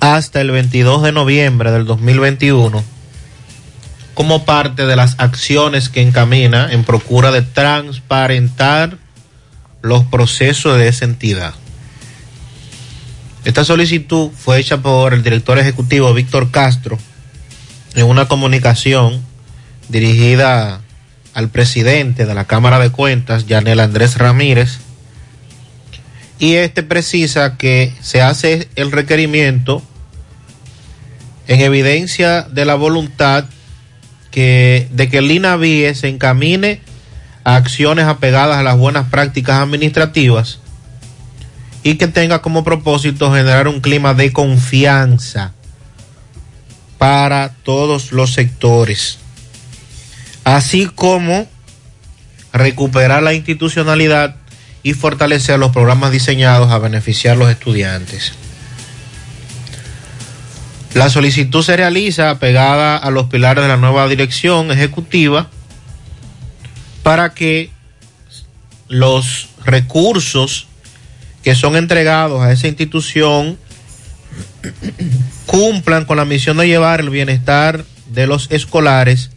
hasta 0.00 0.40
el 0.40 0.50
22 0.50 1.02
de 1.02 1.12
noviembre 1.12 1.70
del 1.70 1.84
2021 1.84 2.82
como 4.14 4.44
parte 4.44 4.86
de 4.86 4.96
las 4.96 5.14
acciones 5.18 5.88
que 5.88 6.02
encamina 6.02 6.72
en 6.72 6.84
procura 6.84 7.30
de 7.30 7.42
transparentar 7.42 8.98
los 9.82 10.04
procesos 10.04 10.78
de 10.78 10.88
esa 10.88 11.04
entidad. 11.04 11.54
Esta 13.44 13.64
solicitud 13.64 14.30
fue 14.36 14.58
hecha 14.58 14.78
por 14.78 15.14
el 15.14 15.22
director 15.22 15.58
ejecutivo 15.58 16.12
Víctor 16.12 16.50
Castro 16.50 16.98
en 17.94 18.06
una 18.06 18.28
comunicación 18.28 19.22
dirigida 19.88 20.80
al 21.32 21.48
presidente 21.48 22.26
de 22.26 22.34
la 22.34 22.44
Cámara 22.44 22.78
de 22.78 22.90
Cuentas, 22.90 23.46
Yanel 23.46 23.80
Andrés 23.80 24.18
Ramírez, 24.18 24.80
y 26.38 26.54
este 26.54 26.82
precisa 26.82 27.56
que 27.56 27.94
se 28.00 28.22
hace 28.22 28.68
el 28.76 28.92
requerimiento 28.92 29.82
en 31.50 31.60
evidencia 31.62 32.42
de 32.42 32.64
la 32.64 32.76
voluntad 32.76 33.44
que, 34.30 34.86
de 34.92 35.08
que 35.08 35.18
el 35.18 35.32
INAVIE 35.32 35.92
se 35.96 36.06
encamine 36.06 36.80
a 37.42 37.56
acciones 37.56 38.04
apegadas 38.04 38.56
a 38.56 38.62
las 38.62 38.78
buenas 38.78 39.08
prácticas 39.08 39.56
administrativas 39.56 40.60
y 41.82 41.96
que 41.96 42.06
tenga 42.06 42.40
como 42.40 42.62
propósito 42.62 43.32
generar 43.32 43.66
un 43.66 43.80
clima 43.80 44.14
de 44.14 44.32
confianza 44.32 45.52
para 46.98 47.48
todos 47.64 48.12
los 48.12 48.32
sectores, 48.32 49.18
así 50.44 50.86
como 50.86 51.48
recuperar 52.52 53.24
la 53.24 53.34
institucionalidad 53.34 54.36
y 54.84 54.92
fortalecer 54.92 55.58
los 55.58 55.72
programas 55.72 56.12
diseñados 56.12 56.70
a 56.70 56.78
beneficiar 56.78 57.34
a 57.34 57.38
los 57.40 57.50
estudiantes. 57.50 58.34
La 60.94 61.08
solicitud 61.08 61.62
se 61.62 61.76
realiza 61.76 62.38
pegada 62.38 62.96
a 62.96 63.10
los 63.10 63.26
pilares 63.28 63.62
de 63.62 63.68
la 63.68 63.76
nueva 63.76 64.08
dirección 64.08 64.70
ejecutiva 64.72 65.48
para 67.02 67.32
que 67.32 67.70
los 68.88 69.48
recursos 69.64 70.66
que 71.42 71.54
son 71.54 71.76
entregados 71.76 72.42
a 72.42 72.52
esa 72.52 72.66
institución 72.66 73.56
cumplan 75.46 76.04
con 76.04 76.16
la 76.16 76.24
misión 76.24 76.56
de 76.56 76.66
llevar 76.66 77.00
el 77.00 77.10
bienestar 77.10 77.84
de 78.06 78.26
los 78.26 78.50
escolares 78.50 79.30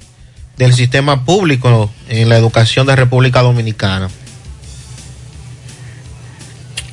del 0.58 0.74
sistema 0.74 1.24
público 1.24 1.92
en 2.10 2.30
la 2.30 2.38
educación 2.38 2.88
de 2.88 2.96
República 2.96 3.42
Dominicana. 3.42 4.10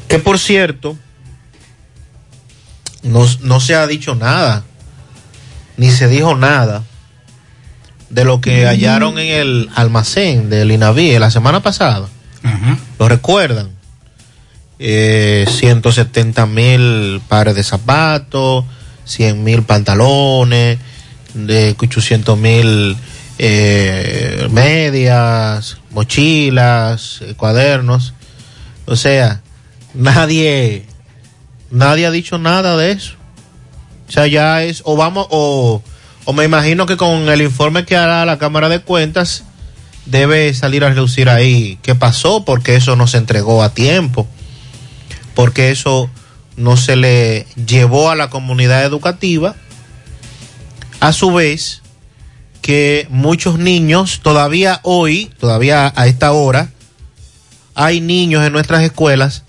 Que 0.08 0.18
por 0.18 0.38
cierto, 0.38 0.96
no, 3.02 3.26
no 3.42 3.60
se 3.60 3.74
ha 3.74 3.86
dicho 3.86 4.14
nada, 4.14 4.64
ni 5.76 5.90
se 5.90 6.08
dijo 6.08 6.36
nada 6.36 6.84
de 8.10 8.24
lo 8.24 8.40
que 8.40 8.66
hallaron 8.66 9.18
en 9.18 9.32
el 9.32 9.70
almacén 9.74 10.50
del 10.50 10.72
INAVI 10.72 11.18
la 11.18 11.30
semana 11.30 11.60
pasada. 11.60 12.08
¿Lo 12.98 13.08
recuerdan? 13.08 13.70
Eh, 14.78 15.46
170 15.48 16.46
mil 16.46 17.20
pares 17.28 17.54
de 17.54 17.62
zapatos, 17.62 18.64
100 19.04 19.44
mil 19.44 19.62
pantalones, 19.62 20.78
de 21.34 21.76
800 21.78 22.38
mil 22.38 22.96
eh, 23.38 24.48
medias, 24.50 25.78
mochilas, 25.90 27.20
eh, 27.22 27.34
cuadernos. 27.36 28.14
O 28.86 28.96
sea, 28.96 29.40
nadie 29.94 30.86
Nadie 31.70 32.06
ha 32.06 32.10
dicho 32.10 32.38
nada 32.38 32.76
de 32.76 32.92
eso. 32.92 33.14
O 34.08 34.12
sea, 34.12 34.26
ya 34.26 34.62
es, 34.64 34.82
o 34.84 34.96
vamos, 34.96 35.26
o, 35.30 35.82
o 36.24 36.32
me 36.32 36.44
imagino 36.44 36.86
que 36.86 36.96
con 36.96 37.28
el 37.28 37.42
informe 37.42 37.84
que 37.84 37.96
hará 37.96 38.24
la 38.24 38.38
Cámara 38.38 38.68
de 38.68 38.80
Cuentas 38.80 39.44
debe 40.06 40.52
salir 40.54 40.84
a 40.84 40.88
reducir 40.88 41.28
ahí 41.28 41.78
qué 41.82 41.94
pasó, 41.94 42.44
porque 42.44 42.74
eso 42.74 42.96
no 42.96 43.06
se 43.06 43.18
entregó 43.18 43.62
a 43.62 43.72
tiempo, 43.72 44.26
porque 45.34 45.70
eso 45.70 46.10
no 46.56 46.76
se 46.76 46.96
le 46.96 47.46
llevó 47.54 48.10
a 48.10 48.16
la 48.16 48.30
comunidad 48.30 48.84
educativa. 48.84 49.54
A 50.98 51.12
su 51.12 51.32
vez, 51.32 51.82
que 52.60 53.06
muchos 53.10 53.58
niños, 53.58 54.20
todavía 54.22 54.80
hoy, 54.82 55.30
todavía 55.38 55.92
a 55.94 56.06
esta 56.06 56.32
hora, 56.32 56.70
hay 57.74 58.00
niños 58.00 58.44
en 58.44 58.52
nuestras 58.52 58.82
escuelas 58.82 59.44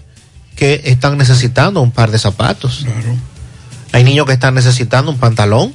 que 0.61 0.79
están 0.85 1.17
necesitando 1.17 1.81
un 1.81 1.89
par 1.89 2.11
de 2.11 2.19
zapatos. 2.19 2.85
Hay 3.93 4.03
niños 4.03 4.27
que 4.27 4.33
están 4.33 4.53
necesitando 4.53 5.09
un 5.09 5.17
pantalón. 5.17 5.73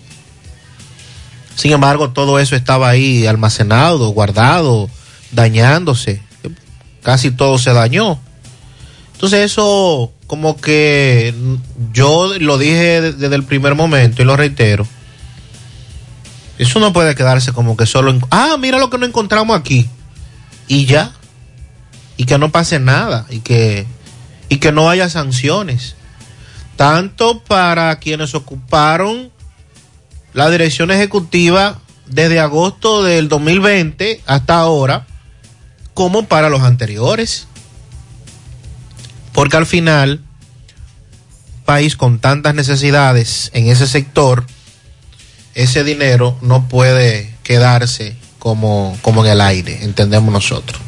Sin 1.56 1.72
embargo, 1.72 2.10
todo 2.10 2.38
eso 2.38 2.54
estaba 2.54 2.88
ahí 2.88 3.26
almacenado, 3.26 4.10
guardado, 4.10 4.88
dañándose. 5.32 6.22
Casi 7.02 7.32
todo 7.32 7.58
se 7.58 7.72
dañó. 7.72 8.20
Entonces 9.14 9.50
eso 9.50 10.12
como 10.28 10.56
que 10.56 11.34
yo 11.92 12.38
lo 12.38 12.56
dije 12.56 13.10
desde 13.10 13.34
el 13.34 13.42
primer 13.42 13.74
momento 13.74 14.22
y 14.22 14.24
lo 14.24 14.36
reitero. 14.36 14.86
Eso 16.58 16.78
no 16.78 16.92
puede 16.92 17.16
quedarse 17.16 17.52
como 17.52 17.76
que 17.76 17.86
solo 17.86 18.12
en... 18.12 18.20
Ah, 18.30 18.54
mira 18.56 18.78
lo 18.78 18.88
que 18.88 18.98
no 18.98 19.06
encontramos 19.06 19.58
aquí. 19.58 19.88
Y 20.68 20.86
ya. 20.86 21.10
Y 22.16 22.24
que 22.26 22.38
no 22.38 22.52
pase 22.52 22.78
nada. 22.78 23.26
Y 23.30 23.40
que 23.40 23.84
y 24.48 24.58
que 24.58 24.72
no 24.72 24.90
haya 24.90 25.08
sanciones, 25.08 25.96
tanto 26.76 27.42
para 27.42 27.98
quienes 27.98 28.34
ocuparon 28.34 29.30
la 30.32 30.50
dirección 30.50 30.90
ejecutiva 30.90 31.80
desde 32.06 32.40
agosto 32.40 33.02
del 33.02 33.28
2020 33.28 34.20
hasta 34.26 34.58
ahora, 34.58 35.06
como 35.94 36.26
para 36.26 36.48
los 36.48 36.62
anteriores. 36.62 37.46
Porque 39.32 39.56
al 39.56 39.66
final, 39.66 40.22
país 41.64 41.96
con 41.96 42.18
tantas 42.18 42.54
necesidades 42.54 43.50
en 43.54 43.68
ese 43.68 43.86
sector, 43.86 44.46
ese 45.54 45.84
dinero 45.84 46.36
no 46.42 46.68
puede 46.68 47.34
quedarse 47.42 48.16
como, 48.38 48.96
como 49.02 49.24
en 49.24 49.32
el 49.32 49.40
aire, 49.40 49.84
entendemos 49.84 50.32
nosotros. 50.32 50.85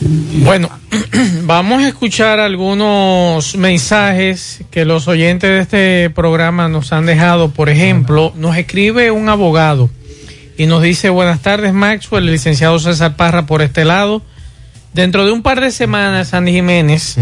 Bueno, 0.00 0.70
vamos 1.42 1.82
a 1.82 1.88
escuchar 1.88 2.40
algunos 2.40 3.56
mensajes 3.56 4.64
que 4.70 4.84
los 4.84 5.08
oyentes 5.08 5.50
de 5.50 5.58
este 5.60 6.10
programa 6.10 6.68
nos 6.68 6.92
han 6.92 7.06
dejado. 7.06 7.50
Por 7.50 7.68
ejemplo, 7.68 8.32
nos 8.36 8.56
escribe 8.56 9.10
un 9.10 9.28
abogado 9.28 9.90
y 10.56 10.66
nos 10.66 10.82
dice, 10.82 11.10
buenas 11.10 11.40
tardes 11.40 11.72
Maxwell, 11.72 12.24
el 12.24 12.32
licenciado 12.32 12.78
César 12.78 13.16
Parra 13.16 13.46
por 13.46 13.62
este 13.62 13.84
lado. 13.84 14.22
Dentro 14.94 15.24
de 15.24 15.32
un 15.32 15.42
par 15.42 15.60
de 15.60 15.70
semanas, 15.70 16.34
Andy 16.34 16.52
Jiménez, 16.52 17.16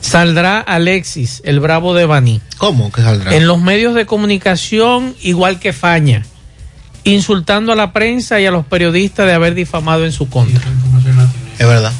saldrá 0.00 0.60
Alexis, 0.60 1.40
el 1.44 1.60
bravo 1.60 1.94
de 1.94 2.04
Baní. 2.04 2.40
¿Cómo 2.58 2.92
que 2.92 3.00
saldrá? 3.00 3.34
En 3.34 3.46
los 3.46 3.60
medios 3.60 3.94
de 3.94 4.06
comunicación, 4.06 5.14
igual 5.22 5.58
que 5.58 5.72
Faña, 5.72 6.26
insultando 7.04 7.72
a 7.72 7.76
la 7.76 7.92
prensa 7.92 8.40
y 8.40 8.46
a 8.46 8.50
los 8.50 8.66
periodistas 8.66 9.26
de 9.26 9.32
haber 9.32 9.54
difamado 9.54 10.04
en 10.04 10.12
su 10.12 10.28
contra. 10.28 10.62
Es 11.58 11.66
verdad. 11.66 11.92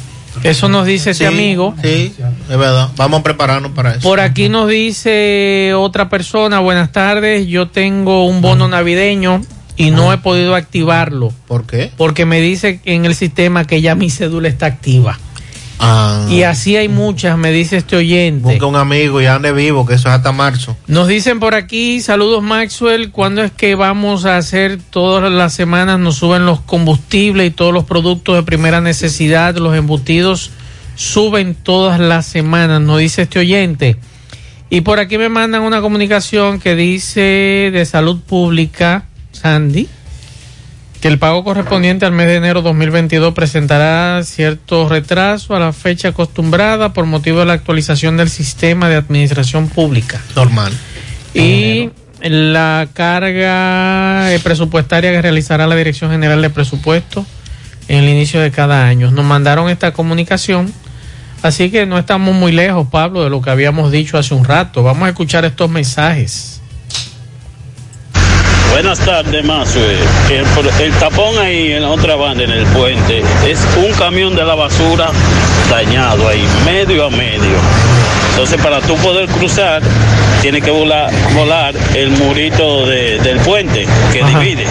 Eso 0.43 0.67
nos 0.69 0.85
dice 0.85 1.11
este 1.11 1.27
Sí, 1.27 1.33
amigo. 1.33 1.75
Sí, 1.81 2.13
es 2.49 2.57
verdad. 2.57 2.89
Vamos 2.97 3.21
a 3.21 3.23
prepararnos 3.23 3.71
para 3.71 3.91
eso. 3.91 4.01
Por 4.01 4.19
aquí 4.19 4.49
nos 4.49 4.69
dice 4.69 5.73
otra 5.75 6.09
persona, 6.09 6.59
buenas 6.59 6.91
tardes, 6.91 7.47
yo 7.47 7.67
tengo 7.67 8.25
un 8.25 8.41
bono 8.41 8.67
navideño 8.67 9.41
y 9.77 9.91
no 9.91 10.11
he 10.13 10.17
podido 10.17 10.55
activarlo. 10.55 11.33
¿Por 11.47 11.65
qué? 11.65 11.91
Porque 11.97 12.25
me 12.25 12.41
dice 12.41 12.79
en 12.85 13.05
el 13.05 13.15
sistema 13.15 13.65
que 13.65 13.81
ya 13.81 13.95
mi 13.95 14.09
cédula 14.09 14.47
está 14.47 14.65
activa. 14.65 15.19
Ah, 15.79 16.25
Y 16.29 16.43
así 16.43 16.75
hay 16.77 16.87
muchas, 16.87 17.37
me 17.37 17.51
dice 17.51 17.77
este 17.77 17.97
oyente. 17.97 18.43
busca 18.49 18.65
un 18.65 18.75
amigo 18.75 19.21
y 19.21 19.25
ande 19.25 19.51
vivo, 19.51 19.85
que 19.85 19.95
eso 19.95 20.07
es 20.09 20.15
hasta 20.15 20.31
marzo. 20.31 20.77
Nos 20.87 21.07
dicen 21.07 21.39
por 21.39 21.53
aquí, 21.53 21.99
saludos 22.01 22.41
Maxwell, 22.43 23.11
¿cuándo 23.11 23.43
es 23.43 23.51
que 23.51 23.75
vamos 23.75 24.25
a 24.25 24.37
hacer 24.37 24.79
todas 24.89 25.31
las 25.31 25.53
semanas? 25.53 25.99
Nos 25.99 26.15
suben 26.15 26.45
los 26.45 26.61
combustibles 26.61 27.47
y 27.47 27.51
todos 27.51 27.73
los 27.73 27.83
productos 27.83 28.35
de 28.35 28.43
primera 28.43 28.79
necesidad, 28.81 29.55
los 29.57 29.75
embutidos 29.75 30.51
suben 30.95 31.55
todas 31.55 31.99
las 31.99 32.25
semanas, 32.25 32.79
nos 32.81 32.99
dice 32.99 33.23
este 33.23 33.39
oyente. 33.39 33.97
Y 34.69 34.81
por 34.81 34.99
aquí 34.99 35.17
me 35.17 35.29
mandan 35.29 35.61
una 35.61 35.81
comunicación 35.81 36.59
que 36.59 36.75
dice 36.75 37.69
de 37.71 37.85
salud 37.85 38.19
pública, 38.21 39.05
Sandy, 39.31 39.87
que 41.05 41.09
el 41.09 41.19
pago 41.19 41.43
correspondiente 41.43 42.07
al 42.07 42.13
mes 42.13 42.25
de 42.25 42.37
enero 42.37 42.63
2022 42.63 43.35
presentará 43.35 44.23
cierto 44.23 44.89
retraso 44.89 45.55
a 45.55 45.59
la 45.59 45.71
fecha 45.71 46.07
acostumbrada 46.07 46.93
por 46.93 47.05
motivo 47.05 47.41
de 47.41 47.45
la 47.45 47.53
actualización 47.53 48.17
del 48.17 48.27
sistema 48.27 48.89
de 48.89 48.95
administración 48.95 49.69
pública. 49.69 50.19
Normal. 50.35 50.73
Y 51.35 51.91
la 52.23 52.87
carga 52.91 54.33
eh, 54.33 54.39
presupuestaria 54.39 55.11
que 55.11 55.21
realizará 55.21 55.67
la 55.67 55.75
Dirección 55.75 56.09
General 56.09 56.41
de 56.41 56.49
Presupuesto 56.49 57.23
en 57.87 58.03
el 58.03 58.09
inicio 58.09 58.41
de 58.41 58.49
cada 58.49 58.87
año. 58.87 59.11
Nos 59.11 59.25
mandaron 59.25 59.69
esta 59.69 59.93
comunicación, 59.93 60.73
así 61.43 61.69
que 61.69 61.85
no 61.85 61.99
estamos 61.99 62.33
muy 62.33 62.51
lejos, 62.51 62.87
Pablo, 62.89 63.23
de 63.23 63.29
lo 63.29 63.43
que 63.43 63.51
habíamos 63.51 63.91
dicho 63.91 64.17
hace 64.17 64.33
un 64.33 64.43
rato. 64.43 64.81
Vamos 64.81 65.05
a 65.05 65.09
escuchar 65.09 65.45
estos 65.45 65.69
mensajes. 65.69 66.54
Buenas 68.75 68.99
tardes, 68.99 69.45
Mazue. 69.45 69.95
El, 70.29 70.45
el 70.81 70.93
tapón 70.95 71.37
ahí 71.39 71.71
en 71.71 71.83
la 71.83 71.89
otra 71.91 72.17
banda, 72.17 72.43
en 72.43 72.51
el 72.51 72.65
puente, 72.65 73.23
es 73.47 73.65
un 73.77 73.93
camión 73.93 74.35
de 74.35 74.43
la 74.43 74.53
basura 74.53 75.11
dañado 75.69 76.27
ahí, 76.27 76.45
medio 76.65 77.05
a 77.05 77.09
medio. 77.09 77.57
Entonces, 78.31 78.59
para 78.61 78.81
tú 78.81 78.97
poder 78.97 79.27
cruzar, 79.29 79.81
tiene 80.41 80.61
que 80.61 80.71
volar, 80.71 81.09
volar 81.33 81.73
el 81.95 82.09
murito 82.11 82.85
de- 82.85 83.17
del 83.19 83.39
puente 83.39 83.87
que 84.11 84.21
divide. 84.25 84.65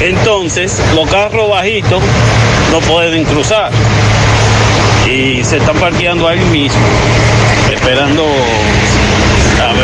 Entonces, 0.00 0.80
los 0.94 1.06
carros 1.10 1.50
bajitos 1.50 2.02
no 2.72 2.78
pueden 2.80 3.24
cruzar 3.24 3.70
y 5.06 5.44
se 5.44 5.58
están 5.58 5.76
parqueando 5.76 6.26
ahí 6.26 6.40
mismo, 6.46 6.80
esperando 7.70 8.24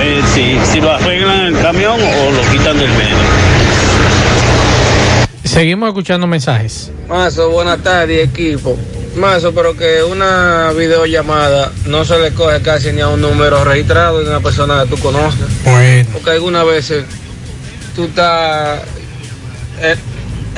ver 0.01 0.23
si, 0.35 0.59
si 0.73 0.81
lo 0.81 0.93
arreglan 0.93 1.41
el 1.47 1.59
camión 1.61 2.01
o 2.01 2.33
lo 2.33 2.41
quitan 2.51 2.79
del 2.79 2.91
medio. 2.91 3.17
Seguimos 5.45 5.89
escuchando 5.89 6.27
mensajes. 6.27 6.91
Mazo, 7.09 7.51
buenas 7.51 7.83
tardes, 7.83 8.29
equipo. 8.29 8.79
Mazo, 9.17 9.53
pero 9.53 9.77
que 9.77 10.03
una 10.03 10.73
videollamada 10.73 11.73
no 11.87 12.05
se 12.05 12.19
le 12.19 12.33
coge 12.33 12.63
casi 12.63 12.93
ni 12.93 13.01
a 13.01 13.09
un 13.09 13.21
número 13.21 13.65
registrado 13.65 14.23
de 14.23 14.31
una 14.31 14.41
persona 14.41 14.85
que 14.85 14.91
tú 14.91 15.03
conozcas. 15.03 15.49
Bueno. 15.65 16.09
Porque 16.13 16.31
algunas 16.31 16.65
veces 16.65 17.05
tú 17.97 18.05
estás 18.05 18.81
en, 19.83 19.99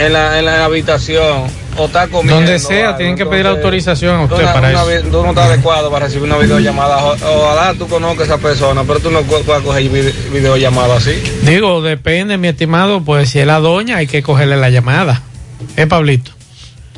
en 0.04 0.12
la, 0.12 0.38
en 0.38 0.44
la 0.44 0.64
habitación 0.64 1.61
o 1.76 1.86
estás 1.86 2.08
comiendo. 2.08 2.34
Donde 2.36 2.58
sea, 2.58 2.86
algo, 2.88 2.98
tienen 2.98 3.16
que 3.16 3.24
pedir 3.26 3.40
entonces, 3.46 3.64
autorización 3.64 4.16
a 4.16 4.22
usted 4.24 4.44
para 4.44 4.58
una 4.70 4.70
eso. 4.94 5.08
Tú 5.10 5.22
no 5.22 5.28
estás 5.30 5.46
adecuado 5.46 5.90
para 5.90 6.06
recibir 6.06 6.24
una 6.24 6.38
videollamada. 6.38 7.04
O- 7.04 7.12
Ojalá 7.40 7.74
tú 7.74 7.88
conozcas 7.88 8.28
a 8.30 8.34
esa 8.34 8.38
persona, 8.42 8.82
pero 8.84 9.00
tú 9.00 9.10
no 9.10 9.20
pu- 9.22 9.42
puedes 9.42 9.62
coger 9.62 9.82
vide- 9.90 10.14
videollamada 10.32 10.96
así. 10.96 11.12
Digo, 11.42 11.82
depende, 11.82 12.36
mi 12.38 12.48
estimado, 12.48 13.02
pues 13.02 13.30
si 13.30 13.38
es 13.38 13.46
la 13.46 13.58
doña 13.60 13.96
hay 13.98 14.06
que 14.06 14.22
cogerle 14.22 14.56
la 14.56 14.70
llamada. 14.70 15.22
¿Eh, 15.76 15.86
Pablito? 15.86 16.30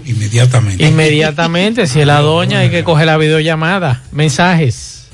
Inmediatamente. 0.06 0.84
Inmediatamente, 0.84 1.86
si 1.86 2.00
es 2.00 2.06
la 2.06 2.20
doña 2.20 2.58
hay 2.60 2.70
que 2.70 2.84
coger 2.84 3.06
la 3.06 3.16
videollamada. 3.16 4.02
Mensajes. 4.12 5.06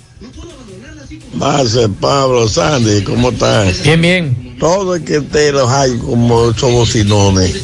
Marce, 1.35 1.89
Pablo, 2.01 2.49
Sandy, 2.49 3.03
¿cómo 3.03 3.31
estás? 3.31 3.83
Bien, 3.85 4.01
bien. 4.03 4.50
Todo 4.61 4.95
el 4.95 5.05
que 5.05 5.23
te 5.23 5.53
los 5.53 5.71
hay 5.71 5.97
como 5.97 6.51
esos 6.51 6.71
bocinones, 6.71 7.55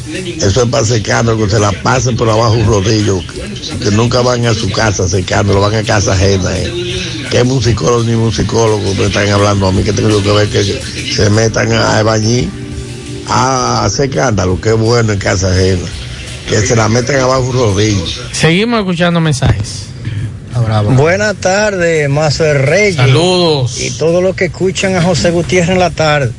eso 0.41 0.63
es 0.63 0.69
para 0.69 0.83
secando, 0.83 1.37
que 1.37 1.47
se 1.47 1.59
la 1.59 1.71
pasen 1.71 2.17
por 2.17 2.27
abajo 2.27 2.53
un 2.53 2.65
rodillo, 2.65 3.21
que 3.83 3.91
nunca 3.91 4.21
van 4.21 4.47
a 4.47 4.55
su 4.55 4.71
casa 4.71 5.07
secando, 5.07 5.61
van 5.61 5.75
a 5.75 5.83
casa 5.83 6.13
ajena. 6.13 6.57
Eh. 6.57 6.73
Que 7.29 7.43
musicólogos 7.43 8.07
ni 8.07 8.15
musicólogos 8.15 8.97
me 8.97 9.05
están 9.05 9.29
hablando 9.29 9.67
a 9.67 9.71
mí, 9.71 9.83
que 9.83 9.93
tengo 9.93 10.23
que 10.23 10.31
ver 10.31 10.49
que 10.49 10.63
se 10.63 11.29
metan 11.29 11.71
a 11.71 12.01
bañir, 12.01 12.49
a 13.27 13.85
hacer 13.85 14.09
escándalo, 14.09 14.59
que 14.59 14.71
bueno 14.71 15.13
en 15.13 15.19
casa 15.19 15.51
ajena, 15.51 15.87
que 16.49 16.65
se 16.65 16.75
la 16.75 16.89
metan 16.89 17.19
abajo 17.19 17.43
un 17.43 17.53
rodillo. 17.53 18.05
Seguimos 18.31 18.79
escuchando 18.79 19.21
mensajes. 19.21 19.83
Buenas 20.95 21.35
tardes, 21.35 22.09
Mazo 22.09 22.43
de 22.43 22.53
Reyes. 22.55 22.95
Saludos. 22.95 23.79
Y 23.79 23.91
todos 23.91 24.23
los 24.23 24.35
que 24.35 24.45
escuchan 24.45 24.95
a 24.95 25.03
José 25.03 25.29
Gutiérrez 25.29 25.69
en 25.69 25.79
la 25.79 25.91
tarde. 25.91 26.31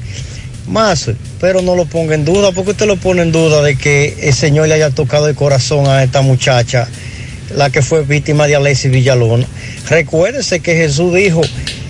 Mazo, 0.69 1.15
pero 1.41 1.63
no 1.63 1.75
lo 1.75 1.87
ponga 1.87 2.15
en 2.15 2.25
duda, 2.25 2.53
porque 2.53 2.73
usted 2.73 2.87
lo 2.87 2.97
pone 2.97 3.23
en 3.23 3.33
duda 3.33 3.63
de 3.63 3.77
que 3.77 4.17
el 4.23 4.35
Señor 4.35 4.69
le 4.69 4.75
haya 4.75 4.91
tocado 4.91 5.29
el 5.29 5.35
corazón 5.35 5.87
a 5.87 6.03
esta 6.05 6.21
muchacha, 6.23 6.87
la 7.57 7.71
que 7.71 7.83
fue 7.83 8.03
víctima 8.03 8.47
de 8.47 8.57
Alexis 8.57 8.91
Villalona. 8.91 9.47
Recuérdese 9.89 10.61
que 10.61 10.75
Jesús 10.77 11.15
dijo, 11.15 11.41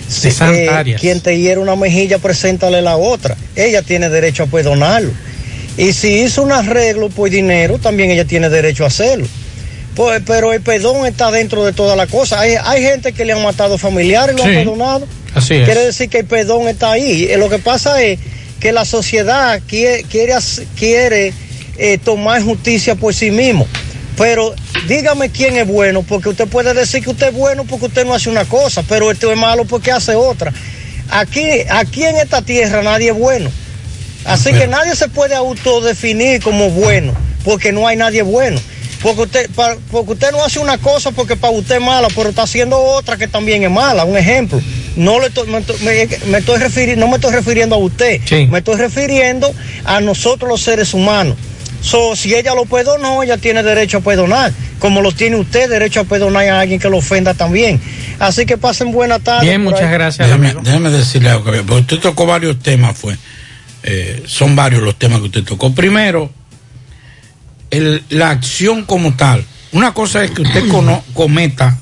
si, 0.07 0.29
eh, 0.29 0.95
quien 0.99 1.21
te 1.21 1.37
hiere 1.39 1.59
una 1.59 1.75
mejilla, 1.75 2.17
preséntale 2.17 2.81
la 2.81 2.97
otra. 2.97 3.35
Ella 3.55 3.81
tiene 3.81 4.09
derecho 4.09 4.43
a 4.43 4.47
perdonarlo. 4.47 5.11
Y 5.77 5.93
si 5.93 6.21
hizo 6.21 6.41
un 6.43 6.51
arreglo 6.51 7.09
por 7.09 7.29
dinero, 7.29 7.77
también 7.77 8.09
ella 8.11 8.25
tiene 8.25 8.49
derecho 8.49 8.83
a 8.85 8.87
hacerlo. 8.87 9.27
Pues, 9.95 10.21
pero 10.25 10.53
el 10.53 10.61
perdón 10.61 11.05
está 11.05 11.29
dentro 11.31 11.65
de 11.65 11.73
toda 11.73 11.95
la 11.95 12.07
cosa. 12.07 12.39
Hay, 12.39 12.53
hay 12.61 12.81
gente 12.81 13.11
que 13.11 13.25
le 13.25 13.33
han 13.33 13.43
matado 13.43 13.77
familiares 13.77 14.35
y 14.35 14.37
lo 14.37 14.43
Sí. 14.45 14.49
han 14.49 14.55
perdonado. 14.55 15.07
Así 15.35 15.55
es. 15.55 15.65
Quiere 15.65 15.85
decir 15.85 16.09
que 16.09 16.19
el 16.19 16.25
perdón 16.25 16.67
está 16.69 16.91
ahí. 16.91 17.29
Lo 17.37 17.49
que 17.49 17.59
pasa 17.59 18.01
es 18.01 18.17
que 18.59 18.71
la 18.71 18.85
sociedad 18.85 19.61
quiere, 19.67 20.03
quiere, 20.75 21.33
eh, 21.77 21.97
tomar 21.97 22.41
justicia 22.41 22.95
por 22.95 23.13
sí 23.13 23.31
mismo. 23.31 23.67
Pero 24.17 24.53
dígame 24.87 25.29
quién 25.29 25.55
es 25.57 25.65
bueno, 25.67 26.03
porque 26.03 26.29
usted 26.29 26.47
puede 26.47 26.73
decir 26.73 27.03
que 27.03 27.09
usted 27.11 27.27
es 27.29 27.33
bueno 27.33 27.63
porque 27.63 27.85
usted 27.85 28.05
no 28.05 28.13
hace 28.13 28.29
una 28.29 28.45
cosa, 28.45 28.83
pero 28.87 29.11
este 29.11 29.31
es 29.31 29.37
malo 29.37 29.63
porque 29.65 29.91
hace 29.91 30.13
otra. 30.15 30.51
Aquí, 31.09 31.47
aquí 31.69 32.03
en 32.03 32.17
esta 32.17 32.41
tierra 32.41 32.81
nadie 32.83 33.11
es 33.11 33.17
bueno. 33.17 33.49
Así 34.25 34.51
que 34.51 34.67
nadie 34.67 34.95
se 34.95 35.07
puede 35.07 35.35
autodefinir 35.35 36.41
como 36.41 36.69
bueno, 36.69 37.13
porque 37.45 37.71
no 37.71 37.87
hay 37.87 37.95
nadie 37.95 38.21
bueno. 38.21 38.59
Porque 39.01 39.21
usted, 39.21 39.49
pa- 39.51 39.77
porque 39.89 40.11
usted 40.11 40.31
no 40.31 40.43
hace 40.43 40.59
una 40.59 40.77
cosa 40.77 41.11
porque 41.11 41.37
para 41.37 41.53
usted 41.53 41.75
es 41.75 41.81
mala, 41.81 42.09
pero 42.13 42.27
está 42.29 42.41
haciendo 42.43 42.77
otra 42.77 43.15
que 43.15 43.29
también 43.29 43.63
es 43.63 43.71
mala. 43.71 44.03
Un 44.03 44.17
ejemplo. 44.17 44.61
No 44.99 45.19
le 45.19 45.27
estoy- 45.27 45.47
me, 45.47 45.59
estoy- 45.59 45.79
me- 45.81 46.07
me 46.31 46.37
estoy 46.39 46.57
refiriendo, 46.59 47.05
no 47.05 47.09
me 47.11 47.15
estoy 47.15 47.31
refiriendo 47.33 47.75
a 47.75 47.79
usted, 47.79 48.21
me 48.49 48.57
estoy 48.59 48.75
refiriendo 48.75 49.53
a 49.85 50.01
nosotros 50.01 50.49
los 50.49 50.61
seres 50.61 50.93
humanos. 50.93 51.35
So, 51.81 52.15
si 52.17 52.35
ella 52.35 52.53
lo 52.53 52.65
perdonó, 52.65 53.23
ella 53.23 53.37
tiene 53.37 53.63
derecho 53.63 53.99
a 53.99 54.01
perdonar, 54.01 54.51
como 54.79 55.01
lo 55.01 55.13
tiene 55.13 55.37
usted 55.37 55.69
derecho 55.69 56.01
a 56.01 56.03
perdonar 56.03 56.47
a 56.49 56.59
alguien 56.59 56.79
que 56.79 56.89
lo 56.89 56.97
ofenda 56.97 57.33
también. 57.33 57.79
Así 58.19 58.45
que 58.45 58.57
pasen 58.57 58.91
buena 58.91 59.19
tarde. 59.19 59.45
Bien, 59.47 59.63
muchas 59.63 59.83
ahí. 59.83 59.91
gracias, 59.93 60.27
déjeme 60.63 60.89
decirle 60.91 61.29
algo, 61.29 61.45
porque 61.45 61.73
usted 61.75 61.99
tocó 61.99 62.25
varios 62.25 62.59
temas, 62.59 62.97
fue. 62.97 63.15
Eh, 63.83 64.23
son 64.25 64.57
varios 64.57 64.83
los 64.83 64.99
temas 64.99 65.19
que 65.19 65.25
usted 65.27 65.43
tocó. 65.45 65.73
Primero, 65.73 66.29
el- 67.71 68.03
la 68.09 68.31
acción 68.31 68.83
como 68.83 69.15
tal. 69.15 69.45
Una 69.71 69.93
cosa 69.93 70.23
es 70.23 70.31
que 70.31 70.41
usted 70.41 70.67
cono- 70.67 71.03
cometa, 71.13 71.77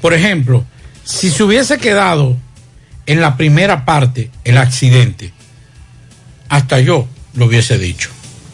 por 0.00 0.14
ejemplo, 0.14 0.64
si 1.10 1.30
se 1.30 1.42
hubiese 1.42 1.78
quedado 1.78 2.36
en 3.06 3.20
la 3.20 3.36
primera 3.36 3.84
parte 3.84 4.30
el 4.44 4.56
accidente, 4.58 5.32
hasta 6.48 6.80
yo 6.80 7.08
lo 7.34 7.46
hubiese 7.46 7.78
dicho. 7.78 8.10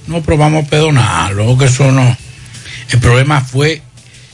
No, 0.07 0.23
pero 0.23 0.39
vamos 0.39 0.65
a 0.65 0.71
perdonarlo, 0.71 1.59
que 1.59 1.67
eso 1.67 1.93
no. 1.93 2.17
El 2.91 3.01
problema 3.01 3.41
fue 3.41 3.83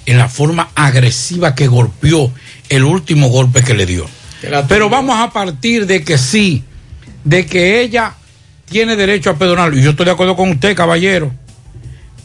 en 0.07 0.19
la 0.19 0.29
forma 0.29 0.71
agresiva 0.75 1.55
que 1.55 1.67
golpeó 1.67 2.33
el 2.69 2.85
último 2.85 3.29
golpe 3.29 3.63
que 3.63 3.75
le 3.75 3.87
dio. 3.87 4.07
Pero 4.69 4.89
vamos 4.89 5.19
a 5.19 5.31
partir 5.31 5.87
de 5.87 6.05
que 6.05 6.19
sí, 6.19 6.65
de 7.25 7.47
que 7.47 7.81
ella 7.81 8.15
tiene 8.67 8.97
derecho 8.97 9.31
a 9.31 9.37
perdonarlo. 9.37 9.79
Y 9.79 9.83
yo 9.83 9.91
estoy 9.91 10.07
de 10.07 10.13
acuerdo 10.13 10.37
con 10.37 10.51
usted, 10.51 10.77
caballero. 10.77 11.33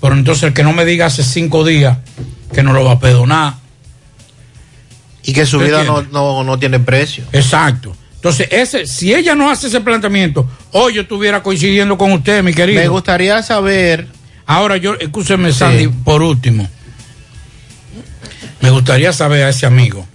Pero 0.02 0.14
entonces 0.14 0.44
el 0.44 0.53
que 0.53 0.64
no 0.64 0.74
me 0.74 0.86
diga 0.86 1.07
hace 1.07 1.24
cinco 1.24 1.65
días 1.65 1.98
que 2.53 2.64
no 2.64 2.74
lo 2.74 2.84
va 2.84 2.94
a 2.94 2.99
perdonar. 2.99 3.66
Y 5.23 5.34
que 5.34 5.45
su 5.45 5.57
¿Usted 5.57 5.69
vida 5.69 5.84
no, 5.84 6.02
no, 6.03 6.44
no 6.44 6.57
tiene 6.60 6.80
precio. 6.80 7.26
Exacto. 7.34 7.95
Entonces, 8.15 8.48
ese, 8.52 8.88
si 8.88 9.14
ella 9.14 9.35
no 9.35 9.49
hace 9.49 9.68
ese 9.68 9.80
planteamiento, 9.81 10.49
hoy 10.72 10.94
yo 10.95 11.02
estuviera 11.02 11.44
coincidiendo 11.44 11.98
con 11.98 12.11
usted, 12.14 12.44
mi 12.44 12.53
querido. 12.53 12.81
Me 12.81 12.88
gustaría 12.88 13.41
saber. 13.44 14.07
Ahora 14.45 14.77
yo, 14.77 14.95
escúcheme, 14.95 15.52
Sandy, 15.53 15.88
por 15.89 16.22
último. 16.22 16.68
Me 18.61 18.69
gustaría 18.69 19.14
saber 19.14 19.44
a 19.44 19.49
ese 19.49 19.65
amigo 19.65 20.06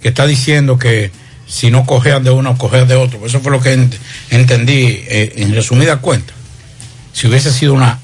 que 0.00 0.08
está 0.08 0.26
diciendo 0.26 0.78
que 0.78 1.10
si 1.46 1.70
no 1.70 1.84
cojean 1.86 2.22
de 2.24 2.30
uno, 2.30 2.56
cojean 2.56 2.86
de 2.86 2.94
otro. 2.94 3.24
Eso 3.26 3.40
fue 3.40 3.50
lo 3.52 3.60
que 3.60 3.76
ent- 3.76 3.96
entendí 4.30 4.76
eh, 5.08 5.32
en 5.36 5.54
resumida 5.54 5.96
cuenta. 5.98 6.32
Si 7.12 7.26
hubiese 7.26 7.52
sido 7.52 7.74
una, 7.74 7.98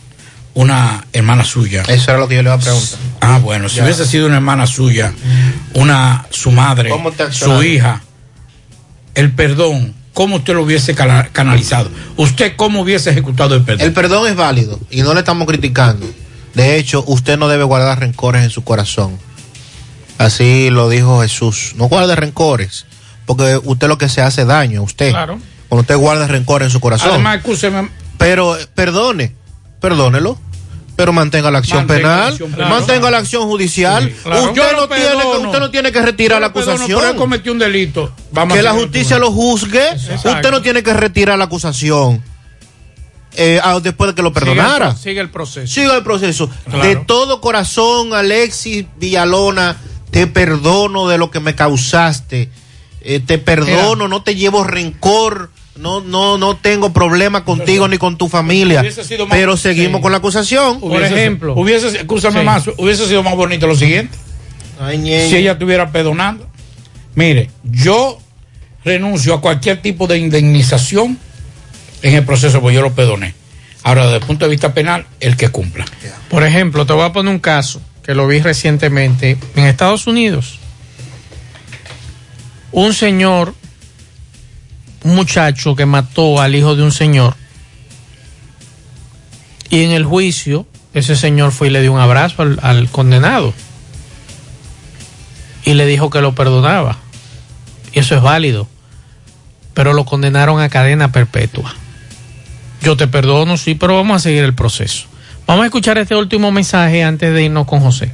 una 0.55 1.07
hermana 1.13 1.45
suya. 1.45 1.83
Eso 1.89 2.11
era 2.11 2.21
lo 2.21 2.29
que 2.29 2.35
yo 2.37 2.43
le 2.43 2.49
iba 2.49 2.55
a 2.55 2.59
preguntar. 2.59 2.99
Ah, 3.21 3.39
bueno, 3.39 3.69
si 3.69 3.77
Ya. 3.77 3.85
hubiese 3.85 4.07
sido 4.07 4.27
una 4.27 4.37
hermana 4.37 4.67
suya, 4.67 5.13
una 5.75 6.27
su 6.31 6.51
madre, 6.51 6.91
¿Cómo 6.91 7.13
te 7.13 7.33
su 7.33 7.63
hija, 7.63 8.03
el 9.15 9.33
perdón, 9.33 9.95
¿cómo 10.13 10.37
usted 10.37 10.55
lo 10.55 10.63
hubiese 10.63 10.95
canalizado? 10.95 11.91
¿Usted 12.17 12.55
cómo 12.57 12.81
hubiese 12.83 13.11
ejecutado 13.11 13.55
el 13.55 13.63
perdón? 13.63 13.87
El 13.87 13.93
perdón 13.93 14.27
es 14.29 14.37
válido 14.37 14.81
y 14.91 15.03
no 15.03 15.15
le 15.15 15.21
estamos 15.21 15.47
criticando. 15.47 16.07
De 16.55 16.77
hecho, 16.77 17.05
usted 17.07 17.39
no 17.39 17.47
debe 17.49 17.63
guardar 17.65 18.01
rencores 18.01 18.43
en 18.43 18.51
su 18.51 18.65
corazón. 18.65 19.19
Así 20.19 20.69
lo 20.71 20.89
dijo 20.89 21.23
Jesús. 21.23 21.73
No 21.77 21.87
guarde 21.87 22.15
rencores, 22.17 22.87
porque 23.25 23.59
usted 23.65 23.89
lo 23.89 23.99
que 23.99 24.09
se 24.09 24.21
hace 24.21 24.45
daño 24.45 24.81
a 24.81 24.83
usted. 24.85 25.11
Claro. 25.11 25.39
Cuando 25.69 25.83
usted 25.83 25.97
guarda 25.97 26.27
rencores 26.27 26.67
en 26.67 26.71
su 26.73 26.81
corazón. 26.81 27.11
Además, 27.13 27.37
escúcheme, 27.39 27.89
Pero 28.19 28.59
perdone, 28.75 29.33
perdónelo. 29.81 30.39
Pero 30.97 31.15
mantenga 31.15 31.51
la 31.51 31.59
acción 31.61 31.87
Mantenga 31.87 32.01
la 32.09 32.15
penal, 32.17 32.33
acción 32.33 32.69
mantenga 32.69 33.11
la 33.11 33.19
acción 33.19 33.43
judicial. 33.45 34.13
claro. 34.23 34.49
Usted, 34.49 34.73
no 34.77 34.87
tiene, 34.89 35.25
usted 35.47 35.59
no 35.59 35.71
tiene 35.71 35.93
que 35.93 36.03
retirar 36.03 36.41
la 36.43 36.49
Yo 36.49 36.51
acusación. 36.51 36.99
pero 37.01 37.11
él 37.13 37.17
cometió 37.17 37.53
un 37.53 37.59
delito. 37.59 38.13
Vamos 38.33 38.55
que 38.55 38.63
la 38.63 38.73
justicia 38.75 39.19
lo 39.19 39.31
juzgue. 39.33 39.89
Exacto. 39.93 40.31
Usted 40.31 40.51
no 40.51 40.61
tiene 40.61 40.83
que 40.83 40.93
retirar 40.93 41.39
la 41.39 41.45
acusación 41.45 42.23
eh, 43.37 43.61
ah, 43.63 43.79
después 43.83 44.09
de 44.11 44.15
que 44.15 44.21
lo 44.23 44.33
perdonara. 44.33 44.95
Sigue 44.95 45.21
el, 45.21 45.31
pro- 45.31 45.47
sigue 45.47 45.63
el 45.63 45.65
proceso. 45.65 45.73
Siga 45.75 45.97
el 45.97 46.03
proceso. 46.03 46.51
Claro. 46.69 46.85
De 46.85 46.97
todo 46.97 47.41
corazón, 47.41 48.13
Alexis 48.13 48.85
Villalona, 48.99 49.77
te 50.11 50.27
perdono 50.27 51.09
de 51.09 51.17
lo 51.17 51.31
que 51.31 51.41
me 51.41 51.55
causaste. 51.55 52.51
Eh, 53.01 53.21
te 53.21 53.39
perdono, 53.39 54.07
no 54.09 54.23
te 54.23 54.35
llevo 54.35 54.65
rencor. 54.65 55.51
No, 55.81 56.01
no, 56.03 56.37
no 56.39 56.57
tengo 56.57 56.93
problema 56.93 57.45
contigo 57.45 57.89
ni 57.89 57.97
con 57.99 58.17
tu 58.19 58.29
familia. 58.29 58.81
hubiese 58.81 59.03
sido 59.05 59.27
más- 59.27 59.37
Pero 59.37 59.57
seguimos 59.57 59.99
sí. 59.99 60.03
con 60.03 60.13
la 60.13 60.19
acusación. 60.19 60.79
Hubiese- 60.83 61.39
hubiese, 61.57 61.87
escúchame 61.99 62.41
Sí. 62.41 62.47
más, 62.47 62.65
hubiese 62.77 63.07
sido 63.07 63.23
más 63.23 63.35
bonito 63.35 63.67
lo 63.67 63.75
siguiente. 63.75 64.17
si 65.29 65.37
ella 65.37 65.53
estuviera 65.53 65.91
perdonando. 65.93 66.49
Mire, 67.15 67.51
yo 67.65 68.19
renuncio 68.85 69.35
a 69.35 69.41
cualquier 69.41 69.83
tipo 69.83 70.07
de 70.07 70.17
indemnización 70.19 71.19
en 72.03 72.15
el 72.15 72.25
proceso, 72.25 72.61
porque 72.61 72.77
yo 72.77 72.83
lo 72.83 72.95
perdoné. 72.95 73.35
Ahora, 73.83 74.05
desde 74.05 74.17
el 74.19 74.23
punto 74.27 74.45
de 74.47 74.51
vista 74.51 74.73
penal, 74.73 75.07
el 75.21 75.37
que 75.37 75.49
cumpla. 75.51 75.85
Por 76.31 76.45
ejemplo, 76.45 76.87
te 76.87 76.93
voy 76.95 77.05
a 77.05 77.13
poner 77.13 77.33
un 77.33 77.41
caso 77.41 77.81
que 78.03 78.15
lo 78.15 78.27
vi 78.27 78.41
recientemente 78.41 79.37
en 79.57 79.65
Estados 79.67 80.07
Unidos. 80.07 80.59
Un 82.73 82.95
señor, 82.95 83.55
un 85.05 85.15
muchacho 85.15 85.75
que 85.77 85.87
mató 85.87 86.41
al 86.41 86.55
hijo 86.55 86.77
de 86.77 86.83
un 86.83 86.93
señor. 86.93 87.35
Y 89.71 89.85
en 89.85 89.93
el 89.93 90.05
juicio, 90.05 90.67
ese 90.95 91.17
señor 91.17 91.53
fue 91.53 91.69
y 91.69 91.71
le 91.71 91.81
dio 91.81 91.93
un 91.93 92.01
abrazo 92.01 92.43
al, 92.61 92.89
condenado. 92.91 93.55
Y 95.65 95.75
le 95.75 95.87
dijo 95.87 96.11
que 96.11 96.21
lo 96.21 96.35
perdonaba. 96.35 96.99
Y 97.93 98.01
eso 98.01 98.17
es 98.17 98.23
válido. 98.23 98.67
Pero 99.75 99.93
lo 99.93 100.05
condenaron 100.05 100.61
a 100.61 100.69
cadena 100.69 101.13
perpetua. 101.13 101.75
Yo 102.83 102.97
te 102.97 103.07
perdono, 103.07 103.57
sí, 103.57 103.75
pero 103.75 103.95
vamos 103.97 104.17
a 104.17 104.21
seguir 104.21 104.43
el 104.43 104.55
proceso. 104.55 105.07
Vamos 105.47 105.63
a 105.63 105.67
escuchar 105.67 105.99
este 105.99 106.17
último 106.17 106.51
mensaje 106.51 107.05
antes 107.05 107.33
de 107.33 107.45
irnos 107.45 107.67
con 107.67 107.81
José. 107.81 108.11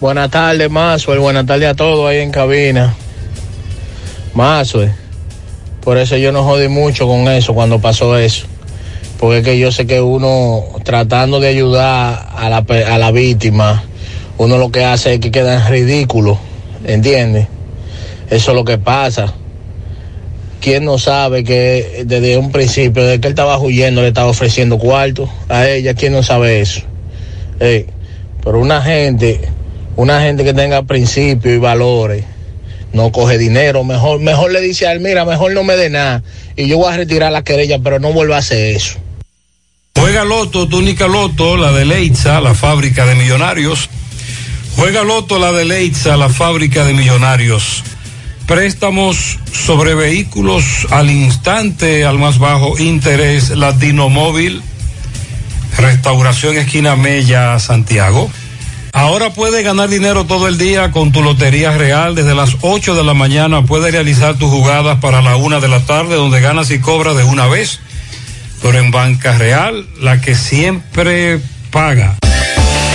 Buenas 0.00 0.30
tardes, 0.30 0.70
Mazue. 0.70 1.18
Buenas 1.18 1.46
tardes 1.46 1.68
a 1.68 1.74
todos 1.74 2.08
ahí 2.08 2.18
en 2.18 2.30
cabina. 2.30 2.94
Mazue. 4.34 4.99
Por 5.82 5.96
eso 5.98 6.16
yo 6.16 6.32
no 6.32 6.44
jodí 6.44 6.68
mucho 6.68 7.06
con 7.06 7.28
eso 7.28 7.54
cuando 7.54 7.80
pasó 7.80 8.18
eso. 8.18 8.46
Porque 9.18 9.38
es 9.38 9.44
que 9.44 9.58
yo 9.58 9.72
sé 9.72 9.86
que 9.86 10.00
uno 10.00 10.64
tratando 10.82 11.40
de 11.40 11.48
ayudar 11.48 12.28
a 12.34 12.48
la, 12.48 12.58
a 12.58 12.98
la 12.98 13.10
víctima, 13.10 13.84
uno 14.38 14.58
lo 14.58 14.70
que 14.70 14.84
hace 14.84 15.14
es 15.14 15.20
que 15.20 15.30
queda 15.30 15.54
en 15.54 15.70
ridículo. 15.70 16.38
¿Entiendes? 16.84 17.46
Eso 18.30 18.50
es 18.52 18.56
lo 18.56 18.64
que 18.64 18.78
pasa. 18.78 19.34
¿Quién 20.60 20.84
no 20.84 20.98
sabe 20.98 21.42
que 21.42 22.04
desde 22.06 22.36
un 22.36 22.52
principio, 22.52 23.02
desde 23.02 23.20
que 23.20 23.28
él 23.28 23.32
estaba 23.32 23.58
huyendo, 23.58 24.02
le 24.02 24.08
estaba 24.08 24.28
ofreciendo 24.28 24.78
cuarto 24.78 25.28
a 25.48 25.66
ella? 25.66 25.94
¿Quién 25.94 26.12
no 26.12 26.22
sabe 26.22 26.60
eso? 26.60 26.82
Pero 27.58 28.58
una 28.58 28.82
gente, 28.82 29.40
una 29.96 30.20
gente 30.20 30.44
que 30.44 30.52
tenga 30.54 30.82
principios 30.82 31.54
y 31.54 31.58
valores, 31.58 32.24
no 32.92 33.12
coge 33.12 33.38
dinero, 33.38 33.84
mejor, 33.84 34.20
mejor 34.20 34.52
le 34.52 34.60
dice 34.60 34.86
a 34.86 34.92
él, 34.92 35.00
mira, 35.00 35.24
mejor 35.24 35.52
no 35.52 35.64
me 35.64 35.76
dé 35.76 35.90
nada. 35.90 36.22
Y 36.56 36.68
yo 36.68 36.78
voy 36.78 36.92
a 36.92 36.96
retirar 36.96 37.32
la 37.32 37.44
querella, 37.44 37.78
pero 37.78 37.98
no 37.98 38.12
vuelva 38.12 38.36
a 38.36 38.40
hacer 38.40 38.76
eso. 38.76 38.98
Juega 39.96 40.24
Loto, 40.24 40.66
túnica 40.66 41.06
Loto, 41.06 41.56
la 41.56 41.72
de 41.72 41.84
Leitza, 41.84 42.40
la 42.40 42.54
fábrica 42.54 43.06
de 43.06 43.14
millonarios. 43.14 43.88
Juega 44.76 45.04
Loto, 45.04 45.38
la 45.38 45.52
de 45.52 45.64
Leitza, 45.64 46.16
la 46.16 46.28
fábrica 46.28 46.84
de 46.84 46.94
millonarios. 46.94 47.84
Préstamos 48.46 49.38
sobre 49.52 49.94
vehículos 49.94 50.64
al 50.90 51.10
instante, 51.10 52.04
al 52.04 52.18
más 52.18 52.38
bajo 52.38 52.78
interés, 52.78 53.50
Latino 53.50 54.08
Móvil. 54.08 54.62
Restauración 55.76 56.56
Esquina 56.56 56.96
Mella, 56.96 57.58
Santiago. 57.58 58.30
Ahora 58.92 59.30
puedes 59.30 59.64
ganar 59.64 59.88
dinero 59.88 60.24
todo 60.24 60.48
el 60.48 60.58
día 60.58 60.90
con 60.90 61.12
tu 61.12 61.22
Lotería 61.22 61.76
Real. 61.76 62.14
Desde 62.14 62.34
las 62.34 62.56
8 62.60 62.94
de 62.94 63.04
la 63.04 63.14
mañana 63.14 63.64
puedes 63.64 63.92
realizar 63.92 64.36
tus 64.36 64.50
jugadas 64.50 64.98
para 65.00 65.22
la 65.22 65.36
una 65.36 65.60
de 65.60 65.68
la 65.68 65.80
tarde, 65.80 66.16
donde 66.16 66.40
ganas 66.40 66.70
y 66.70 66.80
cobras 66.80 67.16
de 67.16 67.24
una 67.24 67.46
vez. 67.46 67.80
Pero 68.62 68.78
en 68.78 68.90
Banca 68.90 69.38
Real, 69.38 69.86
la 70.00 70.20
que 70.20 70.34
siempre 70.34 71.40
paga. 71.70 72.16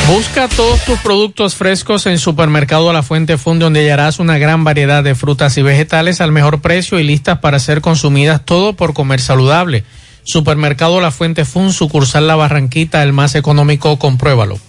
Busca 0.08 0.48
todos 0.48 0.86
tus 0.86 1.00
productos 1.00 1.56
frescos 1.56 2.06
en 2.06 2.20
Supermercado 2.20 2.94
La 2.94 3.02
Fuente 3.02 3.40
Fund, 3.40 3.62
donde 3.62 3.80
hallarás 3.80 4.20
una 4.20 4.38
gran 4.38 4.64
variedad 4.64 5.04
de 5.04 5.16
frutas 5.16 5.58
y 5.58 5.64
vegetales 5.64 6.22
al 6.22 6.32
mejor 6.32 6.62
precio 6.62 7.00
y 7.00 7.04
listas 7.04 7.40
para 7.40 7.58
ser 7.58 7.82
consumidas, 7.82 8.46
todo 8.46 8.74
por 8.74 8.94
comer 8.94 9.20
saludable. 9.20 9.84
Supermercado 10.24 11.02
La 11.02 11.10
Fuente 11.10 11.44
Fund, 11.46 11.72
sucursal 11.72 12.28
La 12.28 12.36
Barranquita, 12.36 13.02
el 13.02 13.14
más 13.14 13.34
económico, 13.34 13.98
compruébalo. 13.98 14.60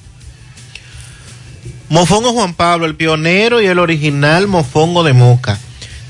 Mofongo 1.89 2.33
Juan 2.33 2.55
Pablo, 2.55 2.85
el 2.85 2.97
pionero 2.97 3.63
y 3.63 3.67
el 3.67 3.79
original 3.79 4.49
mofongo 4.49 5.05
de 5.05 5.13
moca. 5.13 5.57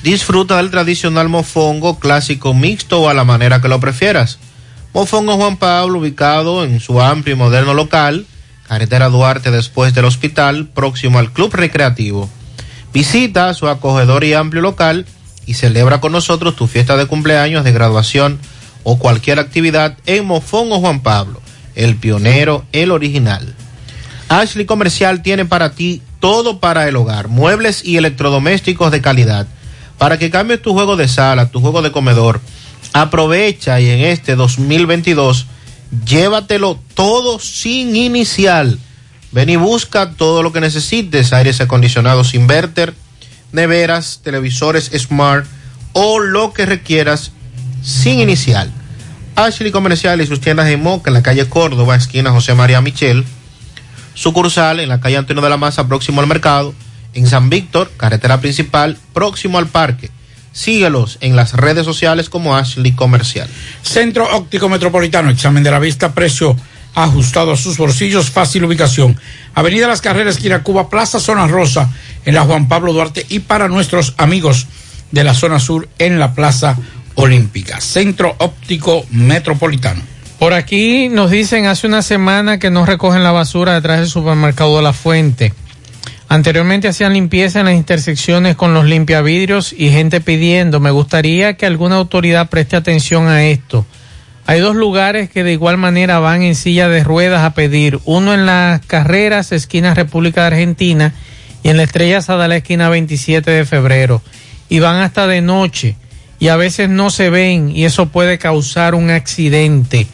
Disfruta 0.03 0.57
del 0.57 0.71
tradicional 0.71 1.29
mofongo 1.29 1.99
clásico 1.99 2.55
mixto 2.55 3.03
o 3.03 3.09
a 3.11 3.15
la 3.15 3.25
manera 3.25 3.61
que 3.61 3.69
lo 3.69 3.79
prefieras. 3.79 4.39
Mofongo 4.95 5.37
Juan 5.37 5.59
Pablo, 5.59 5.99
ubicado 5.99 6.65
en 6.65 6.81
su 6.81 7.03
amplio 7.03 7.37
y 7.37 7.39
moderno 7.39 7.75
local, 7.75 8.25
carretera 8.67 9.11
Duarte 9.11 9.51
después 9.51 9.93
del 9.93 10.07
hospital, 10.07 10.67
próximo 10.69 11.19
al 11.19 11.31
Club 11.31 11.53
Recreativo. 11.53 12.31
Visita 12.95 13.53
su 13.53 13.69
acogedor 13.69 14.25
y 14.25 14.33
amplio 14.33 14.63
local 14.63 15.05
y 15.45 15.55
celebra 15.55 16.01
con 16.01 16.13
nosotros 16.13 16.57
tu 16.57 16.67
fiesta 16.67 16.97
de 16.97 17.05
cumpleaños, 17.05 17.65
de 17.65 17.73
graduación 17.73 18.39
o 18.83 18.99
cualquier 18.99 19.39
actividad 19.39 19.99
en 20.07 20.25
Mofongo 20.25 20.81
Juan 20.81 21.01
Pablo, 21.01 21.43
el 21.75 21.97
pionero, 21.97 22.65
el 22.73 22.93
original. 22.93 23.55
Ashley 24.29 24.67
Comercial 24.67 25.23
tiene 25.23 25.45
para 25.45 25.73
ti 25.73 26.03
todo 26.21 26.59
para 26.59 26.89
el 26.89 26.97
hogar, 26.97 27.29
muebles 27.29 27.85
y 27.85 27.97
electrodomésticos 27.97 28.91
de 28.91 29.01
calidad. 29.01 29.47
Para 29.99 30.19
que 30.19 30.31
cambies 30.31 30.63
tu 30.63 30.73
juego 30.73 30.97
de 30.97 31.09
sala, 31.09 31.51
tu 31.51 31.61
juego 31.61 31.81
de 31.83 31.93
comedor, 31.93 32.41
aprovecha 32.93 33.81
y 33.81 33.89
en 33.89 34.01
este 34.01 34.37
2022 34.37 35.47
llévatelo 36.05 36.79
todo 36.95 37.39
sin 37.39 37.95
inicial. 37.95 38.79
Ven 39.33 39.51
y 39.51 39.57
busca 39.57 40.13
todo 40.13 40.43
lo 40.43 40.53
que 40.53 40.61
necesites, 40.61 41.33
aires 41.33 41.61
acondicionados 41.61 42.35
inverter, 42.35 42.95
neveras, 43.53 44.21
televisores 44.23 44.91
smart, 44.97 45.47
o 45.93 46.19
lo 46.19 46.53
que 46.53 46.67
requieras 46.67 47.33
sin 47.83 48.21
inicial. 48.21 48.71
Ashley 49.37 49.71
Comercial 49.71 50.21
y 50.21 50.27
sus 50.27 50.41
tiendas 50.41 50.69
en 50.69 50.83
Moca 50.83 51.11
en 51.11 51.15
la 51.15 51.23
calle 51.23 51.49
Córdoba, 51.49 51.95
esquina 51.95 52.31
José 52.33 52.55
María 52.55 52.81
Michel. 52.81 53.25
Sucursal 54.17 54.81
en 54.81 54.89
la 54.89 54.99
calle 54.99 55.19
Antonio 55.19 55.43
de 55.43 55.51
la 55.51 55.59
Maza, 55.59 55.87
próximo 55.87 56.21
al 56.21 56.27
mercado. 56.27 56.75
En 57.15 57.27
San 57.27 57.49
Víctor, 57.49 57.93
carretera 57.97 58.41
principal, 58.41 58.99
próximo 59.13 59.59
al 59.59 59.69
parque. 59.69 60.11
Síguelos 60.53 61.19
en 61.21 61.37
las 61.37 61.53
redes 61.53 61.85
sociales 61.85 62.31
como 62.31 62.57
Ashley 62.57 62.93
Comercial. 62.93 63.49
Centro 63.83 64.27
Óptico 64.35 64.69
Metropolitano, 64.69 65.31
examen 65.31 65.63
de 65.63 65.71
la 65.71 65.79
vista, 65.79 66.15
precio 66.15 66.57
ajustado 66.95 67.53
a 67.53 67.57
sus 67.59 67.77
bolsillos, 67.77 68.31
fácil 68.31 68.65
ubicación. 68.65 69.21
Avenida 69.55 69.87
Las 69.87 70.01
Carreras, 70.01 70.37
esquina 70.37 70.63
Cuba, 70.63 70.89
Plaza 70.89 71.21
Zona 71.21 71.47
Rosa, 71.47 71.91
en 72.25 72.35
la 72.35 72.43
Juan 72.43 72.69
Pablo 72.69 72.95
Duarte 72.95 73.27
y 73.29 73.41
para 73.41 73.69
nuestros 73.69 74.15
amigos 74.17 74.67
de 75.13 75.25
la 75.25 75.35
zona 75.35 75.61
sur 75.61 75.89
en 75.99 76.19
la 76.19 76.35
Plaza 76.35 76.77
Olímpica. 77.17 77.81
Centro 77.83 78.35
Óptico 78.39 79.05
Metropolitano. 79.11 80.16
Por 80.39 80.53
aquí 80.53 81.09
nos 81.09 81.31
dicen 81.31 81.67
hace 81.67 81.87
una 81.87 82.03
semana 82.03 82.59
que 82.59 82.71
no 82.71 82.85
recogen 82.85 83.25
la 83.25 83.33
basura 83.33 83.73
detrás 83.73 84.01
del 84.01 84.09
supermercado 84.09 84.77
de 84.77 84.83
La 84.83 84.93
Fuente. 84.93 85.55
Anteriormente 86.29 86.89
hacían 86.89 87.15
limpieza 87.15 87.61
en 87.61 87.67
las 87.67 87.75
intersecciones 87.75 88.55
con 88.55 88.75
los 88.75 88.85
limpiavidrios 88.85 89.73
y 89.73 89.91
gente 89.91 90.21
pidiendo. 90.21 90.79
Me 90.79 90.91
gustaría 90.91 91.57
que 91.57 91.65
alguna 91.65 91.97
autoridad 91.97 92.51
preste 92.51 92.77
atención 92.77 93.29
a 93.29 93.45
esto. 93.45 93.87
Hay 94.45 94.61
dos 94.61 94.77
lugares 94.77 95.31
que 95.31 95.43
de 95.43 95.53
igual 95.53 95.79
manera 95.79 96.19
van 96.19 96.43
en 96.43 96.55
silla 96.55 96.89
de 96.89 97.03
ruedas 97.03 97.43
a 97.43 97.55
pedir. 97.55 97.99
Uno 98.05 98.35
en 98.35 98.45
las 98.45 98.85
carreras, 98.85 99.53
esquina 99.53 99.95
República 99.95 100.43
de 100.43 100.47
Argentina, 100.49 101.15
y 101.63 101.71
en 101.71 101.79
la 101.79 101.85
Estrella 101.85 102.21
Sadala, 102.21 102.57
esquina 102.57 102.89
27 102.89 103.51
de 103.51 103.65
febrero. 103.65 104.23
Y 104.69 104.81
van 104.81 104.97
hasta 104.97 105.27
de 105.27 105.41
noche. 105.41 105.97
Y 106.39 106.49
a 106.49 106.57
veces 106.57 106.89
no 106.89 107.11
se 107.11 107.31
ven 107.31 107.71
y 107.75 107.87
eso 107.87 108.07
puede 108.11 108.39
causar 108.39 108.95
un 108.95 109.11
accidente. 109.11 110.07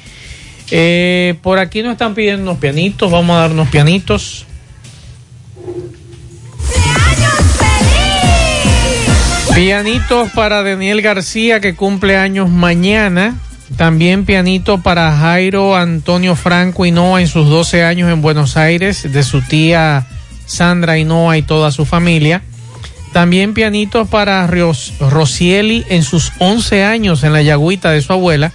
Eh, 0.74 1.34
por 1.42 1.58
aquí 1.58 1.82
nos 1.82 1.92
están 1.92 2.14
pidiendo 2.14 2.44
unos 2.44 2.56
pianitos. 2.56 3.10
Vamos 3.10 3.36
a 3.36 3.40
dar 3.40 3.50
unos 3.50 3.68
pianitos. 3.68 4.46
Pianitos 9.54 10.30
para 10.30 10.62
Daniel 10.62 11.02
García 11.02 11.60
que 11.60 11.74
cumple 11.74 12.16
años 12.16 12.48
mañana. 12.48 13.36
También 13.76 14.24
pianito 14.24 14.78
para 14.78 15.14
Jairo 15.14 15.76
Antonio 15.76 16.36
Franco 16.36 16.86
Hinoa 16.86 17.20
en 17.20 17.28
sus 17.28 17.50
12 17.50 17.84
años 17.84 18.10
en 18.10 18.22
Buenos 18.22 18.56
Aires, 18.56 19.12
de 19.12 19.22
su 19.24 19.42
tía 19.42 20.06
Sandra 20.46 20.96
Hinoa 20.96 21.36
y 21.36 21.42
toda 21.42 21.70
su 21.70 21.84
familia. 21.84 22.40
También 23.12 23.52
pianito 23.52 24.06
para 24.06 24.46
Ros 24.46 24.94
Rosieli 25.00 25.84
en 25.90 26.02
sus 26.02 26.32
11 26.38 26.82
años 26.84 27.24
en 27.24 27.34
la 27.34 27.42
yagüita 27.42 27.90
de 27.90 28.00
su 28.00 28.14
abuela. 28.14 28.52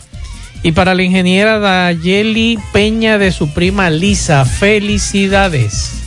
Y 0.67 0.73
para 0.73 0.93
la 0.93 1.01
ingeniera 1.01 1.59
Dayeli 1.59 2.59
Peña 2.73 3.17
de 3.17 3.31
su 3.31 3.53
prima 3.53 3.89
Lisa. 3.89 4.43
Felicidades. 4.43 6.06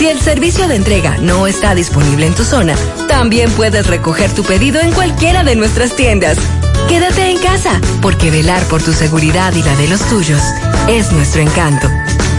Si 0.00 0.08
el 0.08 0.18
servicio 0.18 0.66
de 0.66 0.76
entrega 0.76 1.18
no 1.18 1.46
está 1.46 1.74
disponible 1.74 2.24
en 2.24 2.34
tu 2.34 2.42
zona, 2.42 2.74
también 3.06 3.50
puedes 3.50 3.86
recoger 3.86 4.34
tu 4.34 4.42
pedido 4.42 4.80
en 4.80 4.92
cualquiera 4.92 5.44
de 5.44 5.56
nuestras 5.56 5.94
tiendas. 5.94 6.38
Quédate 6.88 7.30
en 7.30 7.36
casa, 7.36 7.78
porque 8.00 8.30
velar 8.30 8.62
por 8.68 8.82
tu 8.82 8.94
seguridad 8.94 9.52
y 9.54 9.62
la 9.62 9.76
de 9.76 9.88
los 9.88 10.00
tuyos 10.08 10.40
es 10.88 11.12
nuestro 11.12 11.42
encanto. 11.42 11.86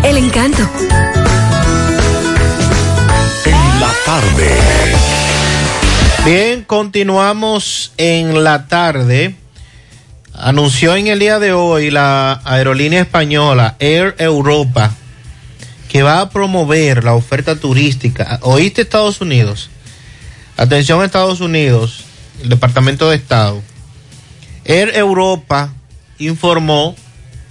El 0.03 0.17
encanto. 0.17 0.67
En 3.45 3.79
la 3.79 3.93
tarde. 4.07 4.49
Bien, 6.25 6.63
continuamos 6.63 7.93
en 7.97 8.43
la 8.43 8.65
tarde. 8.65 9.35
Anunció 10.33 10.95
en 10.95 11.05
el 11.05 11.19
día 11.19 11.37
de 11.37 11.53
hoy 11.53 11.91
la 11.91 12.41
aerolínea 12.43 13.01
española 13.01 13.75
Air 13.77 14.15
Europa 14.17 14.95
que 15.91 16.03
va 16.03 16.21
a 16.21 16.29
promover 16.29 17.03
la 17.03 17.15
oferta 17.15 17.57
turística. 17.57 18.39
¿Oíste 18.43 18.83
Estados 18.83 19.19
Unidos? 19.19 19.69
Atención 20.55 21.03
Estados 21.03 21.41
Unidos, 21.41 22.05
el 22.41 22.47
Departamento 22.47 23.09
de 23.09 23.17
Estado. 23.17 23.61
Air 24.63 24.95
Europa 24.95 25.73
informó 26.17 26.95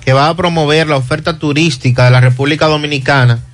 que 0.03 0.15
va 0.15 0.31
a 0.31 0.37
promover 0.37 0.89
la 0.89 0.97
oferta 0.97 1.39
turística 1.39 2.07
de 2.07 2.13
la 2.13 2.23
República 2.23 2.65
Dominicana 2.65 3.45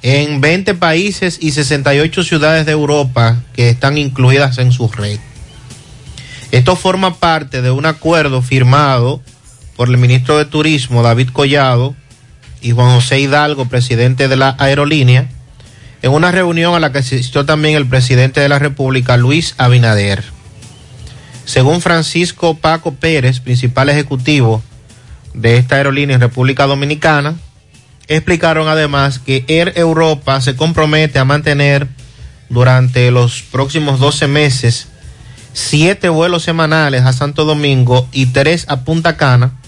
en 0.00 0.40
20 0.40 0.76
países 0.76 1.36
y 1.38 1.50
68 1.50 2.24
ciudades 2.24 2.64
de 2.64 2.72
Europa 2.72 3.42
que 3.52 3.68
están 3.68 3.98
incluidas 3.98 4.56
en 4.56 4.72
su 4.72 4.88
red. 4.88 5.18
Esto 6.52 6.74
forma 6.74 7.16
parte 7.16 7.60
de 7.60 7.70
un 7.70 7.84
acuerdo 7.84 8.40
firmado 8.40 9.20
por 9.76 9.90
el 9.90 9.98
ministro 9.98 10.38
de 10.38 10.46
Turismo, 10.46 11.02
David 11.02 11.28
Collado, 11.34 11.94
y 12.60 12.72
Juan 12.72 12.94
José 12.94 13.20
Hidalgo, 13.20 13.66
presidente 13.66 14.28
de 14.28 14.36
la 14.36 14.56
aerolínea, 14.58 15.28
en 16.02 16.12
una 16.12 16.32
reunión 16.32 16.74
a 16.74 16.80
la 16.80 16.92
que 16.92 16.98
asistió 16.98 17.44
también 17.44 17.76
el 17.76 17.86
presidente 17.86 18.40
de 18.40 18.48
la 18.48 18.58
República, 18.58 19.16
Luis 19.16 19.54
Abinader. 19.58 20.24
Según 21.44 21.80
Francisco 21.80 22.54
Paco 22.54 22.94
Pérez, 22.94 23.40
principal 23.40 23.88
ejecutivo 23.88 24.62
de 25.34 25.56
esta 25.56 25.76
aerolínea 25.76 26.14
en 26.14 26.20
República 26.20 26.66
Dominicana, 26.66 27.36
explicaron 28.08 28.68
además 28.68 29.18
que 29.18 29.44
Air 29.48 29.72
Europa 29.76 30.40
se 30.40 30.56
compromete 30.56 31.18
a 31.18 31.24
mantener 31.24 31.86
durante 32.48 33.10
los 33.10 33.42
próximos 33.42 34.00
12 34.00 34.26
meses 34.26 34.88
siete 35.52 36.08
vuelos 36.08 36.42
semanales 36.42 37.02
a 37.02 37.12
Santo 37.12 37.44
Domingo 37.44 38.08
y 38.12 38.26
tres 38.26 38.66
a 38.68 38.84
Punta 38.84 39.16
Cana, 39.16 39.59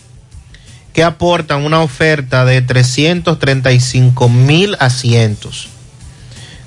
que 0.92 1.04
aportan 1.04 1.64
una 1.64 1.80
oferta 1.80 2.44
de 2.44 2.60
335 2.62 4.28
mil 4.28 4.76
asientos 4.78 5.68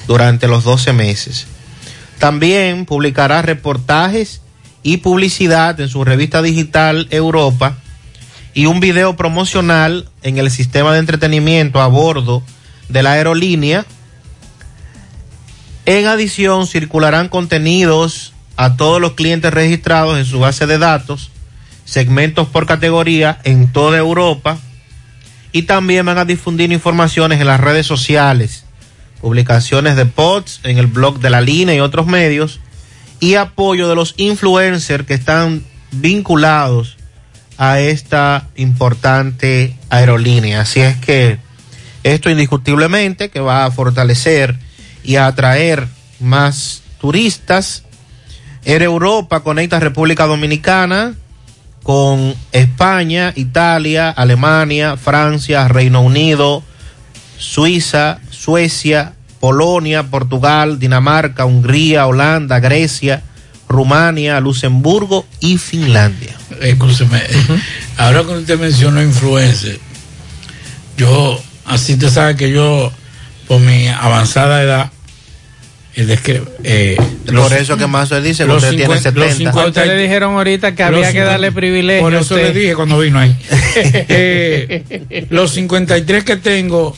durante 0.08 0.48
los 0.48 0.64
12 0.64 0.94
meses. 0.94 1.48
También 2.20 2.86
publicará 2.86 3.42
reportajes 3.42 4.42
y 4.84 4.98
publicidad 4.98 5.80
en 5.80 5.90
su 5.90 6.04
revista 6.04 6.42
digital 6.42 7.08
Europa 7.10 7.78
y 8.54 8.68
un 8.68 8.80
video 8.80 9.16
promocional 9.16 10.10
en 10.24 10.38
el 10.38 10.50
sistema 10.50 10.94
de 10.94 11.00
entretenimiento 11.00 11.82
a 11.82 11.88
bordo 11.88 12.42
de 12.90 13.04
la 13.04 13.14
aerolínea. 13.14 13.86
En 15.86 16.08
adición, 16.08 16.66
circularán 16.66 17.30
contenidos 17.30 18.34
a 18.56 18.78
todos 18.78 19.02
los 19.02 19.14
clientes 19.14 19.54
registrados 19.54 20.18
en 20.18 20.26
su 20.26 20.40
base 20.40 20.66
de 20.66 20.78
datos, 20.78 21.32
segmentos 21.86 22.48
por 22.50 22.66
categoría 22.66 23.40
en 23.44 23.72
toda 23.72 23.98
Europa 23.98 24.58
y 25.52 25.62
también 25.62 26.06
van 26.06 26.18
a 26.18 26.26
difundir 26.26 26.72
informaciones 26.74 27.40
en 27.40 27.48
las 27.48 27.62
redes 27.62 27.88
sociales, 27.88 28.66
publicaciones 29.22 29.96
de 29.96 30.06
posts 30.06 30.60
en 30.64 30.78
el 30.78 30.88
blog 30.88 31.20
de 31.20 31.30
la 31.30 31.40
línea 31.40 31.76
y 31.76 31.80
otros 31.80 32.08
medios 32.08 32.60
y 33.22 33.36
apoyo 33.36 33.88
de 33.88 33.96
los 33.96 34.16
influencers 34.18 35.06
que 35.06 35.14
están 35.14 35.64
vinculados 35.92 36.98
a 37.58 37.80
esta 37.80 38.50
importante 38.58 39.78
aerolínea. 39.90 40.62
Así 40.62 40.82
es 40.82 40.98
que 40.98 41.40
esto 42.04 42.30
indiscutiblemente 42.30 43.30
que 43.30 43.40
va 43.40 43.66
a 43.66 43.72
fortalecer 43.72 44.58
y 45.04 45.16
a 45.16 45.28
atraer 45.28 45.88
más 46.20 46.82
turistas. 47.00 47.84
Air 48.66 48.84
Europa 48.84 49.42
conecta 49.42 49.80
República 49.80 50.26
Dominicana 50.26 51.16
con 51.86 52.34
España, 52.52 53.32
Italia, 53.36 54.10
Alemania, 54.10 54.98
Francia, 54.98 55.68
Reino 55.68 56.02
Unido, 56.02 56.64
Suiza, 57.38 58.18
Suecia, 58.32 59.14
Polonia, 59.40 60.02
Portugal, 60.02 60.80
Dinamarca, 60.80 61.46
Hungría, 61.46 62.08
Holanda, 62.08 62.60
Grecia, 62.60 63.22
Rumania, 63.70 64.40
Luxemburgo 64.40 65.28
y 65.40 65.60
Finlandia. 65.60 66.36
Escúcheme, 66.60 67.22
ahora 67.98 68.24
que 68.24 68.32
usted 68.32 68.60
mencionó 68.60 69.04
influencer, 69.04 69.80
yo, 70.98 71.40
así 71.68 71.94
usted 71.94 72.10
sabe 72.10 72.36
que 72.36 72.52
yo, 72.52 72.92
por 73.48 73.62
mi 73.62 73.90
avanzada 73.90 74.64
edad, 74.64 74.92
el 75.96 76.10
descre- 76.10 76.44
eh, 76.64 76.98
Por 77.34 77.54
eso 77.54 77.78
que 77.78 77.88
más 77.88 78.10
se 78.10 78.22
dice 78.22 78.44
que 78.44 78.50
los 78.50 78.58
usted 78.64 78.76
tiene 78.78 78.84
50 79.00 79.12
los 79.12 79.28
70. 79.30 79.36
50 79.38 79.62
A 79.62 79.68
usted 79.68 79.86
le 79.88 80.02
dijeron 80.04 80.36
ahorita 80.36 80.76
que 80.76 80.84
Los 80.84 80.90
había 80.90 81.02
que 81.08 81.12
50 81.14 81.32
darle 81.32 81.52
privilegio. 81.52 82.02
Por 82.04 82.14
a 82.16 82.20
eso 82.20 82.36
usted. 82.36 82.54
le 82.54 82.60
dije 82.60 82.76
cuando 82.76 83.00
vino 83.00 83.20
ahí. 83.20 83.36
Eh, 83.78 85.26
los 85.30 85.52
53 85.54 86.24
que 86.24 86.36
tengo, 86.38 86.96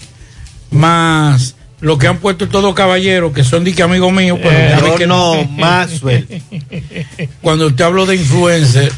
más 0.71 1.55
lo 1.79 1.97
que 1.99 2.07
han 2.07 2.17
puesto 2.17 2.47
todos 2.47 2.73
caballeros, 2.73 3.31
que 3.33 3.43
son 3.43 3.63
de 3.63 3.73
que 3.73 3.83
amigos 3.83 4.11
míos, 4.11 4.39
pero 4.41 4.57
Eh, 4.57 4.75
yo 4.79 4.95
que 4.95 5.05
no, 5.07 5.43
Maxwell. 5.45 6.27
Cuando 7.41 7.67
usted 7.67 7.85
habló 7.85 8.05
de 8.07 8.15
influencer, 8.15 8.91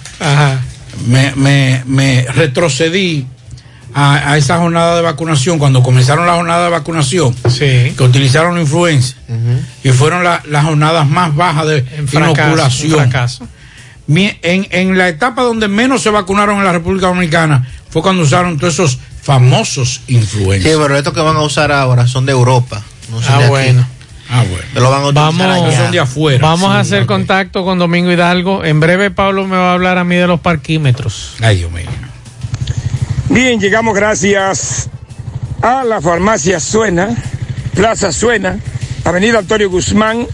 me, 1.08 1.34
me, 1.36 1.84
me 1.86 2.26
retrocedí 2.34 3.26
a, 3.94 4.32
a 4.32 4.38
esa 4.38 4.58
jornada 4.58 4.96
de 4.96 5.02
vacunación, 5.02 5.58
cuando 5.60 5.82
comenzaron 5.84 6.26
la 6.28 6.34
jornada 6.36 6.66
de 6.66 6.70
vacunación, 6.72 7.34
que 7.58 7.96
utilizaron 8.00 8.60
influencer, 8.60 9.16
y 9.84 9.90
fueron 9.90 10.24
la- 10.24 10.42
las 10.48 10.66
jornadas 10.66 11.08
más 11.08 11.36
bajas 11.36 11.68
de 11.68 11.82
fracaso, 12.08 12.20
inoculación. 12.42 12.92
en 12.92 12.98
fracaso. 13.00 13.48
Mi- 14.08 14.38
En, 14.42 14.68
en 14.72 14.98
la 14.98 15.08
etapa 15.08 15.44
donde 15.44 15.68
menos 15.68 16.02
se 16.02 16.10
vacunaron 16.10 16.58
en 16.58 16.64
la 16.66 16.72
República 16.72 17.08
Dominicana 17.08 17.68
fue 17.90 18.02
cuando 18.02 18.24
usaron 18.24 18.58
todos 18.58 18.74
esos 18.74 18.98
famosos 19.22 20.02
Sí, 20.08 20.16
influencers. 20.16 20.78
pero 20.78 20.98
estos 20.98 21.14
que 21.14 21.22
van 21.22 21.36
a 21.36 21.42
usar 21.42 21.72
ahora 21.72 22.08
son 22.08 22.26
de 22.26 22.32
Europa. 22.32 22.82
No 23.12 23.22
son 23.22 23.34
Ah, 23.34 23.38
de 23.38 23.44
aquí. 23.44 23.50
bueno. 23.52 23.88
Ah, 24.32 24.44
bueno. 24.50 24.64
Lo 24.76 24.92
van 24.92 25.02
a 25.02 25.06
utilizar 25.08 25.24
Vamos, 25.38 25.76
allá. 25.76 26.40
vamos 26.40 26.72
a 26.72 26.80
hacer 26.80 27.06
contacto 27.08 27.64
con 27.66 27.80
Domingo 27.80 28.12
Hidalgo. 28.12 28.64
En 28.64 28.80
breve 28.80 29.10
Pablo 29.12 29.46
me 29.48 29.58
va 29.58 29.72
a 29.72 29.74
hablar 29.74 29.98
a 29.98 30.04
mí 30.04 30.16
de 30.16 30.28
los 30.28 30.40
parquímetros. 30.40 31.34
Ay, 31.42 31.58
Dios 31.58 31.72
mío. 31.72 31.86
Bien, 33.30 33.60
llegamos 33.60 33.96
gracias 33.96 34.90
a 35.62 35.84
la 35.84 36.02
farmacia 36.02 36.60
Suena, 36.60 37.16
Plaza 37.76 38.12
Suena, 38.12 38.58
Avenida 39.06 39.38
Antonio 39.38 39.70
Guzmán, 39.70 40.26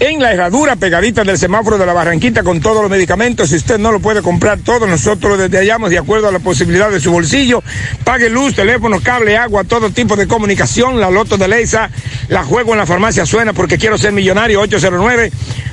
en 0.00 0.22
la 0.22 0.32
herradura 0.32 0.76
pegadita 0.76 1.22
del 1.22 1.36
semáforo 1.36 1.76
de 1.76 1.84
la 1.84 1.92
Barranquita 1.92 2.42
con 2.42 2.60
todos 2.60 2.80
los 2.80 2.90
medicamentos. 2.90 3.50
Si 3.50 3.56
usted 3.56 3.78
no 3.78 3.92
lo 3.92 4.00
puede 4.00 4.22
comprar 4.22 4.58
todo, 4.60 4.86
nosotros 4.86 5.36
lo 5.36 5.36
detallamos 5.36 5.90
de 5.90 5.98
acuerdo 5.98 6.28
a 6.28 6.32
la 6.32 6.38
posibilidad 6.38 6.90
de 6.90 6.98
su 6.98 7.12
bolsillo. 7.12 7.62
Pague 8.04 8.30
luz, 8.30 8.54
teléfono, 8.54 9.00
cable, 9.02 9.36
agua, 9.36 9.64
todo 9.64 9.90
tipo 9.90 10.16
de 10.16 10.26
comunicación. 10.26 10.98
La 10.98 11.10
Loto 11.10 11.36
de 11.36 11.46
Leisa, 11.46 11.90
la 12.28 12.42
juego 12.42 12.72
en 12.72 12.78
la 12.78 12.86
farmacia 12.86 13.26
Suena 13.26 13.52
porque 13.52 13.76
quiero 13.76 13.98
ser 13.98 14.12
millonario. 14.12 14.62
809 14.62 15.30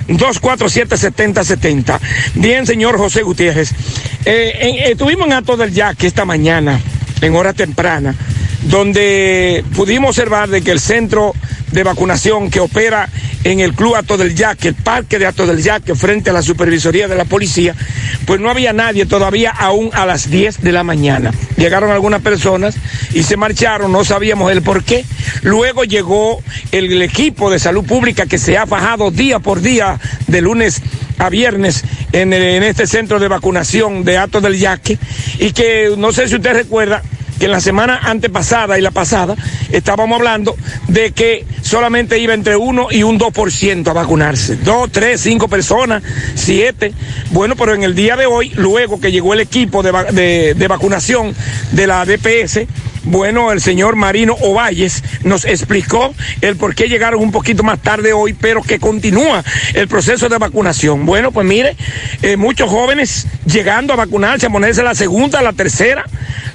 247 0.09 0.97
7070. 0.97 1.99
Bien, 2.35 2.65
señor 2.65 2.97
José 2.97 3.21
Gutiérrez. 3.23 3.73
Eh, 4.29 4.57
en- 4.59 4.91
estuvimos 4.91 5.25
en 5.27 5.31
Ato 5.31 5.55
del 5.55 5.71
Yaque 5.71 6.05
esta 6.05 6.25
mañana, 6.25 6.81
en 7.21 7.33
hora 7.33 7.53
temprana, 7.53 8.13
donde 8.63 9.63
pudimos 9.73 10.09
observar 10.09 10.49
de 10.49 10.61
que 10.61 10.71
el 10.71 10.81
centro 10.81 11.33
de 11.71 11.83
vacunación 11.83 12.49
que 12.49 12.59
opera 12.59 13.09
en 13.43 13.59
el 13.59 13.73
Club 13.73 13.95
Ato 13.95 14.17
del 14.17 14.35
Yaque, 14.35 14.69
el 14.69 14.75
parque 14.75 15.19
de 15.19 15.25
Ato 15.25 15.45
del 15.45 15.61
Yaque, 15.61 15.95
frente 15.95 16.29
a 16.29 16.33
la 16.33 16.41
supervisoría 16.41 17.07
de 17.07 17.15
la 17.15 17.25
policía, 17.25 17.75
pues 18.25 18.39
no 18.39 18.49
había 18.49 18.73
nadie 18.73 19.05
todavía 19.05 19.51
aún 19.51 19.89
a 19.93 20.05
las 20.05 20.29
10 20.29 20.61
de 20.61 20.71
la 20.71 20.83
mañana. 20.83 21.31
Llegaron 21.55 21.91
algunas 21.91 22.21
personas 22.21 22.75
y 23.13 23.23
se 23.23 23.37
marcharon, 23.37 23.91
no 23.91 24.03
sabíamos 24.03 24.51
el 24.51 24.61
por 24.61 24.83
qué. 24.83 25.05
Luego 25.43 25.83
llegó 25.83 26.41
el, 26.71 27.01
equipo 27.01 27.49
de 27.49 27.59
salud 27.59 27.85
pública 27.85 28.25
que 28.25 28.37
se 28.37 28.57
ha 28.57 28.65
fajado 28.65 29.11
día 29.11 29.39
por 29.39 29.61
día, 29.61 29.99
de 30.27 30.41
lunes 30.41 30.81
a 31.17 31.29
viernes, 31.29 31.83
en, 32.11 32.33
en 32.33 32.63
este 32.63 32.85
centro 32.85 33.19
de 33.19 33.27
vacunación 33.27 34.03
de 34.03 34.17
Ato 34.17 34.41
del 34.41 34.57
Yaque, 34.57 34.97
y 35.39 35.51
que 35.51 35.93
no 35.97 36.11
sé 36.11 36.27
si 36.27 36.35
usted 36.35 36.53
recuerda, 36.53 37.01
que 37.39 37.45
en 37.45 37.51
la 37.51 37.61
semana 37.61 37.99
antepasada 38.03 38.77
y 38.77 38.81
la 38.81 38.91
pasada 38.91 39.35
estábamos 39.71 40.17
hablando 40.17 40.55
de 40.87 41.11
que 41.11 41.45
solamente 41.61 42.17
iba 42.19 42.33
entre 42.33 42.55
1 42.55 42.87
y 42.91 43.03
un 43.03 43.19
2% 43.19 43.87
a 43.87 43.93
vacunarse. 43.93 44.55
Dos, 44.57 44.91
tres, 44.91 45.21
cinco 45.21 45.47
personas, 45.47 46.01
siete. 46.35 46.93
Bueno, 47.31 47.55
pero 47.55 47.73
en 47.73 47.83
el 47.83 47.95
día 47.95 48.15
de 48.15 48.25
hoy, 48.25 48.49
luego 48.55 48.99
que 48.99 49.11
llegó 49.11 49.33
el 49.33 49.41
equipo 49.41 49.83
de, 49.83 49.91
de- 50.13 50.53
de 50.55 50.67
vacunación 50.67 51.35
de 51.71 51.87
la 51.87 52.05
DPS, 52.05 52.61
bueno, 53.07 53.53
el 53.53 53.61
señor 53.61 53.95
Marino 53.95 54.33
Ovalles 54.41 55.01
nos 55.23 55.45
explicó 55.45 56.13
el 56.41 56.57
por 56.57 56.75
qué 56.75 56.89
llegaron 56.89 57.21
un 57.21 57.31
poquito 57.31 57.63
más 57.63 57.79
tarde 57.79 58.11
hoy, 58.11 58.33
pero 58.33 58.61
que 58.61 58.79
continúa 58.79 59.43
el 59.73 59.87
proceso 59.87 60.27
de 60.27 60.37
vacunación. 60.37 61.05
Bueno, 61.05 61.31
pues 61.31 61.47
mire, 61.47 61.77
eh, 62.21 62.35
muchos 62.35 62.69
jóvenes 62.69 63.27
llegando 63.45 63.93
a 63.93 63.95
vacunarse, 63.95 64.47
a 64.47 64.49
ponerse 64.49 64.83
la 64.83 64.93
segunda, 64.93 65.41
la 65.41 65.53
tercera, 65.53 66.05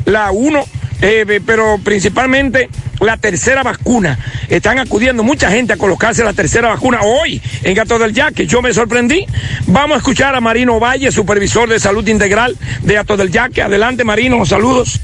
la 0.04 0.30
uno, 0.30 0.64
eh, 1.00 1.40
pero 1.46 1.78
principalmente 1.82 2.68
la 3.00 3.16
tercera 3.16 3.62
vacuna. 3.62 4.18
Están 4.48 4.78
acudiendo 4.78 5.22
mucha 5.22 5.50
gente 5.50 5.72
a 5.72 5.76
colocarse 5.78 6.22
la 6.22 6.34
tercera 6.34 6.68
vacuna 6.68 7.00
hoy 7.02 7.40
en 7.62 7.74
Gato 7.74 7.98
del 7.98 8.12
Yaque. 8.12 8.46
Yo 8.46 8.60
me 8.60 8.74
sorprendí. 8.74 9.24
Vamos 9.66 9.94
a 9.94 9.98
escuchar 9.98 10.34
a 10.34 10.40
Marino 10.42 10.78
Valle, 10.78 11.10
supervisor 11.10 11.68
de 11.68 11.80
salud 11.80 12.06
integral 12.06 12.56
de 12.82 12.94
Gato 12.94 13.16
del 13.16 13.30
Yaque. 13.30 13.62
Adelante, 13.62 14.04
Marino, 14.04 14.44
saludos. 14.44 15.00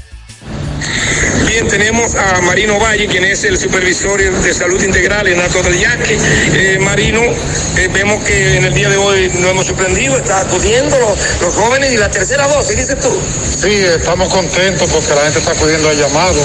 Bien, 1.47 1.67
tenemos 1.67 2.15
a 2.15 2.41
Marino 2.41 2.79
Valle, 2.79 3.07
quien 3.07 3.23
es 3.23 3.43
el 3.43 3.57
supervisor 3.57 4.21
de 4.21 4.53
salud 4.53 4.81
integral 4.81 5.27
en 5.27 5.39
Alto 5.39 5.61
del 5.63 5.79
Yaque. 5.79 6.17
Eh, 6.53 6.79
Marino, 6.79 7.21
eh, 7.21 7.89
vemos 7.91 8.23
que 8.23 8.57
en 8.57 8.65
el 8.65 8.73
día 8.73 8.89
de 8.89 8.97
hoy 8.97 9.29
nos 9.35 9.51
hemos 9.51 9.65
sorprendido, 9.65 10.17
está 10.17 10.41
acudiendo 10.41 10.97
los, 10.99 11.55
jóvenes 11.55 11.91
y 11.91 11.97
la 11.97 12.09
tercera 12.09 12.47
dosis, 12.47 12.75
dices 12.75 12.99
tú. 12.99 13.19
Sí, 13.43 13.83
estamos 13.83 14.29
contentos 14.29 14.89
porque 14.91 15.15
la 15.15 15.21
gente 15.21 15.39
está 15.39 15.51
acudiendo 15.51 15.89
al 15.89 15.97
llamado. 15.97 16.39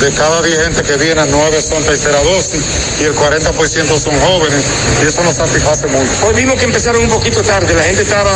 De 0.00 0.12
cada 0.12 0.42
10 0.42 0.62
gente 0.62 0.82
que 0.84 0.96
viene, 0.96 1.26
9 1.28 1.60
son 1.60 1.82
tercera 1.82 2.22
dosis 2.22 2.62
y 3.00 3.04
el 3.04 3.14
40% 3.16 3.98
son 3.98 4.14
jóvenes 4.20 4.64
y 5.02 5.06
eso 5.06 5.24
nos 5.24 5.34
satisface 5.34 5.88
mucho. 5.88 6.10
Hoy 6.24 6.34
vimos 6.34 6.54
que 6.54 6.66
empezaron 6.66 7.02
un 7.02 7.08
poquito 7.08 7.42
tarde, 7.42 7.74
la 7.74 7.82
gente 7.82 8.02
estaba 8.02 8.30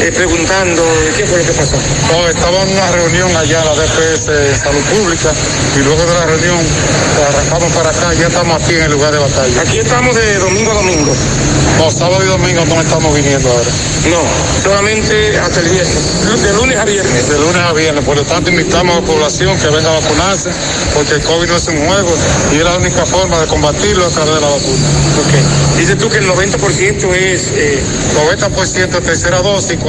eh, 0.00 0.10
preguntando 0.10 0.82
qué 1.14 1.26
fue 1.26 1.38
lo 1.38 1.44
que 1.44 1.52
pasó. 1.52 1.76
No, 2.10 2.26
estaba 2.26 2.62
en 2.62 2.68
una 2.70 2.90
reunión 2.92 3.36
allá 3.36 3.60
en 3.60 3.66
la 3.66 3.74
DPS 3.74 4.58
Salud 4.62 4.82
Pública 4.96 5.30
y 5.76 5.84
luego 5.84 6.02
de 6.02 6.14
la 6.14 6.26
reunión 6.26 6.58
arrancamos 7.28 7.72
para 7.72 7.90
acá, 7.90 8.14
ya 8.14 8.28
estamos 8.28 8.62
aquí 8.62 8.74
en 8.74 8.82
el 8.82 8.92
lugar 8.92 9.12
de 9.12 9.18
batalla. 9.18 9.60
Aquí 9.60 9.78
estamos 9.78 10.16
de 10.16 10.38
domingo 10.38 10.70
a 10.70 10.74
domingo. 10.74 11.12
No, 11.78 11.90
sábado 11.90 12.22
y 12.24 12.28
domingo 12.28 12.64
no 12.66 12.80
estamos 12.80 13.14
viniendo 13.14 13.48
ahora. 13.50 13.70
No, 14.10 14.22
solamente 14.62 15.38
hasta 15.38 15.60
el 15.60 15.68
viernes, 15.68 16.42
de 16.42 16.52
lunes 16.54 16.78
a 16.78 16.84
viernes. 16.84 17.28
De 17.28 17.38
lunes 17.38 17.62
a 17.62 17.72
viernes, 17.72 18.04
por 18.04 18.16
lo 18.16 18.24
tanto 18.24 18.50
invitamos 18.50 18.96
a 18.96 19.00
la 19.00 19.06
población 19.06 19.58
que 19.58 19.68
venga 19.68 19.90
a 19.90 20.00
vacunarse 20.00 20.50
porque 21.02 21.14
el 21.20 21.22
COVID 21.22 21.48
no 21.48 21.56
es 21.56 21.66
un 21.68 21.76
juego 21.86 22.14
y 22.52 22.56
es 22.56 22.64
la 22.64 22.76
única 22.76 23.04
forma 23.04 23.40
de 23.40 23.46
combatirlo 23.46 24.06
a 24.06 24.10
través 24.10 24.34
de 24.36 24.40
la 24.40 24.46
vacuna. 24.46 24.86
Ok. 25.18 25.78
Dices 25.78 25.98
tú 25.98 26.08
que 26.08 26.18
el 26.18 26.28
90% 26.28 27.14
es... 27.14 27.48
Eh... 27.54 27.82
90% 28.38 28.72
de 28.90 29.00
tercera 29.00 29.42
dosis 29.42 29.72
y 29.72 29.76
40% 29.76 29.84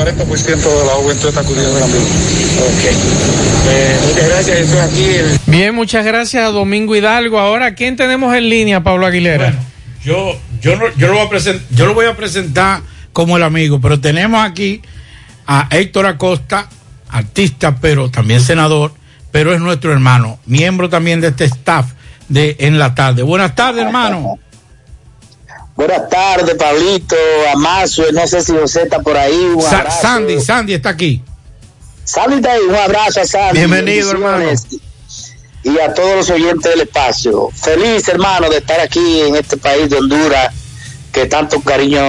de 0.46 0.86
la 0.86 0.94
juventud 0.94 1.28
está 1.30 1.42
acudiendo 1.42 1.80
la 1.80 1.86
misma. 1.86 2.02
Ok. 2.02 2.84
Eh, 3.70 4.00
muchas 4.08 4.28
gracias, 4.30 4.58
eso 4.60 4.74
es 4.76 4.82
aquí 4.82 5.04
el... 5.06 5.40
Bien, 5.46 5.76
muchas 5.76 6.06
gracias 6.06 6.44
a 6.44 6.48
Domingo 6.50 6.96
Hidalgo. 6.96 7.40
Ahora, 7.40 7.76
¿quién 7.76 7.96
tenemos 7.96 8.36
en 8.36 8.50
línea, 8.50 8.82
Pablo 8.84 9.06
Aguilera? 9.06 9.54
Yo, 10.04 10.36
yo, 10.62 10.76
no, 10.76 10.86
yo, 10.98 11.08
lo 11.08 11.14
voy 11.14 11.22
a 11.28 11.30
present- 11.30 11.62
yo 11.72 11.86
lo 11.86 11.94
voy 11.94 12.08
a 12.08 12.16
presentar 12.18 12.82
como 13.14 13.38
el 13.38 13.44
amigo, 13.44 13.80
pero 13.80 14.00
tenemos 14.00 14.44
aquí 14.44 14.82
a 15.46 15.68
Héctor 15.72 16.08
Acosta, 16.08 16.68
artista, 17.10 17.76
pero 17.80 18.10
también 18.10 18.42
senador, 18.42 18.94
pero 19.34 19.52
es 19.52 19.60
nuestro 19.60 19.92
hermano, 19.92 20.38
miembro 20.46 20.90
también 20.90 21.20
de 21.20 21.30
este 21.30 21.46
staff 21.46 21.88
de 22.30 22.56
En 22.60 22.78
la 22.78 22.94
Tarde. 22.94 23.24
Buenas 23.24 23.56
tardes, 23.56 23.84
hermano. 23.84 24.38
Buenas 25.76 26.08
tardes, 26.08 26.54
Pablito, 26.56 27.16
Amazo, 27.52 28.04
no 28.14 28.28
sé 28.28 28.42
si 28.44 28.52
José 28.54 28.84
está 28.84 29.00
por 29.00 29.18
ahí. 29.18 29.34
Un 29.56 29.62
Sa- 29.62 29.80
abrazo. 29.80 30.02
Sandy, 30.04 30.40
Sandy 30.40 30.74
está 30.76 30.90
aquí. 30.90 31.24
Sandy 32.04 32.36
está 32.36 32.52
ahí, 32.52 32.60
un 32.70 32.76
abrazo 32.76 33.22
a 33.22 33.26
Sandy. 33.26 33.58
Bienvenido, 33.58 34.10
Bendiciones. 34.14 34.68
Y 35.64 35.80
a 35.80 35.94
todos 35.96 36.16
los 36.16 36.30
oyentes 36.30 36.70
del 36.72 36.82
espacio. 36.82 37.50
Feliz, 37.56 38.08
hermano, 38.10 38.50
de 38.52 38.58
estar 38.58 38.80
aquí 38.82 39.22
en 39.22 39.36
este 39.36 39.58
país 39.58 39.90
de 39.90 39.98
Honduras, 39.98 40.54
que 41.12 41.26
tanto 41.26 41.60
cariño 41.62 42.02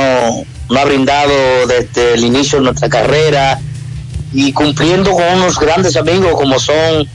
nos 0.69 0.79
ha 0.79 0.85
brindado 0.85 1.67
desde 1.67 2.15
el 2.15 2.25
inicio 2.25 2.59
de 2.59 2.65
nuestra 2.67 2.91
carrera 2.91 3.59
y 4.35 4.53
cumpliendo 4.53 5.13
con 5.13 5.25
unos 5.25 5.59
grandes 5.59 5.97
amigos 5.97 6.35
como 6.35 6.59
son 6.59 7.09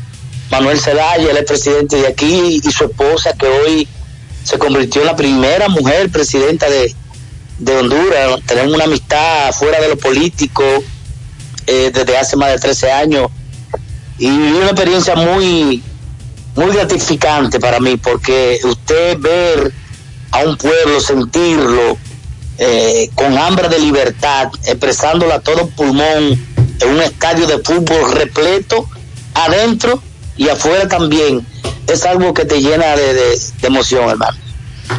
Manuel 0.49 0.79
Zelaya, 0.79 1.29
el 1.29 1.37
es 1.37 1.43
presidente 1.43 1.97
de 1.97 2.07
aquí, 2.07 2.59
y 2.63 2.71
su 2.71 2.85
esposa, 2.85 3.33
que 3.33 3.45
hoy 3.45 3.87
se 4.43 4.57
convirtió 4.57 5.01
en 5.01 5.07
la 5.07 5.15
primera 5.15 5.69
mujer 5.69 6.09
presidenta 6.09 6.67
de, 6.67 6.95
de 7.59 7.77
Honduras. 7.77 8.39
Tenemos 8.47 8.73
una 8.73 8.85
amistad 8.85 9.51
fuera 9.51 9.79
de 9.79 9.89
lo 9.89 9.97
político, 9.97 10.63
eh, 11.67 11.91
desde 11.93 12.17
hace 12.17 12.35
más 12.35 12.49
de 12.49 12.57
13 12.57 12.91
años 12.91 13.29
y 14.17 14.27
una 14.27 14.71
experiencia 14.71 15.15
muy, 15.15 15.83
muy 16.55 16.73
gratificante 16.73 17.59
para 17.59 17.79
mí 17.79 17.95
porque 17.95 18.59
usted 18.63 19.19
ver 19.19 19.71
a 20.31 20.39
un 20.39 20.57
pueblo, 20.57 20.99
sentirlo 20.99 21.95
eh, 22.57 23.09
con 23.13 23.37
hambre 23.37 23.69
de 23.69 23.77
libertad, 23.77 24.49
expresándola 24.65 25.35
a 25.35 25.39
todo 25.41 25.67
pulmón 25.69 26.48
en 26.81 26.89
un 26.89 27.01
estadio 27.01 27.47
de 27.47 27.59
fútbol 27.59 28.11
repleto, 28.13 28.87
adentro 29.33 30.01
y 30.37 30.49
afuera 30.49 30.87
también, 30.87 31.45
es 31.87 32.03
algo 32.05 32.33
que 32.33 32.45
te 32.45 32.61
llena 32.61 32.95
de, 32.95 33.13
de- 33.13 33.39
de 33.61 33.67
emoción, 33.67 34.09
hermano. 34.09 34.37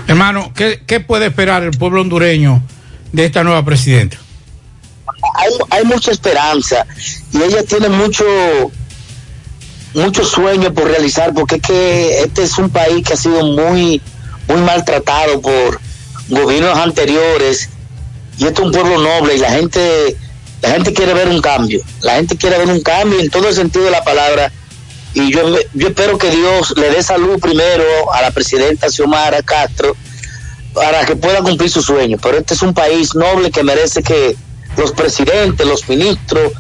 Hermano, 0.07 0.53
¿qué, 0.55 0.83
qué 0.87 1.01
puede 1.01 1.27
esperar 1.27 1.63
el 1.63 1.71
pueblo 1.73 2.01
hondureño 2.01 2.63
de 3.13 3.25
esta 3.25 3.43
nueva 3.45 3.65
presidenta? 3.65 4.19
hay, 5.35 5.53
hay 5.79 5.85
mucha 5.85 6.11
esperanza 6.13 6.87
y 7.33 7.43
ella 7.43 7.63
tiene 7.65 7.89
mucho 7.89 8.25
muchos 9.95 10.31
sueños 10.31 10.73
por 10.73 10.85
realizar 10.87 11.35
porque 11.35 11.57
es 11.57 11.63
que 11.63 12.21
este 12.23 12.45
es 12.45 12.57
un 12.59 12.71
país 12.71 13.05
que 13.05 13.15
ha 13.15 13.17
sido 13.17 13.45
muy 13.45 14.01
muy 14.49 14.61
maltratado 14.63 15.41
por 15.41 15.81
gobiernos 16.29 16.79
anteriores 16.79 17.69
y 18.39 18.47
este 18.47 18.61
es 18.63 18.67
un 18.67 18.73
pueblo 18.73 18.99
noble 18.99 19.35
y 19.35 19.39
la 19.39 19.51
gente 19.51 20.17
la 20.63 20.71
gente 20.71 20.93
quiere 20.93 21.15
ver 21.15 21.29
un 21.29 21.41
cambio 21.41 21.81
la 22.03 22.15
gente 22.15 22.37
quiere 22.37 22.59
ver 22.59 22.69
un 22.69 22.83
cambio 22.83 23.21
en 23.21 23.31
todo 23.31 23.49
el 23.49 23.55
sentido 23.55 23.85
de 23.87 23.91
la 23.91 24.05
palabra 24.05 24.53
y 25.15 25.33
yo 25.33 25.43
yo 25.75 25.89
espero 25.89 26.19
que 26.19 26.31
Dios 26.31 26.75
le 26.77 26.91
dé 26.91 27.03
salud 27.03 27.41
primero 27.41 28.13
a 28.13 28.23
la 28.23 28.31
presidenta 28.31 28.89
Xiomara 28.89 29.43
Castro 29.43 29.97
para 30.73 31.05
que 31.05 31.17
pueda 31.17 31.43
cumplir 31.43 31.71
sus 31.71 31.85
sueños. 31.85 32.21
Pero 32.23 32.39
este 32.39 32.55
es 32.55 32.63
un 32.63 32.75
país 32.75 33.15
noble 33.15 33.51
que 33.51 33.63
merece 33.63 34.03
que 34.03 34.37
los 34.77 34.93
presidentes, 34.93 35.67
los 35.67 35.89
ministros, 35.89 36.53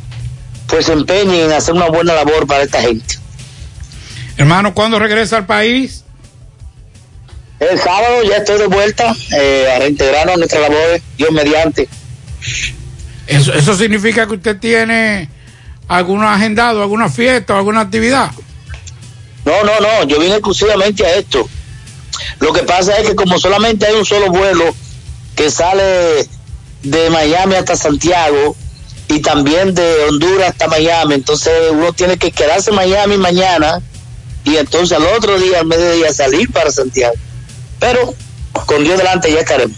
pues 0.67 0.87
se 0.87 0.93
empeñen 0.93 1.47
en 1.47 1.53
hacer 1.53 1.75
una 1.75 1.89
buena 1.89 2.15
labor 2.15 2.47
para 2.47 2.65
esta 2.65 2.81
gente. 2.81 3.17
Hermano, 4.37 4.75
¿cuándo 4.75 4.99
regresa 4.99 5.37
al 5.37 5.47
país? 5.47 6.05
El 7.59 7.79
sábado 7.79 8.23
ya 8.25 8.39
estoy 8.39 8.59
de 8.59 8.67
vuelta 8.69 9.15
eh, 9.37 9.71
a 9.75 9.79
reintegrarnos 9.79 10.35
a 10.35 10.39
nuestras 10.39 10.63
labores, 10.63 11.03
Dios 11.19 11.31
mediante. 11.31 11.89
Eso, 13.31 13.52
eso 13.52 13.77
significa 13.77 14.27
que 14.27 14.35
usted 14.35 14.59
tiene 14.59 15.28
algún 15.86 16.24
agendado, 16.24 16.82
alguna 16.82 17.09
fiesta 17.09 17.55
o 17.55 17.59
alguna 17.59 17.81
actividad. 17.81 18.32
No, 19.44 19.62
no, 19.62 19.81
no, 19.81 20.05
yo 20.05 20.19
vine 20.19 20.35
exclusivamente 20.35 21.07
a 21.07 21.15
esto. 21.15 21.48
Lo 22.40 22.52
que 22.52 22.65
pasa 22.65 22.98
es 22.98 23.09
que 23.09 23.15
como 23.15 23.39
solamente 23.39 23.86
hay 23.86 23.94
un 23.94 24.05
solo 24.05 24.31
vuelo 24.31 24.65
que 25.36 25.48
sale 25.48 26.28
de 26.82 27.11
Miami 27.11 27.55
hasta 27.55 27.77
Santiago 27.77 28.57
y 29.07 29.20
también 29.20 29.74
de 29.74 29.94
Honduras 30.09 30.51
hasta 30.51 30.66
Miami, 30.66 31.15
entonces 31.15 31.52
uno 31.70 31.93
tiene 31.93 32.16
que 32.16 32.32
quedarse 32.32 32.70
en 32.70 32.77
Miami 32.77 33.16
mañana 33.16 33.81
y 34.44 34.57
entonces 34.57 34.98
al 34.98 35.05
otro 35.07 35.39
día, 35.39 35.61
al 35.61 35.66
mediodía, 35.66 36.12
salir 36.12 36.51
para 36.51 36.73
Santiago. 36.73 37.15
Pero 37.78 38.12
con 38.66 38.82
Dios 38.82 38.98
delante 38.98 39.32
ya 39.32 39.39
estaremos. 39.39 39.77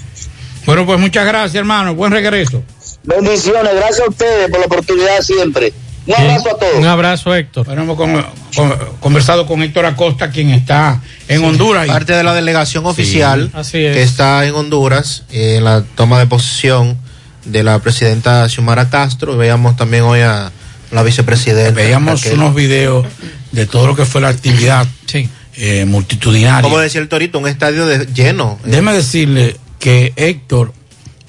Bueno, 0.65 0.87
pues 0.87 0.99
muchas 0.99 1.27
gracias, 1.27 1.55
hermano. 1.55 1.95
Buen 1.95 2.13
regreso. 2.13 2.63
Bendiciones, 3.05 3.75
gracias 3.75 4.01
a 4.07 4.11
ustedes 4.11 4.51
por 4.51 4.61
la 4.61 4.67
oportunidad 4.67 5.21
siempre. 5.23 5.73
Un 6.07 6.15
abrazo 6.15 6.51
a 6.51 6.59
todos. 6.59 6.75
Un 6.79 6.87
abrazo, 6.87 7.35
Héctor. 7.35 7.67
Bueno, 7.67 7.83
hemos 7.83 7.97
con- 7.97 8.25
con- 8.57 8.75
conversado 9.01 9.47
con 9.47 9.63
Héctor 9.63 9.87
Acosta, 9.87 10.31
quien 10.31 10.51
está 10.51 11.01
en 11.29 11.45
Honduras. 11.45 11.87
Parte 11.87 12.13
de 12.13 12.25
la 12.25 12.35
delegación 12.35 12.85
oficial 12.87 13.51
así 13.55 13.79
es. 13.85 13.95
que 13.95 14.03
está 14.03 14.45
en 14.45 14.55
Honduras 14.55 15.23
eh, 15.31 15.57
en 15.59 15.65
la 15.65 15.83
toma 15.95 16.19
de 16.19 16.27
posesión 16.27 16.97
de 17.45 17.63
la 17.63 17.79
presidenta 17.79 18.49
Xiomara 18.49 18.91
Castro. 18.91 19.37
Veíamos 19.37 19.77
también 19.77 20.03
hoy 20.03 20.21
a 20.21 20.51
la 20.91 21.03
vicepresidenta. 21.05 21.73
Veíamos 21.81 22.23
Raquel. 22.25 22.39
unos 22.39 22.55
videos 22.55 23.07
de 23.53 23.67
todo 23.67 23.87
lo 23.87 23.95
que 23.97 24.05
fue 24.05 24.21
la 24.21 24.29
actividad 24.29 24.87
eh, 25.55 25.85
multitudinaria. 25.85 26.63
Como 26.63 26.79
decía 26.79 27.01
el 27.01 27.09
Torito, 27.09 27.39
un 27.39 27.47
estadio 27.47 27.87
de- 27.87 28.07
lleno. 28.07 28.59
Déjeme 28.65 28.93
decirle 28.93 29.57
que 29.79 30.13
Héctor 30.17 30.73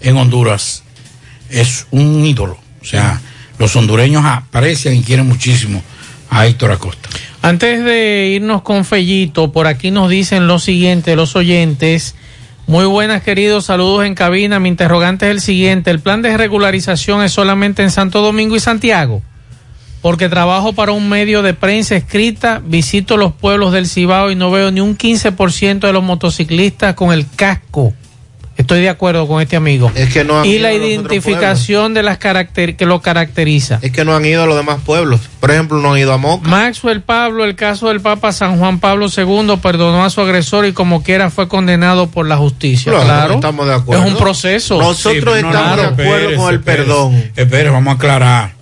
en 0.01 0.17
Honduras 0.17 0.82
es 1.53 1.87
un 1.91 2.25
ídolo. 2.25 2.57
O 2.81 2.85
sea, 2.85 3.21
los 3.59 3.75
hondureños 3.75 4.25
aprecian 4.25 4.95
y 4.95 5.03
quieren 5.03 5.27
muchísimo 5.27 5.81
a 6.29 6.45
Héctor 6.47 6.71
Acosta. 6.71 7.09
Antes 7.41 7.83
de 7.83 8.31
irnos 8.35 8.61
con 8.61 8.85
Fellito, 8.85 9.51
por 9.51 9.67
aquí 9.67 9.91
nos 9.91 10.09
dicen 10.09 10.47
lo 10.47 10.59
siguiente, 10.59 11.15
los 11.15 11.35
oyentes. 11.35 12.15
Muy 12.65 12.85
buenas, 12.85 13.21
queridos, 13.23 13.65
saludos 13.65 14.05
en 14.05 14.15
cabina. 14.15 14.59
Mi 14.59 14.69
interrogante 14.69 15.27
es 15.27 15.31
el 15.31 15.41
siguiente. 15.41 15.91
¿El 15.91 15.99
plan 15.99 16.21
de 16.21 16.35
regularización 16.37 17.23
es 17.23 17.33
solamente 17.33 17.83
en 17.83 17.91
Santo 17.91 18.21
Domingo 18.21 18.55
y 18.55 18.59
Santiago? 18.59 19.21
Porque 20.01 20.29
trabajo 20.29 20.73
para 20.73 20.91
un 20.91 21.07
medio 21.07 21.41
de 21.41 21.53
prensa 21.53 21.95
escrita, 21.95 22.61
visito 22.65 23.15
los 23.15 23.33
pueblos 23.33 23.71
del 23.71 23.87
Cibao 23.87 24.31
y 24.31 24.35
no 24.35 24.49
veo 24.51 24.71
ni 24.71 24.81
un 24.81 24.97
15% 24.97 25.79
de 25.79 25.93
los 25.93 26.03
motociclistas 26.03 26.95
con 26.95 27.13
el 27.13 27.25
casco. 27.29 27.93
Estoy 28.55 28.81
de 28.81 28.89
acuerdo 28.89 29.27
con 29.27 29.41
este 29.41 29.55
amigo. 29.55 29.91
Es 29.95 30.13
que 30.13 30.23
no 30.23 30.39
han 30.39 30.45
y 30.45 30.53
ido 30.53 30.63
la 30.63 30.73
identificación 30.73 31.93
de 31.93 32.03
las 32.03 32.17
caracter 32.17 32.75
que 32.75 32.85
lo 32.85 33.01
caracteriza. 33.01 33.79
Es 33.81 33.91
que 33.91 34.05
no 34.05 34.15
han 34.15 34.25
ido 34.25 34.43
a 34.43 34.45
los 34.45 34.55
demás 34.55 34.77
pueblos. 34.85 35.21
Por 35.39 35.51
ejemplo, 35.51 35.79
no 35.79 35.93
han 35.93 35.99
ido 35.99 36.13
a 36.13 36.17
Moca. 36.17 36.47
Maxwell 36.47 37.01
Pablo, 37.01 37.45
el 37.45 37.55
caso 37.55 37.87
del 37.87 38.01
Papa 38.01 38.31
San 38.31 38.59
Juan 38.59 38.79
Pablo 38.79 39.07
II, 39.15 39.57
perdonó 39.61 40.05
a 40.05 40.09
su 40.09 40.21
agresor 40.21 40.65
y 40.65 40.73
como 40.73 41.03
quiera 41.03 41.29
fue 41.29 41.47
condenado 41.47 42.07
por 42.07 42.27
la 42.27 42.37
justicia. 42.37 42.91
Claro, 42.91 43.05
Claro, 43.05 43.33
estamos 43.35 43.67
de 43.67 43.73
acuerdo. 43.73 44.05
Es 44.05 44.11
un 44.11 44.17
proceso. 44.17 44.77
Nosotros 44.79 45.35
estamos 45.37 45.77
de 45.77 45.85
acuerdo 45.85 46.35
con 46.35 46.53
el 46.53 46.59
perdón. 46.61 47.31
Espere, 47.35 47.69
vamos 47.69 47.93
a 47.93 47.95
aclarar. 47.95 48.52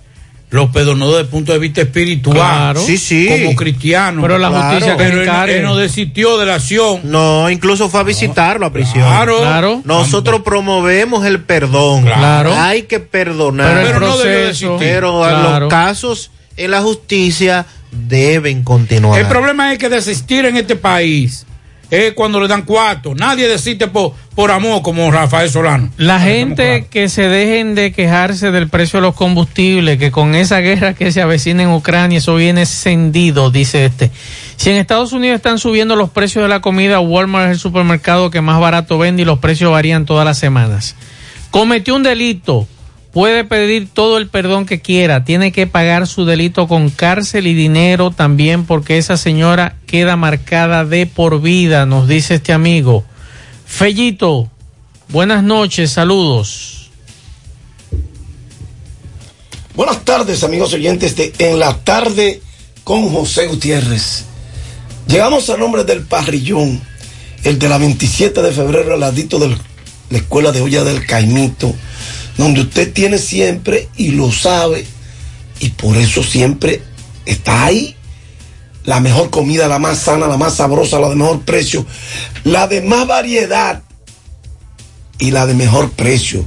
Los 0.52 0.68
perdonó 0.70 1.08
desde 1.08 1.22
el 1.22 1.26
punto 1.28 1.52
de 1.52 1.58
vista 1.58 1.80
espiritual. 1.80 2.36
Claro. 2.36 2.80
Sí, 2.80 2.98
sí. 2.98 3.26
Como 3.26 3.56
cristiano. 3.56 4.20
Pero 4.22 4.36
la 4.38 4.50
justicia 4.50 4.96
que 4.98 5.02
Pero 5.02 5.16
él, 5.16 5.22
encargue. 5.28 5.56
él 5.56 5.62
no 5.64 5.76
desistió 5.76 6.38
de 6.38 6.44
la 6.46 6.56
acción. 6.56 7.00
No, 7.04 7.48
incluso 7.50 7.88
fue 7.88 8.00
a 8.00 8.02
visitarlo 8.02 8.66
a 8.66 8.72
prisión. 8.72 9.02
Claro. 9.02 9.38
Claro. 9.40 9.80
Nosotros 9.84 10.42
promovemos 10.42 11.24
el 11.24 11.40
perdón. 11.40 12.02
Claro. 12.04 12.52
Hay 12.54 12.82
que 12.82 13.00
perdonar. 13.00 13.82
Pero 13.82 13.98
no 13.98 14.18
debió 14.18 14.22
proceso, 14.22 14.46
desistir. 14.74 14.76
Pero 14.78 15.20
Claro. 15.20 15.60
los 15.60 15.68
casos 15.70 16.30
en 16.58 16.70
la 16.70 16.82
justicia 16.82 17.64
deben 17.90 18.62
continuar. 18.62 19.18
El 19.20 19.26
problema 19.26 19.72
es 19.72 19.78
que 19.78 19.88
desistir 19.88 20.44
en 20.44 20.56
este 20.58 20.76
país 20.76 21.46
es 21.92 22.14
cuando 22.14 22.40
le 22.40 22.48
dan 22.48 22.62
cuarto. 22.62 23.14
Nadie 23.14 23.46
desiste 23.46 23.86
por, 23.86 24.14
por 24.34 24.50
amor 24.50 24.80
como 24.80 25.10
Rafael 25.10 25.50
Solano. 25.50 25.90
La 25.98 26.20
gente 26.20 26.86
que 26.90 27.10
se 27.10 27.28
dejen 27.28 27.74
de 27.74 27.92
quejarse 27.92 28.50
del 28.50 28.70
precio 28.70 28.98
de 28.98 29.06
los 29.08 29.14
combustibles, 29.14 29.98
que 29.98 30.10
con 30.10 30.34
esa 30.34 30.60
guerra 30.60 30.94
que 30.94 31.12
se 31.12 31.20
avecina 31.20 31.64
en 31.64 31.68
Ucrania, 31.68 32.16
eso 32.16 32.34
viene 32.34 32.62
encendido, 32.62 33.50
dice 33.50 33.84
este. 33.84 34.10
Si 34.56 34.70
en 34.70 34.76
Estados 34.76 35.12
Unidos 35.12 35.36
están 35.36 35.58
subiendo 35.58 35.94
los 35.94 36.08
precios 36.08 36.42
de 36.42 36.48
la 36.48 36.60
comida, 36.60 36.98
Walmart 36.98 37.50
es 37.50 37.52
el 37.52 37.58
supermercado 37.58 38.30
que 38.30 38.40
más 38.40 38.58
barato 38.58 38.96
vende 38.96 39.22
y 39.22 39.26
los 39.26 39.38
precios 39.38 39.70
varían 39.70 40.06
todas 40.06 40.24
las 40.24 40.38
semanas. 40.38 40.96
Cometió 41.50 41.94
un 41.94 42.04
delito, 42.04 42.66
puede 43.12 43.44
pedir 43.44 43.88
todo 43.92 44.18
el 44.18 44.28
perdón 44.28 44.66
que 44.66 44.80
quiera, 44.80 45.24
tiene 45.24 45.52
que 45.52 45.66
pagar 45.66 46.06
su 46.06 46.24
delito 46.24 46.66
con 46.66 46.90
cárcel 46.90 47.46
y 47.46 47.54
dinero 47.54 48.10
también 48.10 48.64
porque 48.64 48.98
esa 48.98 49.16
señora 49.16 49.76
queda 49.86 50.16
marcada 50.16 50.84
de 50.84 51.06
por 51.06 51.40
vida, 51.40 51.86
nos 51.86 52.08
dice 52.08 52.34
este 52.34 52.52
amigo. 52.52 53.04
Fellito, 53.66 54.50
buenas 55.08 55.42
noches, 55.42 55.92
saludos. 55.92 56.90
Buenas 59.74 60.04
tardes, 60.04 60.44
amigos 60.44 60.74
oyentes 60.74 61.16
de 61.16 61.32
En 61.38 61.58
la 61.58 61.78
tarde 61.78 62.42
con 62.84 63.08
José 63.10 63.46
Gutiérrez. 63.46 64.24
Llegamos 65.06 65.48
al 65.50 65.60
nombre 65.60 65.84
del 65.84 66.02
parrillón, 66.02 66.80
el 67.44 67.58
de 67.58 67.68
la 67.68 67.78
27 67.78 68.42
de 68.42 68.52
febrero, 68.52 68.94
al 68.94 69.00
ladito 69.00 69.38
de 69.38 69.56
la 70.12 70.18
escuela 70.18 70.52
de 70.52 70.60
olla 70.60 70.84
del 70.84 71.06
Caimito, 71.06 71.74
donde 72.36 72.60
usted 72.60 72.92
tiene 72.92 73.16
siempre 73.16 73.88
y 73.96 74.10
lo 74.10 74.30
sabe, 74.30 74.86
y 75.58 75.70
por 75.70 75.96
eso 75.96 76.22
siempre 76.22 76.82
está 77.24 77.64
ahí. 77.64 77.96
La 78.84 79.00
mejor 79.00 79.30
comida, 79.30 79.68
la 79.68 79.78
más 79.78 80.00
sana, 80.00 80.26
la 80.26 80.36
más 80.36 80.56
sabrosa, 80.56 81.00
la 81.00 81.08
de 81.08 81.16
mejor 81.16 81.40
precio, 81.42 81.86
la 82.44 82.66
de 82.66 82.82
más 82.82 83.06
variedad 83.06 83.82
y 85.18 85.30
la 85.30 85.46
de 85.46 85.54
mejor 85.54 85.90
precio. 85.92 86.44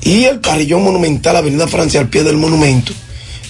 Y 0.00 0.24
el 0.24 0.40
parrillón 0.40 0.82
monumental, 0.82 1.36
Avenida 1.36 1.68
Francia, 1.68 2.00
al 2.00 2.08
pie 2.08 2.22
del 2.22 2.38
monumento, 2.38 2.94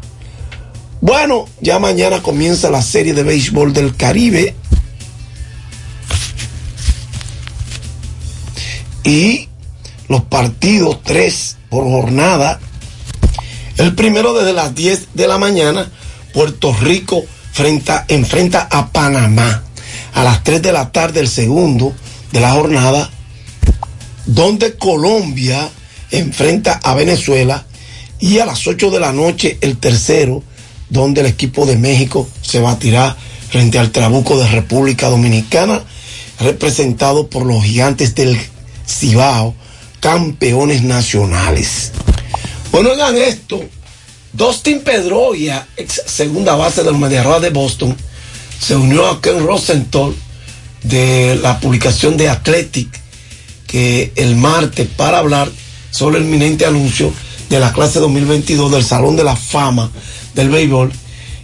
Bueno, 1.01 1.47
ya 1.61 1.79
mañana 1.79 2.21
comienza 2.21 2.69
la 2.69 2.81
serie 2.81 3.13
de 3.13 3.23
béisbol 3.23 3.73
del 3.73 3.95
Caribe. 3.95 4.55
Y 9.03 9.44
los 10.07 10.23
partidos, 10.23 11.01
tres 11.03 11.57
por 11.69 11.83
jornada. 11.83 12.59
El 13.77 13.95
primero 13.95 14.33
desde 14.33 14.53
las 14.53 14.73
10 14.73 15.09
de 15.13 15.27
la 15.27 15.37
mañana, 15.37 15.89
Puerto 16.33 16.73
Rico 16.73 17.23
frenta, 17.51 18.05
enfrenta 18.07 18.67
a 18.71 18.91
Panamá. 18.91 19.63
A 20.13 20.23
las 20.23 20.43
3 20.43 20.61
de 20.61 20.71
la 20.71 20.91
tarde, 20.91 21.19
el 21.19 21.27
segundo 21.27 21.93
de 22.31 22.39
la 22.39 22.51
jornada, 22.51 23.09
donde 24.25 24.77
Colombia 24.77 25.69
enfrenta 26.11 26.79
a 26.83 26.93
Venezuela. 26.93 27.65
Y 28.19 28.39
a 28.39 28.45
las 28.45 28.65
8 28.65 28.91
de 28.91 28.99
la 28.99 29.11
noche, 29.11 29.57
el 29.59 29.77
tercero, 29.77 30.41
donde 30.89 31.21
el 31.21 31.27
equipo 31.27 31.65
de 31.65 31.75
México 31.75 32.27
se 32.41 32.59
batirá 32.59 33.15
frente 33.49 33.77
al 33.77 33.91
Trabuco 33.91 34.37
de 34.39 34.47
República 34.47 35.09
Dominicana, 35.09 35.83
representado 36.39 37.29
por 37.29 37.45
los 37.45 37.63
gigantes 37.63 38.15
del 38.15 38.39
Cibao, 38.87 39.55
campeones 40.05 40.83
nacionales. 40.83 41.91
Bueno, 42.71 42.91
oigan 42.91 43.17
esto. 43.17 43.59
Dustin 44.33 44.81
Pedroia, 44.81 45.67
ex 45.75 45.99
segunda 46.05 46.53
base 46.53 46.83
de 46.83 46.91
los 46.91 47.41
de 47.41 47.49
Boston, 47.49 47.97
se 48.59 48.75
unió 48.75 49.07
a 49.07 49.19
Ken 49.19 49.43
Rosenthal 49.43 50.13
de 50.83 51.39
la 51.41 51.59
publicación 51.59 52.17
de 52.17 52.29
Athletic 52.29 52.87
que 53.65 54.13
el 54.15 54.35
martes 54.35 54.87
para 54.95 55.17
hablar 55.17 55.49
sobre 55.89 56.19
el 56.19 56.25
inminente 56.25 56.67
anuncio 56.67 57.11
de 57.49 57.59
la 57.59 57.73
clase 57.73 57.99
2022 57.99 58.73
del 58.73 58.85
Salón 58.85 59.15
de 59.15 59.23
la 59.23 59.35
Fama 59.35 59.89
del 60.35 60.49
Béisbol 60.49 60.91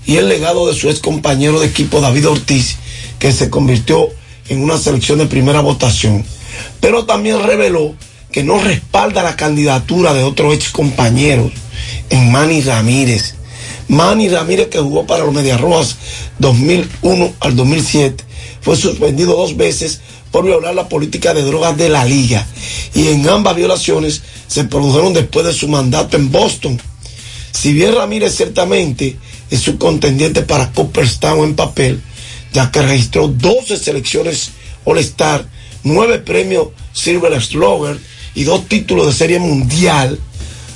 y 0.05 0.17
el 0.17 0.29
legado 0.29 0.67
de 0.67 0.75
su 0.75 0.87
ex 0.87 0.99
compañero 0.99 1.59
de 1.59 1.65
equipo 1.65 1.99
David 1.99 2.27
Ortiz, 2.27 2.75
que 3.17 3.31
se 3.31 3.49
convirtió 3.49 4.09
en 4.49 4.61
una 4.61 4.77
selección 4.77 5.17
de 5.17 5.25
primera 5.25 5.61
votación. 5.61 6.23
Pero 6.79 7.05
también 7.05 7.41
reveló 7.41 7.95
que 8.31 8.43
no 8.43 8.59
respalda 8.59 9.23
la 9.23 9.35
candidatura 9.35 10.13
de 10.13 10.23
otros 10.23 10.53
ex 10.53 10.69
compañeros 10.69 11.51
en 12.09 12.31
Manny 12.31 12.61
Ramírez. 12.61 13.35
Manny 13.87 14.29
Ramírez, 14.29 14.69
que 14.69 14.79
jugó 14.79 15.05
para 15.05 15.25
los 15.25 15.33
Medias 15.33 15.59
Rojas 15.59 15.97
2001 16.39 17.33
al 17.39 17.55
2007, 17.55 18.23
fue 18.61 18.77
suspendido 18.77 19.35
dos 19.35 19.57
veces 19.57 19.99
por 20.31 20.45
violar 20.45 20.73
la 20.73 20.87
política 20.87 21.33
de 21.33 21.43
drogas 21.43 21.75
de 21.75 21.89
la 21.89 22.05
liga. 22.05 22.47
Y 22.93 23.09
en 23.09 23.27
ambas 23.27 23.55
violaciones 23.55 24.21
se 24.47 24.63
produjeron 24.63 25.13
después 25.13 25.45
de 25.45 25.53
su 25.53 25.67
mandato 25.67 26.15
en 26.15 26.31
Boston. 26.31 26.79
Si 27.51 27.73
bien 27.73 27.95
Ramírez 27.95 28.35
ciertamente 28.35 29.17
es 29.49 29.59
su 29.59 29.77
contendiente 29.77 30.41
para 30.41 30.71
Cooperstown 30.71 31.43
en 31.43 31.55
papel, 31.55 32.01
ya 32.53 32.71
que 32.71 32.81
registró 32.81 33.27
12 33.27 33.77
selecciones 33.77 34.51
All-Star, 34.85 35.45
9 35.83 36.19
premios 36.19 36.69
Silver 36.93 37.41
Slugger 37.41 37.99
y 38.35 38.43
dos 38.43 38.67
títulos 38.67 39.07
de 39.07 39.13
serie 39.13 39.39
mundial, 39.39 40.19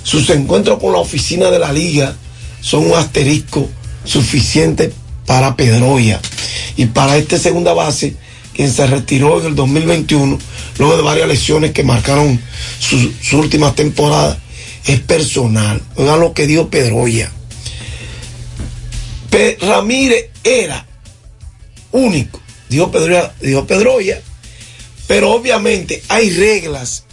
sus 0.03 0.29
encuentros 0.29 0.79
con 0.79 0.93
la 0.93 0.99
oficina 0.99 1.49
de 1.49 1.59
la 1.59 1.71
liga 1.71 2.15
son 2.61 2.87
un 2.87 2.95
asterisco 2.95 3.69
suficiente 4.03 4.91
para 5.25 5.55
Pedroya. 5.55 6.19
Y 6.77 6.87
para 6.87 7.17
este 7.17 7.39
segunda 7.39 7.73
base, 7.73 8.15
quien 8.53 8.71
se 8.71 8.85
retiró 8.87 9.39
en 9.39 9.47
el 9.47 9.55
2021, 9.55 10.37
luego 10.77 10.97
de 10.97 11.03
varias 11.03 11.27
lesiones 11.27 11.71
que 11.71 11.83
marcaron 11.83 12.39
sus 12.79 13.09
su 13.21 13.39
últimas 13.39 13.75
temporadas, 13.75 14.37
es 14.85 14.99
personal. 14.99 15.81
Oigan 15.95 16.19
lo 16.19 16.33
que 16.33 16.47
dijo 16.47 16.69
Pedroya. 16.69 17.31
Pe 19.29 19.57
Ramírez 19.59 20.29
era 20.43 20.85
único, 21.91 22.39
dijo 22.69 22.91
Pedroya, 22.91 23.33
dijo 23.41 23.65
Pedroya, 23.65 24.21
pero 25.07 25.31
obviamente 25.31 26.01
hay 26.07 26.29
reglas 26.29 27.05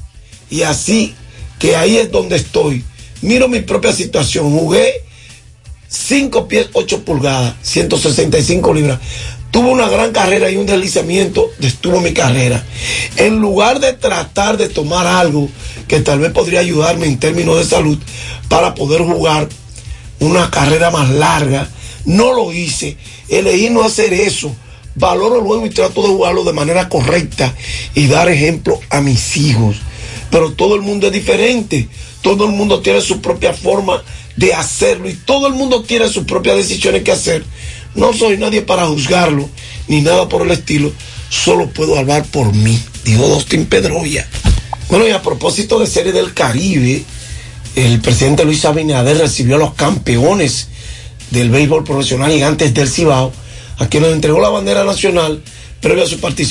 y 0.53 0.65
así 0.65 1.15
que 1.59 1.77
ahí 1.77 1.97
es 1.97 2.13
donde 2.13 2.37
estoy. 2.37 2.85
Miro 3.23 3.49
mi 3.49 3.61
propia 3.61 3.91
situación. 3.93 4.51
Jugué 4.53 5.03
5 5.89 6.47
pies 6.47 6.69
8 6.75 7.05
pulgadas, 7.07 7.55
165 7.63 8.75
libras. 8.75 9.01
Tuve 9.51 9.71
una 9.71 9.89
gran 9.89 10.13
carrera 10.13 10.51
y 10.51 10.57
un 10.57 10.67
deslizamiento 10.67 11.51
destuvo 11.59 12.01
mi 12.03 12.13
carrera. 12.13 12.63
En 13.17 13.39
lugar 13.39 13.81
de 13.81 13.95
tratar 13.95 14.59
de 14.59 14.69
tomar 14.69 15.07
algo 15.07 15.49
que 15.89 16.01
tal 16.01 16.21
vez 16.21 16.33
podría 16.33 16.61
ayudarme 16.61 17.07
en 17.07 17.19
términos 17.19 17.57
de 17.57 17.65
salud 17.65 17.99
para 18.49 18.75
poder 18.75 19.01
jugar 19.01 19.49
una 20.21 20.51
carrera 20.51 20.91
más 20.91 21.09
larga, 21.09 21.67
no 22.05 22.35
lo 22.35 22.53
hice. 22.53 22.99
Elegí 23.31 23.71
no 23.71 23.85
hacer 23.85 24.13
eso. 24.13 24.55
Valoro 24.97 25.41
luego 25.41 25.65
y 25.65 25.71
trato 25.71 26.03
de 26.03 26.09
jugarlo 26.09 26.45
de 26.45 26.53
manera 26.53 26.91
correcta 26.91 27.55
y 27.95 28.07
dar 28.07 28.29
ejemplo 28.29 28.79
a 28.91 29.01
mis 29.01 29.39
hijos 29.39 29.77
pero 30.33 30.51
todo 30.53 30.75
el 30.75 30.81
mundo 30.81 31.09
es 31.09 31.13
diferente. 31.13 31.89
Todo 32.23 32.47
el 32.47 32.53
mundo 32.53 32.81
tiene 32.81 33.03
su 33.03 33.21
propia 33.21 33.53
forma 33.53 34.03
de 34.35 34.55
hacerlo 34.55 35.11
y 35.11 35.13
todo 35.13 35.47
el 35.47 35.53
mundo 35.53 35.83
tiene 35.83 36.09
sus 36.09 36.25
propias 36.25 36.57
decisiones 36.57 37.03
que 37.03 37.13
hacer. 37.13 37.45
No 37.95 38.15
soy 38.15 38.39
nadie 38.39 38.63
para 38.63 38.87
juzgarlo, 38.87 39.47
ni 39.89 40.01
nada 40.01 40.31
por 40.31 40.41
el 40.41 40.51
estilo. 40.51 40.91
Solo 41.29 41.69
puedo 41.69 41.99
hablar 41.99 42.25
por 42.25 42.55
mí, 42.55 42.81
dijo 43.05 43.29
Dustin 43.29 43.67
Pedroya. 43.67 44.27
Bueno, 44.89 45.07
y 45.07 45.11
a 45.11 45.21
propósito 45.21 45.79
de 45.79 45.87
Serie 45.87 46.13
del 46.13 46.33
Caribe, 46.33 47.05
el 47.77 48.01
presidente 48.01 48.47
Luis 48.47 48.65
Abinader 48.65 49.19
recibió 49.19 49.57
a 49.57 49.59
los 49.59 49.75
campeones 49.75 50.69
del 51.31 51.51
béisbol 51.51 51.85
profesional 51.85 52.33
gigantes 52.33 52.73
del 52.73 52.89
Cibao, 52.89 53.33
a 53.77 53.87
quienes 53.87 54.13
entregó 54.13 54.41
la 54.41 54.49
bandera 54.49 54.85
nacional 54.85 55.43
previo 55.83 56.05
a 56.05 56.07
su 56.07 56.21
participación. 56.21 56.43